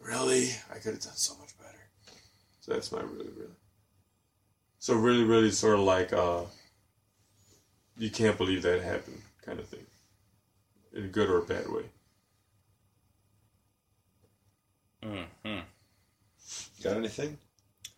Really? 0.00 0.50
I 0.70 0.74
could 0.74 0.94
have 0.94 1.00
done 1.02 1.16
so 1.16 1.36
much 1.38 1.56
better. 1.58 1.88
So 2.60 2.72
that's 2.72 2.92
my 2.92 3.00
really, 3.00 3.30
really. 3.36 3.54
So 4.78 4.94
really, 4.94 5.24
really 5.24 5.50
sort 5.50 5.74
of 5.78 5.84
like 5.84 6.12
uh 6.12 6.42
you 7.96 8.10
can't 8.10 8.36
believe 8.36 8.62
that 8.62 8.82
happened 8.82 9.22
kind 9.44 9.60
of 9.60 9.68
thing. 9.68 9.86
In 10.92 11.04
a 11.04 11.08
good 11.08 11.28
or 11.28 11.38
a 11.38 11.42
bad 11.42 11.68
way. 11.68 11.84
hmm 15.02 15.58
Got 16.82 16.96
anything? 16.96 17.38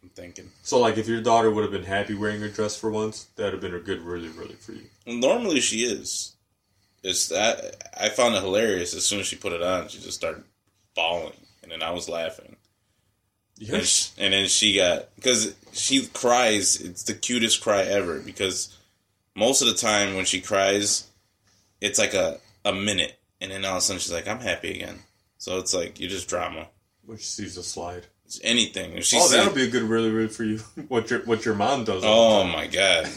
I'm 0.07 0.11
thinking. 0.15 0.51
So 0.63 0.79
like 0.79 0.99
if 0.99 1.09
your 1.09 1.21
daughter 1.21 1.51
would 1.51 1.63
have 1.63 1.73
been 1.73 1.83
happy 1.85 2.15
wearing 2.15 2.41
her 2.41 2.49
dress 2.49 2.77
for 2.77 2.91
once, 2.91 3.25
that'd 3.35 3.53
have 3.55 3.61
been 3.61 3.75
a 3.75 3.81
good 3.81 4.03
really, 4.03 4.29
really 4.29 4.55
for 4.55 4.73
you. 4.73 4.85
Normally 5.05 5.61
she 5.61 5.79
is. 5.85 6.37
It's 7.03 7.29
that 7.29 7.89
I 7.99 8.09
found 8.09 8.35
it 8.37 8.43
hilarious. 8.43 8.95
As 8.95 9.05
soon 9.05 9.19
as 9.21 9.27
she 9.27 9.35
put 9.37 9.53
it 9.53 9.63
on, 9.63 9.89
she 9.89 9.99
just 9.99 10.17
started 10.19 10.45
bawling, 10.95 11.33
and 11.63 11.73
then 11.73 11.83
I 11.83 11.91
was 11.91 12.09
laughing. 12.09 12.47
And, 13.59 13.69
Yes. 13.69 14.13
and 14.19 14.33
then 14.33 14.47
she 14.49 14.77
got 14.77 15.15
because 15.17 15.55
she 15.73 16.07
cries. 16.07 16.81
It's 16.81 17.03
the 17.05 17.15
cutest 17.15 17.61
cry 17.63 17.83
ever 17.83 18.21
because 18.21 18.77
most 19.35 19.61
of 19.63 19.69
the 19.69 19.75
time 19.75 20.15
when 20.15 20.25
she 20.25 20.41
cries, 20.41 21.09
it's 21.81 21.99
like 21.99 22.15
a 22.15 22.39
a 22.65 22.73
minute, 22.73 23.19
and 23.41 23.51
then 23.51 23.65
all 23.65 23.73
of 23.73 23.79
a 23.79 23.81
sudden 23.81 23.99
she's 24.01 24.13
like, 24.13 24.29
"I'm 24.29 24.41
happy 24.41 24.71
again." 24.75 25.01
So 25.39 25.59
it's 25.59 25.75
like 25.75 25.99
you 25.99 26.07
just 26.09 26.29
drama. 26.29 26.69
When 27.05 27.19
she 27.19 27.25
sees 27.25 27.57
a 27.57 27.63
slide. 27.65 28.07
It's 28.27 28.41
anything. 28.43 29.01
She 29.03 29.17
oh, 29.17 29.21
sees- 29.21 29.31
that'll 29.31 29.55
be 29.55 29.63
a 29.63 29.71
good 29.71 29.85
really, 29.85 30.11
really 30.11 30.29
for 30.29 30.43
you. 30.43 30.59
what 30.89 31.11
your 31.11 31.21
what 31.21 31.45
your 31.45 31.55
mom 31.55 31.85
does. 31.85 32.03
oh 32.05 32.45
my 32.45 32.67
god, 32.67 33.09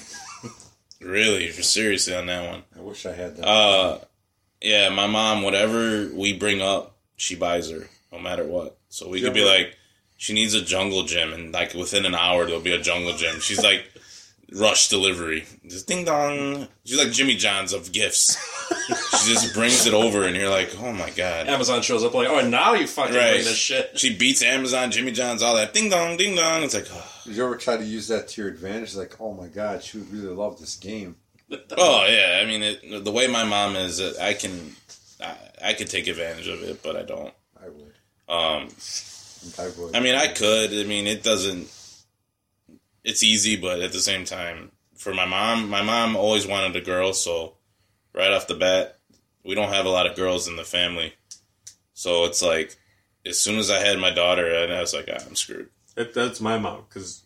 really? 1.01 1.45
If 1.45 1.57
you're 1.57 1.63
seriously 1.63 2.15
on 2.15 2.27
that 2.27 2.49
one. 2.49 2.63
I 2.77 2.81
wish 2.81 3.05
I 3.07 3.13
had 3.13 3.35
that. 3.37 3.47
Uh, 3.47 3.99
yeah, 4.61 4.89
my 4.89 5.07
mom, 5.07 5.41
whatever 5.41 6.09
we 6.13 6.33
bring 6.33 6.61
up, 6.61 6.95
she 7.15 7.35
buys 7.35 7.71
her, 7.71 7.89
no 8.11 8.19
matter 8.19 8.43
what. 8.43 8.77
So 8.89 9.09
we 9.09 9.21
could 9.21 9.33
be 9.33 9.43
like, 9.45 9.75
she 10.17 10.33
needs 10.33 10.53
a 10.53 10.61
jungle 10.61 11.03
gym, 11.03 11.33
and 11.33 11.51
like 11.51 11.73
within 11.73 12.05
an 12.05 12.13
hour, 12.13 12.45
there'll 12.45 12.61
be 12.61 12.73
a 12.73 12.81
jungle 12.81 13.13
gym. 13.13 13.39
She's 13.39 13.63
like, 13.63 13.85
rush 14.53 14.89
delivery. 14.89 15.45
Just 15.65 15.87
ding 15.87 16.05
dong. 16.05 16.67
She's 16.85 16.99
like 16.99 17.11
Jimmy 17.11 17.35
John's 17.35 17.73
of 17.73 17.91
gifts. 17.91 18.37
She 18.89 19.33
just 19.33 19.53
brings 19.53 19.85
it 19.85 19.93
over, 19.93 20.23
and 20.23 20.35
you're 20.35 20.49
like, 20.49 20.75
oh 20.81 20.91
my 20.91 21.09
god. 21.11 21.47
Amazon 21.47 21.81
shows 21.81 22.03
up 22.03 22.13
like, 22.13 22.27
oh, 22.27 22.47
now 22.47 22.73
you 22.73 22.87
fucking 22.87 23.15
Right. 23.15 23.31
bring 23.33 23.43
this 23.45 23.55
shit. 23.55 23.97
She 23.99 24.15
beats 24.15 24.41
Amazon, 24.43 24.91
Jimmy 24.91 25.11
John's, 25.11 25.41
all 25.41 25.55
that. 25.55 25.73
Ding 25.73 25.89
dong, 25.89 26.17
ding 26.17 26.35
dong. 26.35 26.63
It's 26.63 26.73
like, 26.73 26.87
oh, 26.91 27.11
Did 27.25 27.35
you 27.35 27.45
ever 27.45 27.55
try 27.57 27.77
to 27.77 27.83
use 27.83 28.07
that 28.07 28.27
to 28.29 28.41
your 28.41 28.49
advantage? 28.49 28.95
Like, 28.95 29.19
oh 29.19 29.33
my 29.33 29.47
god, 29.47 29.83
she 29.83 29.97
would 29.99 30.11
really 30.11 30.33
love 30.33 30.59
this 30.59 30.75
game. 30.75 31.15
oh 31.77 32.05
yeah. 32.07 32.39
I 32.41 32.45
mean, 32.45 32.63
it, 32.63 33.03
the 33.03 33.11
way 33.11 33.27
my 33.27 33.43
mom 33.43 33.75
is, 33.75 33.99
I 34.19 34.33
can, 34.33 34.75
I, 35.21 35.35
I 35.63 35.73
could 35.73 35.89
take 35.89 36.07
advantage 36.07 36.47
of 36.47 36.61
it, 36.63 36.81
but 36.83 36.95
I 36.95 37.03
don't. 37.03 37.33
I 37.61 37.69
would. 37.69 37.93
Um, 38.27 38.69
I 39.57 39.69
would. 39.79 39.95
I 39.95 39.99
mean, 39.99 40.15
I 40.15 40.27
could. 40.27 40.71
I 40.73 40.83
mean, 40.83 41.07
it 41.07 41.23
doesn't. 41.23 41.67
It's 43.03 43.23
easy, 43.23 43.55
but 43.55 43.79
at 43.81 43.91
the 43.91 43.99
same 43.99 44.25
time, 44.25 44.71
for 44.95 45.13
my 45.13 45.25
mom, 45.25 45.69
my 45.69 45.81
mom 45.81 46.15
always 46.15 46.45
wanted 46.45 46.75
a 46.75 46.81
girl, 46.81 47.13
so 47.13 47.53
right 48.19 48.31
off 48.31 48.47
the 48.47 48.55
bat, 48.55 48.97
we 49.43 49.55
don't 49.55 49.73
have 49.73 49.85
a 49.85 49.89
lot 49.89 50.05
of 50.07 50.15
girls 50.15 50.47
in 50.47 50.55
the 50.57 50.63
family. 50.63 51.13
So 51.93 52.25
it's 52.25 52.41
like, 52.41 52.75
as 53.25 53.39
soon 53.39 53.57
as 53.59 53.71
I 53.71 53.79
had 53.79 53.97
my 53.99 54.11
daughter, 54.11 54.47
and 54.53 54.71
I 54.73 54.81
was 54.81 54.93
like, 54.93 55.09
ah, 55.11 55.17
I'm 55.25 55.35
screwed. 55.35 55.69
That, 55.95 56.13
that's 56.13 56.39
my 56.41 56.57
mom 56.57 56.83
because 56.87 57.23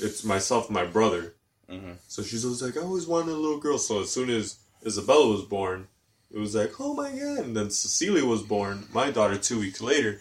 it's 0.00 0.24
myself 0.24 0.66
and 0.66 0.74
my 0.74 0.84
brother. 0.84 1.34
Mhm. 1.68 1.96
So 2.06 2.22
she's 2.22 2.44
always 2.44 2.62
like, 2.62 2.76
I 2.76 2.80
always 2.80 3.06
wanted 3.06 3.32
a 3.32 3.36
little 3.36 3.58
girl. 3.58 3.78
So 3.78 4.00
as 4.02 4.10
soon 4.10 4.30
as 4.30 4.56
Isabella 4.86 5.28
was 5.30 5.42
born, 5.42 5.88
it 6.30 6.38
was 6.38 6.54
like, 6.54 6.72
oh 6.80 6.94
my 6.94 7.10
god. 7.10 7.38
And 7.44 7.56
then 7.56 7.70
Cecilia 7.70 8.24
was 8.24 8.42
born, 8.42 8.86
my 8.92 9.10
daughter, 9.10 9.36
two 9.36 9.58
weeks 9.60 9.80
later. 9.80 10.20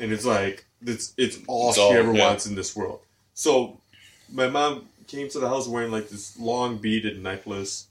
And 0.00 0.12
it's 0.12 0.24
like, 0.24 0.64
it's, 0.84 1.12
it's 1.16 1.38
all 1.46 1.68
It's 1.68 1.76
she 1.78 1.82
all- 1.82 1.92
ever 1.92 2.12
yeah. 2.14 2.26
wants 2.26 2.46
in 2.46 2.54
this 2.54 2.74
world. 2.74 3.00
So 3.34 3.80
my 4.32 4.48
mom 4.48 4.88
came 5.06 5.28
to 5.28 5.38
the 5.40 5.48
house 5.48 5.68
wearing 5.68 5.90
like 5.92 6.08
this 6.08 6.38
long 6.38 6.78
beaded 6.78 7.22
necklace. 7.22 7.86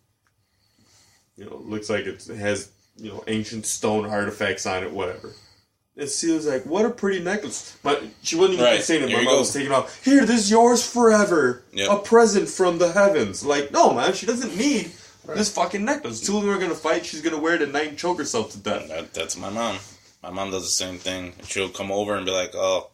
You 1.40 1.46
know, 1.46 1.62
looks 1.64 1.90
like 1.90 2.06
it 2.06 2.22
has, 2.38 2.70
you 2.98 3.10
know, 3.12 3.24
ancient 3.28 3.66
stone 3.66 4.06
artifacts 4.06 4.66
on 4.66 4.84
it, 4.84 4.92
whatever. 4.92 5.32
And 5.96 6.10
she 6.10 6.32
was 6.32 6.46
like, 6.46 6.66
"What 6.66 6.86
a 6.86 6.90
pretty 6.90 7.22
necklace!" 7.24 7.78
But 7.82 8.04
she 8.24 8.36
wasn't 8.36 8.56
even 8.56 8.66
Right. 8.66 8.84
saying 8.84 9.04
it. 9.04 9.10
Here 9.10 9.18
My 9.20 9.24
mom 9.24 9.34
go. 9.36 9.40
was 9.40 9.54
taking 9.54 9.72
off. 9.72 10.04
Here, 10.04 10.26
this 10.26 10.42
is 10.42 10.52
yours 10.52 10.86
forever. 10.86 11.64
Yep. 11.72 11.90
A 11.90 11.98
present 12.00 12.50
from 12.50 12.78
the 12.78 12.92
heavens. 12.92 13.46
Like, 13.46 13.72
no, 13.72 13.94
man, 13.94 14.14
she 14.14 14.26
doesn't 14.26 14.58
need 14.58 14.92
this 15.28 15.50
fucking 15.50 15.86
necklace. 15.86 16.20
Two 16.20 16.38
of 16.38 16.44
them 16.44 16.52
are 16.54 16.60
gonna 16.60 16.76
fight. 16.76 17.06
She's 17.06 17.22
gonna 17.22 17.38
wear 17.40 17.56
it 17.56 17.62
at 17.62 17.72
night 17.72 17.88
and 17.90 17.98
choke 17.98 18.18
herself 18.18 18.52
to 18.52 18.58
death. 18.58 18.90
That, 18.90 19.14
that's 19.14 19.38
my 19.38 19.50
mom. 19.50 19.78
My 20.22 20.30
mom 20.30 20.52
does 20.52 20.64
the 20.64 20.70
same 20.70 20.98
thing. 20.98 21.34
She'll 21.48 21.70
come 21.70 21.90
over 21.92 22.16
and 22.16 22.26
be 22.26 22.32
like, 22.32 22.54
"Oh, 22.54 22.90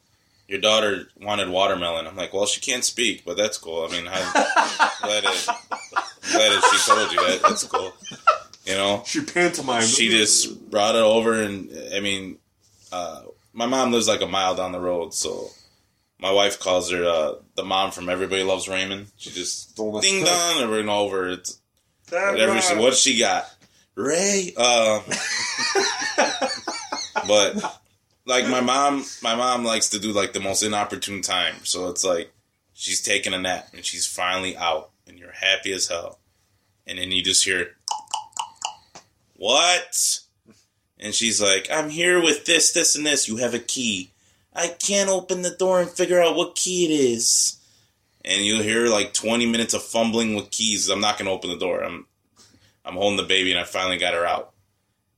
your 0.48 0.60
daughter 0.62 1.08
wanted 1.20 1.50
watermelon." 1.50 2.06
I'm 2.06 2.16
like, 2.16 2.32
"Well, 2.34 2.46
she 2.46 2.62
can't 2.62 2.84
speak, 2.86 3.24
but 3.26 3.38
that's 3.38 3.58
cool. 3.58 3.88
I 3.88 3.92
mean, 3.92 4.08
I'm 4.08 4.32
glad 5.02 5.24
it, 5.26 5.48
I'm 5.50 6.02
glad 6.32 6.52
that 6.52 6.64
she 6.72 6.92
told 6.92 7.12
you 7.12 7.18
that. 7.18 7.42
That's 7.44 7.64
cool. 7.64 7.94
You 8.66 8.76
know." 8.76 9.04
She 9.06 9.22
pantomimed. 9.22 9.86
she 9.86 10.10
just 10.10 10.70
brought 10.70 10.96
it 10.96 11.02
over 11.02 11.42
and 11.42 11.70
i 11.94 12.00
mean 12.00 12.38
uh, 12.92 13.22
my 13.54 13.66
mom 13.66 13.92
lives 13.92 14.08
like 14.08 14.22
a 14.22 14.28
mile 14.28 14.56
down 14.56 14.72
the 14.72 14.80
road 14.80 15.14
so 15.14 15.50
my 16.20 16.32
wife 16.32 16.60
calls 16.60 16.92
her 16.92 17.04
uh, 17.04 17.34
the 17.56 17.64
mom 17.64 17.92
from 17.92 18.10
everybody 18.10 18.44
loves 18.44 18.68
raymond 18.68 19.08
she 19.18 19.30
just 19.32 19.76
ding 19.76 20.24
dong 20.24 20.62
and 20.62 20.70
we're 20.70 20.90
over 20.90 21.30
it's 21.30 21.60
whatever 22.10 22.60
she, 22.62 22.76
what 22.76 22.96
she 22.96 23.18
got 23.20 23.46
ray 23.96 24.54
uh, 24.58 25.00
but 27.28 27.80
like 28.26 28.48
my 28.48 28.62
mom 28.62 29.04
my 29.22 29.36
mom 29.36 29.64
likes 29.64 29.90
to 29.90 30.00
do 30.00 30.12
like 30.12 30.34
the 30.34 30.40
most 30.40 30.64
inopportune 30.64 31.22
time 31.22 31.56
so 31.64 31.90
it's 31.90 32.04
like 32.04 32.32
She's 32.78 33.02
taking 33.02 33.34
a 33.34 33.40
nap 33.40 33.70
and 33.74 33.86
she's 33.86 34.06
finally 34.06 34.58
out, 34.58 34.90
and 35.08 35.18
you're 35.18 35.32
happy 35.32 35.72
as 35.74 35.88
hell. 35.88 36.20
And 36.88 37.00
then 37.00 37.12
you 37.12 37.24
just 37.24 37.46
hear, 37.46 37.76
What? 39.36 40.20
And 41.00 41.14
she's 41.14 41.42
like, 41.42 41.68
I'm 41.72 41.90
here 41.90 42.22
with 42.22 42.46
this, 42.46 42.72
this, 42.72 42.96
and 42.96 43.06
this. 43.06 43.28
You 43.28 43.38
have 43.38 43.54
a 43.54 43.60
key. 43.60 44.12
I 44.56 44.68
can't 44.68 45.10
open 45.10 45.42
the 45.42 45.52
door 45.52 45.82
and 45.82 45.90
figure 45.90 46.22
out 46.22 46.36
what 46.36 46.56
key 46.56 46.86
it 46.86 46.92
is. 46.92 47.58
And 48.24 48.44
you'll 48.46 48.64
hear 48.64 48.88
like 48.88 49.14
20 49.14 49.46
minutes 49.46 49.74
of 49.74 49.84
fumbling 49.84 50.36
with 50.36 50.52
keys. 50.52 50.90
I'm 50.90 51.02
not 51.02 51.18
going 51.18 51.26
to 51.26 51.34
open 51.34 51.50
the 51.50 51.58
door. 51.58 51.84
I'm 51.84 52.08
I'm 52.86 52.96
holding 52.96 53.18
the 53.18 53.24
baby 53.24 53.52
and 53.52 53.60
I 53.60 53.64
finally 53.64 53.98
got 53.98 54.14
her 54.14 54.26
out. 54.26 54.54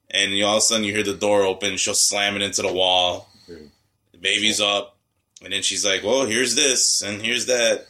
And 0.10 0.32
you, 0.32 0.46
all 0.46 0.56
of 0.56 0.60
a 0.60 0.62
sudden 0.62 0.86
you 0.86 0.94
hear 0.94 1.04
the 1.04 1.14
door 1.14 1.44
open. 1.44 1.78
She'll 1.78 1.94
slam 1.94 2.36
it 2.36 2.42
into 2.42 2.62
the 2.62 2.72
wall. 2.72 3.30
Mm-hmm. 3.50 3.66
The 4.14 4.18
baby's 4.18 4.62
up. 4.62 4.98
And 5.44 5.54
then 5.54 5.62
she's 5.62 5.86
like, 5.86 6.04
well, 6.04 6.26
here's 6.26 6.56
this 6.56 7.02
and 7.02 7.22
here's 7.22 7.46
that. 7.48 7.88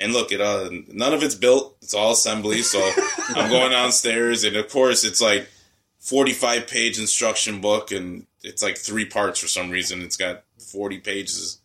And 0.00 0.12
look, 0.14 0.32
it 0.32 0.40
uh, 0.40 0.70
none 0.88 1.12
of 1.12 1.22
it's 1.22 1.34
built. 1.34 1.76
It's 1.82 1.94
all 1.94 2.12
assembly. 2.12 2.62
So 2.62 2.80
I'm 3.28 3.50
going 3.50 3.70
downstairs. 3.70 4.44
And 4.44 4.56
of 4.56 4.68
course, 4.70 5.04
it's 5.04 5.20
like 5.20 5.46
45 5.98 6.66
page 6.66 6.98
instruction 6.98 7.60
book. 7.60 7.92
And 7.92 8.26
it's 8.42 8.62
like 8.62 8.78
three 8.78 9.04
parts 9.04 9.38
for 9.38 9.46
some 9.46 9.70
reason. 9.70 10.00
It's 10.00 10.16
got 10.16 10.42
40 10.58 10.98
pages. 11.00 11.60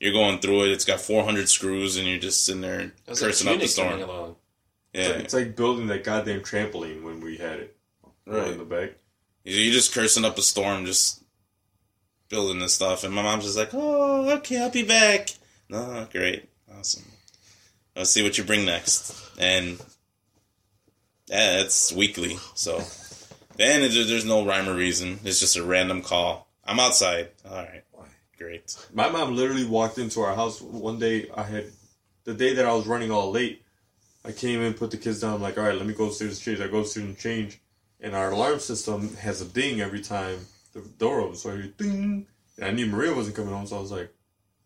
You're 0.00 0.14
going 0.14 0.38
through 0.38 0.64
it. 0.64 0.70
It's 0.70 0.84
got 0.86 1.00
400 1.00 1.48
screws. 1.48 1.96
And 1.98 2.06
you're 2.06 2.18
just 2.18 2.46
sitting 2.46 2.62
there 2.62 2.92
How's 3.06 3.20
that 3.20 3.26
cursing 3.26 3.48
up 3.48 3.60
the 3.60 3.68
storm. 3.68 4.00
along? 4.00 4.36
Yeah. 4.94 5.10
It's 5.10 5.34
like 5.34 5.54
building 5.54 5.88
that 5.88 6.02
goddamn 6.02 6.40
trampoline 6.40 7.02
when 7.02 7.20
we 7.20 7.36
had 7.36 7.60
it. 7.60 7.76
Right. 8.26 8.48
In 8.48 8.58
the 8.58 8.64
back. 8.64 8.92
You're 9.44 9.72
just 9.72 9.94
cursing 9.94 10.24
up 10.24 10.38
a 10.38 10.42
storm, 10.42 10.86
just 10.86 11.22
building 12.28 12.58
this 12.58 12.74
stuff. 12.74 13.04
And 13.04 13.14
my 13.14 13.22
mom's 13.22 13.44
just 13.44 13.56
like, 13.58 13.70
oh, 13.74 14.30
okay, 14.38 14.60
I'll 14.60 14.70
be 14.70 14.82
back. 14.82 15.28
No, 15.68 16.08
great. 16.10 16.48
Awesome. 16.76 17.04
Let's 17.96 18.10
see 18.10 18.22
what 18.22 18.36
you 18.36 18.44
bring 18.44 18.66
next. 18.66 19.14
And 19.38 19.80
yeah, 21.28 21.60
it's 21.60 21.92
weekly. 21.92 22.38
So 22.54 22.82
then 23.56 23.80
there's 23.80 24.24
no 24.24 24.44
rhyme 24.44 24.68
or 24.68 24.74
reason. 24.74 25.18
It's 25.24 25.40
just 25.40 25.56
a 25.56 25.64
random 25.64 26.02
call. 26.02 26.46
I'm 26.64 26.78
outside. 26.78 27.30
All 27.48 27.56
right. 27.56 27.82
Great. 28.38 28.76
My 28.92 29.08
mom 29.08 29.34
literally 29.34 29.64
walked 29.64 29.96
into 29.96 30.20
our 30.20 30.34
house 30.34 30.60
one 30.60 30.98
day. 30.98 31.30
I 31.34 31.42
had 31.42 31.72
the 32.24 32.34
day 32.34 32.52
that 32.52 32.66
I 32.66 32.74
was 32.74 32.86
running 32.86 33.10
all 33.10 33.30
late. 33.30 33.62
I 34.26 34.32
came 34.32 34.60
in, 34.60 34.74
put 34.74 34.90
the 34.90 34.98
kids 34.98 35.20
down. 35.20 35.34
I'm 35.34 35.40
like, 35.40 35.56
all 35.56 35.64
right, 35.64 35.76
let 35.76 35.86
me 35.86 35.94
go 35.94 36.08
upstairs 36.08 36.32
and 36.32 36.40
change. 36.42 36.60
I 36.60 36.70
go 36.70 36.80
upstairs 36.80 37.06
and 37.06 37.16
change, 37.16 37.60
and 38.00 38.14
our 38.14 38.32
alarm 38.32 38.58
system 38.58 39.14
has 39.16 39.40
a 39.40 39.46
ding 39.46 39.80
every 39.80 40.02
time 40.02 40.40
the 40.74 40.80
door 40.80 41.20
opens. 41.20 41.42
So 41.42 41.52
I 41.52 41.54
hear 41.54 41.72
ding, 41.78 42.26
and 42.56 42.66
I 42.66 42.72
knew 42.72 42.86
Maria 42.86 43.14
wasn't 43.14 43.36
coming 43.36 43.54
home. 43.54 43.66
So 43.66 43.78
I 43.78 43.80
was 43.80 43.92
like, 43.92 44.12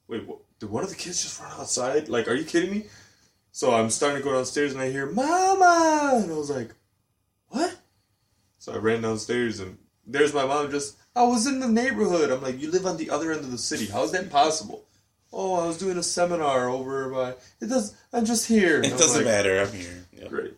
wait, 0.08 0.26
what, 0.26 0.38
did 0.58 0.70
one 0.70 0.82
of 0.82 0.90
the 0.90 0.96
kids 0.96 1.22
just 1.22 1.40
run 1.40 1.52
outside? 1.52 2.08
Like, 2.08 2.26
are 2.26 2.34
you 2.34 2.44
kidding 2.44 2.70
me? 2.70 2.86
So 3.52 3.74
I'm 3.74 3.90
starting 3.90 4.18
to 4.18 4.24
go 4.24 4.34
downstairs 4.34 4.72
and 4.72 4.80
I 4.80 4.90
hear 4.90 5.06
Mama, 5.06 6.20
and 6.22 6.32
I 6.32 6.36
was 6.36 6.50
like, 6.50 6.70
what? 7.48 7.76
So 8.58 8.72
I 8.72 8.76
ran 8.76 9.02
downstairs 9.02 9.60
and 9.60 9.78
there's 10.06 10.34
my 10.34 10.44
mom 10.44 10.70
just, 10.70 10.96
I 11.16 11.24
was 11.24 11.46
in 11.46 11.60
the 11.60 11.68
neighborhood. 11.68 12.30
I'm 12.30 12.42
like, 12.42 12.60
you 12.60 12.70
live 12.70 12.86
on 12.86 12.96
the 12.96 13.10
other 13.10 13.32
end 13.32 13.40
of 13.40 13.50
the 13.50 13.58
city. 13.58 13.86
How's 13.86 14.12
that 14.12 14.30
possible? 14.30 14.84
Oh, 15.32 15.54
I 15.54 15.66
was 15.66 15.78
doing 15.78 15.98
a 15.98 16.02
seminar 16.02 16.68
over 16.68 17.08
by, 17.10 17.30
it 17.60 17.68
does, 17.68 17.94
I'm 18.12 18.24
just 18.24 18.46
here. 18.46 18.80
It 18.80 18.90
doesn't 18.90 19.24
like, 19.24 19.24
matter. 19.24 19.60
I'm 19.60 19.72
here. 19.72 20.06
Yep. 20.12 20.28
Great. 20.28 20.54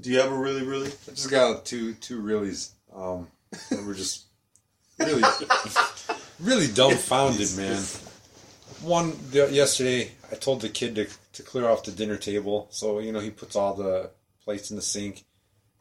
Do 0.00 0.10
you 0.10 0.18
have 0.18 0.32
a 0.32 0.36
really, 0.36 0.62
really? 0.62 0.88
I 0.88 1.10
just 1.10 1.30
got 1.30 1.64
two 1.64 1.94
two 1.94 2.22
reallys. 2.22 2.70
Um, 2.94 3.28
that 3.70 3.84
were 3.84 3.94
just 3.94 4.24
really, 4.98 5.22
really 6.40 6.66
dumbfounded, 6.66 7.56
man. 7.56 7.82
One 8.80 9.12
the, 9.30 9.48
yesterday, 9.52 10.10
I 10.32 10.36
told 10.36 10.62
the 10.62 10.70
kid 10.70 10.94
to 10.94 11.06
to 11.34 11.42
clear 11.42 11.68
off 11.68 11.84
the 11.84 11.92
dinner 11.92 12.16
table, 12.16 12.66
so 12.70 12.98
you 12.98 13.12
know 13.12 13.20
he 13.20 13.30
puts 13.30 13.54
all 13.54 13.74
the 13.74 14.10
plates 14.44 14.70
in 14.70 14.76
the 14.76 14.82
sink. 14.82 15.24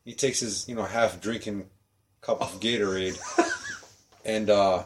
He 0.03 0.13
takes 0.13 0.41
his 0.41 0.67
you 0.67 0.75
know 0.75 0.83
half 0.83 1.21
drinking 1.21 1.69
cup 2.19 2.41
of 2.41 2.59
Gatorade 2.59 3.17
and 4.25 4.49
uh, 4.49 4.83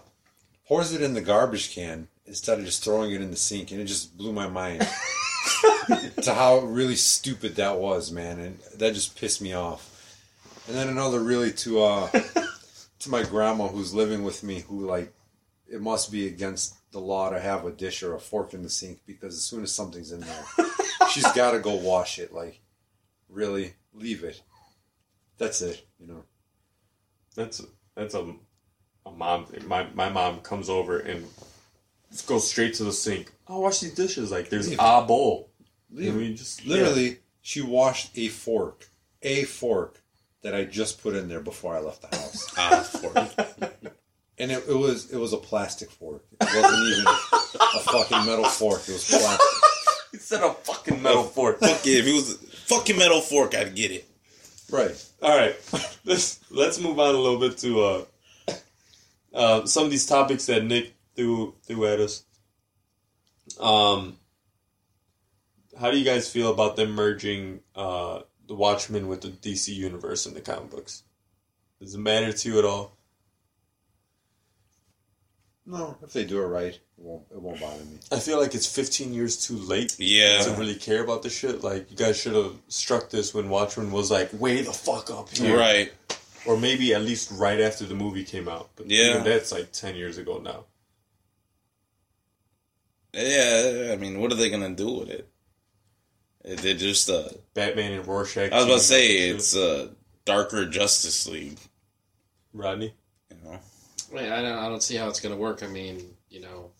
pours 0.67 0.93
it 0.93 1.01
in 1.01 1.15
the 1.15 1.21
garbage 1.21 1.73
can 1.73 2.07
instead 2.27 2.59
of 2.59 2.65
just 2.65 2.83
throwing 2.83 3.11
it 3.11 3.21
in 3.21 3.31
the 3.31 3.37
sink, 3.37 3.71
and 3.71 3.81
it 3.81 3.85
just 3.85 4.15
blew 4.15 4.31
my 4.31 4.47
mind. 4.47 4.87
to 6.21 6.33
how 6.33 6.59
really 6.59 6.95
stupid 6.95 7.55
that 7.55 7.77
was, 7.77 8.11
man, 8.11 8.39
and 8.39 8.59
that 8.75 8.93
just 8.93 9.19
pissed 9.19 9.41
me 9.41 9.53
off. 9.53 9.91
And 10.67 10.75
then 10.75 10.89
another 10.89 11.19
really 11.19 11.51
to 11.53 11.81
uh 11.81 12.07
to 12.99 13.09
my 13.09 13.23
grandma 13.23 13.67
who's 13.67 13.93
living 13.93 14.23
with 14.23 14.43
me 14.43 14.61
who 14.61 14.85
like 14.85 15.11
it 15.67 15.81
must 15.81 16.11
be 16.11 16.27
against 16.27 16.75
the 16.95 17.01
law 17.01 17.30
to 17.30 17.38
have 17.41 17.65
a 17.65 17.72
dish 17.72 18.01
or 18.03 18.15
a 18.15 18.19
fork 18.22 18.53
in 18.53 18.63
the 18.63 18.69
sink 18.69 18.99
because 19.05 19.34
as 19.35 19.43
soon 19.43 19.63
as 19.63 19.72
something's 19.73 20.13
in 20.13 20.22
there, 20.22 20.45
she's 21.11 21.30
got 21.34 21.51
to 21.51 21.59
go 21.59 21.73
wash 21.76 22.19
it. 22.19 22.34
Like, 22.34 22.61
really, 23.27 23.73
leave 23.93 24.23
it. 24.23 24.41
That's 25.38 25.61
it. 25.61 25.85
You 25.99 26.07
know. 26.07 26.23
That's 27.35 27.61
that's 27.95 28.13
a, 28.15 28.34
a 29.05 29.11
mom 29.11 29.45
thing. 29.45 29.67
My 29.67 29.88
my 29.93 30.07
mom 30.07 30.39
comes 30.39 30.69
over 30.69 30.99
and 30.99 31.27
goes 32.27 32.49
straight 32.49 32.73
to 32.76 32.85
the 32.85 32.93
sink. 32.93 33.34
I'll 33.45 33.61
wash 33.61 33.81
these 33.81 33.93
dishes. 33.93 34.31
Like 34.31 34.47
there's 34.49 34.69
Leave 34.69 34.80
a 34.80 35.01
bowl. 35.05 35.49
Leave 35.91 36.13
And 36.13 36.22
it. 36.22 36.30
we 36.30 36.34
just 36.34 36.65
Literally, 36.65 37.19
she 37.41 37.61
washed 37.61 38.11
a 38.17 38.30
fork, 38.30 38.89
a 39.22 39.43
fork 39.43 40.01
that 40.43 40.55
I 40.55 40.63
just 40.63 41.03
put 41.03 41.13
in 41.13 41.27
there 41.27 41.41
before 41.41 41.76
I 41.76 41.81
left 41.81 42.09
the 42.09 42.15
house, 42.15 42.53
Ah, 42.57 42.84
for 42.84 43.81
and 44.38 44.52
it, 44.52 44.64
it 44.68 44.76
was 44.76 45.12
it 45.12 45.18
was 45.18 45.34
a 45.34 45.38
plastic 45.38 45.91
fork. 45.91 46.24
It 46.41 46.45
wasn't 46.45 46.88
even 46.91 47.06
a 47.07 47.80
fucking 47.80 48.26
metal 48.26 48.45
fork. 48.45 48.82
It 48.88 48.94
was 48.94 49.07
plastic. 49.10 49.40
He 50.12 50.22
said 50.22 50.41
a 50.41 50.53
fucking 50.53 51.02
metal 51.02 51.26
fork. 51.26 51.60
fuck 51.60 51.86
it. 51.86 51.90
If 51.90 52.07
it 52.07 52.14
was 52.14 52.36
a 52.36 52.38
fucking 52.38 52.98
metal 52.98 53.20
fork, 53.20 53.53
I'd 53.53 53.76
get 53.76 53.91
it. 53.91 54.07
Right. 54.72 54.95
All 55.22 55.36
right, 55.36 55.56
let's 56.06 56.40
let's 56.49 56.80
move 56.80 56.99
on 56.99 57.16
a 57.16 57.18
little 57.18 57.40
bit 57.40 57.57
to 57.57 57.82
uh, 57.82 58.06
uh, 59.34 59.66
some 59.66 59.86
of 59.86 59.91
these 59.91 60.06
topics 60.06 60.45
that 60.45 60.64
Nick 60.64 60.94
threw 61.16 61.56
threw 61.66 61.86
at 61.86 61.99
us. 61.99 62.24
Um, 63.60 64.18
how 65.80 65.91
do 65.91 65.98
you 65.98 66.06
guys 66.06 66.32
feel 66.32 66.52
about 66.52 66.76
them 66.76 66.91
merging 66.91 67.60
uh, 67.76 68.22
the 68.48 68.56
Watchmen 68.56 69.07
with 69.07 69.22
the 69.22 69.30
DC 69.30 69.74
universe 69.74 70.26
in 70.26 70.34
the 70.34 70.41
comic 70.41 70.70
books? 70.70 71.03
Does 71.82 71.95
it 71.95 71.99
matter 71.99 72.32
to 72.32 72.49
you 72.49 72.60
at 72.60 72.66
all? 72.66 72.94
No, 75.67 75.97
if 76.03 76.13
they 76.13 76.25
do 76.25 76.41
it 76.43 76.45
right, 76.45 76.73
it 76.73 76.79
won't 76.97 77.23
it 77.31 77.41
won't 77.41 77.59
bother 77.59 77.83
me. 77.85 77.97
I 78.11 78.19
feel 78.19 78.39
like 78.39 78.53
it's 78.53 78.67
15 78.73 79.13
years 79.13 79.47
too 79.47 79.57
late 79.57 79.95
Yeah, 79.97 80.43
to 80.43 80.49
Yeah. 80.51 80.57
really 80.57 80.75
care 80.75 81.03
about 81.03 81.23
this 81.23 81.35
shit. 81.35 81.63
Like, 81.63 81.89
you 81.89 81.97
guys 81.97 82.17
should 82.19 82.35
have 82.35 82.53
struck 82.67 83.09
this 83.09 83.33
when 83.33 83.49
Watchmen 83.49 83.91
was 83.91 84.11
like, 84.11 84.29
way 84.33 84.61
the 84.61 84.71
fuck 84.73 85.09
up 85.09 85.29
here. 85.35 85.57
Right. 85.57 85.91
Or 86.45 86.55
maybe 86.55 86.93
at 86.93 87.01
least 87.01 87.31
right 87.31 87.59
after 87.59 87.85
the 87.85 87.95
movie 87.95 88.23
came 88.23 88.47
out. 88.47 88.69
But 88.75 88.91
Yeah. 88.91 89.09
even 89.11 89.23
that's 89.23 89.51
like 89.51 89.71
10 89.71 89.95
years 89.95 90.19
ago 90.19 90.37
now. 90.37 90.65
Yeah, 93.13 93.91
I 93.93 93.95
mean, 93.95 94.19
what 94.19 94.31
are 94.31 94.35
they 94.35 94.49
gonna 94.49 94.75
do 94.75 94.91
with 94.91 95.09
it? 95.09 95.29
They're 96.43 96.75
just 96.75 97.09
uh 97.09 97.29
Batman 97.53 97.93
and 97.93 98.05
Rorschach. 98.07 98.51
I 98.51 98.57
was 98.57 98.65
about 98.65 98.73
to 98.75 98.79
say 98.83 99.29
it's 99.29 99.55
a 99.55 99.89
darker 100.25 100.65
Justice 100.67 101.27
League, 101.27 101.57
Rodney. 102.53 102.93
You. 104.17 104.23
Wait, 104.23 104.31
I 104.31 104.41
don't, 104.41 104.57
I 104.57 104.67
don't 104.69 104.83
see 104.83 104.95
how 104.95 105.07
it's 105.09 105.19
going 105.19 105.33
to 105.33 105.39
work. 105.39 105.63
I 105.63 105.67
mean, 105.67 106.01
you 106.29 106.41
know, 106.41 106.71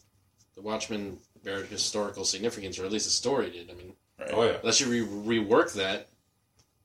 the 0.56 0.62
Watchmen 0.62 1.18
bear 1.44 1.64
historical 1.64 2.26
significance, 2.26 2.80
or 2.80 2.86
at 2.86 2.92
least 2.92 3.06
the 3.06 3.12
story 3.12 3.50
did. 3.52 3.70
I 3.70 3.74
mean, 3.74 3.94
Right. 4.20 4.30
Oh, 4.34 4.44
yeah. 4.44 4.58
unless 4.62 4.80
you 4.80 4.88
re- 5.06 5.40
rework 5.44 5.74
that, 5.74 6.08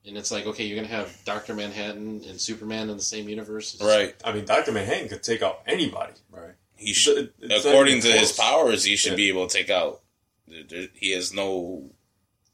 and 0.05 0.17
it's 0.17 0.31
like, 0.31 0.45
okay, 0.47 0.65
you're 0.65 0.75
going 0.75 0.87
to 0.87 0.93
have 0.93 1.15
Doctor 1.23 1.53
Manhattan 1.55 2.23
and 2.27 2.41
Superman 2.41 2.89
in 2.89 2.97
the 2.97 3.03
same 3.03 3.29
universe. 3.29 3.73
It's- 3.75 3.87
Right. 3.87 4.15
I 4.25 4.33
mean, 4.33 4.43
Dr. 4.45 4.71
Manhattan 4.73 5.07
could 5.07 5.23
take 5.23 5.41
out 5.41 5.61
anybody. 5.65 6.13
Right. 6.29 6.51
He 6.75 6.91
should, 6.93 7.31
it's 7.39 7.63
according 7.65 7.97
even 7.97 8.11
to 8.11 8.17
his 8.17 8.31
powers, 8.33 8.83
he 8.83 8.95
should 8.97 9.11
Yeah. 9.11 9.15
be 9.17 9.29
able 9.29 9.47
to 9.47 9.57
take 9.57 9.69
out. 9.69 10.01
there- 10.47 10.63
there- 10.63 10.87
He 10.95 11.11
has 11.11 11.33
no. 11.33 11.89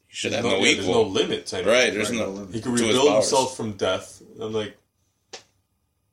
He 0.06 0.14
should 0.14 0.32
There's 0.32 0.44
have 0.44 0.52
no, 0.52 0.64
yeah, 0.64 0.74
there's 0.74 0.86
no 0.86 1.02
limit 1.02 1.46
to 1.46 1.56
anything. 1.56 1.72
right. 1.74 1.92
There's 1.92 2.10
Right, 2.10 2.18
no. 2.18 2.26
no 2.26 2.30
limit. 2.32 2.54
He 2.54 2.60
can 2.60 2.76
to 2.76 2.82
his 2.84 2.94
rebuild 2.94 3.12
himself 3.14 3.56
from 3.56 3.72
death. 3.72 4.22
I'm 4.40 4.52
like, 4.52 4.76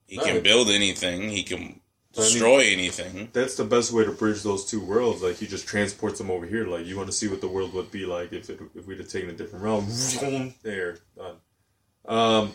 He 0.07 0.17
can 0.17 0.43
build 0.43 0.69
anything. 0.69 1.29
He 1.29 1.43
can 1.43 1.57
I 1.57 1.61
mean- 1.61 1.81
destroy 2.13 2.59
anything. 2.67 3.29
that's 3.33 3.55
the 3.55 3.65
best 3.65 3.91
way 3.91 4.05
to 4.05 4.11
bridge 4.11 4.43
those 4.43 4.65
two 4.65 4.79
worlds. 4.79 5.21
Like, 5.21 5.37
he 5.37 5.47
just 5.47 5.67
transports 5.67 6.19
them 6.19 6.31
over 6.31 6.45
here. 6.45 6.65
Like, 6.67 6.85
you 6.85 6.95
want 6.95 7.07
to 7.07 7.13
see 7.15 7.27
what 7.27 7.41
the 7.41 7.47
world 7.47 7.73
would 7.73 7.91
be 7.91 8.05
like 8.05 8.31
if 8.31 8.49
it, 8.49 8.59
if 8.75 8.87
we'd 8.87 8.99
have 8.99 9.09
taken 9.09 9.29
a 9.29 9.33
different 9.33 9.65
realm. 9.65 9.87
there, 10.63 10.99
done. 11.15 11.35
Um, 12.07 12.53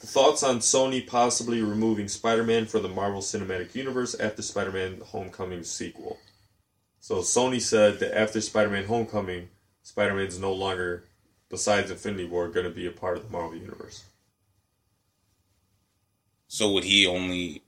thoughts 0.00 0.42
on 0.42 0.58
Sony 0.60 1.06
possibly 1.06 1.62
removing 1.62 2.08
Spider-Man 2.08 2.66
from 2.66 2.82
the 2.82 2.88
Marvel 2.88 3.20
Cinematic 3.20 3.74
Universe 3.74 4.18
after 4.18 4.42
Spider-Man: 4.42 5.02
Homecoming 5.04 5.62
sequel. 5.62 6.18
So 7.00 7.16
Sony 7.16 7.60
said 7.60 8.00
that 8.00 8.18
after 8.18 8.40
Spider-Man: 8.40 8.86
Homecoming, 8.86 9.50
Spider-Man's 9.82 10.38
no 10.38 10.52
longer, 10.52 11.04
besides 11.50 11.90
Infinity 11.90 12.24
War, 12.26 12.48
going 12.48 12.64
to 12.64 12.72
be 12.72 12.86
a 12.86 12.90
part 12.90 13.18
of 13.18 13.24
the 13.24 13.30
Marvel 13.30 13.58
Universe. 13.58 14.04
So 16.52 16.72
would 16.72 16.82
he 16.82 17.06
only 17.06 17.62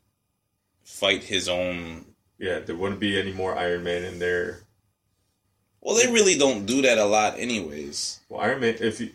fight 0.83 1.23
his 1.23 1.49
own? 1.49 2.05
Yeah, 2.37 2.59
there 2.59 2.75
wouldn't 2.75 2.99
be 2.99 3.17
any 3.17 3.33
more 3.33 3.57
Iron 3.57 3.85
Man 3.85 4.03
in 4.03 4.19
there. 4.19 4.63
Well, 5.81 5.95
they 5.95 6.11
really 6.13 6.37
don't 6.37 6.67
do 6.67 6.83
that 6.83 6.99
a 6.99 7.05
lot, 7.05 7.39
anyways. 7.39 8.19
Well, 8.29 8.41
Iron 8.41 8.61
Man, 8.61 8.75
if 8.81 9.01
you, 9.01 9.11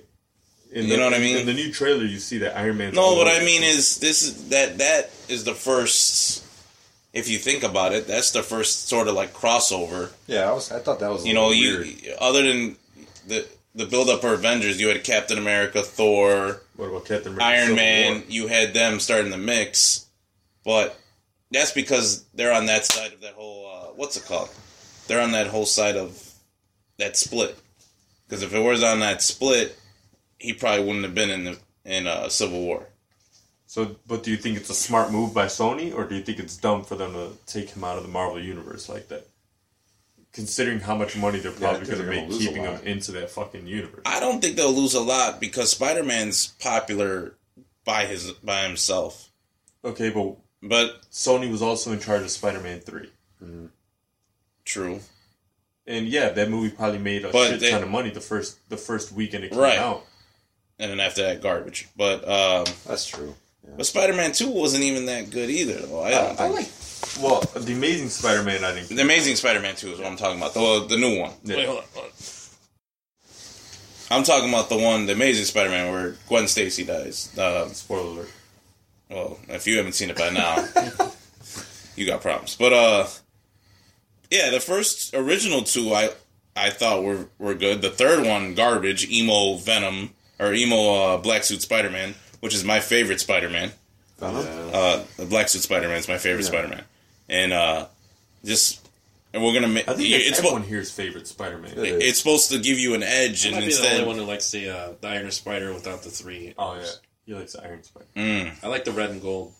in 0.71 0.85
You 0.85 0.91
the, 0.91 0.97
know 0.97 1.03
what 1.03 1.13
I 1.15 1.19
mean? 1.19 1.35
In 1.37 1.45
the 1.45 1.53
new 1.53 1.69
trailer, 1.73 2.05
you 2.05 2.17
see 2.19 2.37
that 2.37 2.55
Iron 2.57 2.77
Man. 2.77 2.93
No, 2.93 3.15
what 3.15 3.27
I 3.27 3.39
mean 3.43 3.61
is 3.61 3.97
this 3.99 4.23
is 4.23 4.47
that 4.49 4.77
that 4.77 5.09
is 5.27 5.43
the 5.43 5.53
first. 5.53 6.45
If 7.11 7.27
you 7.27 7.37
think 7.37 7.63
about 7.63 7.91
it, 7.93 8.07
that's 8.07 8.31
the 8.31 8.43
first 8.43 8.87
sort 8.87 9.09
of 9.09 9.15
like 9.15 9.33
crossover. 9.33 10.11
Yeah, 10.27 10.49
I 10.49 10.53
was. 10.53 10.71
I 10.71 10.79
thought 10.79 11.01
that 11.01 11.11
was. 11.11 11.25
a 11.25 11.27
You 11.27 11.33
know, 11.33 11.49
little 11.49 11.55
you 11.55 11.77
weird. 12.05 12.17
other 12.21 12.41
than 12.43 12.77
the 13.27 13.45
the 13.77 13.85
build 13.85 14.09
up 14.09 14.21
for 14.21 14.33
Avengers, 14.33 14.81
you 14.81 14.87
had 14.87 15.03
Captain 15.03 15.37
America, 15.37 15.83
Thor, 15.83 16.61
what 16.75 16.87
about 16.87 17.05
Captain 17.05 17.33
America? 17.33 17.45
Iron 17.45 17.61
Civil 17.69 17.75
Man. 17.75 18.13
War? 18.13 18.23
You 18.27 18.47
had 18.47 18.73
them 18.73 18.99
starting 18.99 19.31
the 19.31 19.37
mix, 19.37 20.07
but 20.65 20.99
that's 21.51 21.71
because 21.71 22.25
they're 22.33 22.53
on 22.53 22.65
that 22.65 22.85
side 22.85 23.13
of 23.13 23.21
that 23.21 23.33
whole. 23.33 23.67
Uh, 23.67 23.93
what's 23.95 24.17
it 24.17 24.25
called? 24.25 24.49
They're 25.07 25.21
on 25.21 25.31
that 25.31 25.47
whole 25.47 25.65
side 25.65 25.95
of 25.95 26.33
that 26.97 27.15
split. 27.15 27.57
Because 28.27 28.43
if 28.43 28.53
it 28.53 28.59
was 28.59 28.83
on 28.83 28.99
that 28.99 29.21
split, 29.21 29.79
he 30.37 30.53
probably 30.53 30.85
wouldn't 30.85 31.05
have 31.05 31.15
been 31.15 31.29
in 31.29 31.43
the 31.45 31.57
in 31.85 32.07
uh, 32.07 32.29
Civil 32.29 32.61
War. 32.61 32.87
So, 33.67 33.95
but 34.07 34.23
do 34.23 34.31
you 34.31 34.37
think 34.37 34.57
it's 34.57 34.69
a 34.69 34.75
smart 34.75 35.11
move 35.11 35.33
by 35.33 35.45
Sony, 35.45 35.93
or 35.93 36.05
do 36.05 36.15
you 36.15 36.21
think 36.21 36.39
it's 36.39 36.57
dumb 36.57 36.83
for 36.83 36.95
them 36.95 37.13
to 37.13 37.31
take 37.45 37.69
him 37.69 37.83
out 37.83 37.97
of 37.97 38.03
the 38.03 38.09
Marvel 38.09 38.41
universe 38.41 38.89
like 38.89 39.07
that? 39.09 39.27
Considering 40.37 40.79
how 40.79 40.95
much 40.95 41.17
money 41.17 41.39
they're 41.39 41.51
probably 41.51 41.79
think 41.83 41.89
going 41.89 41.99
to 41.99 42.05
they're 42.05 42.15
gonna 42.15 42.27
make 42.29 42.39
keeping 42.39 42.63
him 42.63 42.73
lot. 42.75 42.83
into 42.83 43.11
that 43.13 43.29
fucking 43.31 43.65
universe. 43.65 44.01
I 44.05 44.19
don't 44.19 44.39
think 44.39 44.55
they'll 44.55 44.71
lose 44.71 44.93
a 44.93 45.01
lot 45.01 45.39
because 45.39 45.71
Spider 45.71 46.03
Man's 46.03 46.47
popular 46.59 47.33
by 47.83 48.05
his 48.05 48.31
by 48.43 48.61
himself. 48.67 49.31
Okay, 49.83 50.11
but 50.11 50.35
But 50.61 51.01
Sony 51.11 51.49
was 51.51 51.61
also 51.63 51.91
in 51.91 51.99
charge 51.99 52.21
of 52.21 52.29
Spider-Man 52.29 52.81
Three, 52.81 53.09
true, 54.65 54.99
and 55.85 56.07
yeah, 56.07 56.29
that 56.29 56.49
movie 56.49 56.69
probably 56.69 56.99
made 56.99 57.25
a 57.25 57.31
But 57.31 57.49
shit 57.49 57.59
they- 57.61 57.71
ton 57.71 57.83
of 57.83 57.89
money 57.89 58.09
the 58.09 58.21
first 58.21 58.57
the 58.69 58.77
first 58.77 59.11
weekend 59.11 59.43
it 59.43 59.49
came 59.51 59.59
Right. 59.59 59.77
out. 59.79 60.05
and 60.79 60.91
then 60.91 60.99
after 60.99 61.23
that, 61.23 61.41
garbage. 61.41 61.87
But 61.95 62.27
um, 62.29 62.65
That's 62.85 63.05
true. 63.07 63.35
but 63.75 63.85
Spider 63.87 64.13
Man 64.13 64.33
Two 64.33 64.49
wasn't 64.51 64.83
even 64.83 65.07
that 65.07 65.31
good 65.31 65.49
either. 65.49 65.79
Though 65.87 66.03
I, 66.03 66.11
don't 66.11 66.39
I 66.39 66.47
like. 66.49 66.69
Well, 67.21 67.41
the 67.55 67.73
Amazing 67.73 68.09
Spider-Man, 68.09 68.63
I 68.63 68.71
think. 68.73 68.87
the 68.89 69.01
Amazing 69.01 69.35
Spider 69.35 69.59
Man 69.59 69.75
Two 69.75 69.91
is 69.91 69.99
what 69.99 70.07
I'm 70.07 70.17
talking 70.17 70.37
about. 70.39 70.53
The 70.53 70.85
the 70.89 70.97
new 70.97 71.19
one. 71.19 71.31
Yeah. 71.43 71.57
Wait, 71.57 71.65
hold 71.65 71.79
on. 71.79 71.83
Hold 71.93 72.05
on. 72.05 72.11
I'm 74.09 74.23
talking 74.23 74.49
about 74.49 74.69
the 74.69 74.77
one, 74.77 75.05
the 75.05 75.13
Amazing 75.13 75.45
Spider 75.45 75.69
Man, 75.69 75.91
where 75.91 76.15
Gwen 76.27 76.47
Stacy 76.47 76.83
dies. 76.85 77.35
Uh, 77.37 77.67
Spoiler 77.69 78.09
alert. 78.09 78.29
Well, 79.09 79.39
if 79.49 79.67
you 79.67 79.77
haven't 79.77 79.93
seen 79.93 80.09
it 80.09 80.17
by 80.17 80.29
now, 80.29 80.65
you 81.95 82.05
got 82.05 82.21
problems. 82.21 82.55
But 82.55 82.73
uh, 82.73 83.07
yeah, 84.31 84.49
the 84.49 84.59
first 84.59 85.13
original 85.13 85.63
two 85.63 85.93
I 85.93 86.09
I 86.55 86.69
thought 86.69 87.03
were 87.03 87.27
were 87.37 87.53
good. 87.53 87.81
The 87.81 87.89
third 87.89 88.25
one, 88.25 88.53
garbage. 88.53 89.09
Emo 89.09 89.55
Venom 89.57 90.11
or 90.39 90.53
emo 90.53 90.93
uh, 90.93 91.17
Black 91.17 91.43
Suit 91.43 91.61
Spider 91.61 91.89
Man, 91.89 92.15
which 92.41 92.53
is 92.53 92.63
my 92.63 92.79
favorite 92.79 93.19
Spider 93.19 93.49
Man. 93.49 93.71
Venom? 94.19 94.45
Uh, 94.73 95.03
the 95.17 95.25
Black 95.25 95.49
Suit 95.49 95.61
Spider 95.61 95.87
Man 95.87 95.97
is 95.97 96.07
my 96.07 96.17
favorite 96.17 96.43
Yeah. 96.43 96.49
Spider 96.49 96.67
Man, 96.69 96.83
and 97.29 97.53
uh, 97.53 97.87
just 98.45 98.87
and 99.33 99.43
we're 99.43 99.53
gonna 99.53 99.67
make 99.67 99.87
I 99.87 99.93
think 99.93 100.09
it's 100.09 100.27
it's 100.29 100.37
supposed 100.37 100.53
everyone 100.53 100.69
here's 100.69 100.91
favorite 100.91 101.27
Spider-Man. 101.27 101.71
It 101.71 101.77
is. 101.77 102.03
it's 102.03 102.17
supposed 102.19 102.49
to 102.51 102.59
give 102.59 102.79
you 102.79 102.93
an 102.95 103.03
edge, 103.03 103.45
I 103.45 103.49
and 103.49 103.55
might 103.57 103.61
be 103.61 103.65
the 103.67 103.71
instead, 103.77 103.93
only 103.95 104.07
one 104.07 104.15
who 104.17 104.23
likes 104.23 104.49
the 104.51 104.69
uh, 104.69 104.93
the 105.01 105.07
Iron 105.07 105.29
Spider 105.31 105.73
without 105.73 106.01
the 106.03 106.09
three. 106.09 106.53
Oh 106.57 106.75
yeah, 106.79 106.85
he 107.25 107.33
likes 107.33 107.53
the 107.53 107.63
Iron 107.63 107.83
Spider. 107.83 108.07
mm, 108.15 108.63
I 108.63 108.67
like 108.67 108.85
the 108.85 108.91
red 108.91 109.09
and 109.11 109.21
gold. 109.21 109.53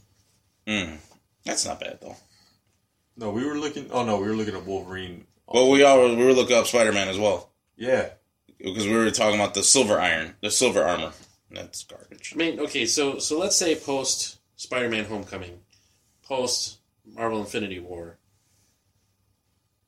mm, 0.65 0.97
that's 1.45 1.65
not 1.65 1.79
bad 1.79 1.99
though. 2.01 2.15
No, 3.17 3.31
we 3.31 3.45
were 3.45 3.55
looking. 3.57 3.87
Oh 3.91 4.03
no, 4.05 4.17
we 4.19 4.27
were 4.27 4.35
looking 4.35 4.55
at 4.55 4.65
Wolverine. 4.65 5.25
Well, 5.47 5.69
we 5.69 5.83
all 5.83 6.15
we 6.15 6.23
were 6.25 6.33
looking 6.33 6.55
up 6.57 6.67
Spider 6.67 6.91
Man 6.93 7.07
as 7.07 7.17
well. 7.17 7.49
Yeah, 7.75 8.09
because 8.57 8.85
we 8.87 8.93
were 8.95 9.09
talking 9.11 9.39
about 9.39 9.53
the 9.53 9.63
silver 9.63 9.99
iron, 9.99 10.35
the 10.41 10.49
silver 10.51 10.83
armor. 10.83 11.11
That's 11.51 11.83
garbage. 11.83 12.33
I 12.33 12.37
mean, 12.37 12.59
okay, 12.61 12.85
so 12.85 13.19
so 13.19 13.37
let's 13.39 13.55
say 13.55 13.75
post 13.75 14.36
Spider-Man: 14.57 15.05
Homecoming, 15.05 15.59
post 16.23 16.77
Marvel 17.05 17.39
Infinity 17.39 17.79
War. 17.79 18.17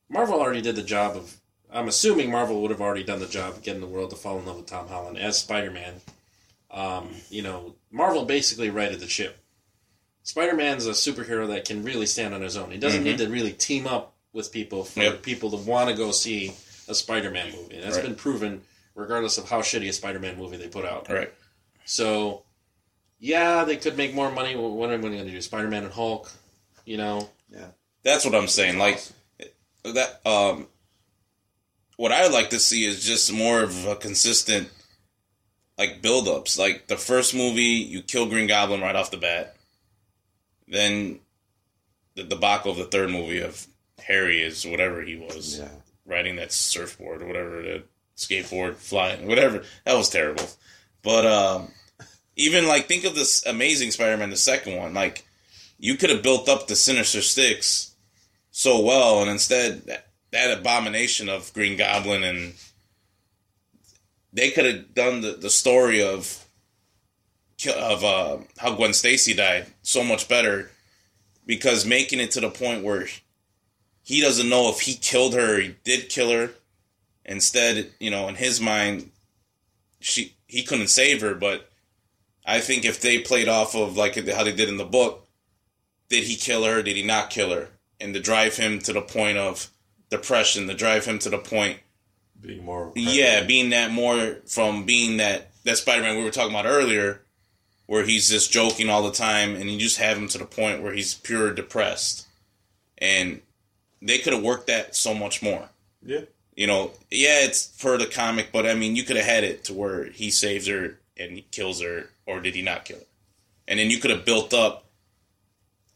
Marvel 0.07 0.39
already 0.39 0.61
did 0.61 0.75
the 0.75 0.83
job 0.83 1.15
of. 1.17 1.35
I'm 1.71 1.87
assuming 1.87 2.31
Marvel 2.31 2.61
would 2.63 2.71
have 2.71 2.81
already 2.81 3.03
done 3.03 3.19
the 3.19 3.27
job 3.27 3.53
of 3.57 3.61
getting 3.61 3.81
the 3.81 3.85
world 3.87 4.09
to 4.09 4.15
fall 4.15 4.39
in 4.39 4.45
love 4.47 4.55
with 4.57 4.65
Tom 4.65 4.87
Holland 4.87 5.19
as 5.19 5.37
Spider-Man. 5.37 6.01
Um, 6.71 7.09
you 7.29 7.43
know, 7.43 7.75
Marvel 7.91 8.25
basically 8.25 8.71
righted 8.71 8.99
the 8.99 9.07
ship. 9.07 9.37
Spider-Man's 10.23 10.87
a 10.87 10.91
superhero 10.91 11.47
that 11.49 11.65
can 11.65 11.83
really 11.83 12.07
stand 12.07 12.33
on 12.33 12.41
his 12.41 12.57
own. 12.57 12.71
He 12.71 12.77
doesn't 12.79 13.01
Mhm. 13.01 13.05
need 13.05 13.17
to 13.19 13.29
really 13.29 13.53
team 13.53 13.85
up 13.85 14.15
with 14.33 14.51
people 14.51 14.83
for 14.83 15.01
Yep. 15.01 15.21
people 15.21 15.51
to 15.51 15.57
want 15.57 15.89
to 15.91 15.95
go 15.95 16.11
see 16.11 16.55
a 16.87 16.95
Spider-Man 16.95 17.51
movie. 17.55 17.75
And 17.75 17.83
that's 17.83 17.97
Right. 17.97 18.05
been 18.05 18.15
proven 18.15 18.63
regardless 18.95 19.37
of 19.37 19.47
how 19.49 19.61
shitty 19.61 19.89
a 19.89 19.93
Spider-Man 19.93 20.37
movie 20.37 20.57
they 20.57 20.67
put 20.67 20.85
out. 20.85 21.07
Right. 21.07 21.31
So, 21.85 22.45
yeah, 23.19 23.63
they 23.65 23.77
could 23.77 23.97
make 23.97 24.13
more 24.13 24.31
money. 24.31 24.55
What 24.55 24.91
am 24.91 24.99
I 24.99 25.09
going 25.09 25.25
to 25.25 25.31
do? 25.31 25.41
Spider 25.41 25.67
Man 25.67 25.83
and 25.83 25.93
Hulk, 25.93 26.31
you 26.85 26.97
know? 26.97 27.29
Yeah, 27.49 27.67
that's 28.03 28.25
what 28.25 28.35
I'm 28.35 28.47
saying. 28.47 28.77
Like 28.77 29.01
that. 29.83 30.25
Um, 30.25 30.67
what 31.97 32.11
I 32.11 32.23
would 32.23 32.31
like 32.31 32.51
to 32.51 32.59
see 32.59 32.85
is 32.85 33.03
just 33.03 33.31
more 33.31 33.61
of 33.61 33.85
a 33.85 33.95
consistent, 33.95 34.69
like 35.77 36.01
build-ups. 36.01 36.57
Like 36.57 36.87
the 36.87 36.97
first 36.97 37.35
movie, 37.35 37.61
you 37.61 38.01
kill 38.01 38.27
Green 38.27 38.47
Goblin 38.47 38.81
right 38.81 38.95
off 38.95 39.11
the 39.11 39.17
bat. 39.17 39.55
Then 40.67 41.19
the 42.15 42.23
debacle 42.23 42.71
of 42.71 42.77
the 42.77 42.85
third 42.85 43.09
movie 43.09 43.41
of 43.41 43.67
Harry 44.01 44.41
is 44.41 44.65
whatever 44.65 45.01
he 45.01 45.17
was. 45.17 45.59
Yeah. 45.59 45.67
riding 46.05 46.37
that 46.37 46.51
surfboard 46.51 47.21
or 47.21 47.27
whatever, 47.27 47.61
the 47.61 47.83
skateboard, 48.17 48.75
flying, 48.75 49.27
whatever. 49.27 49.63
That 49.85 49.95
was 49.95 50.09
terrible. 50.09 50.45
But 51.03 51.25
um, 51.25 51.71
even 52.39 52.67
like 52.67 52.87
think 52.87 53.03
of 53.03 53.15
this 53.15 53.45
Amazing 53.45 53.91
Spider-Man, 53.91 54.29
the 54.29 54.37
second 54.37 54.77
one. 54.77 54.93
Like 54.93 55.25
you 55.77 55.95
could 55.95 56.09
have 56.09 56.23
built 56.23 56.47
up 56.47 56.67
the 56.67 56.75
Sinister 56.75 57.21
Six 57.21 57.93
so 58.49 58.81
well, 58.81 59.21
and 59.21 59.29
instead 59.29 59.85
that, 59.87 60.07
that 60.31 60.57
abomination 60.57 61.27
of 61.27 61.53
Green 61.53 61.77
Goblin 61.77 62.23
and 62.23 62.53
they 64.31 64.51
could 64.51 64.65
have 64.65 64.93
done 64.93 65.21
the, 65.21 65.31
the 65.33 65.49
story 65.49 66.01
of 66.01 66.45
of 67.75 68.03
uh, 68.05 68.37
how 68.57 68.73
Gwen 68.73 68.93
Stacy 68.93 69.33
died 69.33 69.65
so 69.81 70.01
much 70.01 70.29
better 70.29 70.71
because 71.45 71.85
making 71.85 72.21
it 72.21 72.31
to 72.31 72.39
the 72.39 72.49
point 72.49 72.85
where 72.85 73.07
he 74.01 74.21
doesn't 74.21 74.47
know 74.47 74.69
if 74.69 74.79
he 74.79 74.93
killed 74.93 75.33
her 75.33 75.55
or 75.55 75.59
he 75.59 75.75
did 75.83 76.07
kill 76.07 76.31
her. 76.31 76.51
Instead, 77.25 77.91
you 77.99 78.09
know, 78.09 78.29
in 78.29 78.35
his 78.35 78.61
mind, 78.61 79.11
she 79.99 80.35
he 80.47 80.63
couldn't 80.63 80.87
save 80.87 81.19
her. 81.19 81.35
But 81.35 81.68
I 82.45 82.59
think 82.59 82.85
if 82.85 83.01
they 83.01 83.19
played 83.19 83.47
off 83.47 83.75
of 83.75 83.97
like 83.97 84.15
how 84.27 84.43
they 84.43 84.53
did 84.53 84.69
in 84.69 84.77
the 84.77 84.85
book, 84.85 85.27
did 86.09 86.23
he 86.23 86.35
kill 86.35 86.63
her? 86.63 86.81
Did 86.81 86.95
he 86.95 87.03
not 87.03 87.29
kill 87.29 87.51
her? 87.51 87.69
And 87.99 88.13
to 88.13 88.19
drive 88.19 88.57
him 88.57 88.79
to 88.79 88.93
the 88.93 89.01
point 89.01 89.37
of 89.37 89.69
depression, 90.09 90.67
to 90.67 90.73
drive 90.73 91.05
him 91.05 91.19
to 91.19 91.29
the 91.29 91.37
point, 91.37 91.79
being 92.41 92.63
more. 92.63 92.91
yeah, 92.95 93.43
being 93.43 93.69
that 93.71 93.91
more 93.91 94.37
from 94.45 94.85
being 94.85 95.17
that 95.17 95.51
that 95.65 95.77
Spider 95.77 96.01
Man 96.01 96.17
we 96.17 96.23
were 96.23 96.31
talking 96.31 96.53
about 96.53 96.65
earlier, 96.65 97.21
where 97.85 98.05
he's 98.05 98.29
just 98.29 98.51
joking 98.51 98.89
all 98.89 99.03
the 99.03 99.11
time, 99.11 99.55
and 99.55 99.69
you 99.69 99.77
just 99.77 99.97
have 99.97 100.17
him 100.17 100.27
to 100.29 100.37
the 100.37 100.45
point 100.45 100.81
where 100.81 100.93
he's 100.93 101.13
pure 101.13 101.53
depressed, 101.53 102.25
and 102.97 103.41
they 104.01 104.17
could 104.17 104.33
have 104.33 104.43
worked 104.43 104.67
that 104.67 104.95
so 104.95 105.13
much 105.13 105.41
more. 105.41 105.69
Yeah. 106.01 106.21
You 106.55 106.67
know, 106.67 106.91
yeah, 107.09 107.41
it's 107.45 107.67
for 107.77 107.97
the 107.97 108.05
comic, 108.05 108.49
but 108.51 108.65
I 108.65 108.75
mean, 108.75 108.95
you 108.95 109.03
could 109.03 109.15
have 109.15 109.25
had 109.25 109.43
it 109.43 109.63
to 109.65 109.73
where 109.73 110.05
he 110.05 110.29
saves 110.29 110.67
her 110.67 110.99
and 111.17 111.31
he 111.31 111.41
kills 111.51 111.81
her, 111.81 112.09
or 112.29 112.39
did 112.39 112.55
he 112.55 112.61
not 112.61 112.85
kill 112.85 112.99
her? 112.99 113.05
And 113.67 113.79
then 113.79 113.89
you 113.89 113.99
could 113.99 114.11
have 114.11 114.25
built 114.25 114.53
up 114.53 114.85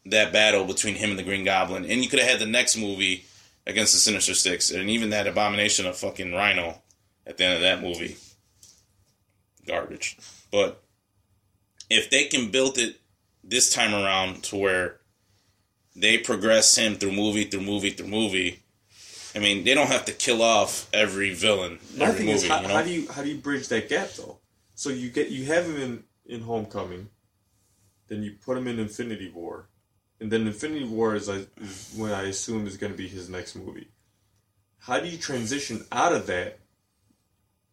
that 0.05 0.33
battle 0.33 0.65
between 0.65 0.95
him 0.95 1.11
and 1.11 1.19
the 1.19 1.23
Green 1.23 1.45
Goblin, 1.45 1.85
and 1.85 2.03
you 2.03 2.09
could 2.09 2.19
have 2.19 2.29
had 2.29 2.39
the 2.39 2.45
next 2.45 2.75
movie 2.77 3.25
against 3.65 3.93
the 3.93 3.99
Sinister 3.99 4.33
Six, 4.33 4.71
and 4.71 4.89
even 4.89 5.11
that 5.11 5.27
abomination 5.27 5.85
of 5.85 5.97
fucking 5.97 6.33
Rhino 6.33 6.81
at 7.25 7.37
the 7.37 7.45
end 7.45 7.55
of 7.55 7.61
that 7.61 7.81
movie, 7.81 8.17
garbage. 9.65 10.17
But 10.51 10.83
if 11.89 12.09
they 12.09 12.25
can 12.25 12.51
build 12.51 12.77
it 12.77 12.99
this 13.43 13.71
time 13.71 13.93
around 13.93 14.43
to 14.43 14.55
where 14.55 14.99
they 15.95 16.17
progress 16.17 16.75
him 16.77 16.95
through 16.95 17.11
movie 17.11 17.45
through 17.45 17.61
movie 17.61 17.91
through 17.91 18.07
movie. 18.07 18.59
I 19.35 19.39
mean, 19.39 19.63
they 19.63 19.73
don't 19.73 19.87
have 19.87 20.05
to 20.05 20.11
kill 20.11 20.41
off 20.41 20.87
every 20.93 21.33
villain 21.33 21.79
My 21.97 22.05
every 22.05 22.17
thing 22.17 22.25
movie. 22.27 22.45
is, 22.45 22.47
how, 22.47 22.61
you 22.61 22.67
know, 22.67 22.73
how 22.75 22.81
do 22.83 22.91
you 22.91 23.11
how 23.11 23.23
do 23.23 23.29
you 23.29 23.37
bridge 23.37 23.67
that 23.69 23.89
gap 23.89 24.11
though? 24.11 24.37
So 24.75 24.89
you 24.89 25.09
get 25.09 25.29
you 25.29 25.45
have 25.45 25.65
him 25.65 25.81
in 25.81 26.03
in 26.33 26.41
Homecoming, 26.41 27.09
then 28.07 28.23
you 28.23 28.33
put 28.43 28.57
him 28.57 28.67
in 28.67 28.79
Infinity 28.79 29.31
War, 29.33 29.67
and 30.19 30.31
then 30.31 30.47
Infinity 30.47 30.85
War 30.85 31.15
is, 31.15 31.29
I- 31.29 31.45
is 31.61 31.93
when 31.95 32.11
I 32.11 32.23
assume 32.23 32.67
is 32.67 32.77
going 32.77 32.91
to 32.91 32.97
be 32.97 33.07
his 33.07 33.29
next 33.29 33.55
movie. 33.55 33.87
How 34.79 34.99
do 34.99 35.07
you 35.07 35.17
transition 35.17 35.85
out 35.91 36.13
of 36.13 36.27
that 36.27 36.59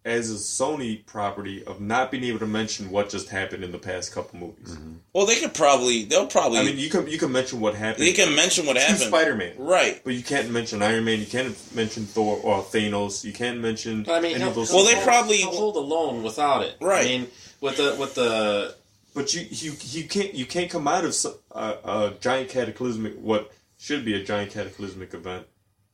as 0.04 0.30
a 0.30 0.34
Sony 0.34 1.04
property 1.04 1.62
of 1.64 1.78
not 1.78 2.10
being 2.10 2.24
able 2.24 2.38
to 2.38 2.46
mention 2.46 2.90
what 2.90 3.10
just 3.10 3.28
happened 3.28 3.62
in 3.62 3.70
the 3.70 3.78
past 3.78 4.14
couple 4.14 4.38
movies. 4.38 4.70
Mm-hmm. 4.74 4.92
Well, 5.12 5.26
they 5.26 5.38
could 5.38 5.52
probably. 5.52 6.04
They'll 6.04 6.26
probably. 6.26 6.58
I 6.58 6.62
mean, 6.64 6.78
you 6.78 6.88
can 6.88 7.06
you 7.06 7.18
can 7.18 7.30
mention 7.30 7.60
what 7.60 7.74
happened. 7.74 8.06
they 8.06 8.14
can 8.14 8.34
mention 8.34 8.64
what 8.64 8.76
happened. 8.78 8.98
Spider 9.00 9.34
Man, 9.36 9.52
Right. 9.58 10.00
but 10.02 10.14
you 10.14 10.22
can't 10.22 10.50
mention 10.50 10.80
Iron 10.82 11.04
Man. 11.04 11.18
You 11.20 11.26
can't 11.26 11.54
mention 11.74 12.04
Thor 12.06 12.38
or 12.42 12.62
Thanos. 12.62 13.24
You 13.24 13.34
can't 13.34 13.60
mention 13.60 14.04
But 14.04 14.14
I 14.14 14.20
mean, 14.20 14.30
any 14.36 14.40
he'll, 14.40 14.48
of 14.48 14.54
those. 14.54 14.72
Well, 14.72 14.86
they 14.86 15.02
probably- 15.04 15.42
hold 15.42 15.76
alone 15.76 16.22
without 16.22 16.62
it. 16.62 16.76
Right. 16.80 17.04
I 17.04 17.08
mean, 17.08 17.26
with 17.60 17.76
the 17.76 17.96
with 17.98 18.14
the 18.14 18.74
But 19.14 19.34
you 19.34 19.46
you 19.50 19.72
you 19.80 20.04
can't 20.08 20.34
you 20.34 20.46
can't 20.46 20.70
come 20.70 20.86
out 20.88 21.04
of 21.04 21.14
some, 21.14 21.34
uh, 21.52 21.74
a 21.84 22.12
giant 22.20 22.48
cataclysmic 22.50 23.14
what 23.20 23.52
should 23.78 24.04
be 24.04 24.14
a 24.14 24.22
giant 24.22 24.52
cataclysmic 24.52 25.14
event 25.14 25.46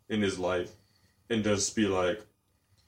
in 0.08 0.20
his 0.22 0.38
life 0.38 0.70
and 1.30 1.42
just 1.44 1.74
be 1.76 1.86
like, 1.86 2.20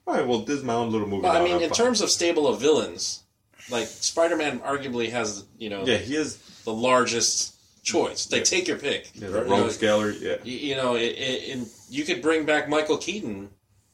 all 0.07 0.13
right, 0.15 0.25
well, 0.27 0.39
this 0.39 0.57
is 0.59 0.63
my 0.63 0.73
own 0.73 0.91
little 0.91 1.07
movie. 1.07 1.23
Well, 1.23 1.35
I 1.35 1.43
mean, 1.43 1.57
I'm 1.57 1.61
in 1.63 1.69
fine." 1.69 1.77
terms 1.77 2.01
of 2.01 2.09
stable 2.09 2.47
of 2.47 2.59
villains, 2.59 3.23
like 3.69 3.87
Spider-Man, 3.87 4.59
arguably 4.59 5.09
has 5.11 5.45
you 5.57 5.69
know 5.69 5.85
yeah, 5.85 5.97
he 5.97 6.15
is 6.15 6.37
the 6.65 6.73
largest 6.73 7.55
choice. 7.83 8.25
They 8.25 8.37
Yeah. 8.37 8.43
take 8.43 8.67
your 8.67 8.77
pick. 8.77 9.09
yeah, 9.15 9.29
the 9.29 9.43
Rogues 9.43 9.77
Gallery. 9.77 10.17
Yeah, 10.21 10.35
you, 10.43 10.57
you 10.57 10.75
know, 10.75 10.95
it, 10.95 11.15
it, 11.17 11.49
and 11.53 11.67
you 11.89 12.03
could 12.05 12.21
bring 12.21 12.45
back 12.45 12.67
Michael 12.69 12.97
Keaton 12.97 13.49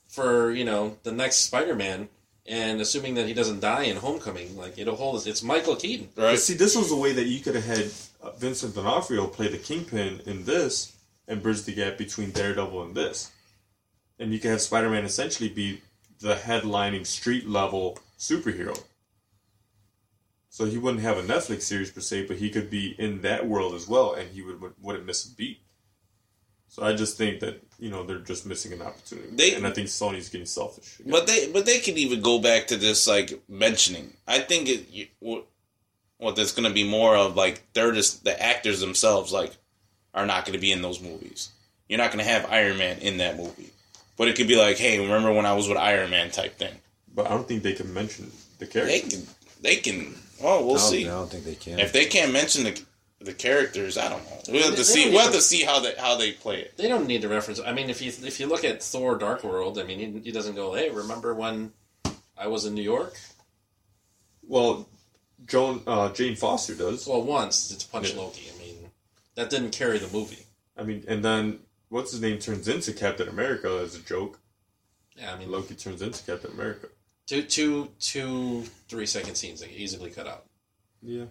for 0.09 0.51
you 0.51 0.65
know 0.65 0.97
the 1.03 1.11
next 1.11 1.37
Spider-Man, 1.37 2.09
and 2.45 2.79
assuming 2.79 3.15
that 3.15 3.27
he 3.27 3.33
doesn't 3.33 3.59
die 3.59 3.83
in 3.83 3.97
Homecoming, 3.97 4.55
like 4.55 4.77
it'll 4.77 4.95
hold. 4.95 5.25
It's 5.25 5.43
Michael 5.43 5.75
Keaton. 5.75 6.09
Right. 6.15 6.37
see, 6.37 6.53
this 6.53 6.75
was 6.75 6.89
the 6.89 6.95
way 6.95 7.11
that 7.13 7.25
you 7.25 7.39
could 7.39 7.55
have 7.55 7.65
had 7.65 7.91
uh, 8.21 8.31
Vincent 8.31 8.75
D'Onofrio 8.75 9.27
play 9.27 9.47
the 9.47 9.57
Kingpin 9.57 10.21
in 10.25 10.45
this 10.45 10.95
and 11.27 11.41
bridge 11.41 11.63
the 11.63 11.73
gap 11.73 11.97
between 11.97 12.31
Daredevil 12.31 12.83
and 12.83 12.95
this. 12.95 13.31
And 14.19 14.31
you 14.31 14.39
could 14.39 14.51
have 14.51 14.61
Spider 14.61 14.89
Man 14.89 15.05
essentially 15.05 15.49
be 15.49 15.81
the 16.19 16.35
headlining 16.35 17.05
street 17.05 17.47
level 17.47 17.97
superhero. 18.17 18.81
So 20.49 20.65
he 20.65 20.77
wouldn't 20.77 21.03
have 21.03 21.17
a 21.17 21.23
Netflix 21.23 21.63
series 21.63 21.91
per 21.91 21.99
se, 21.99 22.27
but 22.27 22.37
he 22.37 22.49
could 22.49 22.69
be 22.69 22.95
in 22.97 23.21
that 23.21 23.45
world 23.45 23.73
as 23.73 23.89
well, 23.89 24.13
and 24.13 24.29
he 24.29 24.41
would 24.41 24.61
wouldn't 24.79 25.05
miss 25.05 25.25
a 25.25 25.35
beat. 25.35 25.59
So 26.69 26.83
I 26.83 26.95
just 26.95 27.17
think 27.17 27.41
that 27.41 27.64
you 27.79 27.89
know 27.89 28.03
they're 28.03 28.19
just 28.19 28.45
missing 28.45 28.73
an 28.73 28.81
opportunity, 28.81 29.29
They- 29.31 29.53
and 29.55 29.65
I 29.67 29.71
think 29.71 29.87
Sony's 29.87 30.29
getting 30.29 30.47
selfish. 30.47 30.97
But 31.05 31.27
they, 31.27 31.51
but 31.51 31.65
they 31.65 31.79
could 31.79 31.97
even 31.97 32.21
go 32.21 32.39
back 32.39 32.67
to 32.67 32.77
this 32.77 33.07
like 33.07 33.41
mentioning. 33.49 34.13
I 34.27 34.39
think 34.39 34.69
it. 34.69 34.89
you- 34.89 35.07
What, 35.19 35.45
what 36.17 36.35
there's 36.37 36.53
going 36.53 36.67
to 36.67 36.73
be 36.73 36.87
more 36.87 37.15
of 37.17 37.35
like 37.35 37.61
they're 37.73 37.91
just 37.91 38.23
the 38.23 38.41
actors 38.41 38.79
themselves 38.79 39.33
like 39.33 39.51
are 40.13 40.25
not 40.25 40.45
going 40.45 40.53
to 40.53 40.61
be 40.61 40.71
in 40.71 40.81
those 40.81 41.01
movies. 41.01 41.49
You're 41.89 41.97
not 41.99 42.11
going 42.13 42.23
to 42.23 42.31
have 42.31 42.49
Iron 42.51 42.77
Man 42.77 42.99
in 42.99 43.17
that 43.17 43.35
movie, 43.37 43.71
but 44.17 44.27
it 44.29 44.35
could 44.37 44.47
be 44.47 44.55
like, 44.55 44.77
hey, 44.77 44.99
remember 44.99 45.31
when 45.33 45.45
I 45.45 45.53
was 45.53 45.67
with 45.67 45.77
Iron 45.77 46.09
Man 46.09 46.31
type 46.31 46.57
thing. 46.57 46.73
But 47.13 47.27
I 47.27 47.29
don't 47.31 47.47
think 47.47 47.63
they 47.63 47.73
can 47.73 47.93
mention 47.93 48.31
the 48.59 48.65
characters. 48.65 49.01
They 49.03 49.09
can, 49.09 49.27
they 49.61 49.75
can. 49.75 50.15
Well, 50.41 50.65
we'll 50.65 50.75
I 50.75 50.79
don't, 50.79 50.89
see. 50.89 51.05
I 51.05 51.11
don't 51.11 51.29
think 51.29 51.43
they 51.45 51.55
can. 51.55 51.79
If 51.79 51.91
they 51.91 52.05
can't 52.05 52.31
mention 52.31 52.63
the 52.63 52.79
the 53.21 53.33
characters, 53.33 53.97
I 53.97 54.09
don't 54.09 54.23
know. 54.23 54.37
We'll 54.49 54.63
have 54.63 54.71
to 54.71 54.77
they 54.77 54.83
see. 54.83 55.03
don't 55.05 55.13
We'll 55.13 55.23
have 55.23 55.33
to 55.33 55.41
see 55.41 55.63
how 55.63 55.79
they 55.79 55.93
how 55.97 56.15
they 56.17 56.31
play 56.33 56.61
it. 56.61 56.77
They 56.77 56.87
don't 56.87 57.07
need 57.07 57.21
to 57.21 57.29
reference. 57.29 57.59
I 57.59 57.73
mean, 57.73 57.89
if 57.89 58.01
you 58.01 58.09
if 58.25 58.39
you 58.39 58.47
look 58.47 58.63
at 58.63 58.83
Thor: 58.83 59.17
Dark 59.17 59.43
World, 59.43 59.79
I 59.79 59.83
mean, 59.83 59.99
he, 59.99 60.19
he 60.19 60.31
doesn't 60.31 60.55
go, 60.55 60.73
"Hey, 60.73 60.89
remember 60.89 61.33
when 61.33 61.71
I 62.37 62.47
was 62.47 62.65
in 62.65 62.73
New 62.75 62.83
York?" 62.83 63.15
Well, 64.47 64.87
Joan 65.45 65.81
uh, 65.87 66.11
Jane 66.13 66.35
Foster 66.35 66.75
does. 66.75 67.07
Well, 67.07 67.21
once 67.23 67.71
it's 67.71 67.83
Punch 67.83 68.11
Yeah. 68.13 68.19
Loki. 68.21 68.49
I 68.53 68.59
mean, 68.59 68.89
that 69.35 69.49
didn't 69.49 69.71
carry 69.71 69.97
the 69.97 70.09
movie. 70.15 70.45
I 70.77 70.83
mean, 70.83 71.03
and 71.07 71.23
then 71.23 71.59
what's 71.89 72.11
his 72.11 72.21
name 72.21 72.39
turns 72.39 72.67
into 72.67 72.93
Captain 72.93 73.27
America 73.27 73.79
as 73.81 73.95
a 73.95 73.99
joke. 73.99 74.39
Yeah, 75.15 75.33
I 75.33 75.37
mean, 75.39 75.49
Loki 75.49 75.75
turns 75.75 76.01
into 76.01 76.21
Captain 76.23 76.51
America. 76.51 76.87
two, 77.25 77.43
two, 77.43 77.89
two, 77.99 78.63
three 78.89 79.05
second 79.05 79.35
scenes 79.35 79.61
they 79.61 79.67
could 79.67 79.77
easily 79.77 80.11
cut 80.11 80.27
out. 80.27 80.45
Yeah. 81.01 81.25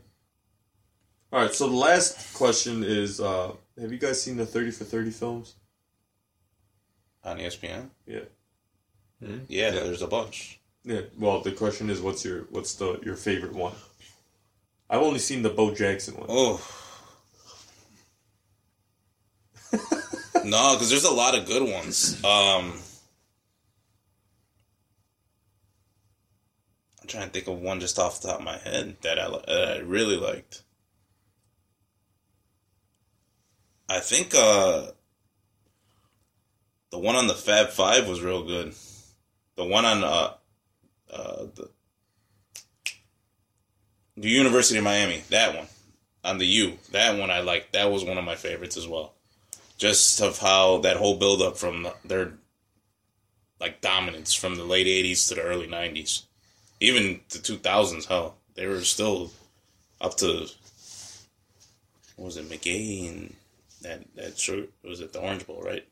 All 1.34 1.40
right. 1.40 1.52
So 1.52 1.68
the 1.68 1.74
last 1.74 2.32
question 2.34 2.84
is: 2.84 3.20
uh, 3.20 3.50
Have 3.80 3.90
you 3.90 3.98
guys 3.98 4.22
seen 4.22 4.36
the 4.36 4.46
Thirty 4.46 4.70
for 4.70 4.84
Thirty 4.84 5.10
films? 5.10 5.56
On 7.24 7.38
ESPN, 7.38 7.88
Yeah. 8.06 8.20
yeah, 9.48 9.70
there's 9.70 10.02
a 10.02 10.06
bunch. 10.06 10.60
Yeah. 10.84 11.00
Well, 11.18 11.40
the 11.40 11.50
question 11.50 11.90
is, 11.90 12.00
what's 12.00 12.24
your 12.24 12.42
what's 12.50 12.74
the 12.76 13.00
your 13.04 13.16
favorite 13.16 13.52
one? 13.52 13.72
I've 14.88 15.02
only 15.02 15.18
seen 15.18 15.42
the 15.42 15.50
Bo 15.50 15.74
Jackson 15.74 16.14
one. 16.14 16.26
Oh. 16.28 16.60
no, 20.44 20.74
because 20.74 20.90
there's 20.90 21.02
a 21.02 21.10
lot 21.10 21.36
of 21.36 21.46
good 21.46 21.68
ones. 21.68 22.22
Um, 22.22 22.74
I'm 27.02 27.08
trying 27.08 27.24
to 27.26 27.30
think 27.30 27.48
of 27.48 27.58
one 27.58 27.80
just 27.80 27.98
off 27.98 28.20
the 28.20 28.28
top 28.28 28.38
of 28.38 28.44
my 28.44 28.58
head 28.58 28.98
that 29.02 29.18
I, 29.18 29.28
that 29.30 29.76
I 29.76 29.80
really 29.80 30.16
liked. 30.16 30.63
I 33.88 34.00
think 34.00 34.34
uh, 34.34 34.86
the 36.90 36.98
one 36.98 37.16
on 37.16 37.26
the 37.26 37.34
Fab 37.34 37.68
Five 37.68 38.08
was 38.08 38.22
real 38.22 38.44
good. 38.44 38.74
The 39.56 39.64
one 39.64 39.84
on 39.84 40.02
uh, 40.02 40.32
uh, 41.12 41.46
the 41.54 41.70
the 44.16 44.28
University 44.28 44.78
of 44.78 44.84
Miami, 44.84 45.22
that 45.30 45.54
one. 45.56 45.66
On 46.22 46.38
the 46.38 46.46
U, 46.46 46.78
that 46.92 47.18
one 47.18 47.30
I 47.30 47.40
liked. 47.40 47.72
That 47.72 47.90
was 47.90 48.04
one 48.04 48.16
of 48.16 48.24
my 48.24 48.36
favorites 48.36 48.76
as 48.76 48.88
well. 48.88 49.12
Just 49.76 50.22
of 50.22 50.38
how 50.38 50.78
that 50.78 50.96
whole 50.96 51.18
build 51.18 51.42
up 51.42 51.58
from 51.58 51.86
their 52.04 52.34
like 53.60 53.80
dominance 53.82 54.32
from 54.32 54.56
the 54.56 54.64
late 54.64 54.86
'80s 54.86 55.28
to 55.28 55.34
the 55.34 55.42
early 55.42 55.66
'90s, 55.66 56.22
even 56.80 57.20
the 57.28 57.38
2000s. 57.38 58.06
Hell, 58.06 58.36
they 58.54 58.66
were 58.66 58.80
still 58.80 59.32
up 60.00 60.16
to 60.18 60.48
what 62.16 62.26
was 62.26 62.36
it, 62.36 62.48
McGahee 62.48 63.08
and 63.08 63.34
that 63.84 64.02
that 64.16 64.38
shirt 64.38 64.70
was 64.82 65.00
it 65.00 65.12
the 65.12 65.20
Orange 65.20 65.46
Bowl, 65.46 65.62
right? 65.62 65.86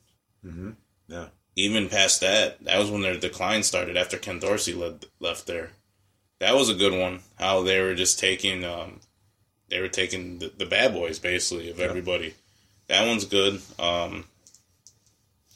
Mm-hmm. 0.44 0.70
Yeah. 1.09 1.28
even 1.55 1.89
past 1.89 2.20
that, 2.23 2.64
that 2.64 2.78
was 2.78 2.90
when 2.90 3.02
their 3.02 3.16
decline 3.16 3.62
started 3.62 3.97
after 3.97 4.16
Ken 4.16 4.40
Dorsey 4.40 4.73
led, 4.74 5.06
left 5.20 5.47
there. 5.47 5.70
That 6.40 6.56
was 6.56 6.69
a 6.69 6.74
good 6.74 6.93
one. 6.98 7.20
How 7.39 7.62
they 7.62 7.81
were 7.81 7.94
just 7.94 8.19
taking, 8.19 8.64
um, 8.64 8.98
they 9.69 9.81
were 9.81 9.89
taking 9.89 10.39
the, 10.40 10.51
the 10.56 10.66
bad 10.66 10.93
boys 10.93 11.19
basically 11.20 11.70
of 11.70 11.78
everybody. 11.78 12.35
That 12.89 13.06
one's 13.06 13.24
good. 13.24 13.60
Um, 13.78 14.24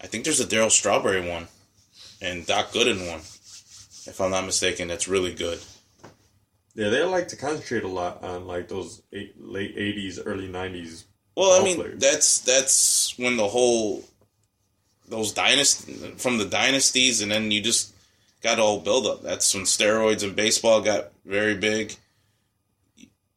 I 0.01 0.07
think 0.07 0.25
there's 0.25 0.41
a 0.41 0.45
Darryl 0.47 0.71
Strawberry 0.71 1.29
one, 1.29 1.49
and 2.21 2.47
Doc 2.47 2.71
Gooden 2.71 3.11
one, 3.11 3.21
if 3.21 4.21
I'm 4.21 4.31
not 4.31 4.45
mistaken. 4.45 4.87
That's 4.89 5.09
really 5.09 5.35
good. 5.35 5.59
Yeah, 6.75 6.91
they 6.91 7.03
like 7.03 7.29
to 7.29 7.37
concentrate 7.37 7.83
a 7.83 7.89
lot 7.89 8.23
on 8.23 8.47
like 8.47 8.69
those 8.69 9.03
eight, 9.13 9.35
late 9.41 9.75
'80s, 9.77 10.21
early 10.25 10.49
'90s. 10.49 11.05
Well, 11.37 11.61
I 11.61 11.65
mean, 11.65 11.77
players. 11.77 12.01
that's 12.01 12.39
that's 12.41 13.19
when 13.19 13.37
the 13.37 13.47
whole 13.47 14.03
those 15.09 15.33
dynasty 15.33 15.93
from 16.17 16.39
the 16.39 16.47
dynasties, 16.47 17.21
and 17.21 17.31
then 17.31 17.51
you 17.51 17.61
just 17.61 17.93
got 18.43 18.59
all 18.59 18.81
build 18.81 19.07
up. 19.07 19.23
That's 19.23 19.55
when 19.55 19.65
steroids 19.65 20.25
and 20.25 20.35
baseball 20.35 20.81
got 20.81 21.13
very 21.25 21.55
big. 21.55 21.95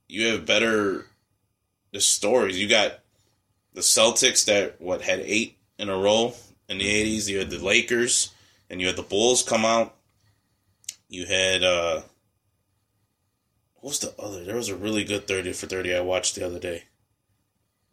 You 0.08 0.28
have 0.28 0.46
better 0.46 1.06
the 1.92 2.00
stories. 2.00 2.60
You 2.60 2.70
got 2.70 3.00
the 3.74 3.82
Celtics 3.82 4.46
that 4.46 4.80
what 4.80 5.02
had 5.02 5.20
eight 5.20 5.58
in 5.78 5.90
a 5.90 5.98
row 5.98 6.34
in 6.70 6.78
the 6.78 6.88
eighties. 6.88 7.30
You 7.30 7.40
had 7.40 7.50
the 7.50 7.64
Lakers, 7.64 8.32
and 8.70 8.80
you 8.80 8.88
had 8.88 8.96
the 8.96 9.04
Bulls 9.04 9.44
come 9.44 9.66
out. 9.66 9.94
You 11.10 11.26
had 11.26 11.64
uh, 11.64 12.02
what 13.76 13.90
was 13.90 14.00
the 14.00 14.14
other? 14.18 14.44
There 14.44 14.56
was 14.56 14.70
a 14.70 14.76
really 14.76 15.04
good 15.04 15.28
thirty 15.28 15.52
for 15.52 15.68
thirty 15.68 15.94
I 15.94 16.02
watched 16.02 16.36
the 16.36 16.46
other 16.46 16.60
day. 16.60 16.84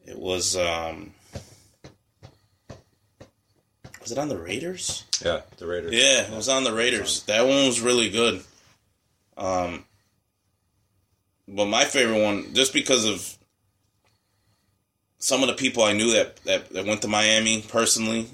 It 0.06 0.18
was 0.18 0.56
um 0.56 1.12
was 4.00 4.12
it 4.12 4.18
on 4.18 4.28
the 4.28 4.38
Raiders? 4.38 5.04
Yeah. 5.24 5.40
The 5.56 5.66
Raiders. 5.66 5.92
Yeah, 5.92 6.22
it 6.22 6.36
was 6.36 6.48
on 6.48 6.64
the 6.64 6.72
Raiders. 6.72 7.22
That 7.24 7.42
one 7.42 7.66
was 7.66 7.80
really 7.80 8.10
good. 8.10 8.42
Um 9.36 9.84
but 11.48 11.66
my 11.66 11.84
favorite 11.84 12.22
one, 12.22 12.54
just 12.54 12.72
because 12.72 13.04
of 13.04 13.36
some 15.18 15.42
of 15.42 15.48
the 15.48 15.54
people 15.54 15.82
I 15.82 15.92
knew 15.92 16.12
that, 16.12 16.36
that, 16.44 16.70
that 16.70 16.86
went 16.86 17.02
to 17.02 17.08
Miami 17.08 17.64
personally, 17.68 18.28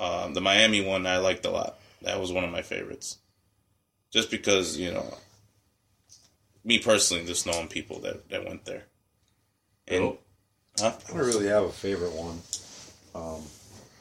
um, 0.00 0.34
the 0.34 0.40
Miami 0.40 0.84
one 0.84 1.06
I 1.06 1.18
liked 1.18 1.44
a 1.46 1.50
lot. 1.50 1.78
That 2.02 2.20
was 2.20 2.32
one 2.32 2.44
of 2.44 2.50
my 2.50 2.62
favorites. 2.62 3.18
Just 4.10 4.30
because, 4.30 4.76
you 4.76 4.92
know, 4.92 5.16
me 6.64 6.78
personally, 6.78 7.24
just 7.24 7.46
knowing 7.46 7.68
people 7.68 8.00
that, 8.00 8.28
that 8.30 8.44
went 8.44 8.64
there. 8.64 8.84
And, 9.88 10.00
Bill? 10.00 10.18
Huh? 10.78 10.92
I 11.08 11.08
don't 11.12 11.18
really 11.18 11.46
have 11.48 11.64
a 11.64 11.72
favorite 11.72 12.12
one. 12.12 12.40
Um, 13.14 13.42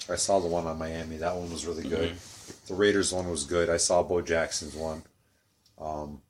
I 0.10 0.15
saw 0.15 0.39
the 0.39 0.47
one 0.47 0.68
on 0.68 0.77
Miami. 0.77 1.18
That 1.18 1.35
one 1.35 1.49
was 1.52 1.65
really 1.65 1.88
good. 1.88 2.15
The 2.68 2.73
Raiders 2.76 3.11
one 3.14 3.30
was 3.30 3.43
good. 3.43 3.69
I 3.69 3.77
saw 3.77 4.03
Bo 4.03 4.22
Jackson's 4.22 4.76
one. 4.76 5.03
Um, 5.80 6.22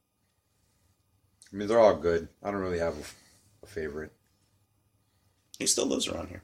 I 1.51 1.55
mean, 1.57 1.67
they're 1.67 1.79
all 1.79 1.95
good. 1.95 2.27
I 2.43 2.51
don't 2.51 2.61
really 2.61 2.79
have 2.79 2.93
a, 2.95 3.03
a 3.63 3.67
favorite. 3.67 4.11
He 5.59 5.67
still 5.67 5.85
lives 5.85 6.07
around 6.07 6.27
here. 6.29 6.43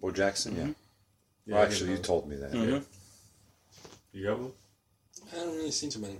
Bo 0.00 0.10
Jackson, 0.10 0.56
yeah. 0.56 0.66
Yeah, 1.46 1.54
Well, 1.56 1.62
actually, 1.64 1.90
you 1.90 1.98
told 1.98 2.28
me 2.28 2.36
that. 2.36 2.52
Mhm. 2.52 2.70
that. 2.70 2.84
You 4.12 4.24
got 4.26 4.38
one? 4.38 4.52
I 5.32 5.36
haven't 5.38 5.56
really 5.56 5.70
seen 5.70 5.90
too 5.90 5.98
many. 6.00 6.18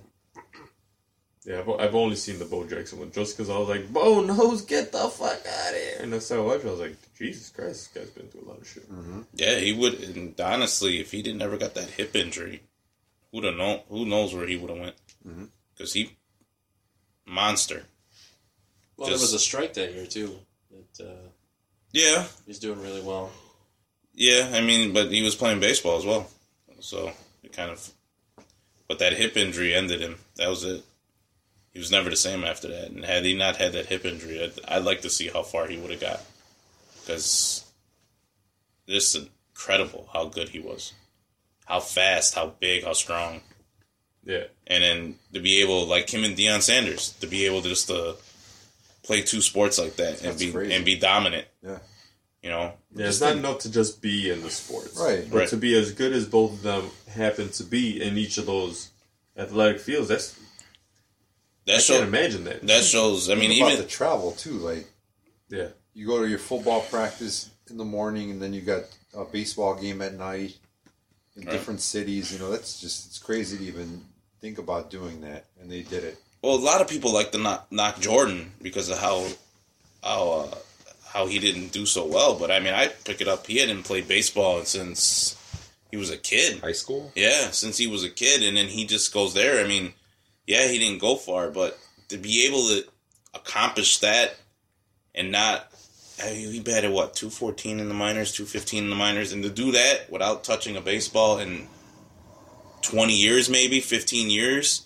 Yeah, 1.45 1.59
I've, 1.59 1.69
I've 1.69 1.95
only 1.95 2.15
seen 2.15 2.39
the 2.39 2.45
Bo 2.45 2.65
Jackson 2.65 2.99
one 2.99 3.11
just 3.11 3.37
because 3.37 3.49
I 3.51 3.57
was 3.57 3.69
like, 3.69 3.91
Bo 3.93 4.21
knows, 4.21 4.63
get 4.63 4.91
the 4.91 5.07
fuck 5.09 5.33
out 5.45 5.69
of 5.69 5.75
here. 5.75 5.97
And 6.01 6.13
I 6.15 6.19
started 6.19 6.43
watching, 6.43 6.67
I 6.67 6.71
was 6.71 6.79
like, 6.79 6.95
Jesus 7.17 7.49
Christ, 7.51 7.93
this 7.93 8.03
guy's 8.03 8.09
been 8.13 8.27
through 8.27 8.47
a 8.47 8.49
lot 8.49 8.59
of 8.61 8.67
shit. 8.67 8.83
Yeah, 9.35 9.59
he 9.59 9.71
would. 9.73 10.01
And 10.01 10.39
honestly, 10.41 10.99
if 10.99 11.11
he 11.11 11.21
didn't 11.21 11.43
ever 11.43 11.57
got 11.57 11.75
that 11.75 11.91
hip 11.91 12.15
injury, 12.15 12.61
who'd 13.31 13.43
have 13.43 13.55
known? 13.55 13.81
Who 13.89 14.05
knows 14.05 14.33
where 14.33 14.47
he 14.47 14.57
would 14.57 14.71
have 14.71 14.79
went? 14.79 14.95
Because 15.75 15.93
he 15.93 16.11
monster. 17.25 17.83
Well, 18.97 19.09
Just- 19.09 19.19
there 19.21 19.25
was 19.25 19.33
a 19.33 19.39
strike 19.39 19.73
that 19.75 19.93
year 19.93 20.05
too. 20.05 20.39
That 20.71 21.05
uh, 21.07 21.27
Yeah, 21.91 22.25
he's 22.47 22.59
doing 22.59 22.81
really 22.81 23.01
well. 23.01 23.31
yeah. 24.13 24.51
I 24.53 24.61
mean, 24.61 24.93
but 24.93 25.11
he 25.11 25.21
was 25.21 25.35
playing 25.35 25.59
baseball 25.59 25.97
as 25.97 26.05
well, 26.05 26.27
so 26.79 27.11
it 27.43 27.53
kind 27.53 27.71
of. 27.71 27.87
But 28.87 28.99
that 28.99 29.13
hip 29.13 29.35
injury 29.37 29.73
ended 29.73 29.99
him. 30.01 30.17
That 30.37 30.49
was 30.49 30.63
it. 30.63 30.83
He 31.75 31.79
was 31.79 31.91
never 31.91 32.09
the 32.09 32.15
same 32.15 32.45
after 32.45 32.69
that. 32.69 32.89
And 32.91 33.03
had 33.03 33.25
he 33.25 33.35
not 33.35 33.57
had 33.57 33.73
that 33.73 33.87
hip 33.87 34.05
injury, 34.05 34.41
I'd, 34.41 34.53
I'd 34.77 34.85
like 34.85 35.01
to 35.01 35.09
see 35.09 35.27
how 35.27 35.43
far 35.43 35.67
he 35.67 35.75
would 35.75 35.91
have 35.91 35.99
got. 35.99 36.21
Because 37.01 37.65
it's 38.87 39.13
incredible 39.15 40.07
how 40.13 40.25
good 40.29 40.49
he 40.49 40.59
was, 40.59 40.93
how 41.65 41.81
fast, 41.81 42.33
how 42.35 42.53
big, 42.61 42.85
how 42.85 42.93
strong. 42.93 43.41
Yeah. 44.23 44.45
and 44.65 44.81
then 44.83 45.15
to 45.33 45.39
be 45.39 45.61
able 45.61 45.85
like 45.85 46.09
him 46.09 46.23
and 46.23 46.35
Deion 46.35 46.61
Sanders 46.63 47.11
to 47.19 47.27
be 47.27 47.45
able 47.45 47.61
to 47.61 47.69
just 47.69 47.87
to 47.89 48.15
play 49.03 49.21
two 49.21 49.39
sports 49.41 49.77
like 49.77 49.97
that 49.97 50.21
and 50.23 50.31
That's 50.31 50.43
be 50.43 50.51
crazy. 50.51 50.73
and 50.73 50.83
be 50.83 50.95
dominant. 50.97 51.45
Yeah. 51.61 51.77
You 52.41 52.49
know, 52.49 52.73
Yeah, 52.95 53.07
it's 53.07 53.21
not 53.21 53.33
enough 53.37 53.59
to 53.59 53.71
just 53.71 54.01
be 54.01 54.31
in 54.31 54.41
the 54.41 54.49
sports. 54.49 54.97
Right. 54.99 55.29
But 55.29 55.37
Right. 55.37 55.49
to 55.49 55.57
be 55.57 55.77
as 55.77 55.91
good 55.91 56.11
as 56.13 56.25
both 56.25 56.53
of 56.53 56.61
them 56.63 56.89
happen 57.09 57.49
to 57.49 57.63
be 57.63 58.01
in 58.01 58.17
each 58.17 58.39
of 58.39 58.45
those 58.47 58.89
athletic 59.37 59.79
fields, 59.81 60.07
that's 60.07 60.35
that 61.65 61.71
I 61.71 61.75
can't 61.75 61.83
shows 61.83 62.01
imagine 62.03 62.43
that. 62.45 62.65
that 62.67 62.83
shows. 62.83 63.29
I 63.29 63.35
mean, 63.35 63.49
Think 63.49 63.61
about 63.61 63.71
even 63.73 63.83
the 63.83 63.89
travel 63.89 64.31
too. 64.33 64.51
Like 64.53 64.87
yeah. 65.49 65.67
you 65.93 66.05
go 66.07 66.21
to 66.21 66.27
your 66.29 66.39
football 66.39 66.81
practice 66.81 67.49
in 67.69 67.77
the 67.77 67.85
morning, 67.85 68.31
and 68.31 68.41
then 68.41 68.53
you 68.53 68.61
got 68.61 68.83
a 69.17 69.25
baseball 69.25 69.75
game 69.75 70.01
at 70.01 70.13
night 70.15 70.55
in 71.35 71.43
Right. 71.43 71.51
different 71.51 71.81
cities. 71.81 72.31
You 72.31 72.39
know, 72.39 72.51
that's 72.51 72.79
just 72.79 73.07
it's 73.07 73.19
crazy 73.19 73.57
to 73.57 73.63
even 73.63 74.03
think 74.41 74.57
about 74.57 74.89
doing 74.91 75.21
that, 75.21 75.45
and 75.59 75.69
they 75.71 75.81
did 75.81 76.03
it. 76.03 76.17
well, 76.43 76.55
a 76.55 76.57
lot 76.57 76.81
of 76.81 76.87
people 76.87 77.11
like 77.11 77.31
to 77.31 77.37
knock, 77.39 77.67
knock 77.71 77.99
Jordan 77.99 78.51
because 78.61 78.89
of 78.89 78.99
how 78.99 79.25
how 80.03 80.29
uh, 80.31 80.55
how 81.07 81.25
he 81.25 81.39
didn't 81.39 81.71
do 81.71 81.85
so 81.85 82.05
well. 82.05 82.35
But 82.37 82.51
I 82.51 82.59
mean, 82.59 82.73
I 82.73 82.87
pick 82.87 83.21
it 83.21 83.27
up. 83.27 83.47
He 83.47 83.57
hadn't 83.57 83.83
played 83.83 84.07
baseball 84.07 84.63
since 84.65 85.35
he 85.91 85.97
was 85.97 86.11
a 86.11 86.17
kid. 86.17 86.59
High 86.59 86.73
school. 86.73 87.11
Yeah, 87.15 87.49
since 87.51 87.77
he 87.77 87.87
was 87.87 88.03
a 88.03 88.09
kid, 88.09 88.43
and 88.43 88.55
then 88.57 88.67
he 88.67 88.85
just 88.85 89.13
goes 89.13 89.33
there. 89.33 89.63
I 89.63 89.67
mean, 89.67 89.93
yeah, 90.47 90.67
he 90.67 90.77
didn't 90.79 90.99
go 90.99 91.15
far, 91.15 91.49
but 91.49 91.77
to 92.09 92.17
be 92.17 92.45
able 92.45 92.67
to 92.67 92.83
accomplish 93.33 93.99
that 93.99 94.35
and 95.13 95.31
not, 95.31 95.67
I 96.21 96.31
mean, 96.31 96.51
he 96.51 96.59
batted 96.59 96.91
what 96.91 97.13
two 97.13 97.29
fourteen 97.29 97.79
in 97.79 97.87
the 97.87 97.93
minors, 97.93 98.31
two 98.31 98.45
fifteen 98.45 98.83
in 98.83 98.89
the 98.89 98.95
minors, 98.95 99.31
and 99.31 99.43
to 99.43 99.49
do 99.49 99.71
that 99.71 100.09
without 100.09 100.43
touching 100.43 100.77
a 100.77 100.81
baseball 100.81 101.39
in 101.39 101.67
twenty 102.81 103.15
years, 103.15 103.49
maybe 103.49 103.79
fifteen 103.79 104.29
years, 104.29 104.85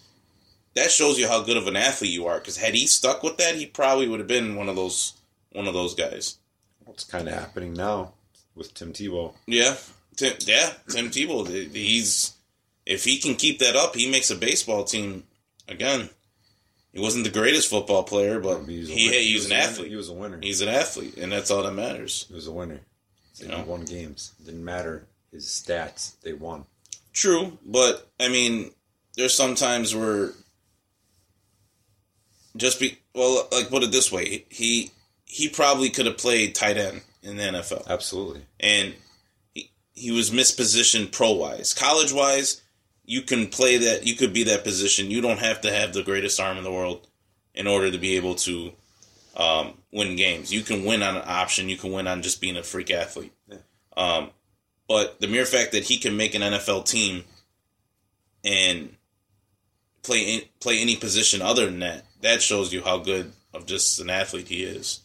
that 0.75 0.91
shows 0.91 1.19
you 1.19 1.27
how 1.27 1.43
good 1.43 1.57
of 1.57 1.67
an 1.67 1.75
athlete 1.75 2.11
you 2.11 2.25
are. 2.25 2.39
Because 2.39 2.57
had 2.57 2.73
he 2.73 2.87
stuck 2.87 3.21
with 3.21 3.37
that, 3.37 3.55
he 3.55 3.65
probably 3.65 4.07
would 4.07 4.19
have 4.19 4.27
been 4.27 4.55
one 4.55 4.69
of 4.69 4.75
those 4.75 5.13
one 5.51 5.67
of 5.67 5.73
those 5.73 5.93
guys. 5.93 6.37
What's 6.85 7.03
kind 7.03 7.27
of 7.27 7.33
happening 7.33 7.73
now 7.73 8.13
with 8.55 8.73
Tim 8.73 8.93
Tebow? 8.93 9.33
Yeah, 9.45 9.75
Tim, 10.15 10.33
yeah, 10.39 10.73
Tim 10.89 11.09
Tebow. 11.09 11.47
He's 11.71 12.33
if 12.85 13.03
he 13.03 13.19
can 13.19 13.35
keep 13.35 13.59
that 13.59 13.75
up, 13.75 13.95
he 13.95 14.09
makes 14.09 14.31
a 14.31 14.35
baseball 14.35 14.83
team 14.83 15.23
again. 15.69 16.09
He 16.91 16.99
wasn't 16.99 17.23
the 17.23 17.29
greatest 17.29 17.69
football 17.69 18.03
player, 18.03 18.39
but 18.39 18.65
He 18.65 18.79
was 18.79 18.89
a 18.89 18.93
he, 18.93 19.05
winner. 19.09 19.19
he 19.19 19.33
was 19.35 19.45
an 19.45 19.51
winner. 19.51 19.63
athlete. 19.63 19.89
He 19.89 19.95
was 19.95 20.09
a 20.09 20.13
winner. 20.13 20.39
He's 20.41 20.61
an 20.61 20.69
athlete, 20.69 21.17
and 21.17 21.31
that's 21.31 21.51
all 21.51 21.61
that 21.63 21.73
matters. 21.73 22.25
He 22.27 22.33
was 22.33 22.47
a 22.47 22.51
winner. 22.51 22.79
You 23.35 23.47
He 23.47 23.61
won 23.61 23.85
games. 23.85 24.33
Didn't 24.43 24.65
matter 24.65 25.07
his 25.31 25.45
stats. 25.45 26.19
They 26.21 26.33
won. 26.33 26.65
true, 27.13 27.57
but 27.65 28.09
I 28.19 28.27
mean, 28.27 28.71
there's 29.15 29.35
some 29.35 29.55
times 29.55 29.95
where 29.95 30.31
just 32.57 32.79
be 32.79 32.97
well, 33.13 33.47
like 33.51 33.69
put 33.69 33.83
it 33.83 33.91
this 33.91 34.11
way, 34.11 34.45
he 34.49 34.91
he 35.25 35.47
probably 35.47 35.89
could 35.89 36.05
have 36.07 36.17
played 36.17 36.55
tight 36.55 36.77
end 36.77 37.01
in 37.21 37.37
the 37.37 37.43
NFL. 37.43 37.87
Absolutely. 37.87 38.41
and 38.59 38.93
he, 39.53 39.69
he 39.93 40.11
was 40.11 40.31
mispositioned 40.31 41.11
pro 41.11 41.31
wise. 41.33 41.73
College 41.73 42.11
wise, 42.11 42.61
you 43.09 43.23
can 43.23 43.47
play 43.47 43.77
that. 43.77 44.05
You 44.05 44.13
could 44.13 44.33
be 44.33 44.43
that 44.43 44.63
position. 44.63 45.09
You 45.09 45.19
don't 45.19 45.39
have 45.39 45.61
to 45.61 45.73
have 45.73 45.93
the 45.93 46.03
greatest 46.03 46.39
arm 46.39 46.59
in 46.59 46.63
the 46.63 46.71
world 46.71 47.07
in 47.55 47.65
order 47.65 47.89
to 47.89 47.97
be 47.97 48.17
able 48.17 48.35
to 48.35 48.71
um, 49.35 49.73
win 49.91 50.15
games. 50.15 50.53
You 50.53 50.61
can 50.61 50.85
win 50.85 51.01
on 51.01 51.15
an 51.15 51.23
option. 51.25 51.69
You 51.69 51.75
can 51.75 51.91
win 51.91 52.05
on 52.07 52.21
just 52.21 52.39
being 52.39 52.55
a 52.55 52.61
freak 52.61 52.91
athlete. 52.91 53.33
Um, 53.97 54.29
but 54.87 55.19
the 55.19 55.27
mere 55.27 55.45
fact 55.45 55.71
that 55.71 55.85
he 55.85 55.97
can 55.97 56.17
make 56.17 56.35
an 56.35 56.43
NFL 56.43 56.85
team 56.85 57.23
and 58.45 58.95
play 60.03 60.35
in, 60.35 60.41
play 60.59 60.79
any 60.79 60.95
position 60.95 61.41
other 61.41 61.65
than 61.65 61.79
that, 61.79 62.05
that 62.21 62.43
shows 62.43 62.71
you 62.71 62.83
how 62.83 62.99
good 62.99 63.31
of 63.55 63.65
just 63.65 63.99
an 63.99 64.11
athlete 64.11 64.49
he 64.49 64.61
is. 64.61 64.99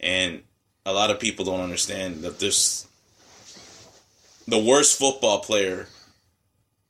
And 0.00 0.42
a 0.84 0.92
lot 0.92 1.12
of 1.12 1.20
people 1.20 1.44
don't 1.44 1.60
understand 1.60 2.22
that 2.22 2.40
this 2.40 2.88
the 4.48 4.58
worst 4.58 4.98
football 4.98 5.38
player 5.38 5.86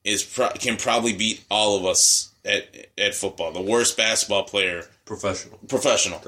is 0.05 0.23
pro- 0.23 0.51
can 0.51 0.77
probably 0.77 1.13
beat 1.13 1.45
all 1.51 1.77
of 1.77 1.85
us 1.85 2.33
at 2.45 2.89
at 2.97 3.15
football. 3.15 3.53
The 3.53 3.61
worst 3.61 3.97
basketball 3.97 4.45
player, 4.45 4.85
Professional. 5.05 5.59
professional, 5.69 6.21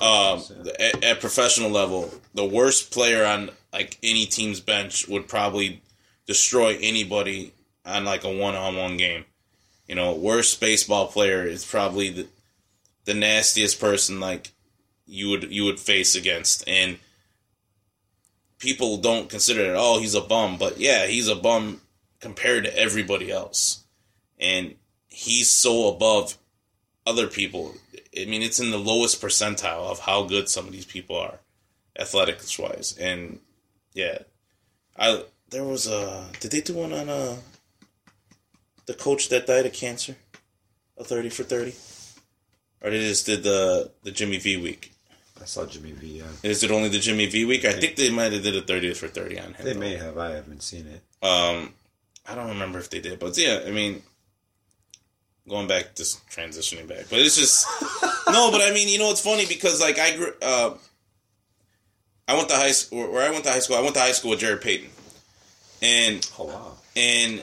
um, 0.00 0.42
yeah. 0.64 0.72
at, 0.78 1.04
at 1.04 1.20
professional 1.20 1.70
level, 1.70 2.10
the 2.34 2.44
worst 2.44 2.90
player 2.92 3.24
on 3.24 3.50
like 3.72 3.98
any 4.02 4.26
team's 4.26 4.60
bench 4.60 5.08
would 5.08 5.28
probably 5.28 5.82
destroy 6.26 6.78
anybody 6.80 7.52
on 7.84 8.04
like 8.04 8.24
a 8.24 8.30
one-on-one 8.36 8.96
game. 8.96 9.24
You 9.86 9.94
know, 9.94 10.14
worst 10.14 10.60
baseball 10.60 11.06
player 11.08 11.44
is 11.44 11.64
probably 11.64 12.10
the 12.10 12.26
the 13.06 13.14
nastiest 13.14 13.80
person 13.80 14.20
like 14.20 14.50
you 15.06 15.30
would 15.30 15.50
you 15.50 15.64
would 15.64 15.80
face 15.80 16.14
against 16.14 16.62
and 16.68 16.98
people 18.58 18.98
don't 18.98 19.30
consider 19.30 19.62
it 19.72 19.76
oh 19.78 19.98
he's 19.98 20.14
a 20.14 20.20
bum 20.20 20.58
but 20.58 20.78
yeah 20.78 21.06
he's 21.06 21.26
a 21.28 21.34
bum 21.34 21.80
compared 22.20 22.64
to 22.64 22.78
everybody 22.78 23.30
else 23.30 23.84
and 24.38 24.74
he's 25.08 25.50
so 25.50 25.88
above 25.88 26.36
other 27.06 27.26
people 27.26 27.74
i 28.16 28.24
mean 28.24 28.42
it's 28.42 28.60
in 28.60 28.70
the 28.70 28.78
lowest 28.78 29.20
percentile 29.20 29.90
of 29.90 30.00
how 30.00 30.24
good 30.24 30.48
some 30.48 30.66
of 30.66 30.72
these 30.72 30.84
people 30.84 31.16
are 31.16 31.38
athletics 31.98 32.58
wise 32.58 32.96
and 32.98 33.38
yeah 33.94 34.18
i 34.98 35.22
there 35.50 35.64
was 35.64 35.86
a 35.86 36.26
did 36.40 36.50
they 36.50 36.60
do 36.60 36.74
one 36.74 36.92
on 36.92 37.08
uh 37.08 37.36
the 38.86 38.94
coach 38.94 39.28
that 39.28 39.46
died 39.46 39.66
of 39.66 39.72
cancer 39.72 40.16
a 40.96 41.04
30 41.04 41.30
for 41.30 41.44
30 41.44 41.74
or 42.80 42.90
they 42.90 43.00
just 43.00 43.26
did 43.26 43.42
the 43.42 43.90
the 44.02 44.10
jimmy 44.10 44.38
v 44.38 44.56
week 44.56 44.92
I 45.40 45.44
saw 45.44 45.66
Jimmy 45.66 45.92
V. 45.92 46.18
Yeah. 46.18 46.24
is 46.42 46.62
it 46.64 46.70
only 46.70 46.88
the 46.88 46.98
Jimmy 46.98 47.26
V 47.26 47.44
week? 47.44 47.64
I 47.64 47.72
think 47.72 47.96
they 47.96 48.10
might 48.10 48.32
have 48.32 48.42
did 48.42 48.56
a 48.56 48.62
30th 48.62 48.96
for 48.96 49.08
30 49.08 49.38
on 49.38 49.54
him. 49.54 49.64
They 49.64 49.72
though. 49.72 49.78
may 49.78 49.96
have. 49.96 50.18
I 50.18 50.32
haven't 50.32 50.62
seen 50.62 50.86
it. 50.86 51.02
Um, 51.24 51.74
I 52.28 52.34
don't 52.34 52.48
remember 52.48 52.78
if 52.78 52.90
they 52.90 53.00
did, 53.00 53.18
but 53.18 53.36
yeah, 53.38 53.62
I 53.66 53.70
mean, 53.70 54.02
going 55.48 55.66
back, 55.66 55.94
just 55.94 56.28
transitioning 56.28 56.86
back, 56.86 57.06
but 57.08 57.18
it's 57.20 57.36
just 57.36 57.66
no. 58.28 58.50
But 58.50 58.60
I 58.60 58.70
mean, 58.72 58.88
you 58.88 58.98
know, 58.98 59.10
it's 59.10 59.22
funny 59.22 59.46
because 59.46 59.80
like 59.80 59.98
I 59.98 60.16
grew, 60.16 60.32
uh, 60.42 60.74
I 62.28 62.36
went 62.36 62.48
to 62.50 62.56
high 62.56 62.72
school. 62.72 63.10
Where 63.10 63.26
I 63.26 63.30
went 63.30 63.44
to 63.44 63.50
high 63.50 63.60
school, 63.60 63.76
I 63.76 63.80
went 63.80 63.94
to 63.94 64.00
high 64.00 64.12
school 64.12 64.30
with 64.30 64.40
Jarrett 64.40 64.62
Payton, 64.62 64.90
and 65.82 66.30
Oh 66.38 66.44
wow. 66.46 66.72
and 66.96 67.42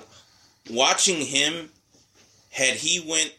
watching 0.69 1.17
him, 1.25 1.69
had 2.51 2.75
he 2.75 3.03
went, 3.09 3.33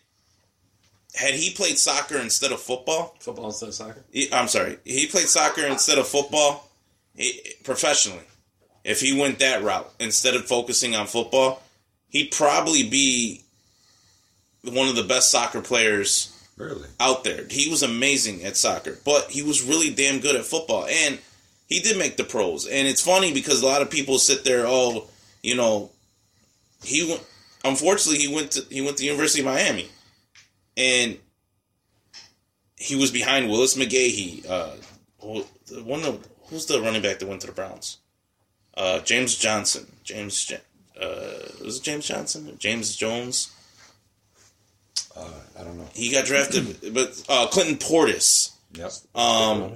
had 1.14 1.35
he 1.35 1.52
played 1.55 1.78
soccer 1.78 2.18
instead 2.18 2.51
of 2.51 2.60
football, 2.60 3.14
Football 3.20 3.47
instead 3.47 3.68
of 3.68 3.74
soccer. 3.74 4.02
he, 4.12 4.32
I'm 4.32 4.48
sorry. 4.48 4.78
He 4.85 5.06
played 5.06 5.28
soccer 5.28 5.64
instead 5.66 5.98
of 5.98 6.09
football 6.09 6.68
he, 7.14 7.40
professionally. 7.62 8.24
If 8.86 9.00
he 9.00 9.18
went 9.18 9.40
that 9.40 9.64
route 9.64 9.92
instead 9.98 10.36
of 10.36 10.46
focusing 10.46 10.94
on 10.94 11.08
football, 11.08 11.60
he'd 12.08 12.30
probably 12.30 12.88
be 12.88 13.42
one 14.62 14.86
of 14.86 14.94
the 14.94 15.02
best 15.02 15.28
soccer 15.30 15.60
players 15.60 16.32
Really? 16.56 16.88
out 17.00 17.24
there. 17.24 17.46
He 17.50 17.68
was 17.68 17.82
amazing 17.82 18.44
at 18.44 18.56
soccer, 18.56 18.96
but 19.04 19.28
he 19.28 19.42
was 19.42 19.60
really 19.62 19.90
damn 19.92 20.20
good 20.20 20.36
at 20.36 20.44
football. 20.44 20.86
And 20.86 21.18
he 21.66 21.80
did 21.80 21.98
make 21.98 22.16
the 22.16 22.22
pros. 22.22 22.64
And 22.64 22.86
it's 22.86 23.02
funny 23.02 23.34
because 23.34 23.60
a 23.60 23.66
lot 23.66 23.82
of 23.82 23.90
people 23.90 24.18
sit 24.20 24.44
there, 24.44 24.64
oh, 24.66 25.08
you 25.42 25.56
know, 25.56 25.90
he 26.84 27.08
went. 27.08 27.26
Unfortunately, 27.64 28.20
he 28.24 28.32
went 28.32 28.52
to 28.52 28.62
he 28.70 28.80
went 28.82 28.98
to 28.98 29.04
University 29.04 29.40
of 29.40 29.46
Miami, 29.46 29.88
and 30.76 31.18
he 32.76 32.94
was 32.94 33.10
behind 33.10 33.50
Willis 33.50 33.76
McGahee. 33.76 34.48
Uh, 34.48 34.70
one 35.82 36.04
of 36.04 36.24
who's 36.48 36.66
the 36.66 36.80
running 36.80 37.02
back 37.02 37.18
that 37.18 37.26
went 37.26 37.40
to 37.40 37.48
the 37.48 37.52
Browns? 37.52 37.98
Uh, 38.77 39.01
James 39.01 39.36
Johnson. 39.36 39.86
James. 40.05 40.53
Uh, 41.01 41.05
was 41.65 41.78
it 41.78 41.82
James 41.82 42.07
Johnson? 42.07 42.57
James 42.59 42.97
Jones. 42.97 43.53
Uh, 45.16 45.31
I 45.59 45.65
don't 45.65 45.78
know. 45.78 45.89
He 45.94 46.11
got 46.11 46.27
drafted, 46.27 46.94
but 46.94 47.23
uh, 47.28 47.47
Clinton 47.48 47.77
Portis. 47.77 48.53
Yep. 48.74 48.93
Um, 49.15 49.73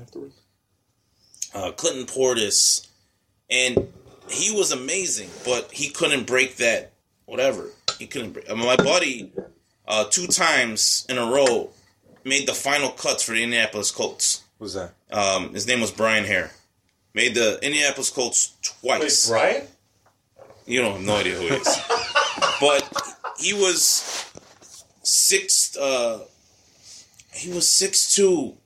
uh, 1.55 1.73
Clinton 1.73 2.05
Portis, 2.05 2.87
and 3.51 3.89
he 4.29 4.55
was 4.55 4.73
amazing, 4.73 5.31
but 5.45 5.73
he 5.73 5.89
couldn't 5.89 6.27
break 6.27 6.57
that. 6.57 6.93
Whatever 7.25 7.71
he 7.99 8.07
couldn't 8.07 8.33
break. 8.33 8.51
I 8.51 8.55
mean, 8.55 8.67
my 8.67 8.77
buddy, 8.77 9.33
uh, 9.87 10.05
two 10.11 10.27
times 10.27 11.07
in 11.09 11.17
a 11.17 11.25
row, 11.25 11.71
made 12.25 12.49
the 12.49 12.55
final 12.55 12.91
cuts 12.91 13.23
for 13.23 13.33
the 13.33 13.43
Indianapolis 13.43 13.91
Colts. 13.91 14.43
Who's 14.59 14.75
that? 14.75 14.93
Um, 15.13 15.55
his 15.55 15.67
name 15.67 15.81
was 15.81 15.91
Brian 15.91 16.25
Hare. 16.25 16.51
Made 17.15 17.35
the 17.35 17.59
Indianapolis 17.63 18.11
Colts 18.11 18.55
twice. 18.63 19.29
Brian? 19.29 19.67
You 20.67 20.81
don't 20.83 20.93
have 20.93 21.03
no 21.03 21.17
idea 21.17 21.35
who 21.35 21.49
he 21.49 21.55
is. 21.55 21.81
but 22.61 23.17
he 23.39 23.53
was 23.53 24.31
six 25.03 25.77
uh 25.77 26.25
he 27.33 27.51
was 27.51 27.65
6'2", 27.65 28.57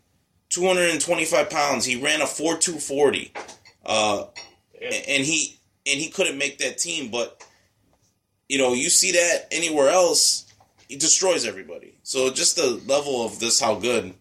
225 0.49 1.51
pounds. 1.51 1.85
He 1.85 1.97
ran 1.97 2.21
a 2.21 2.25
4.240. 2.25 3.31
Uh 3.87 4.27
and 4.81 5.25
he 5.25 5.59
and 5.87 6.01
he 6.01 6.09
couldn't 6.09 6.39
make 6.39 6.59
that 6.59 6.79
team, 6.79 7.11
but 7.11 7.43
you 8.49 8.59
know, 8.59 8.75
you 8.75 8.91
see 8.91 9.13
that 9.13 9.49
anywhere 9.51 9.89
else, 9.89 10.47
he 10.89 10.97
destroys 10.97 11.47
everybody. 11.47 11.95
So 12.03 12.31
just 12.31 12.57
the 12.57 12.81
level 12.87 13.25
of 13.25 13.41
this 13.41 13.61
how 13.61 13.77
good 13.77 14.15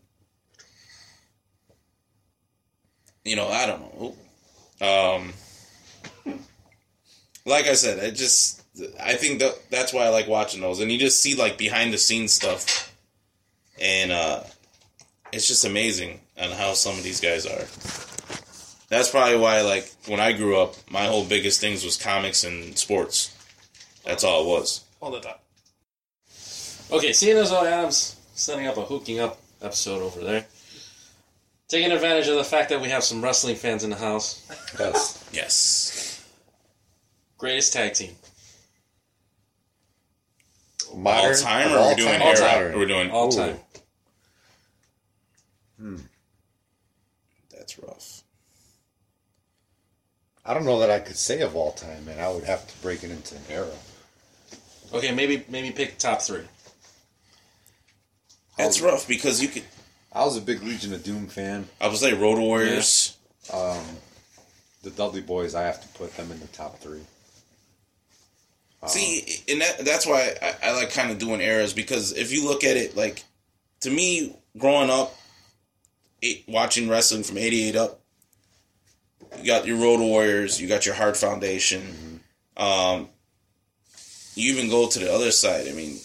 you 3.23 3.35
know, 3.35 3.47
I 3.47 3.65
don't 3.65 3.81
know. 3.81 4.15
Um 4.85 5.33
like 7.45 7.67
I 7.67 7.73
said, 7.73 8.03
I 8.03 8.11
just 8.11 8.63
I 9.01 9.13
think 9.13 9.39
that 9.39 9.69
that's 9.69 9.93
why 9.93 10.05
I 10.05 10.09
like 10.09 10.27
watching 10.27 10.61
those, 10.61 10.79
and 10.79 10.91
you 10.91 10.97
just 10.97 11.21
see 11.21 11.35
like 11.35 11.57
behind 11.57 11.93
the 11.93 11.97
scenes 11.97 12.33
stuff, 12.33 12.93
and 13.79 14.11
uh, 14.11 14.43
it's 15.31 15.47
just 15.47 15.65
amazing 15.65 16.19
on 16.41 16.51
how 16.51 16.73
some 16.73 16.97
of 16.97 17.03
these 17.03 17.19
guys 17.21 17.45
are. 17.45 17.65
That's 18.89 19.09
probably 19.09 19.37
why, 19.37 19.61
like 19.61 19.91
when 20.07 20.19
I 20.19 20.33
grew 20.33 20.57
up, 20.57 20.75
my 20.89 21.05
whole 21.05 21.25
biggest 21.25 21.61
things 21.61 21.83
was 21.83 21.97
comics 21.97 22.43
and 22.43 22.77
sports. 22.77 23.35
That's 24.05 24.23
all 24.23 24.43
it 24.43 24.47
was. 24.47 24.83
All 24.99 25.11
the 25.11 25.19
time. 25.19 25.35
Okay, 26.91 27.13
seeing 27.13 27.37
as 27.37 27.49
though 27.49 27.65
Adam's 27.65 28.15
setting 28.33 28.67
up 28.67 28.77
a 28.77 28.81
hooking 28.81 29.19
up 29.19 29.39
episode 29.61 30.01
over 30.01 30.21
there, 30.21 30.45
taking 31.73 31.91
advantage 31.91 32.27
of 32.27 32.35
the 32.35 32.43
fact 32.43 32.69
that 32.69 32.79
we 32.79 32.89
have 32.89 33.03
some 33.03 33.23
wrestling 33.23 33.55
fans 33.55 33.83
in 33.83 33.89
the 33.89 33.95
house, 33.95 34.45
Yes. 34.79 35.29
Yes, 35.33 36.23
greatest 37.39 37.73
tag 37.73 37.95
team. 37.95 38.15
Modern, 40.95 41.31
all 41.31 41.35
time, 41.35 41.67
of 41.67 41.73
or 41.73 41.77
are 41.77 41.79
all 41.79 41.89
we 41.89 41.95
doing 41.95 42.11
time? 42.11 42.21
All 42.21 42.27
era? 42.27 42.37
time. 42.37 42.61
Or 42.61 42.77
we're 42.77 42.85
doing 42.85 43.09
All 43.09 43.33
Ooh. 43.33 43.35
time. 43.35 43.59
That's 47.51 47.79
rough. 47.79 48.21
I 50.45 50.53
don't 50.53 50.65
know 50.65 50.79
that 50.79 50.91
I 50.91 50.99
could 50.99 51.17
say 51.17 51.41
of 51.41 51.55
all 51.55 51.71
time, 51.71 52.05
man. 52.05 52.19
I 52.19 52.29
would 52.29 52.43
have 52.43 52.67
to 52.67 52.77
break 52.83 53.03
it 53.03 53.09
into 53.09 53.35
an 53.35 53.41
era. 53.49 53.71
Okay, 54.93 55.11
maybe 55.11 55.43
maybe 55.49 55.71
pick 55.71 55.97
top 55.97 56.21
three. 56.21 56.43
That's 58.57 58.79
rough 58.79 59.07
because 59.07 59.41
you 59.41 59.47
could. 59.47 59.63
I 60.13 60.23
was 60.25 60.37
a 60.37 60.41
big 60.41 60.61
Legion 60.61 60.93
of 60.93 61.03
Doom 61.03 61.27
fan. 61.27 61.67
I 61.81 61.87
was 61.87 62.03
like 62.03 62.19
Road 62.19 62.39
Warriors. 62.39 63.17
Um, 63.51 63.83
the 64.83 64.91
Dudley 64.91 65.21
Boys, 65.21 65.55
I 65.55 65.63
have 65.63 65.81
to 65.81 65.87
put 65.99 66.15
them 66.15 66.31
in 66.31 66.39
the 66.39 66.47
top 66.47 66.79
three. 66.79 67.01
Um, 68.81 68.89
See, 68.89 69.25
and 69.49 69.61
that, 69.61 69.85
that's 69.85 70.05
why 70.05 70.35
I, 70.41 70.69
I 70.69 70.71
like 70.73 70.91
kind 70.91 71.09
of 71.09 71.17
doing 71.17 71.41
eras 71.41 71.73
because 71.73 72.11
if 72.13 72.31
you 72.31 72.45
look 72.47 72.63
at 72.63 72.77
it, 72.77 72.95
like 72.95 73.23
to 73.81 73.89
me, 73.89 74.35
growing 74.57 74.89
up, 74.89 75.15
eight, 76.21 76.43
watching 76.47 76.89
wrestling 76.89 77.23
from 77.23 77.37
'88 77.37 77.75
up, 77.75 77.99
you 79.39 79.45
got 79.47 79.65
your 79.65 79.77
Road 79.77 79.99
Warriors, 79.99 80.61
you 80.61 80.67
got 80.67 80.85
your 80.85 80.95
Hart 80.95 81.17
Foundation. 81.17 82.21
Um, 82.55 83.07
you 84.35 84.53
even 84.53 84.69
go 84.69 84.87
to 84.87 84.99
the 84.99 85.11
other 85.11 85.31
side. 85.31 85.67
I 85.67 85.71
mean, 85.71 85.97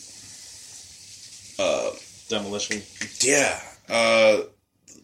uh, 1.58 1.90
Demolition. 2.28 2.82
yeah, 3.20 3.60
uh, 3.88 4.42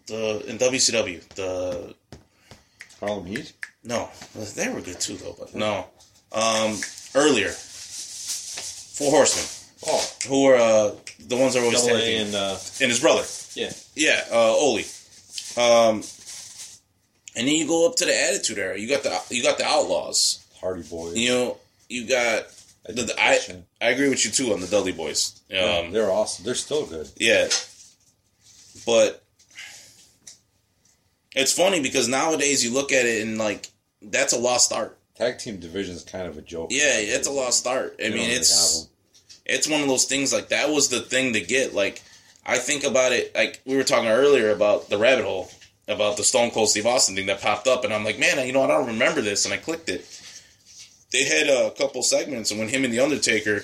the 0.07 0.45
in 0.47 0.59
WCW, 0.59 1.27
the 1.35 1.95
Harlem 3.01 3.27
Heat. 3.27 3.53
no, 3.85 4.09
they 4.55 4.69
were 4.69 4.81
good 4.81 5.01
too 5.01 5.17
though, 5.17 5.35
but 5.39 5.55
no, 5.55 5.87
um, 6.33 6.77
earlier, 7.15 7.49
Four 7.49 9.11
Horsemen. 9.11 9.47
Oh, 9.87 10.07
who 10.29 10.45
were 10.45 10.57
uh, 10.57 10.93
the 11.27 11.37
ones 11.37 11.53
that 11.55 11.61
were 11.61 11.67
always 11.67 11.83
Double 11.83 11.99
tag 11.99 12.03
A 12.05 12.07
team. 12.07 12.27
and 12.27 12.35
uh, 12.35 12.57
and 12.81 12.91
his 12.91 13.01
brother. 13.01 13.25
yeah. 13.55 13.71
Yeah, 13.95 14.25
uh, 14.33 14.53
Ole. 14.55 14.79
Um, 15.57 16.03
and 17.37 17.47
then 17.49 17.55
you 17.55 17.67
go 17.67 17.87
up 17.89 17.97
to 17.97 18.05
the 18.07 18.15
Attitude 18.29 18.59
Era. 18.59 18.79
You 18.79 18.89
got 18.89 19.03
the 19.03 19.21
you 19.31 19.43
got 19.43 19.59
the 19.59 19.65
Outlaws. 19.67 20.41
Hardy 20.61 20.83
Boys. 20.83 21.17
You 21.17 21.29
know, 21.31 21.57
you 21.91 22.07
got 22.09 22.45
the, 22.87 23.03
the- 23.03 23.15
I 23.21 23.39
I 23.83 23.91
agree 23.91 24.09
with 24.09 24.25
you 24.25 24.31
too 24.31 24.53
on 24.55 24.61
the 24.61 24.67
Dudley 24.69 24.93
Boys. 24.93 25.39
Um, 25.51 25.93
They're 25.93 26.11
awesome. 26.11 26.45
They're 26.47 26.55
still 26.55 26.87
good. 26.87 27.11
yeah, 27.17 27.49
but 28.85 29.25
it's 31.35 31.53
funny 31.53 31.81
because 31.81 32.09
nowadays 32.09 32.65
you 32.65 32.73
look 32.73 32.93
at 32.93 33.07
it 33.07 33.23
and 33.23 33.39
like 33.39 33.69
that's 34.03 34.33
a 34.33 34.39
lost 34.39 34.73
art. 34.73 34.99
Tag 35.17 35.39
team 35.39 35.59
division 35.59 35.95
is 35.95 36.03
kind 36.03 36.27
of 36.27 36.37
a 36.37 36.43
joke. 36.43 36.71
Yeah, 36.73 36.97
it's 36.97 37.29
a 37.29 37.33
lost 37.33 37.67
art. 37.67 37.97
I 38.01 38.11
mean, 38.11 38.31
it's 38.31 38.89
it's 39.47 39.69
one 39.69 39.83
of 39.83 39.89
those 39.89 40.05
things 40.07 40.33
like 40.33 40.49
that 40.49 40.71
was 40.71 40.89
the 40.89 41.01
thing 41.01 41.33
to 41.33 41.41
get 41.41 41.75
like 41.75 42.03
i 42.47 42.59
think 42.59 42.85
about 42.85 43.13
it 43.13 43.35
like 43.35 43.61
we 43.67 43.77
were 43.77 43.85
talking 43.85 44.09
earlier 44.09 44.51
about 44.51 44.89
the 44.89 44.99
rabbit 44.99 45.25
hole 45.25 45.51
about 45.89 46.17
the 46.17 46.25
stone 46.25 46.51
cold 46.51 46.69
steve 46.69 46.87
austin 46.87 47.15
thing 47.15 47.27
that 47.27 47.41
popped 47.41 47.67
up 47.67 47.85
and 47.85 47.93
i'm 47.93 48.05
like 48.05 48.19
man 48.19 48.45
you 48.47 48.53
know 48.53 48.61
what, 48.61 48.71
i 48.71 48.77
don't 48.77 48.87
remember 48.87 49.21
this 49.21 49.45
and 49.45 49.53
i 49.53 49.57
clicked 49.57 49.89
it 49.89 50.07
they 51.13 51.25
had 51.25 51.49
a 51.49 51.71
couple 51.73 52.03
segments 52.03 52.51
and 52.51 52.59
when 52.59 52.69
him 52.69 52.85
and 52.85 52.93
the 52.93 53.01
undertaker 53.01 53.63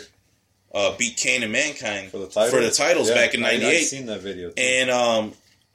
uh, 0.75 0.97
beat 0.97 1.17
kane 1.17 1.43
and 1.43 1.53
mankind 1.53 2.11
for 2.11 2.19
the 2.19 2.27
titles. 2.29 2.51
for 2.55 2.61
the 2.61 2.71
titles 2.71 3.09
Yeah, 3.09 3.15
back 3.17 3.35
in 3.35 3.45
I- 3.45 3.51
I've 3.53 3.61
98 3.63 3.83
seen 3.85 4.07
that 4.07 4.21
video. 4.21 4.51
Too. 4.51 4.55
and 4.63 4.91
um 4.91 5.33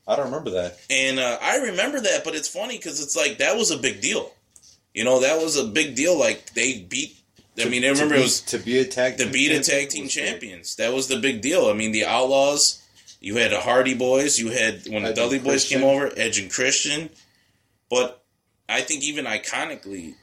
I 0.08 0.16
don't 0.16 0.26
remember 0.26 0.52
that. 0.52 0.78
and 0.90 1.20
uh, 1.20 1.38
i 1.42 1.58
remember 1.58 2.00
that 2.00 2.24
but 2.24 2.36
it's 2.36 2.48
funny 2.48 2.78
because 2.78 3.02
it's 3.02 3.16
like 3.16 3.40
that 3.40 3.58
was 3.58 3.72
a 3.72 3.78
big 3.78 4.02
deal 4.02 4.32
you 4.94 5.04
know 5.04 5.20
that 5.22 5.42
was 5.42 5.58
a 5.58 5.64
big 5.66 5.96
deal 5.96 6.18
like 6.18 6.54
they 6.54 6.80
beat 6.82 7.18
i 7.60 7.66
mean 7.66 7.84
i 7.84 7.88
remember 7.90 8.14
to 8.16 8.20
it 8.20 8.24
was 8.24 8.42
to 8.42 8.58
be 8.60 8.78
a 8.78 8.86
tag 8.86 9.18
to 9.18 9.26
beat 9.30 9.52
a 9.52 9.62
tag 9.62 9.90
team 9.90 10.08
champions. 10.08 10.76
That 10.76 10.94
was 10.94 11.08
the 11.08 11.18
big 11.20 11.42
deal. 11.42 11.68
I 11.68 11.74
mean, 11.74 11.92
the 11.94 12.06
Outlaws. 12.06 12.82
You 13.22 13.38
had 13.38 13.52
the 13.52 13.60
Hardy 13.62 13.94
Boys. 13.96 14.38
You 14.38 14.50
had 14.52 14.86
when 14.90 15.04
the 15.04 15.10
Edge 15.10 15.16
Dudley 15.16 15.40
Boys 15.40 15.68
came 15.68 15.84
over, 15.84 16.12
Edge 16.18 16.38
and 16.38 16.52
Christian. 16.52 17.10
But 17.90 18.22
I 18.68 18.82
think 18.82 19.04
even 19.04 19.24
iconically, 19.26 20.16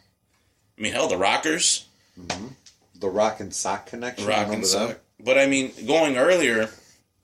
I 0.77 0.81
mean, 0.83 0.93
hell, 0.93 1.09
the 1.09 1.17
Rockers, 1.17 1.87
The 3.03 3.11
Rock 3.11 3.41
and 3.41 3.53
Sock 3.53 3.87
connection. 3.87 4.27
Rock 4.27 4.47
remember 4.47 4.55
and 4.55 4.63
them? 4.65 4.89
Sock. 4.91 5.01
But 5.21 5.37
I 5.39 5.47
mean, 5.47 5.73
going 5.87 6.17
earlier, 6.17 6.71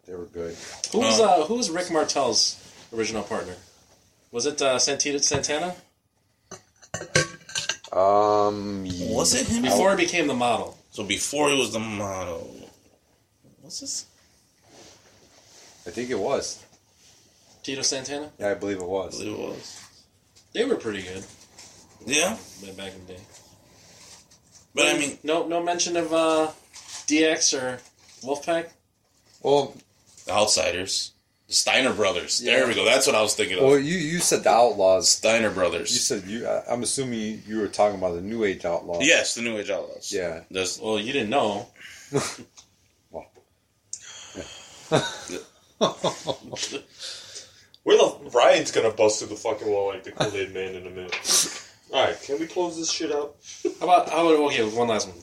They 0.07 0.15
were 0.15 0.27
good. 0.27 0.55
Who's 0.93 1.21
Um, 1.21 1.29
uh, 1.29 1.45
who's 1.47 1.71
Rick 1.71 1.91
Martel's 1.91 2.57
original 2.95 3.23
partner? 3.23 3.55
Was 4.31 4.45
it 4.45 4.61
uh, 4.61 4.77
Santita 4.77 5.23
Santana 5.23 5.75
Um, 7.93 8.85
was 9.15 9.35
it 9.35 9.47
him? 9.47 9.63
before 9.63 9.91
he 9.97 10.05
became 10.05 10.27
the 10.27 10.35
model? 10.35 10.77
So 10.91 11.05
before 11.05 11.49
he 11.49 11.59
was 11.59 11.73
the 11.73 11.79
model. 11.79 12.55
What's 13.63 13.81
this? 13.81 14.07
I 15.87 15.91
think 15.91 16.11
it 16.11 16.19
was. 16.19 16.63
Tito 17.63 17.83
Santana. 17.83 18.31
Yeah, 18.39 18.51
I 18.51 18.55
believe 18.55 18.77
it 18.79 18.83
I 18.83 18.85
believe 19.11 19.33
it 19.33 19.39
was. 19.39 19.81
They 20.53 20.65
were 20.65 20.77
pretty 20.77 21.03
good 21.03 21.25
Yeah, 22.07 22.37
back 22.77 22.93
in 22.95 23.07
the 23.07 23.13
day. 23.15 23.21
But 24.75 24.87
I 24.87 24.99
mean, 24.99 25.19
no 25.23 25.47
no 25.47 25.63
mention 25.63 25.97
of 25.97 26.13
uh, 26.13 26.51
DX 27.07 27.61
or 27.61 27.79
Wolfpack. 28.27 28.69
Well, 29.43 29.77
the 30.27 30.33
Outsiders, 30.33 31.13
the 31.47 31.55
Steiner 31.55 31.93
Brothers. 31.93 32.43
Yeah. 32.43 32.57
There 32.57 32.67
we 32.69 32.75
go. 32.75 32.85
That's 32.85 33.07
what 33.07 33.15
I 33.17 33.23
was 33.23 33.35
thinking 33.35 33.59
of. 33.59 33.65
well, 33.65 33.79
you 33.79 33.97
you 33.97 34.19
said 34.19 34.45
the 34.45 34.51
Outlaws. 34.51 35.09
Steiner 35.11 35.51
Brothers. 35.51 35.93
You 35.93 35.99
said 35.99 36.25
you. 36.29 36.47
I- 36.47 36.65
I'm 36.71 36.83
assuming 36.83 37.43
you 37.47 37.59
were 37.61 37.69
talking 37.69 37.99
about 37.99 38.15
the 38.15 38.21
New 38.23 38.45
Age 38.45 38.65
Outlaws. 38.65 39.07
Yes, 39.07 39.35
the 39.35 39.43
New 39.43 39.57
Age 39.59 39.71
Outlaws. 39.71 40.13
Yeah. 40.13 40.41
There's, 40.51 40.79
Well, 40.81 40.99
you 40.99 41.13
didn't 41.13 41.31
know. 41.31 41.67
Well. 43.11 43.27
Where 47.85 47.97
the 47.97 48.31
Ryan's 48.35 48.71
gonna 48.71 48.91
bust 48.91 49.19
through 49.21 49.29
the 49.29 49.37
fucking 49.37 49.69
wall 49.69 49.89
like 49.89 50.05
the 50.05 50.13
Kool 50.13 50.35
Aid 50.35 50.53
Man 50.53 50.75
in 50.75 50.87
a 50.87 50.91
minute. 50.91 51.15
All 51.93 52.05
right, 52.05 52.21
can 52.23 52.39
we 52.39 52.47
close 52.47 52.77
this 52.77 52.91
shit 52.91 53.13
out? 53.13 53.37
How 53.81 53.87
about 53.87 54.11
how 54.11 54.29
about 54.29 54.41
okay? 54.47 54.65
One 54.65 54.89
last 54.89 55.09
one. 55.09 55.19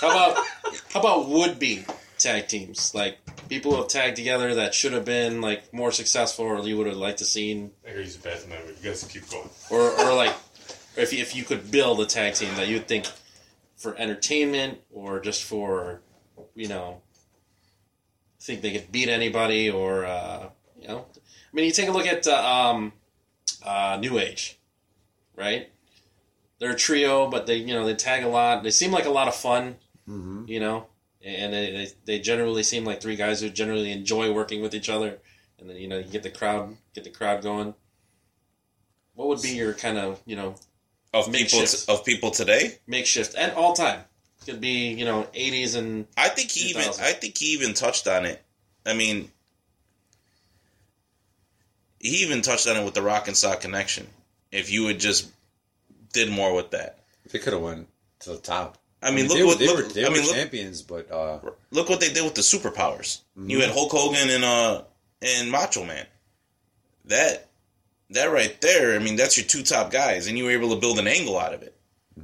How 0.00 0.10
about 0.10 0.44
how 0.92 1.00
about 1.00 1.28
would 1.28 1.58
be 1.58 1.84
tag 2.18 2.48
teams 2.48 2.92
like 2.94 3.18
people 3.48 3.70
who 3.72 3.78
have 3.78 3.88
tagged 3.88 4.16
together 4.16 4.56
that 4.56 4.74
should 4.74 4.92
have 4.92 5.04
been 5.04 5.40
like 5.40 5.72
more 5.72 5.92
successful 5.92 6.44
or 6.44 6.60
you 6.66 6.76
would 6.76 6.88
have 6.88 6.96
liked 6.96 7.18
to 7.18 7.24
seen 7.24 7.70
I 7.86 7.90
gotta 7.90 8.00
use 8.00 8.16
the 8.16 8.28
bathroom. 8.28 8.54
Anyway. 8.54 8.74
You 8.82 8.90
guys 8.90 9.04
keep 9.04 9.28
going. 9.30 9.48
or 9.70 9.90
or 10.00 10.14
like 10.14 10.34
if 10.96 11.12
you, 11.12 11.20
if 11.20 11.36
you 11.36 11.44
could 11.44 11.70
build 11.70 12.00
a 12.00 12.06
tag 12.06 12.34
team 12.34 12.54
that 12.56 12.66
you'd 12.66 12.88
think 12.88 13.06
for 13.76 13.96
entertainment 13.96 14.80
or 14.90 15.20
just 15.20 15.44
for 15.44 16.00
you 16.56 16.66
know 16.66 17.00
think 18.48 18.62
they 18.62 18.72
could 18.72 18.90
beat 18.90 19.08
anybody 19.08 19.70
or 19.70 20.04
uh, 20.06 20.48
you 20.80 20.88
know. 20.88 21.06
I 21.12 21.56
mean, 21.56 21.64
you 21.64 21.72
take 21.72 21.88
a 21.88 21.92
look 21.92 22.06
at 22.06 22.26
uh, 22.26 22.36
um, 22.36 22.92
uh, 23.62 23.98
New 24.00 24.18
Age, 24.18 24.58
right? 25.36 25.70
They're 26.58 26.72
a 26.72 26.76
trio, 26.76 27.28
but 27.30 27.46
they 27.46 27.56
you 27.56 27.74
know 27.74 27.84
they 27.86 27.94
tag 27.94 28.24
a 28.24 28.28
lot. 28.28 28.62
They 28.62 28.70
seem 28.70 28.90
like 28.90 29.06
a 29.06 29.10
lot 29.10 29.28
of 29.28 29.34
fun, 29.34 29.76
Mm-hmm. 30.08 30.44
you 30.48 30.58
know, 30.58 30.86
and 31.22 31.52
they, 31.52 31.70
they, 31.70 31.88
they 32.06 32.18
generally 32.18 32.62
seem 32.62 32.84
like 32.86 33.02
three 33.02 33.14
guys 33.16 33.42
who 33.42 33.50
generally 33.50 33.92
enjoy 33.92 34.32
working 34.32 34.62
with 34.62 34.74
each 34.74 34.88
other, 34.88 35.18
and 35.58 35.68
then 35.68 35.76
you 35.76 35.86
know 35.86 35.98
you 35.98 36.04
get 36.04 36.22
the 36.22 36.30
crowd 36.30 36.76
get 36.94 37.04
the 37.04 37.10
crowd 37.10 37.42
going. 37.42 37.74
What 39.14 39.28
would 39.28 39.42
be 39.42 39.50
your 39.50 39.74
kind 39.74 39.98
of 39.98 40.20
you 40.26 40.34
know 40.36 40.54
of 41.12 41.26
people 41.32 41.60
Makeshift. 41.60 41.88
of 41.88 42.04
people 42.04 42.30
today. 42.30 42.78
makeshift 42.86 43.34
and 43.36 43.52
all 43.52 43.72
time? 43.74 44.00
Could 44.46 44.60
be 44.60 44.88
you 44.94 45.04
know 45.04 45.26
eighties 45.34 45.74
and 45.74 46.06
I 46.16 46.28
think 46.28 46.50
he 46.50 46.70
even 46.70 46.84
I 47.00 47.12
think 47.12 47.36
he 47.36 47.46
even 47.52 47.74
touched 47.74 48.08
on 48.08 48.24
it. 48.24 48.42
I 48.86 48.94
mean, 48.94 49.30
he 52.00 52.22
even 52.22 52.42
touched 52.42 52.66
on 52.68 52.76
it 52.76 52.84
with 52.84 52.94
the 52.94 53.02
Rock 53.02 53.28
and 53.28 53.36
Sock 53.36 53.60
connection. 53.60 54.06
If 54.52 54.70
you 54.70 54.84
would 54.84 55.00
just 55.00 55.30
did 56.12 56.30
more 56.30 56.54
with 56.54 56.70
that, 56.70 57.00
They 57.30 57.38
could 57.38 57.52
have 57.52 57.62
went 57.62 57.88
to 58.20 58.30
the 58.30 58.38
top. 58.38 58.78
I 59.02 59.10
mean, 59.12 59.28
look 59.28 59.44
what 59.44 59.58
they 59.58 59.66
look, 59.66 59.76
were 59.76 59.82
they 59.92 60.04
I 60.04 60.08
were 60.08 60.14
mean, 60.16 60.24
look, 60.24 60.34
champions, 60.34 60.82
but 60.82 61.10
uh, 61.10 61.38
look 61.70 61.88
what 61.88 62.00
they 62.00 62.12
did 62.12 62.24
with 62.24 62.34
the 62.34 62.40
superpowers. 62.40 63.20
Mm-hmm. 63.38 63.50
You 63.50 63.60
had 63.60 63.70
Hulk 63.70 63.92
Hogan 63.92 64.28
and 64.28 64.44
uh 64.44 64.82
and 65.22 65.50
Macho 65.50 65.84
Man. 65.84 66.06
That 67.04 67.48
that 68.10 68.26
right 68.32 68.60
there, 68.60 68.94
I 68.96 68.98
mean, 68.98 69.16
that's 69.16 69.36
your 69.36 69.46
two 69.46 69.62
top 69.62 69.90
guys, 69.92 70.26
and 70.26 70.36
you 70.36 70.44
were 70.44 70.50
able 70.50 70.70
to 70.70 70.80
build 70.80 70.98
an 70.98 71.06
angle 71.06 71.38
out 71.38 71.54
of 71.54 71.62
it. 71.62 71.74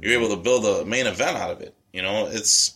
You're 0.01 0.19
able 0.19 0.35
to 0.35 0.41
build 0.41 0.65
a 0.65 0.83
main 0.83 1.07
event 1.07 1.37
out 1.37 1.51
of 1.51 1.61
it. 1.61 1.73
You 1.93 2.01
know, 2.01 2.27
it's 2.29 2.75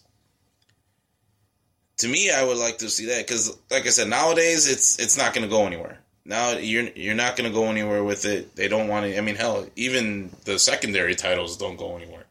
to 1.97 2.07
me, 2.07 2.31
I 2.31 2.43
would 2.43 2.57
like 2.57 2.77
to 2.77 2.89
see 2.89 3.07
that 3.07 3.27
because, 3.27 3.57
like 3.69 3.85
I 3.85 3.89
said, 3.89 4.07
nowadays 4.07 4.67
it's 4.67 4.97
it's 4.99 5.17
not 5.17 5.33
going 5.33 5.43
to 5.43 5.49
go 5.49 5.65
anywhere. 5.65 5.99
Now 6.29 6.51
you're 6.51 6.87
you're 6.95 7.15
not 7.15 7.35
going 7.35 7.49
to 7.49 7.53
go 7.53 7.65
anywhere 7.71 8.03
with 8.03 8.23
it. 8.25 8.55
They 8.55 8.67
don't 8.67 8.87
want 8.87 9.05
to. 9.07 9.17
I 9.17 9.21
mean, 9.21 9.35
hell, 9.35 9.65
even 9.75 10.29
the 10.45 10.59
secondary 10.59 11.15
titles 11.15 11.57
don't 11.57 11.75
go 11.75 11.97
anywhere. 11.97 12.25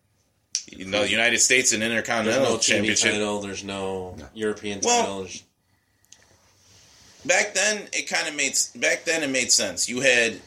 You 0.71 0.85
know, 0.85 1.03
the 1.03 1.11
United 1.11 1.39
States 1.41 1.73
and 1.73 1.83
there's 1.83 1.91
Intercontinental 1.91 2.53
no 2.53 2.59
Championship. 2.59 3.13
title. 3.13 3.41
There's 3.41 3.65
no, 3.65 4.17
European 4.35 4.81
Well, 4.85 5.01
title. 5.01 5.19
there's- 5.23 5.43
back 7.25 7.55
then 7.55 7.89
it 7.93 8.09
kind 8.09 8.29
of 8.29 8.35
made 8.37 8.57
back 8.77 9.05
then 9.05 9.23
it 9.25 9.31
made 9.31 9.51
sense. 9.51 9.89
You 9.89 10.01
had 10.01 10.41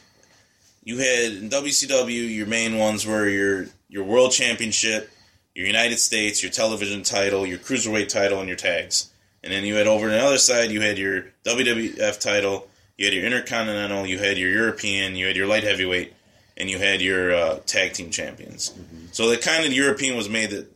you 0.84 0.98
had 0.98 1.32
in 1.32 1.48
WCW 1.50 2.34
your 2.34 2.46
main 2.46 2.78
ones 2.78 3.04
were 3.06 3.28
your 3.28 3.66
your 3.88 4.04
world 4.04 4.32
championship, 4.32 5.10
your 5.54 5.66
United 5.66 5.98
States, 5.98 6.42
your 6.42 6.50
television 6.52 7.02
title, 7.02 7.46
your 7.46 7.58
cruiserweight 7.58 8.08
title, 8.08 8.38
and 8.40 8.48
your 8.48 8.56
tags. 8.56 9.10
And 9.44 9.52
then 9.52 9.64
you 9.64 9.74
had 9.74 9.86
over 9.86 10.06
on 10.06 10.12
the 10.12 10.22
other 10.24 10.38
side 10.38 10.70
you 10.70 10.80
had 10.80 10.96
your 10.98 11.26
WWF 11.44 12.18
title, 12.18 12.68
you 12.96 13.06
had 13.06 13.14
your 13.14 13.24
intercontinental, 13.24 14.06
you 14.06 14.18
had 14.18 14.38
your 14.38 14.50
European, 14.50 15.16
you 15.16 15.26
had 15.26 15.36
your 15.36 15.46
light 15.46 15.64
heavyweight, 15.64 16.12
and 16.56 16.70
you 16.70 16.78
had 16.78 17.00
your 17.00 17.34
uh, 17.34 17.58
tag 17.66 17.94
team 17.94 18.10
champions. 18.10 18.74
So 19.12 19.28
the 19.30 19.38
kind 19.38 19.64
of 19.64 19.72
European 19.72 20.16
was 20.16 20.28
made 20.28 20.50
the 20.50 20.66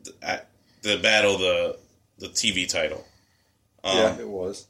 the 0.82 0.98
battle 0.98 1.38
the 1.38 1.76
the 2.18 2.28
TV 2.28 2.68
title. 2.68 3.06
Um, 3.84 3.96
yeah, 3.96 4.18
it 4.18 4.28
was. 4.28 4.66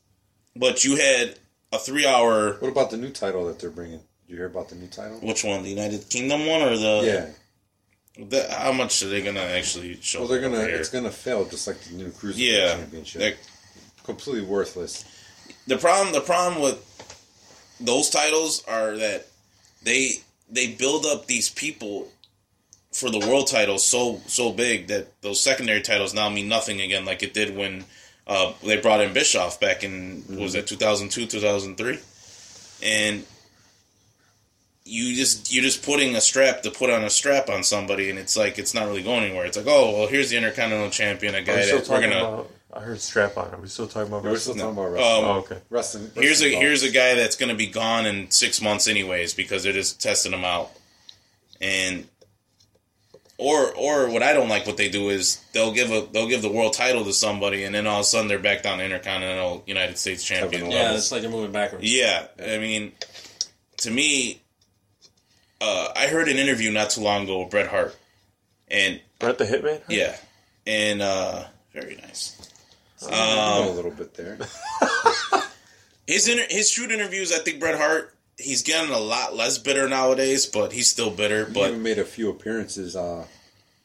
but 0.54 0.84
you 0.84 0.96
had 0.96 1.38
a 1.72 1.78
three 1.78 2.06
hour 2.06 2.54
What 2.54 2.68
about 2.68 2.90
the 2.90 2.96
new 2.96 3.10
title 3.10 3.46
that 3.46 3.58
they're 3.58 3.70
bringing? 3.70 3.98
Did 3.98 4.28
you 4.28 4.36
hear 4.36 4.46
about 4.46 4.68
the 4.68 4.74
new 4.74 4.88
title? 4.88 5.18
which 5.20 5.44
one 5.44 5.62
the 5.62 5.70
united 5.70 6.08
kingdom 6.10 6.46
one 6.46 6.62
or 6.62 6.76
the 6.76 7.32
yeah. 8.18 8.24
the, 8.24 8.46
how 8.50 8.72
much 8.72 9.02
are 9.02 9.08
they 9.08 9.22
gonna 9.22 9.40
actually 9.40 9.98
show 10.00 10.20
Well, 10.20 10.28
they're 10.28 10.40
gonna. 10.40 10.60
It's 10.60 10.88
gonna 10.90 11.10
fail 11.10 11.44
just 11.44 11.66
like 11.66 11.78
the 11.80 11.94
new 11.94 12.10
cruiserweight 12.10 12.34
yeah 12.36 12.76
championship. 12.76 13.38
Completely 14.04 14.44
worthless. 14.44 15.04
the 15.66 15.76
problem 15.78 16.12
the 16.12 16.20
problem 16.20 16.62
with 16.62 16.85
those 17.80 18.10
titles 18.10 18.64
are 18.66 18.96
that 18.96 19.26
they 19.82 20.20
they 20.50 20.68
build 20.68 21.04
up 21.06 21.26
these 21.26 21.50
people 21.50 22.08
for 22.92 23.10
the 23.10 23.18
world 23.18 23.46
titles 23.46 23.84
so 23.84 24.20
so 24.26 24.52
big 24.52 24.88
that 24.88 25.20
those 25.20 25.40
secondary 25.40 25.82
titles 25.82 26.14
now 26.14 26.28
mean 26.28 26.48
nothing 26.48 26.80
again 26.80 27.04
like 27.04 27.22
it 27.22 27.34
did 27.34 27.56
when 27.56 27.84
uh, 28.26 28.52
they 28.64 28.76
brought 28.80 29.00
in 29.00 29.12
Bischoff 29.12 29.60
back 29.60 29.84
in 29.84 30.22
what 30.28 30.40
was 30.40 30.52
that 30.54 30.66
2002 30.66 31.26
2003 31.26 31.98
and 32.82 33.24
you 34.84 35.14
just 35.14 35.52
you're 35.52 35.64
just 35.64 35.84
putting 35.84 36.16
a 36.16 36.20
strap 36.20 36.62
to 36.62 36.70
put 36.70 36.90
on 36.90 37.04
a 37.04 37.10
strap 37.10 37.50
on 37.50 37.62
somebody 37.62 38.08
and 38.08 38.18
it's 38.18 38.36
like 38.36 38.58
it's 38.58 38.72
not 38.72 38.86
really 38.86 39.02
going 39.02 39.24
anywhere 39.24 39.44
it's 39.44 39.56
like 39.56 39.66
oh 39.68 39.98
well 39.98 40.06
here's 40.06 40.30
the 40.30 40.36
intercontinental 40.36 40.90
champion 40.90 41.34
a 41.34 41.42
guy 41.42 41.66
that 41.66 41.88
we're 41.88 42.00
gonna 42.00 42.18
about? 42.18 42.50
I 42.76 42.80
heard 42.80 43.00
strap 43.00 43.36
on. 43.38 43.52
Are 43.54 43.58
we 43.58 43.68
still 43.68 43.86
talking 43.88 44.08
about 44.12 44.22
We're 44.22 44.36
still 44.36 44.54
wrestling? 44.54 44.76
talking 44.76 44.78
about 44.78 44.92
wrestling. 44.92 45.24
Um, 45.24 45.30
Oh, 45.30 45.38
okay. 45.40 45.58
wrestling 45.70 46.10
here's 46.14 46.42
a 46.42 46.44
wrestling 46.44 46.60
here's 46.60 46.82
a 46.82 46.90
guy 46.90 47.14
that's 47.14 47.36
going 47.36 47.48
to 47.48 47.54
be 47.54 47.66
gone 47.66 48.04
in 48.06 48.30
six 48.30 48.60
months 48.60 48.86
anyways 48.86 49.32
because 49.34 49.62
they're 49.62 49.72
just 49.72 50.00
testing 50.00 50.32
him 50.32 50.44
out 50.44 50.70
and 51.60 52.06
or 53.38 53.72
or 53.74 54.10
what 54.10 54.22
I 54.22 54.32
don't 54.32 54.48
like 54.48 54.66
what 54.66 54.76
they 54.76 54.88
do 54.88 55.08
is 55.10 55.42
they'll 55.52 55.72
give 55.72 55.90
a 55.90 56.06
they'll 56.12 56.28
give 56.28 56.42
the 56.42 56.50
world 56.52 56.72
title 56.74 57.04
to 57.04 57.12
somebody 57.12 57.64
and 57.64 57.74
then 57.74 57.86
all 57.86 57.96
of 57.96 58.02
a 58.02 58.04
sudden 58.04 58.28
they're 58.28 58.38
back 58.38 58.62
down 58.62 58.78
to 58.78 58.84
intercontinental 58.84 59.62
United 59.66 59.96
States 59.98 60.22
champion 60.24 60.70
yeah, 60.70 60.94
it's 60.94 61.10
like 61.12 61.22
they're 61.22 61.30
moving 61.30 61.52
backwards. 61.52 61.84
Yeah, 61.90 62.26
I 62.42 62.58
mean, 62.58 62.92
to 63.78 63.90
me, 63.90 64.40
uh, 65.60 65.88
I 65.96 66.06
heard 66.08 66.28
an 66.28 66.36
interview 66.38 66.70
not 66.70 66.90
too 66.90 67.00
long 67.02 67.24
ago 67.24 67.40
with 67.42 67.50
Bret 67.50 67.68
Hart, 67.68 67.94
and 68.68 69.00
Bret 69.18 69.36
the 69.38 69.44
Hitman? 69.44 69.82
yeah, 69.88 70.16
and 70.66 71.02
uh, 71.02 71.44
very 71.74 71.96
nice. 71.96 72.35
You 73.02 73.10
know 73.10 73.16
a 73.16 73.68
Um, 73.70 73.76
little 73.76 73.90
bit 73.90 74.14
there. 74.14 74.38
his 76.06 76.28
inter- 76.28 76.46
his 76.48 76.70
shoot 76.70 76.90
interviews, 76.90 77.32
I 77.32 77.38
think 77.38 77.60
Bret 77.60 77.76
Hart, 77.78 78.14
he's 78.38 78.62
getting 78.62 78.92
a 78.92 78.98
lot 78.98 79.34
less 79.36 79.58
bitter 79.58 79.88
nowadays, 79.88 80.46
but 80.46 80.72
he's 80.72 80.90
still 80.90 81.10
bitter. 81.10 81.46
He 81.46 81.52
But 81.52 81.68
even 81.70 81.82
made 81.82 81.98
a 81.98 82.04
few 82.04 82.30
appearances 82.30 82.96
uh, 82.96 83.26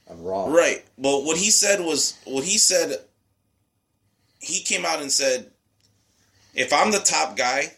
on 0.10 0.24
Raw. 0.24 0.46
Right. 0.48 0.84
Well, 0.98 1.24
what 1.26 1.38
he 1.38 1.50
said 1.52 1.82
was 1.82 2.18
what 2.26 2.44
he 2.44 2.58
said. 2.58 2.98
He 4.40 4.62
came 4.64 4.86
out 4.86 5.02
and 5.02 5.12
said, 5.12 5.52
"If 6.56 6.74
I'm 6.74 6.92
the 6.92 7.00
top 7.00 7.36
guy, 7.38 7.74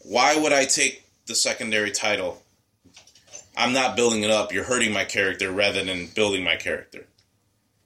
why 0.00 0.36
would 0.36 0.52
I 0.52 0.64
take 0.64 1.04
the 1.26 1.34
secondary 1.34 1.90
title? 1.90 2.40
I'm 3.56 3.72
not 3.72 3.96
building 3.96 4.22
it 4.22 4.30
up. 4.30 4.52
You're 4.52 4.64
hurting 4.64 4.92
my 4.92 5.04
character 5.04 5.50
rather 5.50 5.82
than 5.84 6.06
building 6.14 6.44
my 6.44 6.56
character." 6.56 7.06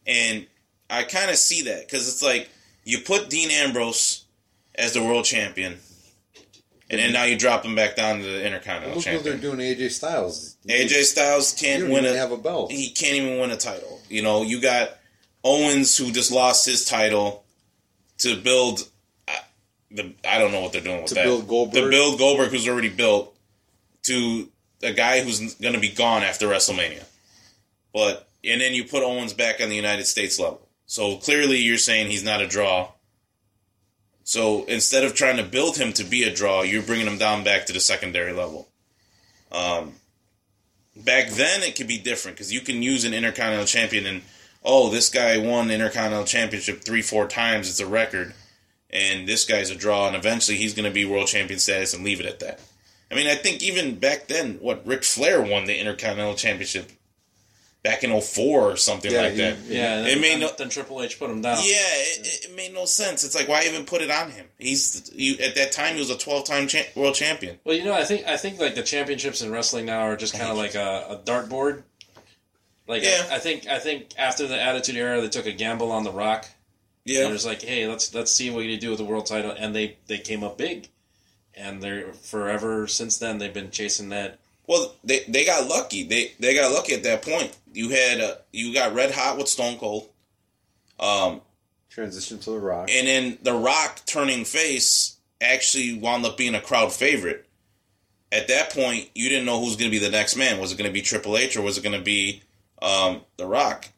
And 0.06 0.46
I 0.90 1.02
kind 1.04 1.30
of 1.30 1.36
see 1.36 1.62
that 1.62 1.86
because 1.86 2.08
it's 2.08 2.22
like 2.22 2.48
you 2.84 2.98
put 3.00 3.28
Dean 3.30 3.50
Ambrose 3.50 4.24
as 4.74 4.92
the 4.94 5.02
world 5.02 5.24
champion, 5.24 5.78
and 6.90 6.98
then 7.00 7.12
now 7.12 7.24
you 7.24 7.36
drop 7.36 7.64
him 7.64 7.74
back 7.74 7.96
down 7.96 8.18
to 8.20 8.24
the 8.24 8.46
Intercontinental 8.46 8.96
Look 8.96 9.06
what 9.06 9.24
they're 9.24 9.36
doing 9.36 9.58
AJ 9.58 9.90
Styles. 9.90 10.56
AJ 10.66 11.02
Styles 11.04 11.52
can't 11.52 11.84
win 11.90 12.04
even 12.04 12.14
a 12.14 12.18
have 12.18 12.32
a 12.32 12.38
belt. 12.38 12.70
he 12.72 12.90
can't 12.90 13.14
even 13.16 13.38
win 13.38 13.50
a 13.50 13.56
title. 13.56 14.00
You 14.08 14.22
know, 14.22 14.42
you 14.42 14.60
got 14.60 14.90
Owens 15.44 15.96
who 15.96 16.10
just 16.10 16.32
lost 16.32 16.64
his 16.66 16.84
title 16.84 17.44
to 18.18 18.36
build. 18.40 18.88
I- 19.26 19.40
The 19.90 20.14
I 20.26 20.38
don't 20.38 20.52
know 20.52 20.60
what 20.62 20.72
they're 20.72 20.80
doing 20.80 20.98
with 21.02 21.08
To 21.08 21.14
that. 21.16 21.24
build 21.24 21.46
Goldberg? 21.48 21.82
To 21.84 21.90
build 21.90 22.18
Goldberg, 22.18 22.50
who's 22.50 22.66
already 22.68 22.88
built, 22.88 23.36
to 24.04 24.48
a 24.82 24.92
guy 24.92 25.20
who's 25.20 25.54
going 25.56 25.74
to 25.74 25.80
be 25.80 25.88
gone 25.90 26.22
after 26.22 26.46
WrestleMania. 26.48 27.04
But 27.92 28.28
and 28.44 28.60
then 28.60 28.72
you 28.72 28.84
put 28.84 29.02
Owens 29.02 29.32
back 29.34 29.60
on 29.60 29.68
the 29.68 29.76
United 29.76 30.06
States 30.06 30.38
level. 30.38 30.66
So 30.88 31.16
clearly, 31.16 31.58
you're 31.58 31.78
saying 31.78 32.10
he's 32.10 32.24
not 32.24 32.40
a 32.40 32.48
draw. 32.48 32.92
So 34.24 34.64
instead 34.64 35.04
of 35.04 35.14
trying 35.14 35.36
to 35.36 35.44
build 35.44 35.76
him 35.76 35.92
to 35.92 36.04
be 36.04 36.24
a 36.24 36.34
draw, 36.34 36.62
you're 36.62 36.82
bringing 36.82 37.06
him 37.06 37.18
down 37.18 37.44
back 37.44 37.66
to 37.66 37.72
the 37.72 37.80
secondary 37.80 38.32
level. 38.32 38.68
Um, 39.52 39.94
back 40.96 41.28
then 41.30 41.62
it 41.62 41.76
could 41.76 41.86
be 41.86 41.98
different 41.98 42.36
because 42.36 42.52
you 42.52 42.60
can 42.60 42.82
use 42.82 43.04
an 43.04 43.14
intercontinental 43.14 43.66
champion 43.66 44.06
and 44.06 44.22
oh 44.64 44.90
this 44.90 45.08
guy 45.08 45.38
won 45.38 45.70
intercontinental 45.70 46.26
championship 46.26 46.82
three 46.82 47.02
four 47.02 47.28
times 47.28 47.68
it's 47.68 47.80
a 47.80 47.86
record 47.86 48.34
and 48.90 49.28
this 49.28 49.44
guy's 49.44 49.70
a 49.70 49.76
draw 49.76 50.08
and 50.08 50.16
eventually 50.16 50.56
he's 50.56 50.74
going 50.74 50.84
to 50.84 50.90
be 50.90 51.04
world 51.04 51.28
champion 51.28 51.60
status 51.60 51.94
and 51.94 52.04
leave 52.04 52.18
it 52.20 52.26
at 52.26 52.40
that 52.40 52.60
i 53.10 53.14
mean 53.14 53.28
i 53.28 53.34
think 53.34 53.62
even 53.62 53.94
back 53.94 54.26
then 54.26 54.54
what 54.54 54.84
Ric 54.84 55.04
flair 55.04 55.40
won 55.40 55.66
the 55.66 55.78
intercontinental 55.78 56.34
championship 56.34 56.90
back 57.82 58.02
in 58.04 58.10
04 58.20 58.60
or 58.72 58.76
something 58.76 59.10
Yeah, 59.12 59.22
like 59.22 59.32
he- 59.32 59.38
that 59.38 59.56
Yeah, 59.66 60.00
It 60.00 60.04
then, 60.04 60.20
may 60.20 60.30
then, 60.30 60.40
no- 60.40 60.50
then 60.58 60.68
Triple 60.68 61.00
H 61.02 61.18
put 61.18 61.30
him 61.30 61.40
down. 61.42 61.58
yeah, 61.62 61.76
it, 61.78 62.44
it 62.46 62.56
made 62.56 62.74
no 62.74 62.84
sense. 62.84 63.24
It's 63.24 63.34
like 63.34 63.48
why 63.48 63.64
even 63.64 63.84
put 63.84 64.02
it 64.02 64.10
on 64.10 64.30
him? 64.30 64.46
He's 64.58 65.10
you, 65.14 65.34
at 65.38 65.54
that 65.54 65.72
time 65.72 65.94
he 65.94 66.00
was 66.00 66.10
a 66.10 66.18
twelve-time 66.18 66.66
cha- 66.68 66.82
world 66.96 67.14
champion. 67.14 67.58
Well, 67.64 67.76
you 67.76 67.84
know, 67.84 67.94
I 67.94 68.04
think 68.04 68.26
I 68.26 68.36
think 68.36 68.58
like 68.60 68.74
the 68.74 68.82
championships 68.82 69.42
in 69.42 69.50
wrestling 69.52 69.86
now 69.86 70.00
are 70.00 70.16
just 70.16 70.34
kind 70.34 70.50
of 70.50 70.56
like 70.56 70.74
a, 70.74 71.06
a 71.10 71.16
dartboard. 71.24 71.82
Like 72.86 73.02
Yeah. 73.02 73.26
I, 73.30 73.36
I 73.36 73.38
think 73.38 73.66
I 73.66 73.78
think 73.78 74.08
after 74.18 74.46
the 74.46 74.60
Attitude 74.60 74.96
Era, 74.96 75.20
they 75.20 75.28
took 75.28 75.46
a 75.46 75.52
gamble 75.52 75.92
on 75.92 76.04
The 76.04 76.10
Rock. 76.12 76.46
And 77.06 77.14
Yeah, 77.16 77.28
it 77.28 77.30
was 77.32 77.46
like, 77.46 77.62
hey, 77.62 77.86
let's 77.86 78.12
let's 78.14 78.32
see 78.32 78.50
what 78.50 78.64
you 78.64 78.76
do 78.76 78.90
with 78.90 78.98
the 78.98 79.04
world 79.04 79.26
title, 79.26 79.50
and 79.56 79.74
they 79.74 79.96
they 80.08 80.18
came 80.18 80.42
up 80.42 80.58
big, 80.58 80.88
and 81.54 81.80
they're 81.82 82.12
forever 82.12 82.86
since 82.86 83.16
then 83.18 83.38
they've 83.38 83.54
been 83.54 83.70
chasing 83.70 84.08
that. 84.10 84.38
Well, 84.68 84.94
they 85.02 85.24
they 85.26 85.44
got 85.44 85.66
lucky. 85.66 86.04
They 86.04 86.32
they 86.38 86.54
got 86.54 86.70
lucky 86.70 86.94
at 86.94 87.02
that 87.02 87.22
point. 87.22 87.56
You 87.72 87.88
had 87.88 88.20
uh, 88.20 88.34
you 88.52 88.72
got 88.72 88.94
red 88.94 89.10
hot 89.10 89.38
with 89.38 89.48
Stone 89.48 89.78
Cold. 89.78 90.08
Um, 91.00 91.40
Transition 91.90 92.38
to 92.40 92.50
the 92.50 92.58
Rock. 92.58 92.88
and 92.92 93.08
then 93.08 93.38
The 93.42 93.54
Rock 93.54 94.02
turning 94.06 94.44
face 94.44 95.16
actually 95.40 95.98
wound 95.98 96.24
up 96.26 96.36
being 96.36 96.54
a 96.54 96.60
crowd 96.60 96.92
favorite. 96.92 97.46
At 98.30 98.48
that 98.48 98.70
point, 98.70 99.08
you 99.14 99.30
didn't 99.30 99.46
know 99.46 99.58
who's 99.58 99.76
going 99.76 99.90
to 99.90 99.98
be 99.98 100.04
the 100.04 100.10
next 100.10 100.36
man. 100.36 100.60
Was 100.60 100.70
it 100.70 100.78
going 100.78 100.90
to 100.90 100.92
be 100.92 101.00
Triple 101.00 101.38
H 101.38 101.56
or 101.56 101.62
was 101.62 101.78
it 101.78 101.82
going 101.82 101.96
to 101.98 102.04
be 102.04 102.42
um, 102.82 103.22
The 103.38 103.46
Rock? 103.46 103.88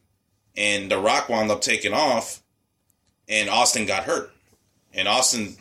And 0.55 0.89
The 0.89 0.97
Rock 0.99 1.27
wound 1.27 1.51
up 1.51 1.61
taking 1.61 1.93
off, 1.93 2.41
and 3.27 3.49
Austin 3.49 3.85
got 3.85 4.03
hurt. 4.03 4.31
And 4.93 5.07
Austin 5.07 5.57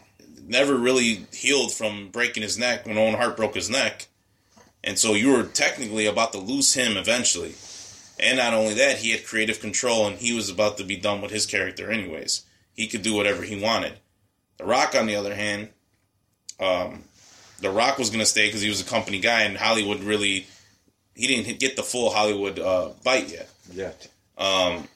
never 0.47 0.77
really 0.77 1.27
healed 1.33 1.73
from 1.73 2.11
breaking 2.11 2.43
his 2.45 2.59
neck 2.59 2.87
when 2.87 2.97
Owen 2.99 3.15
Hart 3.15 3.37
broke 3.37 3.55
his 3.55 3.71
neck. 3.71 4.07
And 4.83 4.99
so 4.99 5.15
you 5.15 5.33
were 5.33 5.45
technically 5.45 6.07
about 6.07 6.33
to 6.33 6.39
lose 6.39 6.75
him 6.75 6.97
eventually. 6.97 7.55
And 8.19 8.39
not 8.39 8.55
only 8.55 8.75
that, 8.75 8.99
he 8.99 9.11
had 9.11 9.25
creative 9.25 9.61
control 9.61 10.07
and 10.07 10.19
he 10.19 10.35
was 10.35 10.51
about 10.51 10.79
to 10.79 10.85
be 10.85 10.97
done 10.97 11.21
with 11.21 11.31
his 11.31 11.47
character 11.47 11.91
anyways. 11.91 12.45
He 12.75 12.87
could 12.87 13.03
do 13.03 13.15
whatever 13.15 13.43
he 13.43 13.61
wanted. 13.61 13.95
The 14.59 14.65
Rock, 14.65 14.95
on 14.95 15.07
the 15.07 15.17
other 15.17 15.35
hand, 15.35 15.69
um, 16.59 17.05
The 17.61 17.71
Rock 17.71 17.99
was 17.99 18.11
going 18.11 18.21
to 18.21 18.27
stay 18.27 18.49
because 18.49 18.63
he 18.63 18.69
was 18.69 18.81
a 18.81 18.85
company 18.85 19.21
guy 19.21 19.43
and 19.43 19.57
Hollywood 19.57 20.01
really, 20.01 20.47
he 21.15 21.27
didn't 21.27 21.59
get 21.59 21.77
the 21.77 21.83
full 21.83 22.11
Hollywood 22.11 22.59
uh, 22.59 22.91
bite 23.03 23.31
yet 23.31 23.49
yeah. 23.73 23.93
um, 24.39 24.89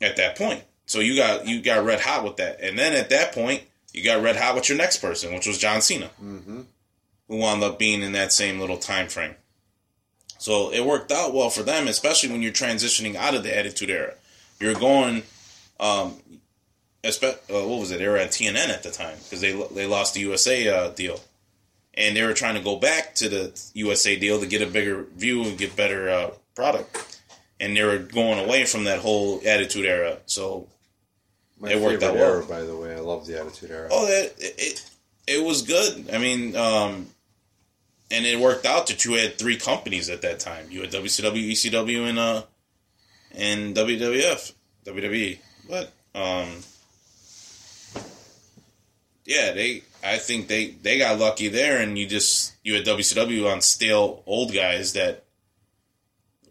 at 0.00 0.16
that 0.16 0.36
point. 0.36 0.62
So 0.86 0.98
you 1.00 1.16
got 1.16 1.46
you 1.46 1.62
got 1.62 1.84
red 1.84 2.00
hot 2.00 2.24
with 2.24 2.36
that, 2.38 2.60
and 2.60 2.76
then 2.76 2.94
at 2.94 3.10
that 3.10 3.32
point 3.32 3.62
you 3.92 4.02
got 4.02 4.22
red 4.22 4.36
hot 4.36 4.56
with 4.56 4.68
your 4.68 4.76
next 4.76 4.98
person, 4.98 5.32
which 5.32 5.46
was 5.46 5.58
John 5.58 5.80
Cena, 5.82 6.10
Mm-hmm. 6.22 6.62
Who 7.30 7.36
wound 7.36 7.62
up 7.62 7.78
being 7.78 8.02
in 8.02 8.10
that 8.12 8.32
same 8.32 8.58
little 8.58 8.76
time 8.76 9.06
frame. 9.06 9.36
So 10.38 10.72
it 10.72 10.84
worked 10.84 11.12
out 11.12 11.32
well 11.32 11.48
for 11.48 11.62
them, 11.62 11.86
especially 11.86 12.30
when 12.30 12.42
you're 12.42 12.50
transitioning 12.50 13.14
out 13.14 13.34
of 13.34 13.44
the 13.44 13.56
Attitude 13.56 13.88
Era. 13.88 14.14
You're 14.58 14.74
going, 14.74 15.22
um, 15.78 16.16
espe- 17.04 17.38
uh, 17.48 17.68
what 17.68 17.78
was 17.78 17.92
it? 17.92 18.00
They 18.00 18.08
were 18.08 18.16
at 18.16 18.30
TNN 18.30 18.68
at 18.68 18.82
the 18.82 18.90
time 18.90 19.16
because 19.22 19.40
they 19.40 19.52
they 19.74 19.86
lost 19.86 20.14
the 20.14 20.20
USA 20.20 20.68
uh, 20.68 20.88
deal, 20.90 21.20
and 21.94 22.16
they 22.16 22.24
were 22.24 22.34
trying 22.34 22.56
to 22.56 22.62
go 22.62 22.76
back 22.76 23.14
to 23.16 23.28
the 23.28 23.62
USA 23.74 24.16
deal 24.16 24.40
to 24.40 24.46
get 24.46 24.60
a 24.60 24.66
bigger 24.66 25.04
view 25.14 25.44
and 25.44 25.56
get 25.56 25.76
better 25.76 26.10
uh, 26.10 26.30
product. 26.56 27.20
And 27.60 27.76
they 27.76 27.84
were 27.84 27.98
going 27.98 28.42
away 28.44 28.64
from 28.64 28.84
that 28.84 28.98
whole 28.98 29.40
Attitude 29.46 29.86
Era. 29.86 30.16
So 30.26 30.66
My 31.60 31.70
It 31.72 31.80
worked 31.80 32.02
out 32.02 32.14
well. 32.14 32.34
era, 32.36 32.44
by 32.46 32.62
the 32.62 32.74
way. 32.76 32.94
I 32.94 33.00
love 33.00 33.26
the 33.26 33.38
Attitude 33.38 33.70
Era. 33.70 33.88
Oh, 33.92 34.06
that 34.06 34.34
it, 34.38 34.54
it, 34.58 34.90
it 35.26 35.44
was 35.44 35.60
good. 35.62 36.10
I 36.12 36.16
mean, 36.18 36.56
um, 36.56 37.06
and 38.10 38.26
it 38.26 38.38
worked 38.38 38.66
out 38.66 38.88
that 38.88 39.04
you 39.04 39.14
had 39.14 39.38
three 39.38 39.56
companies 39.56 40.10
at 40.10 40.22
that 40.22 40.40
time. 40.40 40.66
You 40.70 40.80
had 40.82 40.90
WCW, 40.90 41.50
ECW, 41.52 42.08
and 42.08 42.18
uh, 42.18 42.42
and 43.32 43.74
WWF, 43.74 44.52
WWE. 44.84 45.38
But 45.68 45.92
um, 46.14 46.48
yeah, 49.24 49.52
they. 49.52 49.82
I 50.02 50.16
think 50.16 50.48
they 50.48 50.68
they 50.68 50.98
got 50.98 51.18
lucky 51.18 51.48
there, 51.48 51.80
and 51.80 51.98
you 51.98 52.06
just 52.06 52.54
you 52.64 52.74
had 52.74 52.84
WCW 52.86 53.52
on 53.52 53.60
stale 53.60 54.22
old 54.26 54.52
guys 54.54 54.94
that 54.94 55.24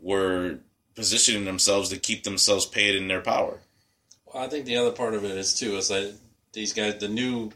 were 0.02 0.60
positioning 0.96 1.46
themselves 1.46 1.90
to 1.90 1.98
keep 1.98 2.24
themselves 2.24 2.66
paid 2.66 2.96
in 2.96 3.08
their 3.08 3.22
power. 3.22 3.58
Well, 4.26 4.44
I 4.44 4.48
think 4.48 4.66
the 4.66 4.78
other 4.78 4.92
part 4.92 5.16
of 5.16 5.24
it 5.24 5.32
is 5.32 5.58
too 5.58 5.78
is 5.78 5.88
that 5.88 6.14
these 6.54 6.74
guys, 6.74 7.00
the 7.00 7.08
new 7.08 7.52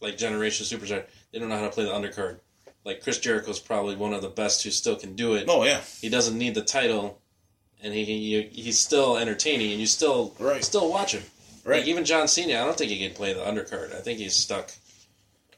like 0.00 0.16
generation 0.16 0.64
superstar, 0.64 1.04
they 1.30 1.38
don't 1.38 1.50
know 1.50 1.58
how 1.58 1.64
to 1.64 1.70
play 1.70 1.84
the 1.84 1.90
undercard. 1.90 2.38
Like 2.84 3.02
Chris 3.02 3.18
Jericho's 3.18 3.60
probably 3.60 3.96
one 3.96 4.12
of 4.12 4.22
the 4.22 4.28
best 4.28 4.62
who 4.62 4.70
still 4.70 4.96
can 4.96 5.14
do 5.14 5.34
it. 5.34 5.46
Oh 5.48 5.64
yeah, 5.64 5.80
He 6.00 6.08
doesn't 6.08 6.36
need 6.36 6.54
the 6.54 6.62
title, 6.62 7.18
and 7.82 7.94
he, 7.94 8.04
he 8.04 8.42
he's 8.52 8.78
still 8.78 9.16
entertaining, 9.16 9.70
and 9.72 9.80
you 9.80 9.86
still 9.86 10.34
Right. 10.38 10.62
still 10.64 10.90
watch 10.90 11.12
him. 11.14 11.22
right. 11.64 11.78
Like 11.78 11.88
even 11.88 12.04
John 12.04 12.28
Cena, 12.28 12.60
I 12.60 12.64
don't 12.64 12.76
think 12.76 12.90
he 12.90 12.98
can 13.06 13.14
play 13.16 13.32
the 13.32 13.40
undercard. 13.40 13.94
I 13.96 14.00
think 14.00 14.18
he's 14.18 14.34
stuck. 14.34 14.70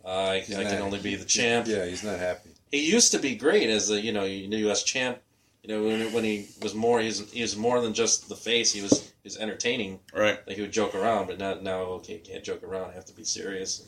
Uh, 0.04 0.08
I, 0.08 0.34
I 0.34 0.38
He's 0.40 0.56
can 0.56 0.82
only 0.82 1.00
be 1.00 1.16
the 1.16 1.24
champ. 1.24 1.66
Yeah, 1.66 1.84
he's 1.84 2.04
not 2.04 2.18
happy. 2.20 2.50
He 2.70 2.88
used 2.90 3.10
to 3.12 3.18
be 3.18 3.34
great 3.34 3.68
as 3.70 3.90
a 3.90 4.00
you 4.00 4.12
know 4.12 4.24
U.S. 4.24 4.84
champ. 4.84 5.18
You 5.64 5.74
know 5.74 5.82
when, 5.82 6.12
when 6.12 6.22
he 6.22 6.46
was 6.62 6.74
more 6.76 7.00
he 7.00 7.06
was, 7.06 7.28
he 7.32 7.42
was 7.42 7.56
more 7.56 7.80
than 7.80 7.92
just 7.92 8.28
the 8.28 8.36
face. 8.36 8.72
He 8.72 8.82
was 8.82 9.00
he 9.22 9.26
was 9.26 9.36
entertaining. 9.36 9.98
right. 10.14 10.38
Like 10.46 10.54
he 10.54 10.62
would 10.62 10.70
joke 10.70 10.94
around, 10.94 11.26
but 11.26 11.38
now 11.40 11.54
now 11.54 11.80
okay, 11.98 12.18
can't 12.18 12.44
joke 12.44 12.62
around. 12.62 12.90
I 12.90 12.94
have 12.94 13.04
to 13.06 13.12
be 13.16 13.24
serious. 13.24 13.82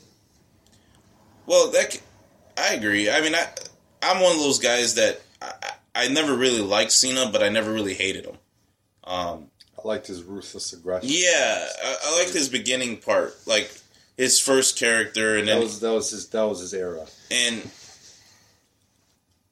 Well, 1.45 1.71
that 1.71 1.93
c- 1.93 1.99
I 2.59 2.73
agree. 2.73 3.09
I 3.09 3.21
mean, 3.21 3.35
I 3.35 3.47
I'm 4.03 4.21
one 4.21 4.33
of 4.33 4.39
those 4.39 4.59
guys 4.59 4.95
that 4.95 5.21
I, 5.41 5.53
I 5.95 6.07
never 6.09 6.35
really 6.35 6.61
liked 6.61 6.91
Cena, 6.91 7.29
but 7.31 7.41
I 7.43 7.49
never 7.49 7.71
really 7.73 7.93
hated 7.93 8.25
him. 8.25 8.37
Um, 9.03 9.45
I 9.77 9.87
liked 9.87 10.07
his 10.07 10.23
ruthless 10.23 10.73
aggression. 10.73 11.09
yeah, 11.11 11.65
I, 11.83 11.95
I 12.05 12.17
liked 12.19 12.33
his 12.33 12.49
beginning 12.49 12.97
part, 12.97 13.35
like 13.45 13.71
his 14.17 14.39
first 14.39 14.77
character, 14.77 15.37
and 15.37 15.47
That 15.47 15.53
then 15.53 15.63
was 15.63 15.79
that 15.79 15.91
was 15.93 16.11
his 16.11 16.27
that 16.29 16.43
was 16.43 16.59
his 16.59 16.73
era. 16.73 17.05
and 17.31 17.69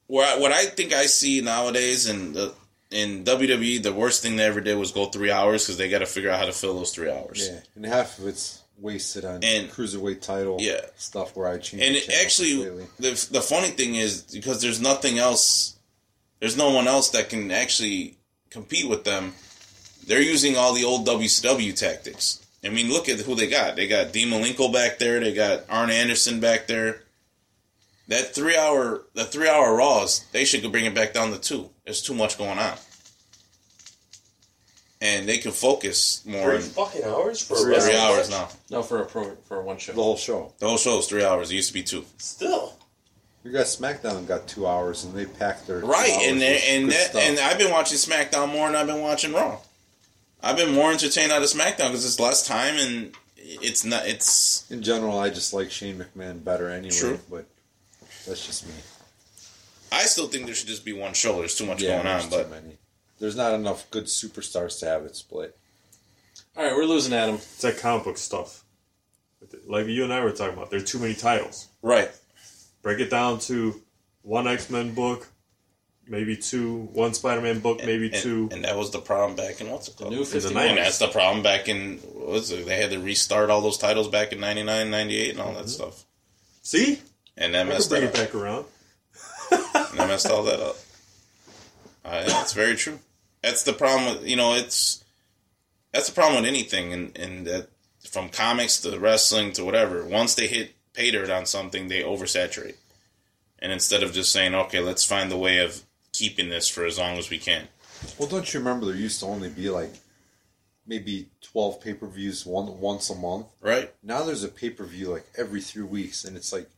where 0.07 0.25
I, 0.25 0.39
what 0.39 0.51
I 0.51 0.65
think 0.65 0.93
I 0.93 1.05
see 1.05 1.41
nowadays 1.41 2.07
in 2.07 2.34
the 2.34 2.53
in 2.89 3.25
WWE, 3.25 3.84
the 3.84 3.91
worst 3.93 4.21
thing 4.23 4.38
they 4.38 4.45
ever 4.45 4.61
did 4.61 4.75
was 4.77 4.91
go 4.93 5.07
three 5.07 5.29
hours 5.31 5.65
because 5.65 5.77
they 5.77 5.89
got 5.89 5.99
to 5.99 6.05
figure 6.05 6.29
out 6.29 6.39
how 6.39 6.45
to 6.45 6.53
fill 6.53 6.73
those 6.75 6.91
three 6.93 7.11
hours. 7.11 7.49
Yeah, 7.51 7.59
and 7.75 7.85
half 7.85 8.17
of 8.17 8.27
it's 8.27 8.61
wasted 8.78 9.26
on 9.26 9.44
And- 9.44 9.72
cruiserweight 9.72 10.22
title 10.22 10.58
Yeah. 10.60 10.82
stuff 10.98 11.36
where 11.36 11.48
I 11.48 11.58
changed. 11.58 11.86
And 11.86 11.95
it 11.95 12.10
actually, 12.10 12.54
completely. 12.64 12.88
the 12.99 13.28
the 13.32 13.41
funny 13.41 13.70
thing 13.70 13.95
is 13.95 14.22
because 14.22 14.62
there's 14.62 14.80
nothing 14.80 15.18
else, 15.18 15.74
there's 16.40 16.56
no 16.58 16.70
one 16.70 16.88
else 16.88 17.10
that 17.10 17.30
can 17.30 17.52
actually 17.52 18.18
compete 18.49 18.88
with 18.88 19.04
them. 19.04 19.36
They're 20.06 20.22
using 20.22 20.56
all 20.56 20.74
the 20.74 20.84
old 20.86 21.06
WCW 21.06 21.74
tactics. 21.74 22.40
I 22.64 22.70
mean, 22.70 22.90
look 22.91 23.10
at 23.10 23.20
who 23.20 23.36
they 23.36 23.48
got. 23.48 23.76
They 23.76 23.88
got 23.88 24.12
Dean 24.12 24.30
Malenko 24.30 24.72
back 24.72 24.99
there. 24.99 25.20
They 25.20 25.34
got 25.34 25.66
Arn 25.70 25.90
Anderson 25.90 26.40
back 26.40 26.68
there. 26.68 27.04
That 28.08 28.34
three 28.34 28.56
hour, 28.56 29.04
the 29.16 29.26
three 29.26 29.49
hour 29.49 29.76
Raws, 29.76 30.22
they 30.32 30.45
should 30.45 30.70
bring 30.72 30.86
it 30.86 30.95
back 30.95 31.14
down 31.14 31.32
to 31.32 31.38
two. 31.40 31.70
There's 31.84 32.02
too 32.02 32.14
much 32.14 32.38
going 32.38 32.58
on, 32.58 32.78
and 35.02 35.28
they 35.28 35.38
can 35.38 35.52
focus 35.52 36.24
more. 36.26 36.52
Three 36.52 36.61
fucking 36.61 37.03
hours 37.03 37.41
for 37.41 37.53
a 37.56 37.80
three 37.82 37.95
hours 37.95 38.30
match? 38.30 38.49
now. 38.69 38.78
No, 38.78 38.84
for 38.84 39.02
a 39.02 39.06
pro 39.06 39.36
for 39.45 39.61
one 39.61 39.78
show. 39.78 39.94
the 39.94 40.02
whole 40.02 40.18
show. 40.18 40.53
The 40.60 40.68
whole 40.68 40.78
show 40.78 40.99
is 40.99 41.07
three 41.07 41.24
hours. 41.24 41.52
It 41.52 41.56
used 41.56 41.68
to 41.69 41.74
be 41.74 41.84
two. 41.84 42.06
Still. 42.18 42.74
You 43.44 43.52
got 43.53 43.68
SmackDown 43.68 44.18
and 44.18 44.28
got 44.28 44.48
two 44.48 44.68
hours, 44.68 45.06
and 45.06 45.14
they 45.14 45.26
packed 45.26 45.68
their 45.68 45.80
Right, 45.80 46.10
and 46.24 46.41
and 46.41 46.91
that, 46.91 47.11
stuff. 47.11 47.22
and 47.22 47.40
I've 47.40 47.57
been 47.57 47.72
watching 47.72 47.98
SmackDown 47.98 48.52
more 48.52 48.68
than 48.68 48.76
I've 48.76 48.88
been 48.88 49.02
watching 49.02 49.32
Raw. 49.34 49.60
I've 50.44 50.57
been 50.57 50.74
more 50.74 50.91
entertained 50.91 51.32
out 51.32 51.41
of 51.41 51.48
SmackDown 51.49 51.88
because 51.90 52.06
it's 52.06 52.19
less 52.19 52.45
time 52.45 52.76
and 52.76 53.14
it's 53.38 53.86
not. 53.86 54.06
It's 54.06 54.69
in 54.69 54.84
general, 54.84 55.18
I 55.18 55.30
just 55.30 55.53
like 55.53 55.72
Shane 55.72 55.98
McMahon 56.03 56.44
better 56.44 56.69
anyway. 56.69 56.94
True. 56.95 57.19
But 57.30 57.45
that's 58.28 58.45
just 58.45 58.68
me. 58.68 58.74
I 59.91 60.03
still 60.03 60.28
think 60.28 60.45
there 60.48 60.56
should 60.56 60.68
just 60.68 60.84
be 60.84 60.91
one 60.94 61.14
show. 61.14 61.38
There's 61.40 61.56
too 61.56 61.65
much 61.65 61.82
yeah, 61.82 62.03
going 62.03 62.07
on, 62.07 62.22
too 62.24 62.30
but 62.30 62.49
many. 62.49 62.78
There's 63.19 63.35
not 63.35 63.53
enough 63.53 63.89
good 63.91 64.06
superstars 64.06 64.80
to 64.80 64.85
have 64.85 65.03
it 65.06 65.15
split. 65.15 65.57
All 66.56 66.64
right, 66.64 66.76
we're 66.76 66.85
losing 66.85 67.14
Adam. 67.14 67.35
It's 67.35 67.61
that 67.61 67.77
comic 67.77 68.03
book 68.06 68.18
stuff. 68.18 68.64
Like 69.68 69.88
you 69.88 70.03
and 70.03 70.11
I 70.14 70.23
were 70.23 70.31
talking 70.31 70.53
about, 70.57 70.69
there 70.72 70.80
are 70.80 70.84
too 70.84 70.99
many 70.99 71.14
titles. 71.14 71.68
right, 71.81 72.11
Break 72.81 72.99
it 72.99 73.10
down 73.10 73.39
to 73.41 73.81
one 74.23 74.48
X 74.48 74.69
Men 74.69 74.94
book, 74.94 75.27
maybe 76.07 76.35
two, 76.35 76.89
one 76.94 77.14
Spider 77.14 77.41
Man 77.41 77.60
book, 77.60 77.80
maybe 77.85 78.06
and, 78.07 78.15
two. 78.15 78.49
and 78.52 78.64
that 78.65 78.76
was 78.77 78.91
the 78.91 78.99
problem 78.99 79.35
back 79.35 79.61
in 79.61 79.69
what's 79.69 79.88
it 79.88 79.95
called? 79.98 80.11
New 80.11 80.19
the 80.19 80.26
51. 80.26 80.68
and 80.68 80.77
that's 80.77 80.98
the 80.99 81.07
problem 81.07 81.44
back 81.44 81.68
in 81.69 81.98
what 81.99 82.27
was 82.27 82.52
it? 82.52 82.65
They 82.65 82.77
had 82.77 82.91
to 82.91 82.99
restart 82.99 83.49
all 83.49 83.61
those 83.61 83.77
titles 83.77 84.07
back 84.10 84.31
in 84.34 84.39
99, 84.39 84.89
98 84.89 85.31
and 85.31 85.39
all 85.39 85.53
that 85.53 85.69
stuff, 85.69 86.03
See? 86.64 86.99
and 87.38 87.53
that 87.53 87.65
I 87.65 87.69
messed 87.69 87.89
bring 87.89 88.02
that 88.02 88.15
it 88.15 88.19
up. 88.19 88.26
back 88.26 88.35
around. 88.35 88.65
And 89.91 90.02
I 90.02 90.07
messed 90.07 90.27
all 90.30 90.44
that 90.44 90.60
up. 90.60 90.76
Uh, 92.06 92.26
that's 92.26 92.53
very 92.53 92.73
true. 92.77 92.98
That's 93.41 93.64
the 93.64 93.73
problem 93.73 94.15
with 94.15 94.27
you 94.27 94.35
know 94.35 94.53
it's 94.55 95.03
that's 95.93 96.07
the 96.07 96.15
problem 96.15 96.41
with 96.41 96.49
anything 96.49 96.93
and 96.93 97.18
and 97.18 97.47
that 97.47 97.69
from 98.07 98.30
comics 98.30 98.80
to 98.81 98.99
wrestling 98.99 99.51
to 99.53 99.65
whatever. 99.65 100.05
Once 100.05 100.35
they 100.35 100.47
hit 100.47 100.76
pay 100.93 101.11
dirt 101.11 101.30
on 101.30 101.45
something, 101.45 101.88
they 101.88 102.01
oversaturate. 102.01 102.76
And 103.59 103.72
instead 103.72 104.03
of 104.03 104.14
just 104.14 104.31
saying, 104.31 104.53
okay, 104.55 104.80
let's 104.80 105.03
find 105.03 105.31
the 105.31 105.38
way 105.38 105.59
of 105.59 105.84
keeping 106.14 106.49
this 106.49 106.69
for 106.69 106.85
as 106.85 106.97
long 106.97 107.18
as 107.18 107.30
we 107.30 107.38
can. 107.38 107.68
Well, 108.18 108.27
don't 108.27 108.51
you 108.53 108.59
remember 108.59 108.85
there 108.85 108.95
used 108.95 109.19
to 109.22 109.26
only 109.26 109.49
be 109.49 109.69
like 109.69 109.93
maybe 110.85 111.27
twelve 111.41 111.81
pay 111.81 111.93
per 111.93 112.07
views 112.07 112.45
one 112.45 112.80
once 112.80 113.09
a 113.09 113.15
month. 113.15 113.47
Right? 113.61 113.93
Now 114.03 114.23
there's 114.23 114.43
a 114.43 114.49
pay 114.49 114.69
per 114.69 114.85
view 114.85 115.09
like 115.09 115.26
every 115.38 115.61
three 115.61 115.84
weeks, 115.84 116.23
and 116.23 116.38
it's 116.38 116.53
like 116.53 116.69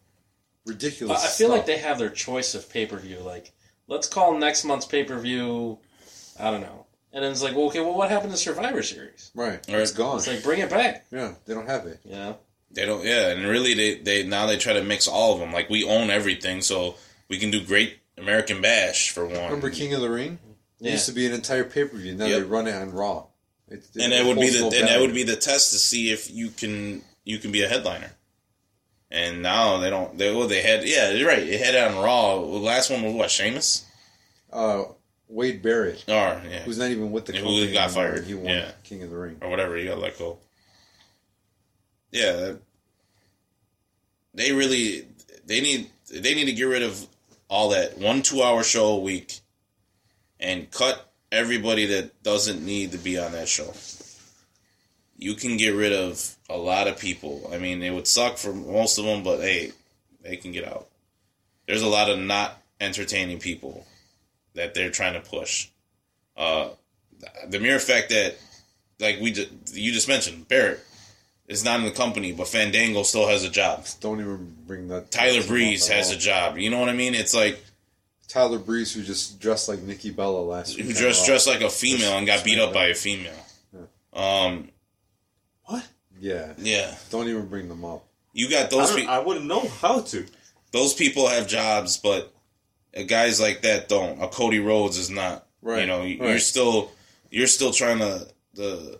I 0.67 0.71
ridiculous. 0.71 1.23
I 1.23 1.27
feel 1.27 1.49
like 1.49 1.65
they 1.65 1.77
have 1.77 1.99
their 1.99 2.09
choice 2.09 2.55
of 2.55 2.69
pay 2.69 2.85
per 2.85 2.97
view. 2.97 3.19
Like, 3.19 3.51
let's 3.87 4.07
call 4.07 4.37
next 4.37 4.63
month's 4.63 4.85
pay 4.85 5.03
per 5.03 5.19
view. 5.19 5.79
I 6.39 6.51
don't 6.51 6.61
know. 6.61 6.85
And 7.11 7.23
then 7.23 7.31
it's 7.31 7.41
like, 7.41 7.55
well, 7.55 7.65
okay, 7.67 7.79
well, 7.79 7.95
what 7.95 8.09
happened 8.11 8.31
to 8.31 8.37
Survivor 8.37 8.83
Series? 8.83 9.31
right. 9.33 9.67
Or 9.69 9.79
It's 9.79 9.91
gone. 9.91 10.17
It's 10.17 10.27
like, 10.27 10.43
bring 10.43 10.59
it 10.59 10.69
back. 10.69 11.05
yeah, 11.11 11.33
they 11.45 11.53
don't 11.53 11.67
have 11.67 11.85
it. 11.87 11.99
You 12.05 12.11
know? 12.11 12.37
They 12.71 12.85
don't 12.85 13.03
yeah, 13.03 13.29
and 13.29 13.47
really 13.47 13.73
they, 13.73 13.95
they 13.95 14.23
now 14.23 14.45
they 14.45 14.57
try 14.57 14.73
to 14.73 14.83
mix 14.83 15.07
all 15.07 15.33
of 15.33 15.39
them. 15.39 15.51
Like 15.51 15.69
we 15.71 15.83
own 15.83 16.11
everything, 16.11 16.61
so 16.61 16.95
we 17.27 17.39
can 17.39 17.49
do 17.49 17.65
great 17.65 17.97
American 18.15 18.61
Bash 18.61 19.09
for 19.09 19.25
one. 19.25 19.35
Remember 19.45 19.71
King 19.71 19.93
of 19.95 20.01
the 20.01 20.09
Ring? 20.09 20.37
It 20.79 20.91
used 20.91 21.07
to 21.07 21.11
be 21.11 21.25
an 21.25 21.33
entire 21.33 21.63
pay 21.63 21.85
per 21.85 21.97
view. 21.97 22.13
Now 22.15 22.25
Yep. 22.27 22.37
they 22.39 22.47
run 22.47 22.67
it 22.67 22.75
on 22.75 22.91
Raw. 22.91 23.25
It's, 23.69 23.95
and 23.97 24.11
that 24.11 24.23
would 24.25 24.39
be 24.39 24.49
the 24.51 24.59
no 24.59 24.65
and 24.67 24.87
that 24.87 24.99
would 25.01 25.15
be 25.15 25.23
the 25.23 25.35
test 25.35 25.71
to 25.71 25.79
see 25.79 26.11
if 26.11 26.29
you 26.29 26.49
can 26.49 27.01
you 27.23 27.39
can 27.39 27.51
be 27.51 27.63
a 27.63 27.67
headliner. 27.67 28.11
And 29.11 29.41
now 29.41 29.77
they 29.79 29.89
don't. 29.89 30.15
They 30.17 30.33
well, 30.33 30.47
they 30.47 30.61
had 30.61 30.83
yeah, 30.87 31.09
you're 31.11 31.27
right. 31.27 31.39
It 31.41 31.59
had 31.59 31.73
it 31.73 31.91
on 31.91 32.03
Raw. 32.03 32.39
The 32.39 32.45
last 32.45 32.91
one 32.91 33.01
was 33.01 33.13
what 33.13 33.31
Sheamus 33.31 33.85
uh, 34.53 34.83
Wade 35.29 35.61
Barrett, 35.61 36.03
or 36.07 36.11
yeah 36.49 36.63
who's 36.63 36.77
not 36.79 36.89
even 36.89 37.11
with 37.11 37.25
the 37.25 37.33
Yeah, 37.33 37.39
who 37.41 37.45
company 37.45 37.71
got 37.73 37.83
anymore, 37.95 38.03
fired. 38.11 38.25
He 38.25 38.33
won 38.33 38.45
Yeah. 38.47 38.71
King 38.83 39.03
of 39.03 39.11
the 39.11 39.15
Ring. 39.17 39.37
or 39.41 39.49
whatever. 39.49 39.77
he 39.77 39.85
got 39.85 39.99
let 39.99 40.17
go. 40.17 40.39
Yeah, 42.11 42.31
that- 42.33 42.61
they 44.33 44.51
really 44.51 45.05
they 45.45 45.61
need 45.61 45.89
they 46.11 46.33
need 46.33 46.45
to 46.45 46.53
get 46.53 46.63
rid 46.63 46.83
of 46.83 47.07
all 47.49 47.69
that 47.69 47.97
one 47.97 48.21
two 48.21 48.41
hour 48.43 48.63
show 48.63 48.87
a 48.87 48.99
week, 48.99 49.39
and 50.39 50.69
cut 50.71 51.11
everybody 51.31 51.85
that 51.87 52.23
doesn't 52.23 52.65
need 52.65 52.91
to 52.91 52.97
be 52.97 53.17
on 53.17 53.31
that 53.33 53.47
show. 53.47 53.73
You 55.17 55.35
can 55.35 55.57
get 55.57 55.71
rid 55.71 55.93
of 55.93 56.35
a 56.49 56.57
lot 56.57 56.87
of 56.87 56.97
people. 56.97 57.49
I 57.53 57.57
mean, 57.57 57.83
it 57.83 57.91
would 57.91 58.07
suck 58.07 58.37
for 58.37 58.53
most 58.53 58.97
of 58.97 59.05
them, 59.05 59.21
but 59.23 59.41
hey, 59.41 59.73
they 60.23 60.37
can 60.37 60.51
get 60.51 60.65
out. 60.65 60.87
There's 61.67 61.81
a 61.81 61.87
lot 61.87 62.09
of 62.09 62.17
not 62.17 62.59
entertaining 62.79 63.39
people 63.39 63.85
that 64.55 64.73
they're 64.73 64.91
trying 64.91 65.13
to 65.13 65.21
push. 65.21 65.69
Uh, 66.37 66.69
the 67.47 67.59
mere 67.59 67.79
fact 67.79 68.09
that 68.09 68.35
like 68.99 69.19
we 69.19 69.31
just, 69.31 69.75
you 69.75 69.91
just 69.91 70.07
mentioned, 70.07 70.47
Barrett 70.47 70.79
is 71.47 71.63
not 71.63 71.79
in 71.79 71.85
the 71.85 71.91
company, 71.91 72.31
but 72.31 72.47
Fandango 72.47 73.03
still 73.03 73.27
has 73.27 73.43
a 73.43 73.49
job. 73.49 73.85
Don't 74.01 74.19
even 74.19 74.55
bring 74.67 74.87
that. 74.89 75.11
Tyler 75.11 75.39
that 75.41 75.47
Breeze 75.47 75.87
has 75.87 76.09
all. 76.09 76.15
a 76.15 76.19
job. 76.19 76.57
You 76.57 76.69
know 76.69 76.79
what 76.79 76.89
I 76.89 76.93
mean? 76.93 77.15
It's 77.15 77.33
like 77.33 77.59
Tyler 78.27 78.59
Breeze, 78.59 78.93
who 78.93 79.01
just 79.01 79.39
dressed 79.39 79.67
like 79.69 79.81
Nikki 79.81 80.11
Bella 80.11 80.39
last 80.41 80.75
week. 80.77 80.85
who 80.85 80.91
on 80.91 80.95
just 80.97 81.25
dressed 81.25 81.47
like 81.47 81.61
a 81.61 81.69
female 81.69 82.17
and 82.17 82.27
got 82.27 82.43
beat 82.43 82.59
up 82.59 82.73
by 82.73 82.87
a 82.87 82.95
female. 82.95 83.33
Um, 84.13 84.69
What? 85.65 85.85
Yeah, 86.19 86.53
yeah, 86.57 86.95
don't 87.11 87.27
even 87.29 87.47
bring 87.47 87.69
them 87.69 87.85
up. 87.85 88.03
you 88.33 88.49
got 88.49 88.69
those. 88.69 88.89
don't- 88.89 88.99
Pe- 89.01 89.05
I 89.07 89.19
wouldn't 89.19 89.45
know 89.45 89.67
how 89.81 90.01
to. 90.01 90.25
those 90.71 90.93
people 90.93 91.27
have 91.27 91.47
jobs, 91.47 91.97
but 91.97 92.33
guys 93.07 93.39
like 93.39 93.61
that 93.61 93.87
don't. 93.89 94.21
A 94.21 94.27
Cody 94.27 94.59
Rhodes 94.59 94.97
is 94.97 95.09
not. 95.09 95.45
Right, 95.61 95.81
You 95.81 95.87
know, 95.87 96.03
you- 96.03 96.17
you're 96.17 96.39
still 96.39 96.91
you're 97.31 97.47
still 97.47 97.71
trying 97.73 97.99
to 97.99 98.27
the 98.53 98.99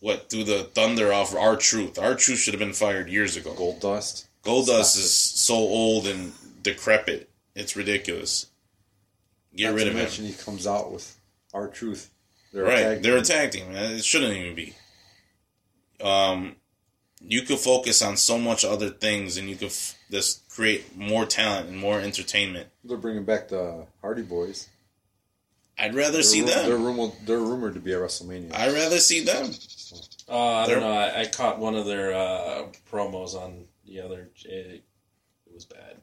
what 0.00 0.28
do 0.28 0.42
the 0.44 0.64
thunder 0.64 1.12
off 1.12 1.34
R-Truth. 1.34 1.98
Our 1.98 2.14
truth 2.14 2.40
should 2.40 2.54
have 2.54 2.58
been 2.58 2.72
fired 2.72 3.08
years 3.08 3.36
ago. 3.36 3.54
Gold 3.54 3.80
Dust. 3.80 4.26
Goldust 4.44 4.64
Stop 4.64 4.96
it. 4.96 5.04
is 5.04 5.14
so 5.14 5.54
old 5.54 6.06
and 6.08 6.32
decrepit. 6.62 7.30
It's 7.54 7.76
ridiculous. 7.76 8.46
Get 9.54 9.66
Not 9.70 9.74
rid 9.76 9.86
of 9.88 9.92
him. 9.94 10.00
mention 10.00 10.24
he 10.26 10.32
comes 10.32 10.66
out 10.66 10.90
with 10.92 11.16
R-Truth. 11.54 12.10
They're 12.52 12.64
Right, 12.64 13.00
they're 13.02 13.16
a 13.18 13.22
team. 13.22 13.36
tag 13.36 13.50
team. 13.52 13.72
man. 13.72 13.92
It 13.94 14.04
shouldn't 14.04 14.36
even 14.36 14.54
be. 14.54 14.74
Um, 16.00 16.56
you 17.20 17.42
could 17.42 17.58
focus 17.60 18.02
on 18.02 18.16
so 18.16 18.36
much 18.38 18.64
other 18.64 18.90
things, 18.90 19.36
and 19.36 19.48
you 19.48 19.56
could 19.56 19.68
f- 19.68 19.94
just 20.12 20.48
create 20.50 20.96
more 20.96 21.24
talent 21.24 21.68
and 21.70 21.78
more 21.78 21.98
entertainment. 21.98 22.68
They're 22.84 22.98
bringing 22.98 23.24
back 23.24 23.48
the 23.48 23.86
Hardy 24.02 24.22
Boys. 24.22 24.68
I'd 25.78 25.94
rather 25.94 26.12
They're, 26.12 26.22
see 26.22 26.42
ru- 26.42 26.48
them. 26.48 26.68
They're 26.68 26.76
rumored. 26.76 27.12
They're 27.24 27.38
rumored 27.38 27.74
to 27.74 27.80
be 27.80 27.94
at 27.94 27.98
WrestleMania. 28.00 28.54
I'd 28.54 28.74
rather 28.74 28.98
see 28.98 29.24
them. 29.24 29.50
Uh, 30.28 30.38
I 30.38 30.66
They're- 30.66 30.76
don't 30.80 30.84
know. 30.84 30.92
I, 30.92 31.20
I 31.22 31.26
caught 31.26 31.58
one 31.58 31.74
of 31.74 31.86
their 31.86 32.12
uh, 32.12 32.66
promos 32.90 33.34
on 33.34 33.64
the 33.86 34.00
other. 34.00 34.28
It, 34.44 34.82
it 35.46 35.54
was 35.54 35.64
bad. 35.64 35.96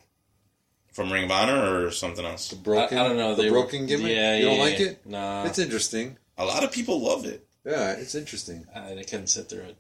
From 0.92 1.14
Ring 1.14 1.26
of 1.26 1.32
Honor 1.32 1.86
or 1.86 1.92
something 1.92 2.26
else. 2.26 2.50
the 2.50 2.56
broken. 2.56 2.98
I, 2.98 3.06
I 3.06 3.08
don't 3.08 3.16
know. 3.18 3.36
The 3.36 3.44
they 3.44 3.50
broken 3.50 3.82
were, 3.82 3.88
gimmick. 3.88 4.08
Yeah, 4.12 4.36
you 4.36 4.44
yeah, 4.44 4.50
don't 4.50 4.60
like 4.60 4.80
yeah. 4.80 4.86
it? 4.88 5.06
Nah, 5.06 5.44
It's 5.46 5.60
interesting. 5.60 6.18
A 6.38 6.44
lot 6.46 6.64
of 6.64 6.72
people 6.72 7.00
love 7.02 7.26
it. 7.26 7.46
Yeah, 7.64 7.92
it's 7.92 8.16
interesting. 8.16 8.66
I, 8.76 8.94
I 8.94 9.04
couldn't 9.04 9.28
sit 9.28 9.50
through 9.50 9.62
it. 9.62 9.78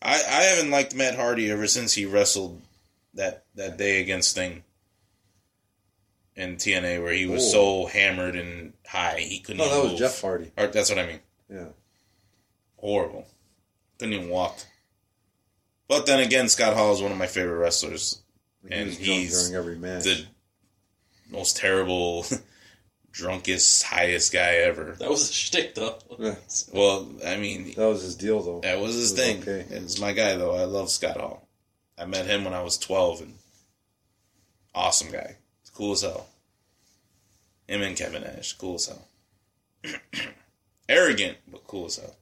I, 0.00 0.14
I 0.14 0.42
haven't 0.44 0.70
liked 0.70 0.94
Matt 0.94 1.16
Hardy 1.16 1.50
ever 1.50 1.66
since 1.66 1.92
he 1.92 2.06
wrestled 2.06 2.60
that 3.16 3.44
that 3.56 3.76
day 3.76 4.00
against 4.00 4.30
Sting 4.30 4.62
in 6.34 6.56
TNA, 6.56 7.02
where 7.02 7.12
he 7.12 7.26
was 7.26 7.44
Oh. 7.54 7.84
so 7.84 7.86
hammered 7.86 8.36
and 8.36 8.74
high 8.86 9.20
he 9.20 9.40
couldn't. 9.40 9.58
No, 9.58 9.64
even 9.66 9.76
that 9.76 9.82
was 9.82 9.90
move. 9.92 9.98
Jeff 10.00 10.20
Hardy. 10.20 10.52
Or, 10.56 10.66
that's 10.68 10.90
what 10.90 10.98
I 10.98 11.06
mean. 11.06 11.20
Yeah. 11.50 11.68
Horrible. 12.76 13.26
Couldn't 13.98 14.14
even 14.14 14.28
walk. 14.28 14.58
But 15.88 16.04
then 16.06 16.20
again, 16.20 16.48
Scott 16.48 16.74
Hall 16.76 16.92
is 16.92 17.00
one 17.00 17.12
of 17.12 17.18
my 17.18 17.26
favorite 17.26 17.56
wrestlers. 17.58 18.20
And 18.68 18.90
he's 18.90 19.48
during 19.48 19.54
every 19.54 19.76
match. 19.78 20.04
The 20.04 20.26
most 21.30 21.56
terrible, 21.56 22.26
drunkest, 23.12 23.84
highest 23.84 24.32
guy 24.32 24.56
ever. 24.56 24.96
That 24.98 25.08
was 25.08 25.30
a 25.30 25.32
shtick, 25.32 25.74
though. 25.76 25.96
Yeah, 26.18 26.34
Well, 26.72 27.08
I 27.24 27.36
mean, 27.36 27.72
that 27.76 27.86
was 27.86 28.02
his 28.02 28.16
deal, 28.16 28.42
though. 28.42 28.60
that 28.60 28.78
was 28.80 28.94
his 28.94 29.12
was 29.12 29.20
thing. 29.20 29.40
okay. 29.42 29.64
It's 29.70 30.00
my 30.00 30.12
guy, 30.12 30.34
though. 30.36 30.54
I 30.54 30.64
love 30.64 30.90
Scott 30.90 31.16
Hall. 31.18 31.45
I 31.98 32.04
met 32.04 32.26
him 32.26 32.44
when 32.44 32.54
I 32.54 32.62
was 32.62 32.76
12, 32.78 33.22
and 33.22 33.34
awesome 34.74 35.10
guy. 35.10 35.36
Cool 35.74 35.92
as 35.92 36.02
hell. 36.02 36.26
Him 37.68 37.82
and 37.82 37.96
Kevin 37.96 38.22
Nash, 38.22 38.52
cool 38.54 38.76
as 38.76 38.86
hell. 38.86 39.06
Arrogant, 40.88 41.36
but 41.50 41.66
cool 41.66 41.86
as 41.86 41.96
hell. 41.96 42.16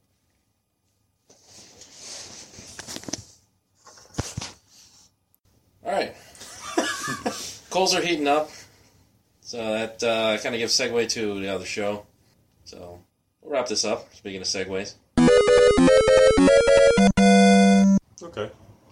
All 5.85 5.91
right. 5.91 6.15
Coals 7.69 7.93
are 7.95 8.01
heating 8.01 8.27
up. 8.27 8.49
So 9.41 9.57
that 9.57 10.03
uh, 10.03 10.37
kind 10.41 10.55
of 10.55 10.59
gives 10.59 10.73
segue 10.77 11.07
to 11.09 11.39
the 11.39 11.49
other 11.53 11.65
show. 11.65 12.05
So 12.63 12.99
we'll 13.41 13.53
wrap 13.53 13.67
this 13.67 13.85
up. 13.85 14.13
Speaking 14.15 14.41
of 14.41 14.47
segues, 14.47 14.95
Okay. 18.23 18.49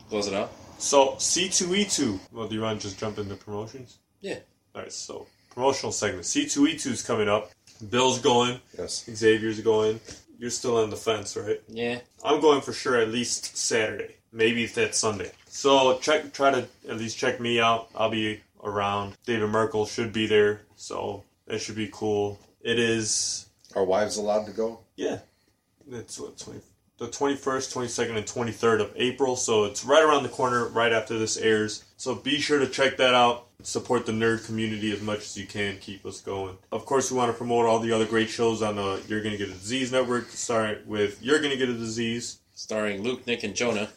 close 0.09 0.27
it 0.27 0.33
out. 0.35 0.51
So 0.77 1.11
C2E2. 1.15 2.19
Well, 2.31 2.47
do 2.47 2.55
you 2.55 2.61
want 2.61 2.81
to 2.81 2.87
just 2.87 2.99
jump 2.99 3.17
into 3.17 3.35
promotions? 3.35 3.97
Yeah. 4.21 4.39
All 4.75 4.81
right. 4.81 4.91
So 4.91 5.27
promotional 5.51 5.91
segment. 5.91 6.25
C2E2 6.25 6.85
is 6.87 7.01
coming 7.01 7.29
up. 7.29 7.51
Bill's 7.89 8.19
going. 8.19 8.59
Yes. 8.77 9.05
Xavier's 9.09 9.59
going. 9.61 9.99
You're 10.39 10.49
still 10.49 10.77
on 10.77 10.89
the 10.89 10.95
fence, 10.95 11.37
right? 11.37 11.61
Yeah. 11.67 11.99
I'm 12.23 12.41
going 12.41 12.61
for 12.61 12.73
sure 12.73 12.97
at 12.99 13.09
least 13.09 13.55
Saturday. 13.57 14.15
Maybe 14.31 14.65
that 14.65 14.95
Sunday. 14.95 15.31
So 15.47 15.99
check, 15.99 16.33
try 16.33 16.51
to 16.51 16.67
at 16.89 16.97
least 16.97 17.17
check 17.17 17.39
me 17.39 17.59
out. 17.59 17.89
I'll 17.95 18.09
be 18.09 18.41
around. 18.63 19.15
David 19.25 19.49
Merkel 19.49 19.85
should 19.85 20.11
be 20.11 20.25
there, 20.25 20.61
so 20.75 21.23
that 21.45 21.59
should 21.61 21.75
be 21.75 21.89
cool. 21.91 22.39
It 22.61 22.79
is, 22.79 23.47
Are 23.75 23.83
wives 23.85 24.17
allowed 24.17 24.45
to 24.47 24.51
go? 24.51 24.79
yeah. 24.95 25.19
That's 25.85 26.17
what 26.19 26.37
20, 26.37 26.61
the 27.03 27.09
21st, 27.09 27.73
22nd, 27.73 28.17
and 28.17 28.25
23rd 28.25 28.81
of 28.81 28.93
April. 28.95 29.35
So 29.35 29.65
it's 29.65 29.83
right 29.83 30.03
around 30.03 30.23
the 30.23 30.29
corner, 30.29 30.67
right 30.69 30.91
after 30.93 31.17
this 31.19 31.35
airs. 31.37 31.83
So 31.97 32.15
be 32.15 32.39
sure 32.39 32.59
to 32.59 32.67
check 32.67 32.97
that 32.97 33.13
out. 33.13 33.47
Support 33.61 34.05
the 34.05 34.11
nerd 34.11 34.45
community 34.45 34.91
as 34.91 35.01
much 35.01 35.19
as 35.19 35.37
you 35.37 35.45
can. 35.45 35.77
Keep 35.79 36.05
us 36.05 36.21
going. 36.21 36.57
Of 36.71 36.85
course, 36.85 37.11
we 37.11 37.17
want 37.17 37.31
to 37.31 37.37
promote 37.37 37.65
all 37.65 37.79
the 37.79 37.91
other 37.91 38.05
great 38.05 38.29
shows 38.29 38.61
on 38.61 38.75
the 38.77 39.01
You're 39.07 39.21
Gonna 39.21 39.37
Get 39.37 39.49
a 39.49 39.53
Disease 39.53 39.91
network. 39.91 40.29
Starting 40.29 40.87
with 40.87 41.21
You're 41.21 41.39
Gonna 41.41 41.55
Get 41.57 41.69
a 41.69 41.73
Disease. 41.73 42.39
Starring 42.53 43.01
Luke, 43.03 43.25
Nick, 43.27 43.43
and 43.43 43.55
Jonah. 43.55 43.89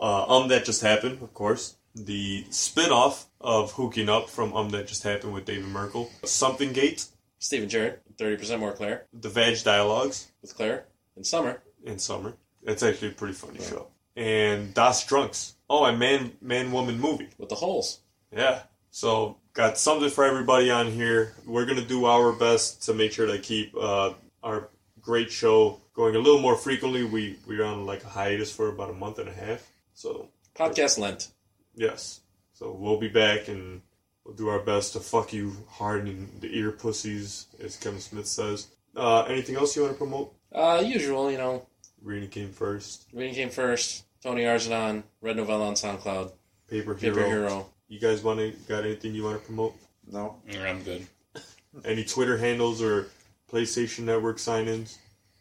Uh, 0.00 0.24
um, 0.26 0.48
that 0.48 0.64
just 0.64 0.82
happened, 0.82 1.20
of 1.22 1.34
course. 1.34 1.76
The 1.94 2.44
spin-off 2.50 3.26
of 3.40 3.72
Hooking 3.72 4.08
Up 4.08 4.28
from 4.30 4.52
Um, 4.54 4.70
that 4.70 4.86
just 4.86 5.02
happened 5.02 5.32
with 5.32 5.44
David 5.44 5.66
Merkel. 5.66 6.10
Something 6.24 6.72
Gate, 6.72 7.06
Steven 7.40 7.68
Jarrett, 7.68 8.02
30% 8.16 8.60
more 8.60 8.72
Claire. 8.72 9.06
the 9.12 9.28
Vag 9.28 9.62
Dialogues 9.64 10.28
With 10.42 10.54
Claire. 10.54 10.86
In 11.16 11.24
summer. 11.24 11.60
in 11.84 11.98
summer. 11.98 12.34
It's 12.68 12.82
actually 12.82 13.08
a 13.08 13.12
pretty 13.12 13.34
funny 13.34 13.60
show. 13.60 13.86
And 14.14 14.74
Das 14.74 15.06
Drunks. 15.06 15.54
Oh, 15.70 15.84
and 15.86 15.98
Man 15.98 16.32
Man 16.40 16.70
Woman 16.70 17.00
movie. 17.00 17.28
With 17.38 17.48
the 17.48 17.54
holes. 17.54 18.00
Yeah. 18.30 18.62
So 18.90 19.38
got 19.54 19.78
something 19.78 20.10
for 20.10 20.24
everybody 20.24 20.70
on 20.70 20.92
here. 20.92 21.34
We're 21.46 21.64
gonna 21.64 21.84
do 21.84 22.04
our 22.04 22.32
best 22.32 22.82
to 22.84 22.94
make 22.94 23.12
sure 23.12 23.26
to 23.26 23.38
keep 23.38 23.74
uh, 23.74 24.12
our 24.42 24.68
great 25.00 25.32
show 25.32 25.80
going 25.94 26.14
a 26.14 26.18
little 26.18 26.40
more 26.40 26.56
frequently. 26.56 27.04
We 27.04 27.38
we're 27.46 27.64
on 27.64 27.86
like 27.86 28.04
a 28.04 28.08
hiatus 28.08 28.52
for 28.52 28.68
about 28.68 28.90
a 28.90 28.94
month 28.94 29.18
and 29.18 29.28
a 29.28 29.32
half. 29.32 29.66
So 29.94 30.28
Podcast 30.54 30.98
Lent. 30.98 31.28
Yes. 31.74 32.20
So 32.52 32.72
we'll 32.72 32.98
be 32.98 33.08
back 33.08 33.48
and 33.48 33.80
we'll 34.24 34.34
do 34.34 34.48
our 34.48 34.60
best 34.60 34.92
to 34.92 35.00
fuck 35.00 35.32
you 35.32 35.56
hard 35.68 36.06
in 36.06 36.28
the 36.40 36.58
ear 36.58 36.72
pussies, 36.72 37.46
as 37.62 37.76
Kevin 37.76 38.00
Smith 38.00 38.26
says. 38.26 38.66
Uh, 38.96 39.22
anything 39.22 39.56
else 39.56 39.76
you 39.76 39.82
want 39.82 39.94
to 39.94 39.98
promote? 39.98 40.34
Uh, 40.52 40.82
usual, 40.84 41.30
you 41.30 41.38
know. 41.38 41.66
Rena 42.02 42.26
came 42.26 42.52
first. 42.52 43.06
Reading 43.12 43.34
came 43.34 43.50
first. 43.50 44.04
Tony 44.22 44.42
Arzanon. 44.42 45.02
Red 45.20 45.36
Novella 45.36 45.66
on 45.68 45.74
SoundCloud. 45.74 46.32
Paper 46.68 46.94
Hero. 46.94 47.14
Paper 47.14 47.26
Hero. 47.26 47.66
You 47.88 47.98
guys 47.98 48.22
want 48.22 48.40
to 48.40 48.50
got 48.68 48.84
anything 48.84 49.14
you 49.14 49.24
want 49.24 49.40
to 49.40 49.44
promote? 49.44 49.74
No. 50.10 50.36
Yeah, 50.48 50.64
I'm 50.64 50.82
good. 50.82 51.06
Any 51.84 52.04
Twitter 52.04 52.36
handles 52.36 52.82
or 52.82 53.08
PlayStation 53.50 54.00
Network 54.00 54.38
sign-ins? 54.38 54.98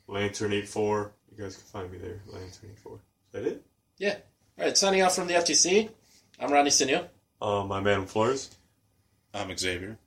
Lantern84. 0.08 1.12
You 1.32 1.44
guys 1.44 1.56
can 1.56 1.66
find 1.66 1.92
me 1.92 1.98
there. 1.98 2.22
Lantern84. 2.30 2.94
Is 2.96 3.00
that 3.34 3.46
it? 3.46 3.66
Yeah. 3.98 4.16
All 4.58 4.66
right, 4.66 4.78
signing 4.78 5.02
off 5.02 5.16
from 5.16 5.28
the 5.28 5.34
FTC. 5.36 5.90
I'm 6.40 6.52
Rodney 6.52 6.72
Sinio. 6.72 7.08
Um, 7.42 7.72
I'm 7.72 7.86
Adam 7.88 8.06
Flores. 8.06 8.56
I'm 9.34 9.56
Xavier. 9.56 9.98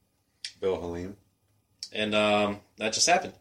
Bill 0.60 0.80
Halim. 0.80 1.16
And 1.92 2.14
um, 2.14 2.60
that 2.78 2.92
just 2.92 3.06
happened. 3.08 3.34